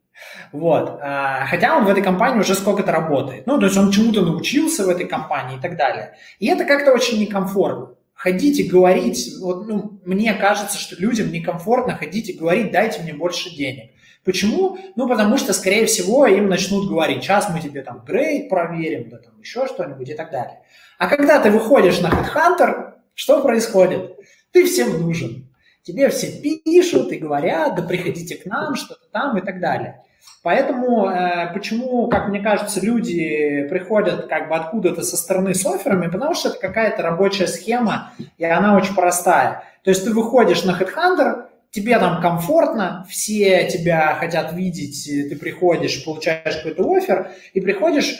Вот. 0.52 1.00
А, 1.02 1.46
Хотя 1.46 1.78
он 1.78 1.86
в 1.86 1.90
этой 1.90 2.04
компании 2.04 2.40
уже 2.40 2.56
сколько-то 2.56 2.92
работает. 2.92 3.48
Ну, 3.48 3.60
то 3.60 3.66
есть 3.66 3.78
он 3.78 3.92
чему-то 3.92 4.22
научился 4.22 4.86
в 4.86 4.90
этой 4.90 5.08
компании 5.08 5.58
и 5.58 5.62
так 5.62 5.76
далее. 5.76 6.16
И 6.40 6.48
это 6.48 6.66
как-то 6.66 6.94
очень 6.94 7.20
некомфортно. 7.20 7.96
Ходить 8.14 8.60
и 8.60 8.64
говорить, 8.64 9.34
вот, 9.42 9.68
ну, 9.68 10.00
мне 10.06 10.34
кажется, 10.34 10.78
что 10.78 10.96
людям 10.96 11.32
некомфортно 11.32 11.98
ходить 11.98 12.30
и 12.30 12.38
говорить, 12.38 12.72
дайте 12.72 13.02
мне 13.02 13.14
больше 13.14 13.54
денег. 13.54 13.92
Почему? 14.24 14.78
Ну, 14.96 15.08
потому 15.08 15.38
что, 15.38 15.54
скорее 15.54 15.86
всего, 15.86 16.26
им 16.26 16.48
начнут 16.48 16.88
говорить, 16.88 17.24
сейчас 17.24 17.50
мы 17.50 17.60
тебе 17.60 17.82
там 17.82 18.04
грейд 18.06 18.50
проверим, 18.50 19.10
да 19.10 19.18
там 19.18 19.38
еще 19.40 19.68
что-нибудь 19.68 20.10
и 20.10 20.14
так 20.14 20.32
далее. 20.32 20.62
А 20.98 21.08
когда 21.08 21.42
ты 21.42 21.52
выходишь 21.52 22.00
на 22.00 22.08
HeadHunter, 22.08 22.94
что 23.14 23.42
происходит? 23.42 24.18
Ты 24.52 24.66
всем 24.66 25.02
нужен. 25.02 25.50
Тебе 25.84 26.10
все 26.10 26.32
пишут 26.42 27.12
и 27.12 27.18
говорят, 27.18 27.76
да 27.76 27.82
приходите 27.84 28.36
к 28.36 28.46
нам, 28.46 28.76
что-то 28.76 29.06
там 29.12 29.38
и 29.38 29.42
так 29.42 29.60
далее. 29.60 30.02
Поэтому 30.42 31.10
э, 31.10 31.54
почему, 31.54 32.08
как 32.08 32.30
мне 32.30 32.40
кажется, 32.40 32.80
люди 32.80 33.68
приходят 33.70 34.28
как 34.28 34.48
бы 34.48 34.56
откуда-то 34.56 35.02
со 35.02 35.18
стороны 35.18 35.54
с 35.54 35.66
офферами, 35.66 36.10
потому 36.10 36.34
что 36.34 36.50
это 36.50 36.60
какая-то 36.60 37.02
рабочая 37.02 37.48
схема, 37.48 38.12
и 38.38 38.46
она 38.46 38.78
очень 38.78 38.96
простая. 38.96 39.64
То 39.84 39.90
есть 39.90 40.06
ты 40.06 40.14
выходишь 40.14 40.64
на 40.64 40.72
HeadHunter, 40.72 41.48
тебе 41.74 41.98
там 41.98 42.22
комфортно, 42.22 43.06
все 43.10 43.68
тебя 43.68 44.16
хотят 44.16 44.54
видеть, 44.54 45.06
ты 45.06 45.36
приходишь, 45.36 46.06
получаешь 46.06 46.58
какой-то 46.58 46.84
офер, 46.96 47.32
и 47.54 47.62
приходишь, 47.62 48.16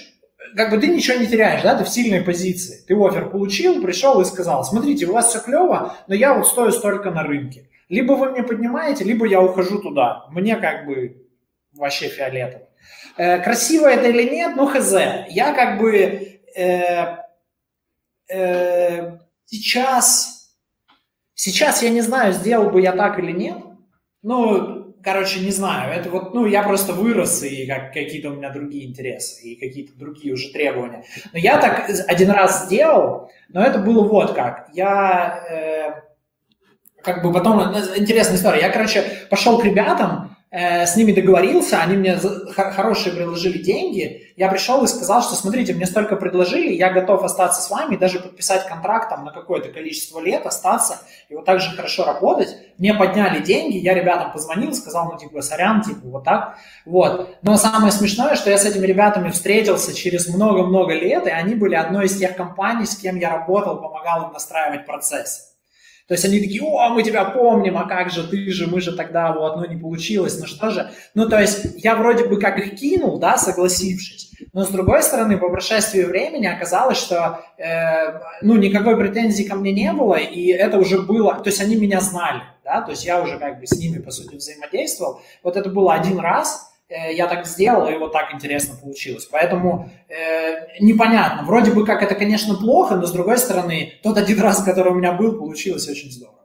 как 0.56 0.72
бы 0.72 0.80
ты 0.80 0.88
ничего 0.88 1.20
не 1.20 1.28
теряешь, 1.28 1.62
да, 1.62 1.76
ты 1.76 1.84
в 1.84 1.90
сильной 1.90 2.22
позиции. 2.22 2.84
Ты 2.88 2.96
офер 2.96 3.30
получил, 3.30 3.82
пришел 3.82 4.20
и 4.22 4.26
сказал, 4.26 4.64
смотрите, 4.64 5.06
у 5.06 5.14
вас 5.14 5.30
все 5.30 5.40
клево, 5.40 5.96
но 6.08 6.16
я 6.16 6.34
вот 6.34 6.48
стою 6.48 6.72
столько 6.72 7.12
на 7.12 7.22
рынке. 7.24 7.70
Либо 7.90 8.14
вы 8.14 8.32
мне 8.32 8.42
поднимаете, 8.42 9.04
либо 9.04 9.28
я 9.28 9.40
ухожу 9.40 9.80
туда. 9.80 10.26
Мне 10.32 10.56
как 10.56 10.88
бы 10.88 11.28
вообще 11.74 12.08
фиолетово. 12.08 12.68
Э, 13.18 13.40
красиво 13.40 13.86
это 13.86 14.08
или 14.08 14.24
нет, 14.24 14.56
ну 14.56 14.66
хз. 14.66 14.94
Я 15.30 15.54
как 15.54 15.80
бы 15.80 16.40
э, 16.56 17.18
э, 18.30 19.18
сейчас, 19.46 20.33
сейчас 21.36 21.84
я 21.84 21.90
не 21.90 22.02
знаю, 22.02 22.34
сделал 22.34 22.70
бы 22.70 22.82
я 22.82 22.92
так 22.94 23.20
или 23.20 23.32
нет. 23.32 23.58
Ну, 24.22 24.96
короче, 25.04 25.42
не 25.42 25.52
знаю. 25.52 25.94
Это 25.94 26.10
вот, 26.10 26.34
ну, 26.34 26.46
я 26.46 26.64
просто 26.64 26.94
вырос, 26.94 27.44
и 27.44 27.68
как, 27.68 27.94
какие-то 27.94 28.30
у 28.30 28.36
меня 28.36 28.50
другие 28.50 28.90
интересы, 28.90 29.42
и 29.44 29.56
какие-то 29.60 29.98
другие 29.98 30.34
уже 30.34 30.52
требования. 30.52 31.04
Но 31.32 31.40
я 31.40 31.60
так 31.60 31.90
один 32.08 32.32
раз 32.32 32.66
сделал, 32.66 33.30
но 33.50 33.64
это 33.64 33.80
было 33.80 34.08
вот 34.08 34.34
как. 34.34 34.70
Я, 34.74 35.44
э, 35.50 36.02
как 37.02 37.22
бы 37.22 37.34
потом, 37.34 37.60
интересная 37.98 38.38
история. 38.38 38.62
Я, 38.62 38.70
короче, 38.70 39.04
пошел 39.30 39.60
к 39.60 39.66
ребятам, 39.66 40.33
с 40.56 40.96
ними 40.96 41.14
договорился, 41.14 41.82
они 41.82 41.98
мне 41.98 42.16
хорошие 42.54 43.16
предложили 43.16 43.58
деньги, 43.58 44.34
я 44.36 44.50
пришел 44.50 44.84
и 44.84 44.88
сказал, 44.88 45.24
что 45.24 45.34
смотрите, 45.34 45.74
мне 45.74 45.88
столько 45.88 46.16
предложили, 46.16 46.74
я 46.74 46.92
готов 46.92 47.24
остаться 47.24 47.60
с 47.60 47.72
вами, 47.72 47.96
даже 47.96 48.20
подписать 48.20 48.68
контракт 48.68 49.10
там, 49.10 49.26
на 49.26 49.32
какое-то 49.32 49.70
количество 49.70 50.20
лет, 50.20 50.46
остаться 50.46 51.02
и 51.30 51.36
вот 51.36 51.46
так 51.46 51.60
же 51.60 51.76
хорошо 51.76 52.06
работать. 52.06 52.56
Мне 52.78 52.94
подняли 52.94 53.42
деньги, 53.42 53.78
я 53.78 53.96
ребятам 53.96 54.32
позвонил, 54.32 54.76
сказал, 54.76 55.12
ну 55.12 55.18
типа, 55.18 55.42
сорян, 55.42 55.82
типа, 55.82 56.02
вот 56.04 56.24
так. 56.24 56.58
Вот. 56.86 57.36
Но 57.42 57.58
самое 57.58 57.92
смешное, 57.92 58.36
что 58.36 58.52
я 58.52 58.60
с 58.60 58.66
этими 58.66 58.86
ребятами 58.86 59.32
встретился 59.32 59.92
через 59.96 60.28
много-много 60.28 60.94
лет, 60.94 61.26
и 61.26 61.32
они 61.32 61.56
были 61.56 61.74
одной 61.74 62.06
из 62.06 62.18
тех 62.18 62.36
компаний, 62.36 62.86
с 62.86 62.96
кем 62.96 63.16
я 63.16 63.32
работал, 63.32 63.78
помогал 63.78 64.28
им 64.28 64.34
настраивать 64.34 64.86
процессы. 64.86 65.53
То 66.08 66.16
есть 66.16 66.26
они 66.26 66.40
такие, 66.40 66.62
о, 66.62 66.90
мы 66.90 67.02
тебя 67.02 67.24
помним, 67.24 67.78
а 67.78 67.88
как 67.88 68.12
же, 68.12 68.28
ты 68.28 68.52
же, 68.52 68.68
мы 68.68 68.82
же 68.82 68.96
тогда, 68.96 69.32
вот, 69.32 69.56
ну 69.56 69.66
не 69.66 69.80
получилось, 69.80 70.38
ну 70.38 70.46
что 70.46 70.70
же. 70.70 70.92
Ну 71.16 71.30
то 71.30 71.40
есть 71.40 71.82
я 71.84 71.96
вроде 71.96 72.26
бы 72.26 72.40
как 72.40 72.60
их 72.60 72.76
кинул, 72.76 73.20
да, 73.20 73.38
согласившись, 73.38 74.34
но 74.52 74.66
с 74.66 74.70
другой 74.70 75.02
стороны, 75.02 75.38
по 75.38 75.50
прошествии 75.50 76.04
времени 76.04 76.46
оказалось, 76.46 76.98
что, 76.98 77.40
э, 77.58 78.20
ну, 78.42 78.58
никакой 78.58 78.98
претензии 78.98 79.44
ко 79.44 79.56
мне 79.56 79.72
не 79.72 79.94
было, 79.94 80.16
и 80.16 80.48
это 80.50 80.78
уже 80.78 81.02
было, 81.02 81.36
то 81.36 81.50
есть 81.50 81.62
они 81.62 81.76
меня 81.76 82.02
знали, 82.02 82.42
да, 82.66 82.82
то 82.82 82.92
есть 82.92 83.06
я 83.06 83.22
уже 83.22 83.40
как 83.40 83.60
бы 83.60 83.66
с 83.66 83.72
ними, 83.72 84.00
по 84.00 84.12
сути, 84.12 84.36
взаимодействовал. 84.36 85.22
Вот 85.42 85.56
это 85.56 85.70
было 85.70 85.94
один 85.94 86.20
раз, 86.20 86.73
я 86.90 87.28
так 87.28 87.46
сделал, 87.46 87.88
и 87.90 87.98
вот 87.98 88.12
так 88.12 88.34
интересно 88.34 88.76
получилось. 88.80 89.26
Поэтому 89.26 89.90
э, 90.10 90.80
непонятно. 90.80 91.44
Вроде 91.44 91.72
бы 91.72 91.86
как 91.86 92.04
это, 92.04 92.16
конечно, 92.16 92.56
плохо, 92.56 92.96
но 92.96 93.06
с 93.06 93.12
другой 93.12 93.38
стороны, 93.38 93.94
тот 94.04 94.18
один 94.18 94.40
раз, 94.40 94.64
который 94.64 94.92
у 94.92 94.96
меня 94.96 95.14
был, 95.14 95.38
получилось 95.38 95.88
очень 95.88 96.12
здорово. 96.12 96.44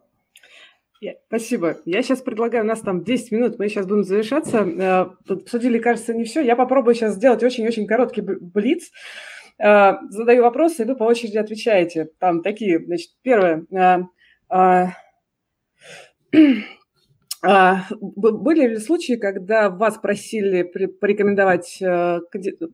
Спасибо. 1.28 1.77
Я 1.85 2.02
сейчас 2.02 2.23
предлагаю, 2.23 2.65
у 2.65 2.66
нас 2.66 2.81
там 2.81 3.05
10 3.05 3.32
минут, 3.32 3.59
мы 3.59 3.69
сейчас 3.69 3.86
будем 3.86 4.05
завершаться. 4.05 4.59
Э, 4.59 5.06
обсудили, 5.28 5.78
кажется, 5.78 6.15
не 6.15 6.24
все. 6.24 6.40
Я 6.40 6.56
попробую 6.56 6.94
сейчас 6.94 7.15
сделать 7.15 7.43
очень-очень 7.43 7.86
короткий 7.86 8.23
блиц. 8.23 8.90
Э, 9.59 9.93
задаю 10.09 10.43
вопросы, 10.43 10.82
и 10.82 10.86
вы 10.86 10.97
по 10.97 11.05
очереди 11.05 11.36
отвечаете. 11.36 12.09
Там 12.19 12.43
такие, 12.43 12.78
значит, 12.78 13.10
первое. 13.23 13.66
А, 17.43 17.86
были 18.01 18.66
ли 18.66 18.78
случаи, 18.78 19.15
когда 19.15 19.70
вас 19.70 19.97
просили 19.98 20.62
порекомендовать, 20.62 21.81
э, 21.81 22.20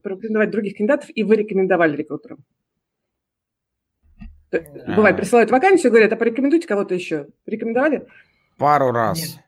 порекомендовать 0.01 0.49
других 0.49 0.77
кандидатов, 0.77 1.09
и 1.13 1.23
вы 1.23 1.35
рекомендовали 1.35 1.95
рекрутерам? 1.95 2.43
Бывает, 4.51 5.17
присылают 5.17 5.51
вакансию, 5.51 5.91
говорят, 5.91 6.13
а 6.13 6.15
порекомендуйте 6.15 6.67
кого-то 6.67 6.95
еще. 6.95 7.27
Рекомендовали? 7.45 8.07
Пару 8.57 8.91
раз. 8.91 9.19
Нет. 9.19 9.45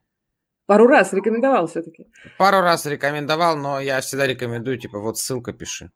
Пару 0.65 0.85
раз 0.88 1.14
рекомендовал 1.14 1.68
все-таки? 1.68 2.07
Пару 2.38 2.60
раз 2.60 2.85
рекомендовал, 2.85 3.57
но 3.57 3.80
я 3.80 4.02
всегда 4.02 4.27
рекомендую, 4.27 4.77
типа, 4.77 4.99
вот 4.99 5.18
ссылка 5.18 5.53
пиши. 5.53 5.91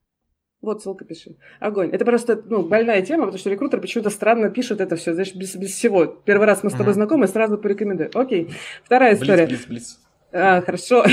Вот 0.62 0.84
ссылка 0.84 1.06
пиши. 1.06 1.36
Огонь. 1.60 1.90
Это 1.92 2.06
просто 2.06 2.40
ну, 2.46 2.62
больная 2.62 3.02
тема, 3.02 3.26
потому 3.26 3.40
что 3.40 3.50
рекрутер 3.50 3.82
почему-то 3.82 4.12
странно 4.12 4.52
пишет 4.52 4.80
это 4.80 4.96
все, 4.96 5.14
знаешь, 5.14 5.34
без, 5.34 5.56
без 5.56 5.72
всего. 5.72 6.06
Первый 6.06 6.46
раз 6.46 6.64
мы 6.64 6.70
с 6.70 6.74
тобой 6.74 6.92
mm-hmm. 6.92 6.96
знакомы, 6.96 7.28
сразу 7.28 7.58
порекомендую. 7.58 8.12
Окей. 8.14 8.54
Вторая 8.84 9.16
история. 9.16 9.48
Блиц, 9.48 9.66
блиц, 9.66 9.68
блиц. 9.68 10.00
А, 10.32 10.62
хорошо. 10.62 11.04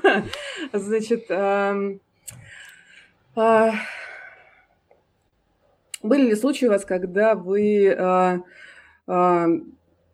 Значит, 0.72 1.30
а, 1.30 1.76
а, 3.36 3.72
были 6.02 6.30
ли 6.30 6.34
случаи 6.34 6.66
у 6.66 6.70
вас, 6.70 6.86
когда 6.86 7.34
вы 7.34 7.90
а, 7.92 8.40
а, 9.06 9.46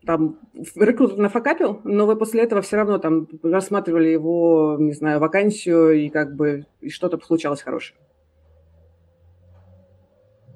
там 0.04 0.38
рекрутер 0.74 1.16
нафакапил, 1.16 1.80
но 1.84 2.06
вы 2.06 2.16
после 2.16 2.42
этого 2.42 2.60
все 2.60 2.76
равно 2.76 2.98
там 2.98 3.28
рассматривали 3.42 4.08
его, 4.08 4.76
не 4.80 4.92
знаю, 4.92 5.20
вакансию 5.20 5.92
и 5.92 6.08
как 6.08 6.34
бы 6.34 6.66
и 6.80 6.90
что-то 6.90 7.24
случалось 7.24 7.62
хорошее? 7.62 7.98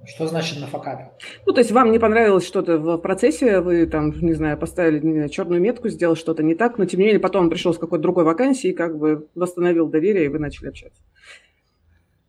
Что 0.09 0.27
значит 0.27 0.59
нафакапил? 0.59 1.09
Ну, 1.45 1.53
то 1.53 1.61
есть 1.61 1.71
вам 1.71 1.93
не 1.93 1.99
понравилось 1.99 2.47
что-то 2.47 2.79
в 2.79 2.97
процессе, 2.97 3.61
вы 3.61 3.87
там, 3.87 4.11
не 4.21 4.33
знаю, 4.33 4.57
поставили 4.57 5.05
не 5.05 5.13
знаю, 5.13 5.29
черную 5.29 5.61
метку, 5.61 5.91
сделал 5.91 6.17
что-то 6.17 6.43
не 6.43 6.55
так, 6.55 6.79
но 6.79 6.87
тем 6.87 7.01
не 7.01 7.07
менее 7.07 7.21
потом 7.21 7.45
он 7.45 7.51
пришел 7.51 7.75
с 7.75 7.79
какой-то 7.79 8.03
другой 8.03 8.25
вакансией 8.25 8.73
и 8.73 8.77
как 8.77 8.97
бы 8.97 9.29
восстановил 9.35 9.87
доверие, 9.87 10.25
и 10.25 10.29
вы 10.29 10.39
начали 10.39 10.69
общаться. 10.69 11.03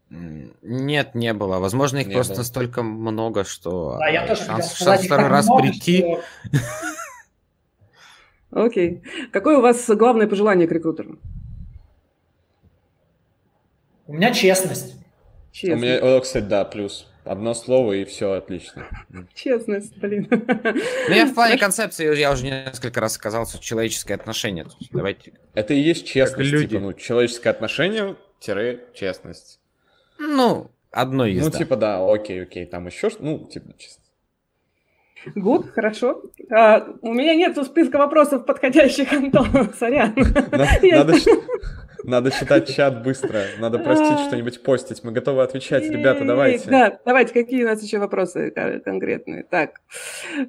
Нет, 0.10 1.15
не 1.15 1.34
было. 1.34 1.60
Возможно, 1.60 1.99
их 1.99 2.07
не 2.07 2.15
просто 2.15 2.34
было. 2.34 2.39
настолько 2.39 2.84
много, 2.84 3.45
что 3.45 3.97
да, 3.97 4.10
я 4.10 4.27
тоже 4.27 4.43
шанс, 4.43 4.73
шанс 4.73 5.06
второй 5.06 5.30
раз 5.30 5.45
много, 5.45 5.61
прийти. 5.61 5.99
Что... 5.99 6.22
Окей. 8.51 9.03
Какое 9.31 9.57
у 9.57 9.61
вас 9.61 9.88
главное 9.88 10.27
пожелание 10.27 10.68
к 10.68 10.72
рекрутерам? 10.72 11.19
У 14.06 14.14
меня 14.14 14.34
честность. 14.34 14.95
честность. 15.53 15.81
У 15.81 15.85
меня, 15.85 16.19
кстати, 16.19 16.43
да, 16.43 16.65
плюс. 16.65 17.09
Одно 17.26 17.54
слово 17.54 17.94
и 17.94 18.06
все 18.06 18.34
отлично. 18.34 18.88
Честность, 19.34 19.98
блин. 19.98 20.28
Ну, 20.30 21.14
я 21.14 21.26
в 21.26 21.34
плане 21.34 21.58
концепции, 21.58 22.16
я 22.18 22.32
уже 22.32 22.46
несколько 22.46 23.02
раз 23.02 23.14
сказал, 23.14 23.46
что 23.46 23.60
человеческое 23.60 24.16
отношение. 24.16 24.66
Давайте. 24.91 25.34
Это 25.54 25.74
и 25.74 25.80
есть 25.80 26.08
честность. 26.08 26.52
люди. 26.52 26.70
Типа, 26.70 26.82
ну, 26.82 26.94
человеческое 26.94 27.50
отношение 27.50 28.16
тире 28.40 28.86
честность. 28.94 29.60
Ну, 30.18 30.72
одно 30.91 31.26
из. 31.26 31.44
Ну, 31.44 31.52
типа, 31.52 31.76
да, 31.76 32.06
окей, 32.06 32.44
окей. 32.44 32.66
Там 32.66 32.88
еще 32.88 33.10
что 33.10 33.24
ну, 33.24 33.48
типа, 33.48 33.74
честно. 33.78 34.04
Гуд, 35.36 35.70
хорошо. 35.72 36.24
А, 36.50 36.88
у 37.02 37.14
меня 37.14 37.36
нет 37.36 37.58
списка 37.66 37.98
вопросов 37.98 38.46
подходящих, 38.46 39.12
Антон, 39.12 39.74
сорян. 39.78 40.16
Надо, 40.52 41.14
надо 42.03 42.31
читать 42.31 42.73
чат 42.73 43.03
быстро. 43.03 43.41
Надо 43.59 43.80
простить 43.80 44.19
что-нибудь 44.27 44.63
постить. 44.63 45.03
Мы 45.03 45.11
готовы 45.11 45.43
отвечать. 45.43 45.84
Ребята, 45.84 46.26
давайте. 46.26 46.69
Да, 46.69 46.99
давайте. 47.05 47.34
Какие 47.34 47.63
у 47.63 47.67
нас 47.67 47.81
еще 47.81 47.99
вопросы 47.99 48.51
конкретные? 48.84 49.43
Так. 49.43 49.81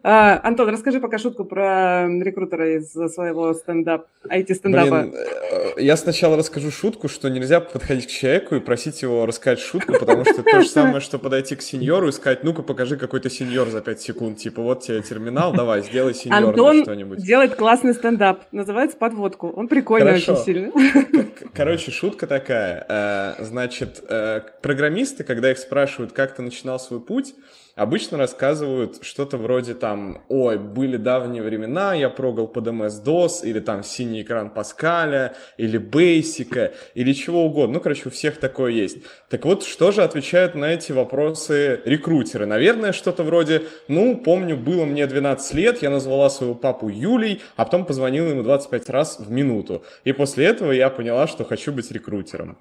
А, 0.03 0.41
Антон, 0.43 0.69
расскажи 0.69 1.01
пока 1.01 1.19
шутку 1.19 1.45
про 1.45 2.07
рекрутера 2.09 2.77
из 2.77 2.93
своего 2.93 3.53
стендап, 3.55 4.07
IT-стендапа. 4.29 5.03
Блин, 5.03 5.15
э, 5.15 5.83
я 5.83 5.97
сначала 5.97 6.37
расскажу 6.37 6.71
шутку, 6.71 7.09
что 7.09 7.29
нельзя 7.29 7.61
подходить 7.61 8.07
к 8.07 8.11
человеку 8.11 8.57
и 8.57 8.61
просить 8.61 9.03
его 9.03 9.27
рассказать 9.27 9.61
шутку, 9.61 9.95
потому 9.99 10.25
что 10.25 10.43
то 10.43 10.61
же 10.61 10.69
самое, 10.69 11.01
что 11.01 11.19
подойти 11.19 11.57
к 11.57 11.63
сеньору 11.63 12.09
и 12.09 12.13
сказать, 12.13 12.45
ну-ка 12.45 12.63
покажи 12.63 12.97
какой-то 12.97 13.31
сеньор 13.31 13.69
за 13.69 13.81
5 13.81 14.01
секунд. 14.01 14.39
Типа, 14.39 14.63
вот 14.63 14.83
тебе 14.83 15.03
терминал, 15.03 15.53
давай, 15.53 15.83
сделай 15.83 16.15
сеньор 16.15 16.55
что-нибудь. 16.55 17.19
делает 17.25 17.55
классный 17.55 17.95
стендап. 17.95 18.43
Называется 18.53 18.97
«Подводку». 18.97 19.49
Он 19.51 19.69
прикольный 19.69 20.15
очень 20.15 20.37
сильно. 20.37 20.71
Короче, 21.55 21.91
шутка 21.91 22.27
такая. 22.27 22.85
Э, 22.89 23.35
значит, 23.45 24.03
э, 24.09 24.43
программисты, 24.63 25.25
когда 25.25 25.51
их 25.51 25.59
спрашивают, 25.59 26.13
как 26.13 26.35
ты 26.35 26.43
начинал 26.43 26.79
свой 26.79 27.01
путь, 27.01 27.35
обычно 27.75 28.19
рассказывают 28.19 28.99
что-то 29.03 29.37
вроде 29.37 29.75
там, 29.75 30.23
ой, 30.29 30.59
были 30.59 30.97
давние 30.97 31.43
времена, 31.43 31.95
я 31.95 32.11
прогал 32.11 32.49
под 32.49 32.67
MS-DOS, 32.67 33.45
или 33.45 33.61
там 33.61 33.83
синий 33.83 34.23
экран 34.23 34.51
Паскаля, 34.51 35.35
или 35.57 35.79
Бейсика, 35.79 36.73
или 36.95 37.13
чего 37.13 37.45
угодно. 37.45 37.75
Ну, 37.75 37.81
короче, 37.81 38.09
у 38.09 38.11
всех 38.11 38.39
такое 38.39 38.73
есть. 38.73 38.99
Так 39.29 39.45
вот, 39.45 39.65
что 39.65 39.93
же 39.93 40.03
отвечают 40.03 40.55
на 40.55 40.67
эти 40.67 40.93
вопросы 40.93 41.81
рекрутеры? 41.85 42.47
Наверное, 42.47 42.93
что-то 42.93 43.23
вроде, 43.23 43.63
ну, 43.89 44.17
помню, 44.17 44.57
было 44.57 44.85
мне 44.85 45.07
12 45.07 45.55
лет, 45.55 45.83
я 45.83 45.91
назвала 45.91 46.31
своего 46.31 46.55
папу 46.55 46.89
Юлей, 46.89 47.41
а 47.57 47.65
потом 47.65 47.85
позвонила 47.87 48.29
ему 48.29 48.43
25 48.43 48.91
раз 48.91 49.19
в 49.19 49.31
минуту. 49.31 49.83
И 50.05 50.13
после 50.13 50.47
этого 50.47 50.73
я 50.73 50.91
поняла, 50.91 51.27
что 51.27 51.45
хочу 51.45 51.73
быть 51.73 51.91
рекрутером. 51.91 52.59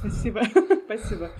Спасибо, 0.00 0.42
спасибо. 0.86 1.30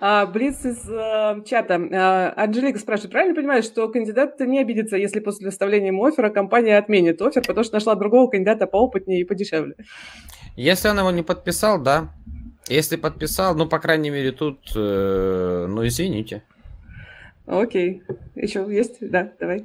А, 0.00 0.26
Блиц 0.26 0.64
из 0.64 0.88
э, 0.88 1.42
чата. 1.44 1.78
А, 1.92 2.32
Анжелика 2.36 2.78
спрашивает, 2.78 3.12
правильно 3.12 3.34
понимаешь, 3.34 3.64
что 3.64 3.88
кандидат 3.88 4.38
не 4.40 4.60
обидится, 4.60 4.96
если 4.96 5.20
после 5.20 5.46
выставления 5.46 5.88
ему 5.88 6.04
оффера 6.04 6.30
компания 6.30 6.78
отменит 6.78 7.20
оффер, 7.22 7.42
потому 7.42 7.64
что 7.64 7.74
нашла 7.74 7.94
другого 7.94 8.30
кандидата 8.30 8.66
поопытнее 8.66 9.20
и 9.20 9.24
подешевле? 9.24 9.76
Если 10.56 10.88
он 10.88 10.98
его 10.98 11.10
не 11.10 11.22
подписал, 11.22 11.80
да. 11.80 12.12
Если 12.68 12.96
подписал, 12.96 13.54
ну, 13.54 13.68
по 13.68 13.78
крайней 13.78 14.10
мере, 14.10 14.32
тут, 14.32 14.58
э, 14.74 15.66
ну, 15.68 15.86
извините. 15.86 16.42
Окей. 17.46 18.02
Еще 18.34 18.66
есть? 18.68 18.96
Да, 19.00 19.32
давай. 19.38 19.64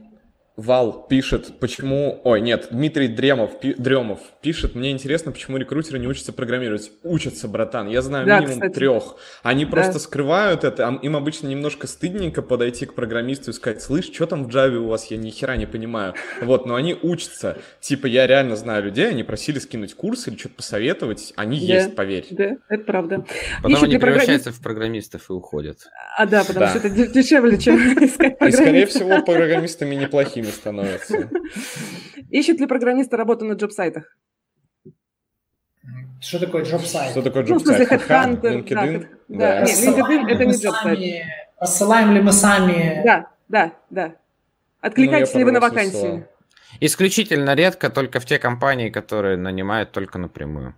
Вал 0.61 1.05
пишет, 1.07 1.59
почему... 1.59 2.21
Ой, 2.23 2.41
нет, 2.41 2.67
Дмитрий 2.71 3.07
Дремов, 3.07 3.59
пи... 3.59 3.73
Дремов 3.73 4.19
пишет, 4.41 4.75
мне 4.75 4.91
интересно, 4.91 5.31
почему 5.31 5.57
рекрутеры 5.57 5.99
не 5.99 6.07
учатся 6.07 6.33
программировать. 6.33 6.91
Учатся, 7.03 7.47
братан, 7.47 7.87
я 7.87 8.01
знаю 8.01 8.25
Да, 8.27 8.39
минимум 8.39 8.59
кстати. 8.59 8.73
трех. 8.73 9.15
Они 9.43 9.65
Да. 9.65 9.71
просто 9.71 9.99
скрывают 9.99 10.63
это, 10.63 10.87
а 10.87 10.99
им 11.01 11.15
обычно 11.15 11.47
немножко 11.47 11.87
стыдненько 11.87 12.41
подойти 12.41 12.85
к 12.85 12.93
программисту 12.93 13.51
и 13.51 13.53
сказать, 13.53 13.81
слышь, 13.81 14.11
что 14.11 14.25
там 14.25 14.45
в 14.45 14.47
Java 14.55 14.75
у 14.77 14.87
вас, 14.87 15.09
я 15.11 15.17
ни 15.17 15.29
хера 15.29 15.55
не 15.57 15.65
понимаю. 15.65 16.13
Вот, 16.41 16.65
но 16.65 16.75
они 16.75 16.95
учатся. 17.01 17.57
Типа, 17.79 18.07
я 18.07 18.27
реально 18.27 18.55
знаю 18.55 18.83
людей, 18.83 19.07
они 19.09 19.23
просили 19.23 19.59
скинуть 19.59 19.93
курс 19.95 20.27
или 20.27 20.35
что-то 20.37 20.55
посоветовать, 20.55 21.33
они 21.35 21.59
Да. 21.59 21.73
есть, 21.73 21.95
поверь. 21.95 22.25
Да, 22.31 22.57
это 22.69 22.83
правда. 22.83 23.25
Потом 23.57 23.71
Ищут 23.71 23.83
они 23.85 23.93
ли 23.93 23.99
программи- 23.99 24.01
превращаются 24.01 24.51
в 24.51 24.61
программистов 24.61 25.29
и 25.29 25.33
уходят. 25.33 25.77
А, 26.17 26.25
да, 26.25 26.41
потому 26.43 26.65
Да. 26.65 26.69
что 26.69 26.77
это 26.79 26.89
де- 26.89 27.07
дешевле, 27.07 27.57
чем 27.57 27.75
искать 28.05 28.37
И, 28.41 28.51
скорее 28.51 28.85
всего, 28.85 29.21
программистами 29.23 29.95
неплохими 29.95 30.47
становятся. 30.51 31.29
Ищут 32.29 32.59
ли 32.59 32.67
программисты 32.67 33.17
работу 33.17 33.45
на 33.45 33.53
джоб-сайтах? 33.53 34.15
Что 36.19 36.39
такое 36.39 36.63
джоб-сайт? 36.63 37.11
Что 37.11 37.21
такое 37.23 37.43
Ну, 37.45 37.55
в 37.57 37.61
смысле, 37.61 37.85
джоб-сайт? 37.85 38.09
HeadHunter, 38.09 38.41
да, 38.41 38.85
LinkedIn? 38.85 39.07
да, 39.29 39.63
LinkedIn 39.63 40.27
это 40.29 40.45
не 40.45 40.51
мы 40.51 40.53
джоб-сайт. 40.53 40.97
сами- 40.99 41.25
Рассылаем 41.59 42.11
ли 42.13 42.21
мы 42.21 42.31
сами? 42.31 43.01
Да, 43.03 43.27
да, 43.47 43.71
да. 43.89 44.15
Откликайтесь 44.81 45.33
Ну, 45.33 45.39
я 45.39 45.45
ли 45.45 45.45
вы 45.45 45.51
на 45.51 45.59
высылал. 45.59 46.23
Исключительно 46.79 47.53
редко 47.55 47.89
только 47.89 48.19
в 48.19 48.25
те 48.25 48.39
компании, 48.39 48.89
которые 48.89 49.37
нанимают 49.37 49.91
только 49.91 50.17
напрямую. 50.17 50.75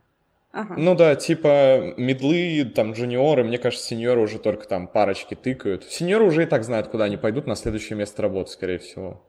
Ага. 0.52 0.76
Ну 0.78 0.94
да, 0.96 1.16
типа 1.16 1.94
медлы, 1.98 2.64
там 2.76 2.94
джуниоры, 2.94 3.44
мне 3.44 3.58
кажется, 3.58 3.88
сеньоры 3.88 4.22
уже 4.22 4.38
только 4.40 4.68
там 4.68 4.88
парочки 4.88 5.34
тыкают. 5.36 5.84
Сеньоры 5.86 6.26
уже 6.26 6.44
и 6.44 6.46
так 6.46 6.64
знают, 6.64 6.90
куда 6.90 7.06
они 7.06 7.18
пойдут 7.18 7.48
на 7.48 7.56
следующее 7.56 7.98
место 7.98 8.22
работы, 8.22 8.52
скорее 8.52 8.78
всего. 8.80 9.24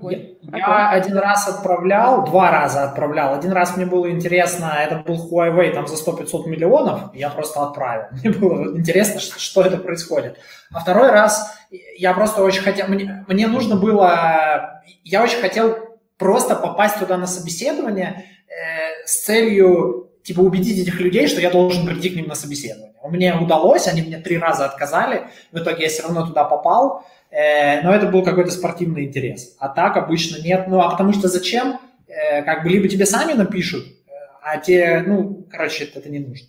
Я, 0.00 0.58
я 0.58 0.90
один 0.90 1.18
раз 1.18 1.48
отправлял, 1.48 2.24
два 2.24 2.50
раза 2.50 2.84
отправлял. 2.84 3.34
Один 3.34 3.52
раз 3.52 3.76
мне 3.76 3.86
было 3.86 4.10
интересно, 4.10 4.76
это 4.80 4.96
был 4.96 5.16
Huawei 5.30 5.72
там 5.72 5.86
за 5.86 5.94
100-500 5.94 6.48
миллионов, 6.48 7.14
я 7.14 7.30
просто 7.30 7.62
отправил. 7.62 8.04
Мне 8.22 8.30
было 8.30 8.76
интересно, 8.76 9.20
что, 9.20 9.38
что 9.38 9.62
это 9.62 9.78
происходит. 9.78 10.38
А 10.72 10.80
второй 10.80 11.10
раз 11.10 11.56
я 11.96 12.14
просто 12.14 12.42
очень 12.42 12.62
хотел, 12.62 12.88
мне, 12.88 13.24
мне 13.28 13.46
нужно 13.46 13.76
было, 13.76 14.82
я 15.04 15.22
очень 15.22 15.40
хотел 15.40 15.76
просто 16.18 16.54
попасть 16.54 16.98
туда 16.98 17.16
на 17.16 17.26
собеседование 17.26 18.24
э, 18.48 19.06
с 19.06 19.24
целью 19.24 20.10
типа 20.22 20.40
убедить 20.40 20.78
этих 20.78 21.00
людей, 21.00 21.26
что 21.26 21.40
я 21.40 21.50
должен 21.50 21.86
прийти 21.86 22.10
к 22.10 22.16
ним 22.16 22.28
на 22.28 22.34
собеседование. 22.34 22.94
Мне 23.04 23.34
удалось, 23.34 23.88
они 23.88 24.02
мне 24.02 24.18
три 24.18 24.38
раза 24.38 24.64
отказали, 24.64 25.28
в 25.50 25.58
итоге 25.58 25.84
я 25.84 25.88
все 25.88 26.04
равно 26.04 26.26
туда 26.26 26.44
попал, 26.44 27.04
но 27.32 27.94
это 27.94 28.06
был 28.08 28.22
какой-то 28.22 28.50
спортивный 28.50 29.06
интерес. 29.06 29.56
А 29.58 29.68
так 29.68 29.96
обычно 29.96 30.42
нет. 30.42 30.66
Ну, 30.68 30.80
а 30.80 30.90
потому 30.90 31.12
что 31.12 31.28
зачем? 31.28 31.78
Э, 32.06 32.42
Как 32.42 32.62
бы 32.62 32.68
либо 32.68 32.88
тебе 32.88 33.06
сами 33.06 33.32
напишут, 33.32 33.84
э, 33.84 34.10
а 34.42 34.58
те, 34.58 35.02
ну, 35.06 35.46
короче, 35.50 35.84
это 35.84 36.08
не 36.10 36.18
нужно. 36.18 36.48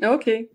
Окей. 0.00 0.50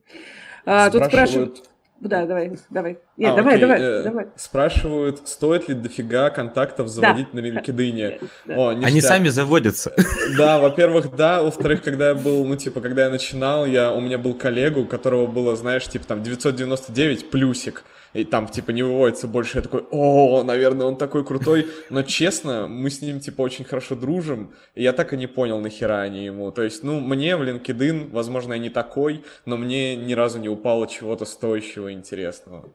А, 0.66 0.90
тут 0.90 1.06
спрашивают... 1.06 1.64
Да, 2.00 2.28
давай, 2.28 2.52
давай. 2.70 3.00
Нет, 3.18 3.32
А, 3.34 3.36
давай, 3.38 3.56
окей, 3.56 3.62
давай, 3.62 3.82
э, 3.82 4.04
давай. 4.04 4.28
Спрашивают, 4.36 5.28
стоит 5.28 5.68
ли 5.68 5.74
дофига 5.74 6.30
контактов 6.30 6.90
заводить 6.90 7.34
на 7.34 7.40
LinkedIn. 7.40 8.22
Да. 8.46 8.56
О, 8.56 8.70
Они 8.70 9.02
сами 9.02 9.30
заводятся. 9.30 9.94
Да, 10.38 10.60
во-первых, 10.60 11.16
да. 11.16 11.42
Во-вторых, 11.42 11.82
когда 11.82 12.10
я 12.10 12.16
был, 12.16 12.46
ну, 12.46 12.56
типа, 12.56 12.82
когда 12.82 13.06
я 13.06 13.10
начинал, 13.10 13.66
я, 13.66 13.92
у 13.92 14.00
меня 14.00 14.20
был 14.20 14.36
коллега, 14.36 14.78
у 14.78 14.86
которого 14.86 15.26
было, 15.26 15.56
знаешь, 15.56 15.88
типа, 15.88 16.06
там, 16.06 16.22
999 16.22 17.32
плюсик. 17.32 17.84
И 18.14 18.24
там, 18.24 18.48
типа, 18.48 18.72
не 18.72 18.84
выводится 18.84 19.28
больше. 19.28 19.58
Я 19.58 19.62
такой, 19.62 19.86
о, 19.92 20.44
наверное, 20.44 20.88
он 20.88 20.98
такой 20.98 21.24
крутой. 21.26 21.68
Но, 21.90 22.04
честно, 22.04 22.68
мы 22.68 22.90
с 22.90 23.02
ним, 23.02 23.20
типа, 23.20 23.42
очень 23.42 23.66
хорошо 23.66 23.96
дружим. 23.96 24.54
И 24.76 24.84
я 24.84 24.94
так 24.94 25.14
и 25.14 25.18
не 25.18 25.28
понял, 25.28 25.60
нахера 25.60 26.02
они 26.02 26.26
ему. 26.26 26.52
То 26.52 26.64
есть, 26.64 26.84
ну, 26.84 27.00
мне 27.00 27.36
в 27.36 27.44
LinkedIn, 27.44 28.12
возможно, 28.12 28.54
я 28.54 28.60
не 28.60 28.70
такой, 28.70 29.24
но 29.46 29.58
мне 29.58 29.96
ни 29.96 30.14
разу 30.14 30.40
не 30.40 30.50
упало 30.50 30.88
чего-то 30.88 31.26
стоящего 31.26 31.90
и 31.90 31.94
интересного. 31.94 32.72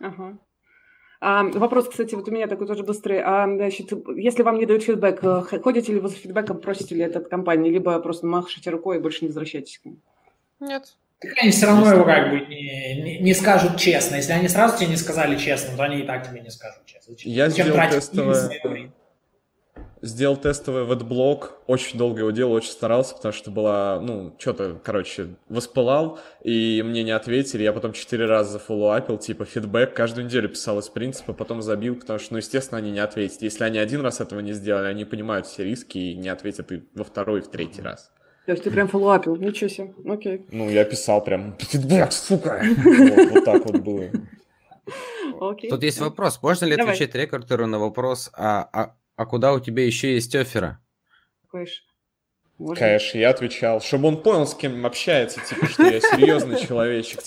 Ага. 0.00 0.38
А, 1.26 1.42
вопрос, 1.44 1.88
кстати, 1.88 2.14
вот 2.14 2.28
у 2.28 2.30
меня 2.30 2.46
такой 2.46 2.66
тоже 2.66 2.82
быстрый. 2.82 3.22
А, 3.22 3.46
значит, 3.46 3.92
если 4.14 4.42
вам 4.42 4.58
не 4.58 4.66
дают 4.66 4.82
фидбэк, 4.82 5.24
э, 5.24 5.58
ходите 5.62 5.94
ли 5.94 6.00
вы 6.00 6.08
за 6.08 6.16
фидбэком, 6.16 6.60
просите 6.60 6.94
ли 6.94 7.02
это 7.02 7.20
от 7.20 7.28
компании, 7.28 7.70
либо 7.70 7.98
просто 8.00 8.26
махаете 8.26 8.68
рукой 8.68 8.98
и 8.98 9.00
больше 9.00 9.20
не 9.22 9.28
возвращаетесь 9.28 9.78
к 9.78 9.86
ним? 9.86 10.02
Нет. 10.60 10.96
Так 11.28 11.38
они 11.42 11.50
все 11.50 11.66
равно 11.66 11.92
его 11.92 12.04
как 12.04 12.30
бы 12.30 12.40
не, 12.40 13.02
не- 13.02 13.18
не 13.18 13.34
скажут 13.34 13.76
честно. 13.78 14.16
Если 14.16 14.32
они 14.32 14.48
сразу 14.48 14.76
тебе 14.78 14.88
не 14.88 14.96
сказали 14.96 15.36
честно, 15.36 15.76
то 15.76 15.82
они 15.84 16.00
и 16.00 16.06
так 16.06 16.28
тебе 16.28 16.40
не 16.40 16.50
скажут 16.50 16.84
честно. 16.86 17.14
Я 17.20 17.48
зачем 17.50 17.66
сделал 17.66 17.90
тестовое-? 17.90 18.90
Сделал 20.02 20.36
тестовый 20.36 20.84
веб-блог, 20.84 21.54
очень 21.66 21.96
долго 21.96 22.18
его 22.20 22.30
делал, 22.30 22.52
очень 22.52 22.70
старался, 22.70 23.14
потому 23.14 23.32
что 23.32 23.50
была, 23.50 23.98
ну, 24.02 24.36
что-то, 24.38 24.78
короче, 24.84 25.28
воспылал, 25.48 26.18
и 26.42 26.82
мне 26.84 27.02
не 27.02 27.10
ответили, 27.12 27.62
я 27.62 27.72
потом 27.72 27.94
четыре 27.94 28.26
раза 28.26 28.52
зафоллоуапил, 28.52 29.16
типа, 29.16 29.46
фидбэк, 29.46 29.94
каждую 29.94 30.26
неделю 30.26 30.50
писал 30.50 30.78
из 30.78 30.90
принципа, 30.90 31.32
потом 31.32 31.62
забил, 31.62 31.96
потому 31.96 32.18
что, 32.18 32.34
ну, 32.34 32.36
естественно, 32.36 32.76
они 32.78 32.90
не 32.90 32.98
ответят. 32.98 33.40
Если 33.40 33.64
они 33.64 33.78
один 33.78 34.02
раз 34.02 34.20
этого 34.20 34.40
не 34.40 34.52
сделали, 34.52 34.88
они 34.88 35.06
понимают 35.06 35.46
все 35.46 35.64
риски 35.64 35.96
и 35.96 36.14
не 36.14 36.28
ответят 36.28 36.70
и 36.70 36.82
во 36.94 37.04
второй, 37.04 37.40
и 37.40 37.42
в 37.42 37.48
третий 37.48 37.80
раз. 37.80 38.10
То 38.46 38.52
есть 38.52 38.64
ты 38.64 38.70
прям 38.70 38.88
фоллоуапил, 38.88 39.36
ничего 39.36 39.68
себе, 39.68 39.94
окей. 40.06 40.46
Ну, 40.50 40.68
я 40.68 40.84
писал 40.84 41.24
прям, 41.24 41.56
фидбэк, 41.58 42.12
сука! 42.12 42.62
Вот, 42.84 43.30
вот 43.30 43.44
так 43.44 43.64
вот 43.64 43.78
было. 43.78 44.10
окей. 45.40 45.70
Тут 45.70 45.82
есть 45.82 45.98
вопрос. 45.98 46.42
Можно 46.42 46.66
ли 46.66 46.76
Давай. 46.76 46.94
отвечать 46.94 47.14
рекрутеру 47.14 47.66
на 47.66 47.78
вопрос, 47.78 48.30
а, 48.34 48.68
а, 48.72 48.96
а 49.16 49.26
куда 49.26 49.54
у 49.54 49.60
тебя 49.60 49.86
еще 49.86 50.14
есть 50.14 50.34
оффера? 50.34 50.78
Кэш. 51.50 51.84
Можно? 52.56 52.76
Конечно, 52.76 53.18
я 53.18 53.30
отвечал, 53.30 53.80
чтобы 53.80 54.06
он 54.06 54.22
понял, 54.22 54.46
с 54.46 54.54
кем 54.54 54.86
общается, 54.86 55.40
типа, 55.40 55.66
что 55.66 55.82
я 55.82 56.00
серьезный 56.00 56.60
человечек. 56.64 57.20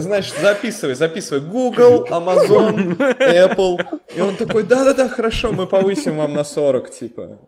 Знаешь, 0.00 0.32
записывай, 0.40 0.96
записывай. 0.96 1.40
Google, 1.40 2.08
Amazon, 2.10 2.96
Apple. 2.96 4.00
И 4.16 4.20
он 4.20 4.34
такой, 4.34 4.64
да-да-да, 4.64 5.08
хорошо, 5.08 5.52
мы 5.52 5.68
повысим 5.68 6.16
вам 6.16 6.34
на 6.34 6.42
40, 6.42 6.90
типа. 6.90 7.38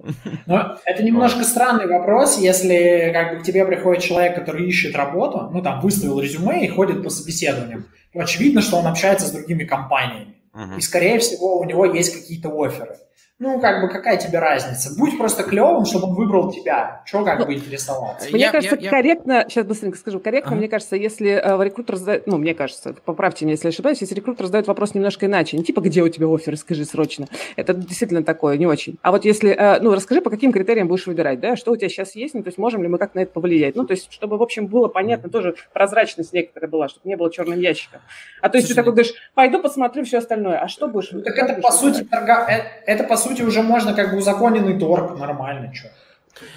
Но 0.46 0.78
это 0.84 1.02
немножко 1.02 1.42
странный 1.42 1.88
вопрос, 1.88 2.38
если 2.38 3.10
как 3.12 3.34
бы 3.34 3.40
к 3.40 3.42
тебе 3.42 3.66
приходит 3.66 4.04
человек, 4.04 4.36
который 4.36 4.64
ищет 4.68 4.94
работу, 4.94 5.50
ну 5.52 5.62
там 5.62 5.80
выставил 5.80 6.20
резюме 6.20 6.64
и 6.64 6.68
ходит 6.68 7.02
по 7.02 7.10
собеседованиям, 7.10 7.86
то 8.12 8.20
очевидно, 8.20 8.62
что 8.62 8.76
он 8.76 8.86
общается 8.86 9.26
с 9.26 9.32
другими 9.32 9.64
компаниями. 9.64 10.36
Мгм. 10.54 10.78
И, 10.78 10.80
скорее 10.80 11.18
всего, 11.18 11.58
у 11.58 11.64
него 11.64 11.84
есть 11.86 12.14
какие-то 12.14 12.48
оферы. 12.50 12.96
Ну, 13.38 13.60
как 13.60 13.82
бы, 13.82 13.88
какая 13.90 14.16
тебе 14.16 14.38
разница? 14.38 14.94
Будь 14.98 15.18
просто 15.18 15.42
клевым, 15.42 15.84
чтобы 15.84 16.06
он 16.06 16.14
выбрал 16.14 16.50
тебя. 16.50 17.02
Чего 17.04 17.22
как 17.22 17.46
бы 17.46 17.52
интересоваться? 17.52 18.30
Мне 18.30 18.40
Я- 18.44 18.50
кажется, 18.50 18.76
я- 18.76 18.80
я- 18.82 18.90
корректно, 18.90 19.44
сейчас 19.46 19.66
быстренько 19.66 19.98
скажу, 19.98 20.20
корректно, 20.20 20.52
Ага. 20.52 20.58
мне 20.60 20.68
кажется, 20.70 20.96
если 20.96 21.32
э, 21.32 21.62
рекрутер 21.64 21.96
задает, 21.96 22.26
ну, 22.26 22.38
мне 22.38 22.54
кажется, 22.54 22.94
поправьте 23.04 23.44
меня, 23.44 23.52
если 23.52 23.68
ошибаюсь, 23.68 24.00
если 24.00 24.14
рекрутер 24.14 24.46
задает 24.46 24.66
вопрос 24.66 24.94
немножко 24.94 25.26
иначе, 25.26 25.58
не 25.58 25.64
типа, 25.64 25.82
где 25.82 26.02
у 26.02 26.08
тебя 26.08 26.28
офер, 26.34 26.56
скажи 26.56 26.86
срочно, 26.86 27.26
это 27.56 27.74
действительно 27.74 28.22
такое, 28.24 28.56
не 28.56 28.64
очень. 28.66 28.96
А 29.02 29.10
вот 29.10 29.26
если, 29.26 29.50
э, 29.50 29.80
ну, 29.82 29.92
расскажи, 29.94 30.22
по 30.22 30.30
каким 30.30 30.50
критериям 30.50 30.88
будешь 30.88 31.06
выбирать, 31.06 31.38
да, 31.38 31.56
что 31.56 31.72
у 31.72 31.76
тебя 31.76 31.90
сейчас 31.90 32.14
есть, 32.16 32.32
ну, 32.32 32.42
то 32.42 32.48
есть 32.48 32.56
можем 32.56 32.82
ли 32.82 32.88
мы 32.88 32.96
как 32.96 33.14
на 33.14 33.20
это 33.20 33.32
повлиять, 33.32 33.76
ну, 33.76 33.84
то 33.84 33.92
есть 33.92 34.10
чтобы, 34.10 34.38
в 34.38 34.42
общем, 34.42 34.66
было 34.66 34.88
понятно, 34.88 35.28
тоже 35.28 35.56
прозрачность 35.74 36.32
некоторая 36.32 36.70
была, 36.70 36.88
чтобы 36.88 37.06
не 37.06 37.16
было 37.16 37.30
черным 37.30 37.60
ящиком. 37.60 38.00
А 38.40 38.48
то 38.48 38.56
есть 38.56 38.68
ты 38.68 38.72
Слушай, 38.72 38.76
такой 38.76 38.92
говоришь, 38.94 39.12
пойду 39.34 39.60
посмотрю 39.60 40.04
все 40.06 40.18
остальное, 40.18 40.58
а 40.58 40.68
что 40.68 40.88
будешь? 40.88 41.10
Ну, 41.12 41.20
так 41.20 41.36
это, 41.36 41.52
будешь 41.52 41.62
по 41.64 41.70
сути, 41.72 42.02
торга... 42.02 42.46
э, 42.48 42.62
это, 42.86 43.04
по 43.04 43.14
сути, 43.18 43.25
уже 43.30 43.62
можно 43.62 43.94
как 43.94 44.10
бы 44.12 44.18
узаконенный 44.18 44.78
торг, 44.78 45.18
нормально, 45.18 45.72
что. 45.74 45.88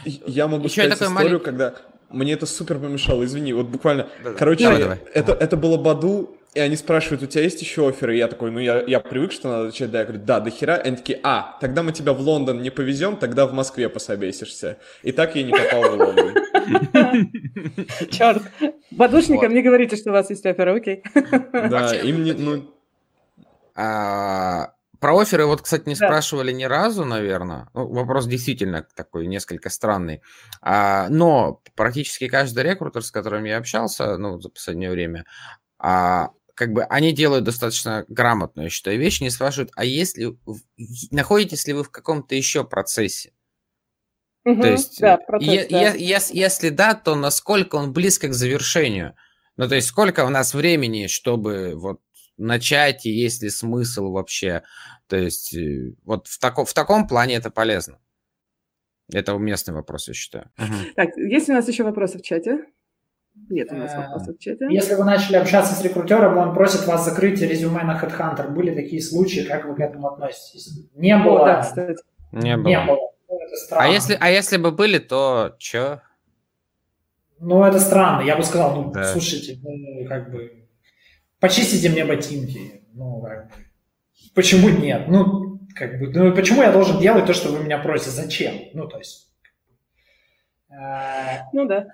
Я 0.03 0.47
могу 0.47 0.65
Еще 0.65 0.81
сказать 0.81 0.93
историю, 0.93 1.13
маленький- 1.15 1.43
когда 1.45 1.73
мне 2.09 2.33
это 2.33 2.45
супер 2.45 2.79
помешало, 2.79 3.23
извини, 3.23 3.53
вот 3.53 3.67
буквально, 3.67 4.07
Да-да. 4.23 4.37
короче, 4.37 4.63
Давай, 4.63 4.79
давай. 4.81 4.97
это, 5.13 5.31
это 5.33 5.55
было 5.57 5.77
Баду, 5.77 6.35
и 6.55 6.59
они 6.59 6.75
спрашивают, 6.75 7.21
у 7.21 7.27
тебя 7.27 7.43
есть 7.43 7.61
еще 7.61 7.87
оферы? 7.87 8.15
И 8.15 8.17
я 8.17 8.27
такой, 8.27 8.49
ну 8.49 8.59
я, 8.59 8.81
я 8.81 8.99
привык, 8.99 9.31
что 9.31 9.47
надо 9.49 9.67
отвечать, 9.67 9.91
да. 9.91 9.99
Я 9.99 10.05
говорю, 10.05 10.21
да, 10.25 10.39
до 10.39 10.49
хера. 10.49 10.77
И 10.77 10.87
они 10.87 10.97
такие, 10.97 11.19
а, 11.21 11.55
тогда 11.61 11.83
мы 11.83 11.91
тебя 11.91 12.11
в 12.11 12.19
Лондон 12.21 12.61
не 12.63 12.71
повезем, 12.71 13.17
тогда 13.17 13.45
в 13.45 13.53
Москве 13.53 13.87
пособесишься. 13.87 14.77
И 15.03 15.11
так 15.11 15.35
я 15.35 15.43
не 15.43 15.51
попал 15.51 15.83
в 15.83 15.99
Лондон. 15.99 16.33
Черт. 18.09 18.41
Подушникам 18.97 19.53
не 19.53 19.61
говорите, 19.61 19.95
что 19.95 20.09
у 20.09 20.13
вас 20.13 20.29
есть 20.31 20.45
оферы, 20.45 20.75
окей. 20.77 21.03
Да, 21.53 21.95
им 21.95 22.23
не, 22.23 22.33
ну... 22.33 22.73
Про 24.99 25.17
оферы 25.19 25.45
вот, 25.45 25.61
кстати, 25.61 25.87
не 25.87 25.95
спрашивали 25.95 26.51
ни 26.51 26.65
разу, 26.65 27.05
наверное. 27.05 27.69
Ну, 27.73 27.87
вопрос 27.87 28.27
действительно 28.27 28.85
такой 28.95 29.27
несколько 29.27 29.69
странный. 29.69 30.21
А, 30.61 31.07
но 31.09 31.61
практически 31.75 32.27
каждый 32.27 32.63
рекрутер, 32.63 33.03
с 33.03 33.11
которым 33.11 33.45
я 33.45 33.57
общался, 33.57 34.17
ну, 34.17 34.39
за 34.41 34.49
последнее 34.49 34.91
время, 34.91 35.25
а, 35.77 36.31
как 36.53 36.73
бы 36.73 36.83
они 36.83 37.13
делают 37.13 37.45
достаточно 37.45 38.03
грамотную, 38.09 38.65
я 38.65 38.69
считаю, 38.69 38.99
вещь, 38.99 39.21
не 39.21 39.29
спрашивают, 39.29 39.71
а 39.75 39.85
если 39.85 40.37
находитесь 41.11 41.65
ли 41.67 41.73
вы 41.73 41.85
в 41.85 41.91
каком-то 41.91 42.35
еще 42.35 42.65
процессе? 42.65 43.31
Угу, 44.43 44.61
то 44.61 44.67
есть, 44.67 44.99
да, 44.99 45.17
процесс, 45.17 45.49
е- 45.49 45.67
да. 45.69 45.93
е- 45.93 46.09
ес- 46.09 46.31
если 46.31 46.69
да, 46.69 46.95
то 46.95 47.15
насколько 47.15 47.75
он 47.75 47.93
близко 47.93 48.27
к 48.27 48.33
завершению? 48.33 49.15
Ну, 49.55 49.67
то 49.67 49.75
есть, 49.75 49.87
сколько 49.87 50.25
у 50.25 50.29
нас 50.29 50.53
времени, 50.53 51.07
чтобы 51.07 51.73
вот 51.75 52.01
начать, 52.39 53.05
и 53.05 53.09
есть 53.11 53.43
ли 53.43 53.49
смысл 53.49 54.11
вообще? 54.11 54.63
То 55.07 55.17
есть, 55.17 55.53
э, 55.55 55.93
вот 56.05 56.27
в, 56.27 56.39
тако- 56.39 56.65
в 56.65 56.73
таком 56.73 57.07
плане 57.07 57.35
это 57.35 57.49
полезно. 57.51 57.99
Это 59.11 59.33
уместный 59.35 59.73
вопрос, 59.73 60.07
я 60.07 60.13
считаю. 60.13 60.49
Так, 60.95 61.15
есть 61.17 61.49
у 61.49 61.53
нас 61.53 61.67
еще 61.67 61.83
вопросы 61.83 62.17
в 62.19 62.21
чате? 62.21 62.65
Нет 63.49 63.71
у 63.71 63.75
нас 63.75 63.93
Э, 63.93 63.97
вопросов 63.97 64.35
в 64.35 64.39
чате. 64.39 64.67
Если 64.69 64.95
вы 64.95 65.03
начали 65.05 65.37
общаться 65.37 65.73
с 65.73 65.81
рекрутером, 65.83 66.37
он 66.37 66.53
просит 66.53 66.85
вас 66.85 67.05
закрыть 67.05 67.41
резюме 67.41 67.83
на 67.83 67.97
HeadHunter, 67.99 68.49
были 68.49 68.73
такие 68.75 69.01
случаи, 69.01 69.41
как 69.41 69.65
вы 69.65 69.75
к 69.75 69.79
этому 69.79 70.09
относитесь? 70.09 70.69
Не 70.95 71.15
О, 71.15 71.23
было. 71.23 71.45
да, 71.45 71.61
кстати. 71.61 72.03
Не 72.31 72.57
было. 72.57 72.67
Не 72.67 72.79
было. 72.85 72.97
Ну. 73.29 73.49
А 73.71 73.87
если, 73.87 74.17
а 74.19 74.29
если 74.29 74.57
бы 74.57 74.71
были, 74.71 74.99
то 74.99 75.55
чё? 75.59 76.01
Ну, 77.39 77.63
это 77.63 77.79
странно. 77.79 78.21
Я 78.25 78.35
бы 78.35 78.43
сказал, 78.43 78.75
ну, 78.75 78.91
Да. 78.91 79.05
слушайте, 79.05 79.57
ну, 79.63 80.05
как 80.07 80.31
бы, 80.31 80.67
почистите 81.39 81.89
мне 81.89 82.05
ботинки. 82.05 82.83
Ну, 82.93 83.21
как 83.21 83.47
бы, 83.47 83.51
почему 84.35 84.69
нет? 84.69 85.07
Ну, 85.07 85.59
как 85.75 85.99
бы, 85.99 86.07
ну, 86.11 86.33
почему 86.35 86.61
я 86.61 86.71
должен 86.71 86.99
делать 86.99 87.25
то, 87.25 87.33
что 87.33 87.49
вы 87.49 87.63
меня 87.63 87.77
просите? 87.77 88.11
Зачем? 88.11 88.55
Ну, 88.73 88.87
то 88.87 88.97
есть, 88.97 89.29
э, 90.69 91.39
Ну 91.53 91.65
да. 91.65 91.87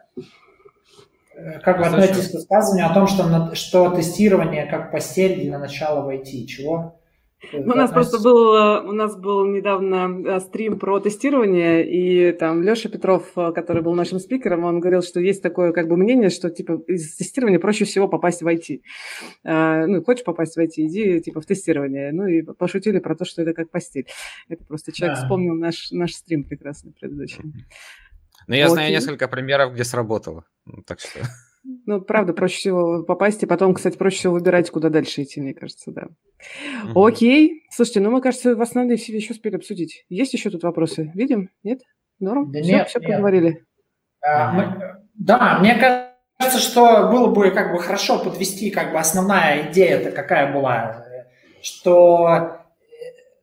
э, 1.35 1.59
как 1.59 1.79
вы 1.79 1.85
относитесь 1.85 2.29
к 2.31 2.33
высказыванию 2.33 2.87
о 2.89 2.93
том, 2.93 3.07
что, 3.07 3.27
на- 3.27 3.55
что 3.55 3.89
тестирование 3.95 4.65
как 4.65 4.91
постель 4.91 5.41
для 5.41 5.59
начала 5.59 6.01
войти? 6.01 6.47
Чего? 6.47 6.99
У 7.53 7.73
нас 7.75 7.91
просто 7.91 8.19
был, 8.19 8.53
э, 8.55 8.81
у 8.87 8.91
нас 8.91 9.15
был 9.17 9.45
недавно 9.45 10.27
э, 10.27 10.39
стрим 10.39 10.79
про 10.79 10.99
тестирование, 10.99 11.85
и 11.87 12.31
там 12.33 12.63
Леша 12.63 12.89
Петров, 12.89 13.31
э, 13.35 13.51
который 13.53 13.81
был 13.81 13.93
нашим 13.93 14.19
спикером, 14.19 14.63
он 14.63 14.79
говорил, 14.79 15.01
что 15.01 15.19
есть 15.19 15.41
такое 15.41 15.71
как 15.71 15.87
бы 15.87 15.97
мнение, 15.97 16.29
что 16.29 16.49
типа 16.49 16.81
из 16.87 17.15
тестирования 17.15 17.59
проще 17.59 17.85
всего 17.85 18.07
попасть 18.07 18.41
в 18.41 18.47
IT. 18.47 18.81
Э, 19.43 19.85
Ну, 19.85 20.03
хочешь 20.03 20.23
попасть 20.23 20.55
в 20.55 20.59
IT, 20.59 20.71
иди 20.77 21.21
типа 21.21 21.41
в 21.41 21.45
тестирование. 21.45 22.11
Ну 22.11 22.27
и 22.27 22.41
пошутили 22.41 22.99
про 22.99 23.15
то, 23.15 23.25
что 23.25 23.41
это 23.41 23.53
как 23.53 23.69
постель. 23.71 24.07
Это 24.49 24.63
просто 24.65 24.91
человек 24.91 25.17
Да. 25.17 25.23
вспомнил 25.23 25.53
наш, 25.55 25.91
наш 25.91 26.13
стрим 26.13 26.43
прекрасный 26.43 26.93
предыдущий. 26.99 27.43
Ну, 28.47 28.55
я 28.55 28.69
знаю 28.69 28.87
Окей. 28.87 28.95
несколько 28.95 29.27
примеров, 29.27 29.73
где 29.73 29.83
сработало. 29.83 30.45
Ну, 30.65 30.83
Так 30.85 30.99
что... 30.99 31.19
Ну, 31.87 32.01
правда, 32.01 32.33
проще 32.33 32.57
всего 32.57 33.03
попасть, 33.03 33.41
и 33.41 33.47
потом, 33.47 33.73
кстати, 33.73 33.97
проще 33.97 34.17
всего 34.17 34.33
выбирать, 34.33 34.69
куда 34.69 34.89
дальше 34.89 35.23
идти, 35.23 35.41
мне 35.41 35.53
кажется, 35.53 35.91
да. 35.91 36.03
Мгм. 36.83 36.97
Окей. 37.05 37.63
Слушайте, 37.71 38.01
ну 38.01 38.11
мы, 38.11 38.21
кажется, 38.21 38.55
в 38.55 38.61
основные 38.61 38.97
все 38.97 39.15
еще 39.15 39.33
успели 39.33 39.55
обсудить. 39.55 40.05
Есть 40.09 40.33
еще 40.33 40.49
тут 40.51 40.63
вопросы? 40.63 41.11
Видим? 41.15 41.49
Нет? 41.63 41.81
Норм? 42.19 42.51
Да 42.51 42.61
все, 42.61 42.71
нет, 42.71 42.87
все 42.89 42.99
нет. 42.99 43.09
поговорили. 43.11 43.63
А, 44.21 44.51
мы- 44.53 44.97
Да, 45.15 45.57
мне 45.59 45.75
кажется, 45.75 46.59
что 46.59 47.09
было 47.11 47.27
бы 47.27 47.49
как 47.51 47.71
бы 47.71 47.79
хорошо 47.79 48.19
подвести 48.23 48.69
как 48.69 48.91
бы 48.91 48.99
основная 48.99 49.71
идея-то 49.71 50.11
какая 50.11 50.53
была, 50.53 51.03
что 51.63 52.27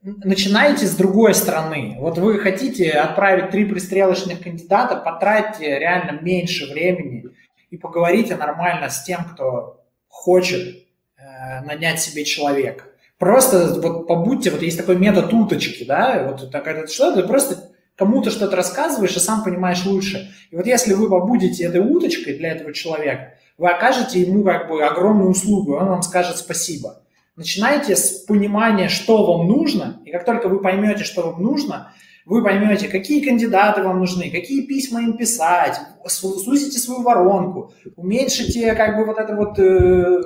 э, 0.03 0.09
начинайте 0.23 0.85
с 0.85 0.95
другой 0.95 1.33
стороны. 1.33 1.95
Вот 1.99 2.17
вы 2.17 2.39
хотите 2.39 2.89
отправить 2.91 3.49
три 3.49 3.65
пристрелочных 3.65 4.41
кандидата, 4.41 4.95
потратьте 4.95 5.77
реально 5.79 6.19
меньше 6.21 6.71
времени 6.71 7.25
и 7.73 7.77
поговорите 7.77 8.35
нормально 8.35 8.87
с 8.87 9.03
тем, 9.03 9.25
кто 9.25 9.81
хочет 10.07 10.85
э, 11.17 11.61
нанять 11.65 11.99
себе 11.99 12.23
человека. 12.23 12.83
Просто 13.17 13.81
вот 13.81 14.07
побудьте, 14.07 14.51
вот 14.51 14.61
есть 14.61 14.77
такой 14.77 14.95
метод 14.95 15.33
уточки, 15.33 15.83
да, 15.83 16.23
вот 16.27 16.51
так, 16.51 16.67
это 16.67 16.85
что, 16.87 17.11
ты 17.15 17.23
просто 17.23 17.71
кому-то 17.95 18.29
что-то 18.29 18.55
рассказываешь 18.55 19.15
и 19.15 19.19
сам 19.19 19.43
понимаешь 19.43 19.85
лучше. 19.85 20.31
И 20.51 20.55
вот 20.55 20.67
если 20.67 20.93
вы 20.93 21.09
побудете 21.09 21.63
этой 21.63 21.81
уточкой 21.81 22.37
для 22.37 22.51
этого 22.51 22.73
человека, 22.73 23.33
вы 23.57 23.71
окажете 23.71 24.21
ему 24.21 24.43
как 24.43 24.69
бы 24.69 24.83
огромную 24.83 25.31
услугу, 25.31 25.75
он 25.75 25.87
вам 25.87 26.03
скажет 26.03 26.37
спасибо. 26.37 27.01
Начинайте 27.35 27.95
с 27.95 28.23
понимания, 28.27 28.87
что 28.87 29.25
вам 29.25 29.47
нужно, 29.47 29.99
и 30.05 30.11
как 30.11 30.25
только 30.25 30.47
вы 30.47 30.61
поймете, 30.61 31.05
что 31.05 31.31
вам 31.31 31.41
нужно, 31.41 31.91
вы 32.25 32.43
поймете, 32.43 32.87
какие 32.87 33.23
кандидаты 33.23 33.83
вам 33.83 33.99
нужны, 33.99 34.29
какие 34.29 34.61
письма 34.61 35.01
им 35.01 35.17
писать, 35.17 35.79
су- 36.07 36.39
сузите 36.39 36.79
свою 36.79 37.01
воронку, 37.01 37.73
уменьшите 37.95 38.73
как 38.75 38.97
бы 38.97 39.05
вот 39.05 39.17
это 39.17 39.35
вот 39.35 39.59
э, 39.59 40.21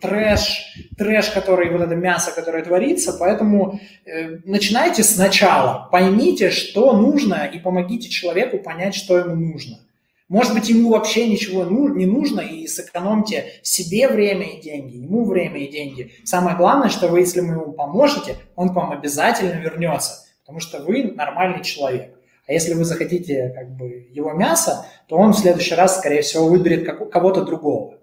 трэш, 0.00 0.74
трэш, 0.96 1.30
который, 1.30 1.70
вот 1.70 1.80
это 1.80 1.94
мясо, 1.96 2.32
которое 2.32 2.62
творится, 2.64 3.12
поэтому 3.18 3.80
э, 4.04 4.38
начинайте 4.44 5.02
сначала, 5.02 5.88
поймите, 5.90 6.50
что 6.50 6.92
нужно, 6.92 7.50
и 7.52 7.58
помогите 7.58 8.08
человеку 8.08 8.58
понять, 8.58 8.94
что 8.94 9.18
ему 9.18 9.34
нужно. 9.34 9.78
Может 10.28 10.52
быть, 10.52 10.68
ему 10.68 10.90
вообще 10.90 11.26
ничего 11.26 11.64
ну- 11.64 11.94
не 11.94 12.04
нужно, 12.04 12.40
и 12.40 12.66
сэкономьте 12.66 13.46
себе 13.62 14.08
время 14.08 14.46
и 14.46 14.60
деньги, 14.60 14.96
ему 14.98 15.24
время 15.24 15.64
и 15.64 15.72
деньги. 15.72 16.12
Самое 16.24 16.54
главное, 16.56 16.90
что 16.90 17.08
вы, 17.08 17.20
если 17.20 17.40
вы 17.40 17.54
ему 17.54 17.72
поможете, 17.72 18.36
он 18.54 18.68
к 18.68 18.74
вам 18.74 18.92
обязательно 18.92 19.58
вернется, 19.58 20.26
потому 20.48 20.60
что 20.60 20.78
вы 20.78 21.12
нормальный 21.14 21.62
человек. 21.62 22.14
А 22.46 22.52
если 22.54 22.72
вы 22.72 22.84
захотите 22.84 23.52
как 23.54 23.68
бы 23.76 24.08
его 24.10 24.32
мясо, 24.32 24.86
то 25.06 25.16
он 25.16 25.32
в 25.32 25.38
следующий 25.38 25.74
раз, 25.74 25.98
скорее 25.98 26.22
всего, 26.22 26.46
выберет 26.48 26.86
как- 26.86 27.10
кого-то 27.10 27.44
другого. 27.44 27.96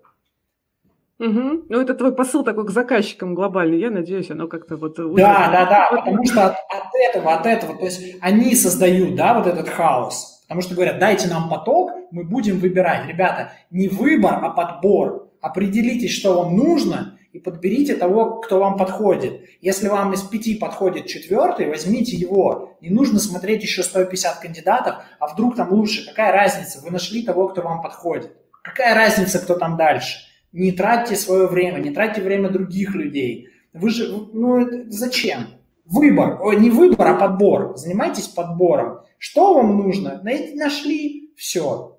Мгм. 1.17 1.63
Ну, 1.67 1.81
это 1.81 1.95
твой 1.95 2.13
посыл 2.13 2.43
такой 2.43 2.67
к 2.67 2.69
заказчикам 2.69 3.33
глобальный. 3.33 3.79
Я 3.79 3.89
надеюсь, 3.89 4.29
оно 4.29 4.47
как-то 4.47 4.75
вот... 4.75 4.95
Да, 4.95 5.49
да, 5.51 5.65
да, 5.65 5.89
потому 5.89 6.23
что 6.23 6.45
от, 6.45 6.53
от 6.53 6.93
этого, 7.09 7.33
от 7.33 7.47
этого, 7.47 7.77
то 7.79 7.85
есть 7.85 8.15
они 8.21 8.53
создают, 8.53 9.15
да, 9.15 9.33
вот 9.33 9.47
этот 9.47 9.67
хаос, 9.67 10.43
потому 10.43 10.61
что 10.61 10.75
говорят, 10.75 10.99
дайте 10.99 11.27
нам 11.27 11.49
поток, 11.49 11.93
мы 12.11 12.23
будем 12.25 12.59
выбирать. 12.59 13.07
Ребята, 13.07 13.53
не 13.71 13.87
выбор, 13.87 14.35
а 14.43 14.51
подбор. 14.51 15.29
Определитесь, 15.41 16.11
что 16.11 16.43
вам 16.43 16.55
нужно, 16.55 17.14
и 17.35 17.39
подберите 17.39 17.95
того, 17.95 18.39
кто 18.39 18.59
вам 18.59 18.77
подходит. 18.77 19.41
Если 19.59 19.89
вам 19.89 20.13
из 20.13 20.21
пяти 20.21 20.55
подходит 20.55 21.07
четвертый, 21.07 21.67
возьмите 21.67 22.15
его. 22.15 22.77
Не 22.79 22.89
нужно 22.89 23.19
смотреть 23.19 23.61
еще 23.61 23.83
150 23.83 24.39
кандидатов, 24.39 25.03
а 25.19 25.27
вдруг 25.27 25.57
там 25.57 25.73
лучше. 25.73 26.07
Какая 26.07 26.31
разница? 26.31 26.79
Вы 26.81 26.91
нашли 26.91 27.23
того, 27.23 27.49
кто 27.49 27.61
вам 27.61 27.81
подходит. 27.81 28.31
Какая 28.63 28.95
разница, 28.95 29.39
кто 29.39 29.55
там 29.55 29.75
дальше? 29.75 30.19
Не 30.53 30.71
тратьте 30.71 31.17
свое 31.17 31.47
время, 31.47 31.79
не 31.79 31.89
тратьте 31.89 32.21
время 32.21 32.47
других 32.47 32.95
людей. 32.95 33.49
Вы 33.73 33.89
же, 33.89 34.07
ну, 34.31 34.65
зачем? 34.87 35.47
Выбор, 35.83 36.41
Ой, 36.41 36.57
не 36.57 36.69
выбор, 36.69 37.05
а 37.05 37.15
подбор. 37.15 37.75
Занимайтесь 37.75 38.29
подбором. 38.29 39.01
Что 39.17 39.55
вам 39.55 39.77
нужно? 39.77 40.21
Нашли, 40.23 41.33
все. 41.35 41.94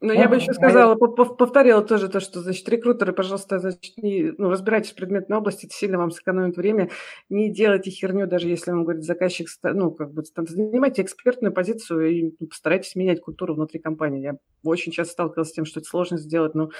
Но 0.00 0.12
я 0.12 0.28
бы 0.28 0.36
еще 0.36 0.52
сказала, 0.52 0.94
пов- 0.94 1.16
пов- 1.16 1.36
повторила 1.36 1.82
тоже 1.82 2.08
то, 2.08 2.20
что, 2.20 2.40
значит, 2.40 2.68
рекрутеры, 2.68 3.12
пожалуйста, 3.12 3.58
значит, 3.58 3.96
не, 3.96 4.32
ну, 4.36 4.50
разбирайтесь 4.50 4.92
в 4.92 4.96
предметной 4.96 5.38
области, 5.38 5.66
это 5.66 5.74
сильно 5.74 5.98
вам 5.98 6.10
сэкономит 6.10 6.56
время. 6.56 6.90
Не 7.28 7.50
делайте 7.50 7.90
херню, 7.90 8.26
даже 8.26 8.48
если 8.48 8.70
вам 8.70 8.84
говорит 8.84 9.04
заказчик, 9.04 9.48
ну, 9.62 9.90
как 9.90 10.12
бы, 10.12 10.22
занимайте 10.24 11.02
экспертную 11.02 11.52
позицию 11.52 12.10
и 12.10 12.34
ну, 12.38 12.46
постарайтесь 12.46 12.94
менять 12.96 13.20
культуру 13.20 13.54
внутри 13.54 13.80
компании. 13.80 14.22
Я 14.22 14.34
очень 14.62 14.92
часто 14.92 15.12
сталкивалась 15.12 15.50
с 15.50 15.52
тем, 15.52 15.64
что 15.64 15.80
это 15.80 15.88
сложно 15.88 16.18
сделать, 16.18 16.54
но 16.54 16.70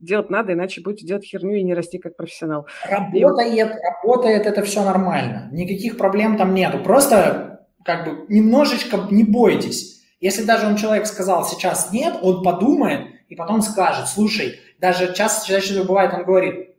делать 0.00 0.30
надо, 0.30 0.52
иначе 0.52 0.82
будете 0.82 1.06
делать 1.06 1.24
херню 1.24 1.56
и 1.56 1.62
не 1.62 1.74
расти 1.74 1.98
как 1.98 2.16
профессионал. 2.16 2.66
Работает, 2.88 3.72
работает, 4.02 4.46
это 4.46 4.62
все 4.62 4.84
нормально. 4.84 5.48
Никаких 5.52 5.96
проблем 5.96 6.36
там 6.36 6.54
нету. 6.54 6.78
Просто 6.82 7.66
как 7.84 8.04
бы 8.04 8.26
немножечко 8.28 8.98
не 9.10 9.24
бойтесь. 9.24 10.01
Если 10.22 10.44
даже 10.44 10.66
он 10.68 10.76
человек 10.76 11.06
сказал 11.06 11.44
сейчас 11.44 11.92
нет, 11.92 12.16
он 12.22 12.42
подумает 12.44 13.08
и 13.28 13.34
потом 13.34 13.60
скажет, 13.60 14.06
слушай, 14.08 14.58
даже 14.78 15.12
часто, 15.14 15.46
чаще 15.48 15.72
всего 15.72 15.84
бывает, 15.84 16.14
он 16.14 16.24
говорит, 16.24 16.76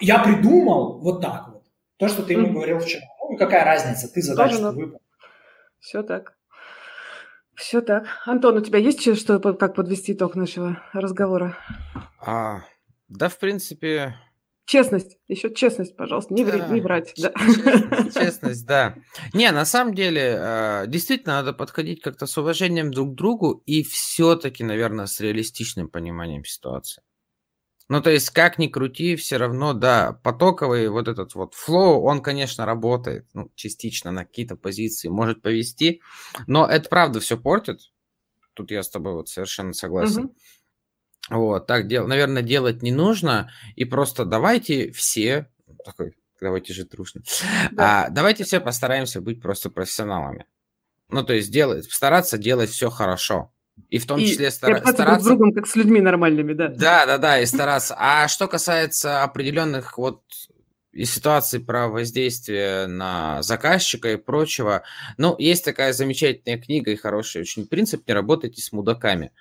я 0.00 0.18
придумал 0.18 1.00
вот 1.00 1.22
так 1.22 1.48
вот. 1.48 1.64
То, 1.96 2.08
что 2.08 2.22
ты 2.22 2.34
ему 2.34 2.48
Мгм. 2.48 2.54
говорил 2.54 2.78
вчера. 2.78 3.02
Ну, 3.30 3.36
какая 3.38 3.64
разница, 3.64 4.06
ты 4.12 4.20
задачу 4.20 4.60
надо. 4.60 4.76
выполнил. 4.76 5.00
Все 5.80 6.02
так. 6.02 6.34
Все 7.54 7.80
так. 7.80 8.04
Антон, 8.26 8.58
у 8.58 8.60
тебя 8.60 8.78
есть 8.78 9.00
что, 9.00 9.14
что- 9.16 9.54
как 9.54 9.74
подвести 9.74 10.12
итог 10.12 10.34
нашего 10.36 10.80
разговора? 10.92 11.56
А, 12.20 12.60
да, 13.08 13.28
в 13.30 13.38
принципе, 13.38 14.14
Честность, 14.68 15.16
еще 15.28 15.54
честность, 15.54 15.96
пожалуйста, 15.96 16.34
не, 16.34 16.44
врать, 16.44 16.68
не 16.68 16.82
врать. 16.82 17.14
Да. 17.16 17.32
Честность, 17.32 18.14
честность, 18.20 18.66
да. 18.66 18.96
Не, 19.32 19.50
на 19.50 19.64
самом 19.64 19.94
деле, 19.94 20.36
э, 20.38 20.84
действительно, 20.88 21.36
надо 21.36 21.54
подходить 21.54 22.02
как-то 22.02 22.26
с 22.26 22.36
уважением 22.36 22.90
друг 22.90 23.12
к 23.12 23.14
другу 23.14 23.62
и 23.64 23.82
все-таки, 23.82 24.62
наверное, 24.64 25.06
с 25.06 25.20
реалистичным 25.20 25.88
пониманием 25.88 26.44
ситуации. 26.44 27.02
Ну, 27.88 28.02
то 28.02 28.10
есть, 28.10 28.28
как 28.28 28.58
ни 28.58 28.66
крути, 28.66 29.16
все 29.16 29.38
равно, 29.38 29.72
да, 29.72 30.20
потоковый 30.22 30.90
вот 30.90 31.08
этот 31.08 31.34
вот 31.34 31.54
флоу, 31.54 32.02
он, 32.02 32.20
конечно, 32.20 32.66
работает, 32.66 33.26
ну, 33.32 33.50
частично 33.54 34.10
на 34.10 34.26
какие-то 34.26 34.56
позиции, 34.56 35.08
может 35.08 35.40
повести, 35.40 36.02
но 36.46 36.66
это 36.66 36.90
правда 36.90 37.20
все 37.20 37.38
портит. 37.38 37.80
Тут 38.52 38.70
я 38.70 38.82
с 38.82 38.90
тобой 38.90 39.14
вот 39.14 39.30
совершенно 39.30 39.72
согласен. 39.72 40.26
Угу. 40.26 40.34
Вот, 41.30 41.66
так, 41.66 41.86
дел, 41.86 42.06
наверное, 42.06 42.42
делать 42.42 42.82
не 42.82 42.92
нужно, 42.92 43.50
и 43.76 43.84
просто 43.84 44.24
давайте 44.24 44.92
все, 44.92 45.48
такой, 45.84 46.16
давайте 46.40 46.72
же 46.72 46.84
дружно, 46.84 47.22
да. 47.72 48.06
а, 48.06 48.10
давайте 48.10 48.44
все 48.44 48.60
постараемся 48.60 49.20
быть 49.20 49.42
просто 49.42 49.70
профессионалами. 49.70 50.46
Ну, 51.10 51.22
то 51.24 51.32
есть 51.32 51.50
делать, 51.50 51.90
стараться 51.90 52.38
делать 52.38 52.70
все 52.70 52.90
хорошо. 52.90 53.52
И 53.90 53.98
в 53.98 54.06
том 54.06 54.18
и 54.18 54.26
числе 54.26 54.50
стара- 54.50 54.84
стараться... 54.84 55.24
с 55.24 55.26
другом, 55.26 55.52
как 55.52 55.66
с 55.66 55.76
людьми 55.76 56.00
нормальными, 56.00 56.52
да. 56.52 56.68
Да, 56.68 57.06
да, 57.06 57.18
да, 57.18 57.40
и 57.40 57.46
стараться. 57.46 57.94
А 57.98 58.28
что 58.28 58.48
касается 58.48 59.22
определенных 59.22 59.96
вот 59.98 60.22
и 60.92 61.04
ситуаций 61.04 61.60
про 61.60 61.88
воздействие 61.88 62.86
на 62.86 63.40
заказчика 63.42 64.12
и 64.12 64.16
прочего, 64.16 64.82
ну, 65.16 65.36
есть 65.38 65.64
такая 65.64 65.92
замечательная 65.92 66.58
книга 66.58 66.90
и 66.90 66.96
хороший 66.96 67.42
очень 67.42 67.66
принцип 67.66 68.06
«Не 68.06 68.14
работайте 68.14 68.60
с 68.60 68.72
мудаками». 68.72 69.32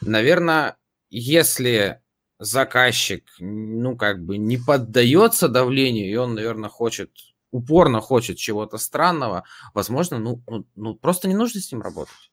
Наверное, 0.00 0.76
если 1.10 2.00
заказчик, 2.38 3.24
ну, 3.38 3.96
как 3.96 4.24
бы 4.24 4.38
не 4.38 4.56
поддается 4.56 5.48
давлению, 5.48 6.10
и 6.10 6.16
он, 6.16 6.34
наверное, 6.34 6.68
хочет, 6.68 7.10
упорно 7.50 8.00
хочет 8.00 8.38
чего-то 8.38 8.78
странного, 8.78 9.44
возможно, 9.72 10.18
ну, 10.18 10.42
ну, 10.48 10.66
ну 10.74 10.94
просто 10.94 11.28
не 11.28 11.34
нужно 11.34 11.60
с 11.60 11.70
ним 11.70 11.82
работать. 11.82 12.30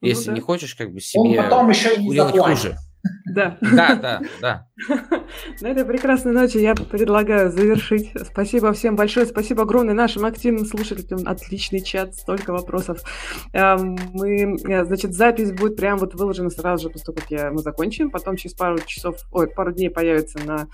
Ну, 0.00 0.08
если 0.08 0.26
да. 0.26 0.32
не 0.32 0.40
хочешь 0.40 0.74
как 0.74 0.92
бы 0.92 1.00
себе 1.00 1.20
Он 1.20 1.36
потом 1.36 1.70
еще 1.70 1.94
и 1.94 2.08
не 2.08 2.16
заплатит. 2.16 2.58
хуже. 2.58 2.78
Да. 3.26 3.58
Да, 3.60 3.94
да, 3.96 4.20
да. 4.40 4.68
На 5.60 5.68
этой 5.68 5.84
прекрасной 5.84 6.32
ноте 6.32 6.62
я 6.62 6.74
предлагаю 6.74 7.50
завершить. 7.50 8.12
Спасибо 8.30 8.72
всем 8.72 8.96
большое. 8.96 9.26
Спасибо 9.26 9.62
огромное 9.62 9.94
нашим 9.94 10.24
активным 10.24 10.64
слушателям. 10.64 11.20
Отличный 11.26 11.80
чат, 11.80 12.14
столько 12.14 12.52
вопросов. 12.52 13.00
Эм, 13.52 13.96
мы, 14.12 14.56
э, 14.56 14.84
значит, 14.84 15.14
запись 15.14 15.52
будет 15.52 15.76
прям 15.76 15.98
вот 15.98 16.14
выложена 16.14 16.50
сразу 16.50 16.84
же, 16.84 16.90
после 16.90 17.06
того, 17.06 17.18
как 17.18 17.30
я, 17.30 17.50
мы 17.50 17.58
закончим. 17.58 18.10
Потом 18.10 18.36
через 18.36 18.54
пару 18.54 18.78
часов, 18.80 19.16
ой, 19.32 19.48
пару 19.48 19.72
дней 19.72 19.90
появится 19.90 20.38
на 20.44 20.66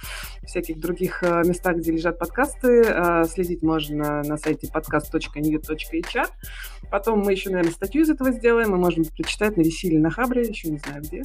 всяких 0.44 0.78
других 0.78 1.22
э, 1.22 1.42
местах, 1.44 1.76
где 1.76 1.92
лежат 1.92 2.18
подкасты. 2.18 2.82
Э, 2.86 3.24
следить 3.28 3.62
можно 3.62 4.22
на 4.22 4.36
сайте 4.36 4.68
podcast.new.hr. 4.72 6.26
Потом 6.90 7.20
мы 7.20 7.32
еще, 7.32 7.50
наверное, 7.50 7.72
статью 7.72 8.02
из 8.02 8.10
этого 8.10 8.32
сделаем. 8.32 8.70
Мы 8.70 8.76
можем 8.76 9.04
прочитать 9.04 9.56
на 9.56 9.62
Весиле, 9.62 9.98
на 9.98 10.10
Хабре, 10.10 10.42
еще 10.42 10.70
не 10.70 10.78
знаю 10.78 11.02
где. 11.02 11.22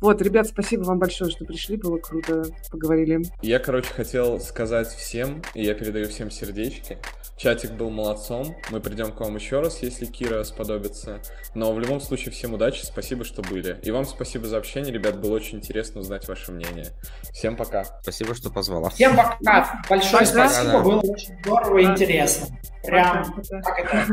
Вот, 0.00 0.22
ребят, 0.40 0.48
спасибо 0.48 0.82
вам 0.82 0.98
большое, 0.98 1.30
что 1.30 1.44
пришли. 1.44 1.76
Было 1.76 1.98
круто, 1.98 2.44
поговорили. 2.70 3.20
Я, 3.42 3.58
короче, 3.58 3.88
хотел 3.92 4.40
сказать 4.40 4.88
всем, 4.88 5.42
и 5.54 5.64
я 5.64 5.74
передаю 5.74 6.08
всем 6.08 6.30
сердечки. 6.30 6.98
Чатик 7.40 7.70
был 7.70 7.88
молодцом. 7.88 8.54
Мы 8.68 8.80
придем 8.80 9.12
к 9.12 9.20
вам 9.20 9.34
еще 9.36 9.60
раз, 9.60 9.80
если 9.80 10.04
Кира 10.04 10.44
сподобится. 10.44 11.22
Но 11.54 11.72
в 11.72 11.80
любом 11.80 11.98
случае, 12.02 12.32
всем 12.32 12.52
удачи, 12.52 12.84
спасибо, 12.84 13.24
что 13.24 13.40
были. 13.40 13.80
И 13.82 13.90
вам 13.90 14.04
спасибо 14.04 14.46
за 14.46 14.58
общение, 14.58 14.92
ребят. 14.92 15.18
Было 15.18 15.36
очень 15.36 15.56
интересно 15.56 16.02
узнать 16.02 16.28
ваше 16.28 16.52
мнение. 16.52 16.88
Всем 17.32 17.56
пока. 17.56 17.84
Спасибо, 18.02 18.34
что 18.34 18.50
позвала. 18.50 18.90
Всем 18.90 19.16
пока. 19.16 19.80
Большое 19.88 20.26
пока. 20.26 20.50
спасибо. 20.50 20.72
Да. 20.72 20.78
Было 20.80 21.00
очень 21.00 21.34
здорово 21.42 21.78
и 21.78 21.84
интересно. 21.84 22.46
Прям, 22.82 23.24
как 23.62 23.78
это, 23.78 24.06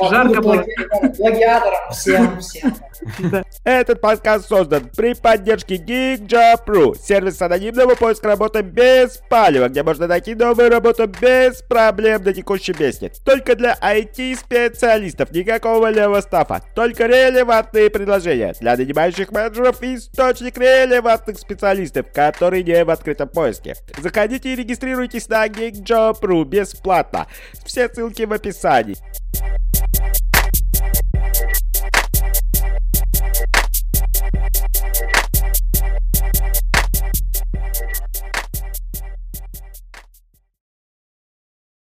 я 0.00 0.08
Жарко 0.08 0.42
было. 0.42 0.64
Плагиатором 1.16 1.92
всем, 1.92 2.40
всем. 2.40 2.74
Этот 3.64 4.00
подкаст 4.00 4.48
создан 4.48 4.90
при 4.96 5.14
поддержке 5.14 5.76
GeekJob.ru, 5.76 6.96
сервис 6.98 7.40
анонимного 7.40 7.94
поиска 7.94 8.28
работы 8.28 8.62
без 8.62 9.22
палева, 9.30 9.68
где 9.68 9.84
можно 9.84 10.08
найти 10.08 10.34
новую 10.34 10.70
работу 10.70 11.06
без 11.06 11.62
проблем 11.62 12.24
на 12.24 12.32
текущем 12.60 12.84
месте. 12.84 13.12
Только 13.24 13.56
для 13.56 13.76
IT-специалистов, 13.80 15.32
никакого 15.32 15.90
левого 15.90 16.20
стафа, 16.20 16.62
только 16.74 17.06
релевантные 17.06 17.90
предложения. 17.90 18.54
Для 18.60 18.76
нанимающих 18.76 19.32
менеджеров 19.32 19.82
источник 19.82 20.58
релевантных 20.58 21.38
специалистов, 21.38 22.06
которые 22.12 22.62
не 22.62 22.84
в 22.84 22.90
открытом 22.90 23.28
поиске. 23.28 23.74
Заходите 23.98 24.52
и 24.52 24.56
регистрируйтесь 24.56 25.28
на 25.28 25.46
GeekJob.ru 25.46 26.44
бесплатно. 26.44 27.26
Все 27.64 27.88
ссылки 27.88 28.22
в 28.22 28.32
описании. 28.32 28.96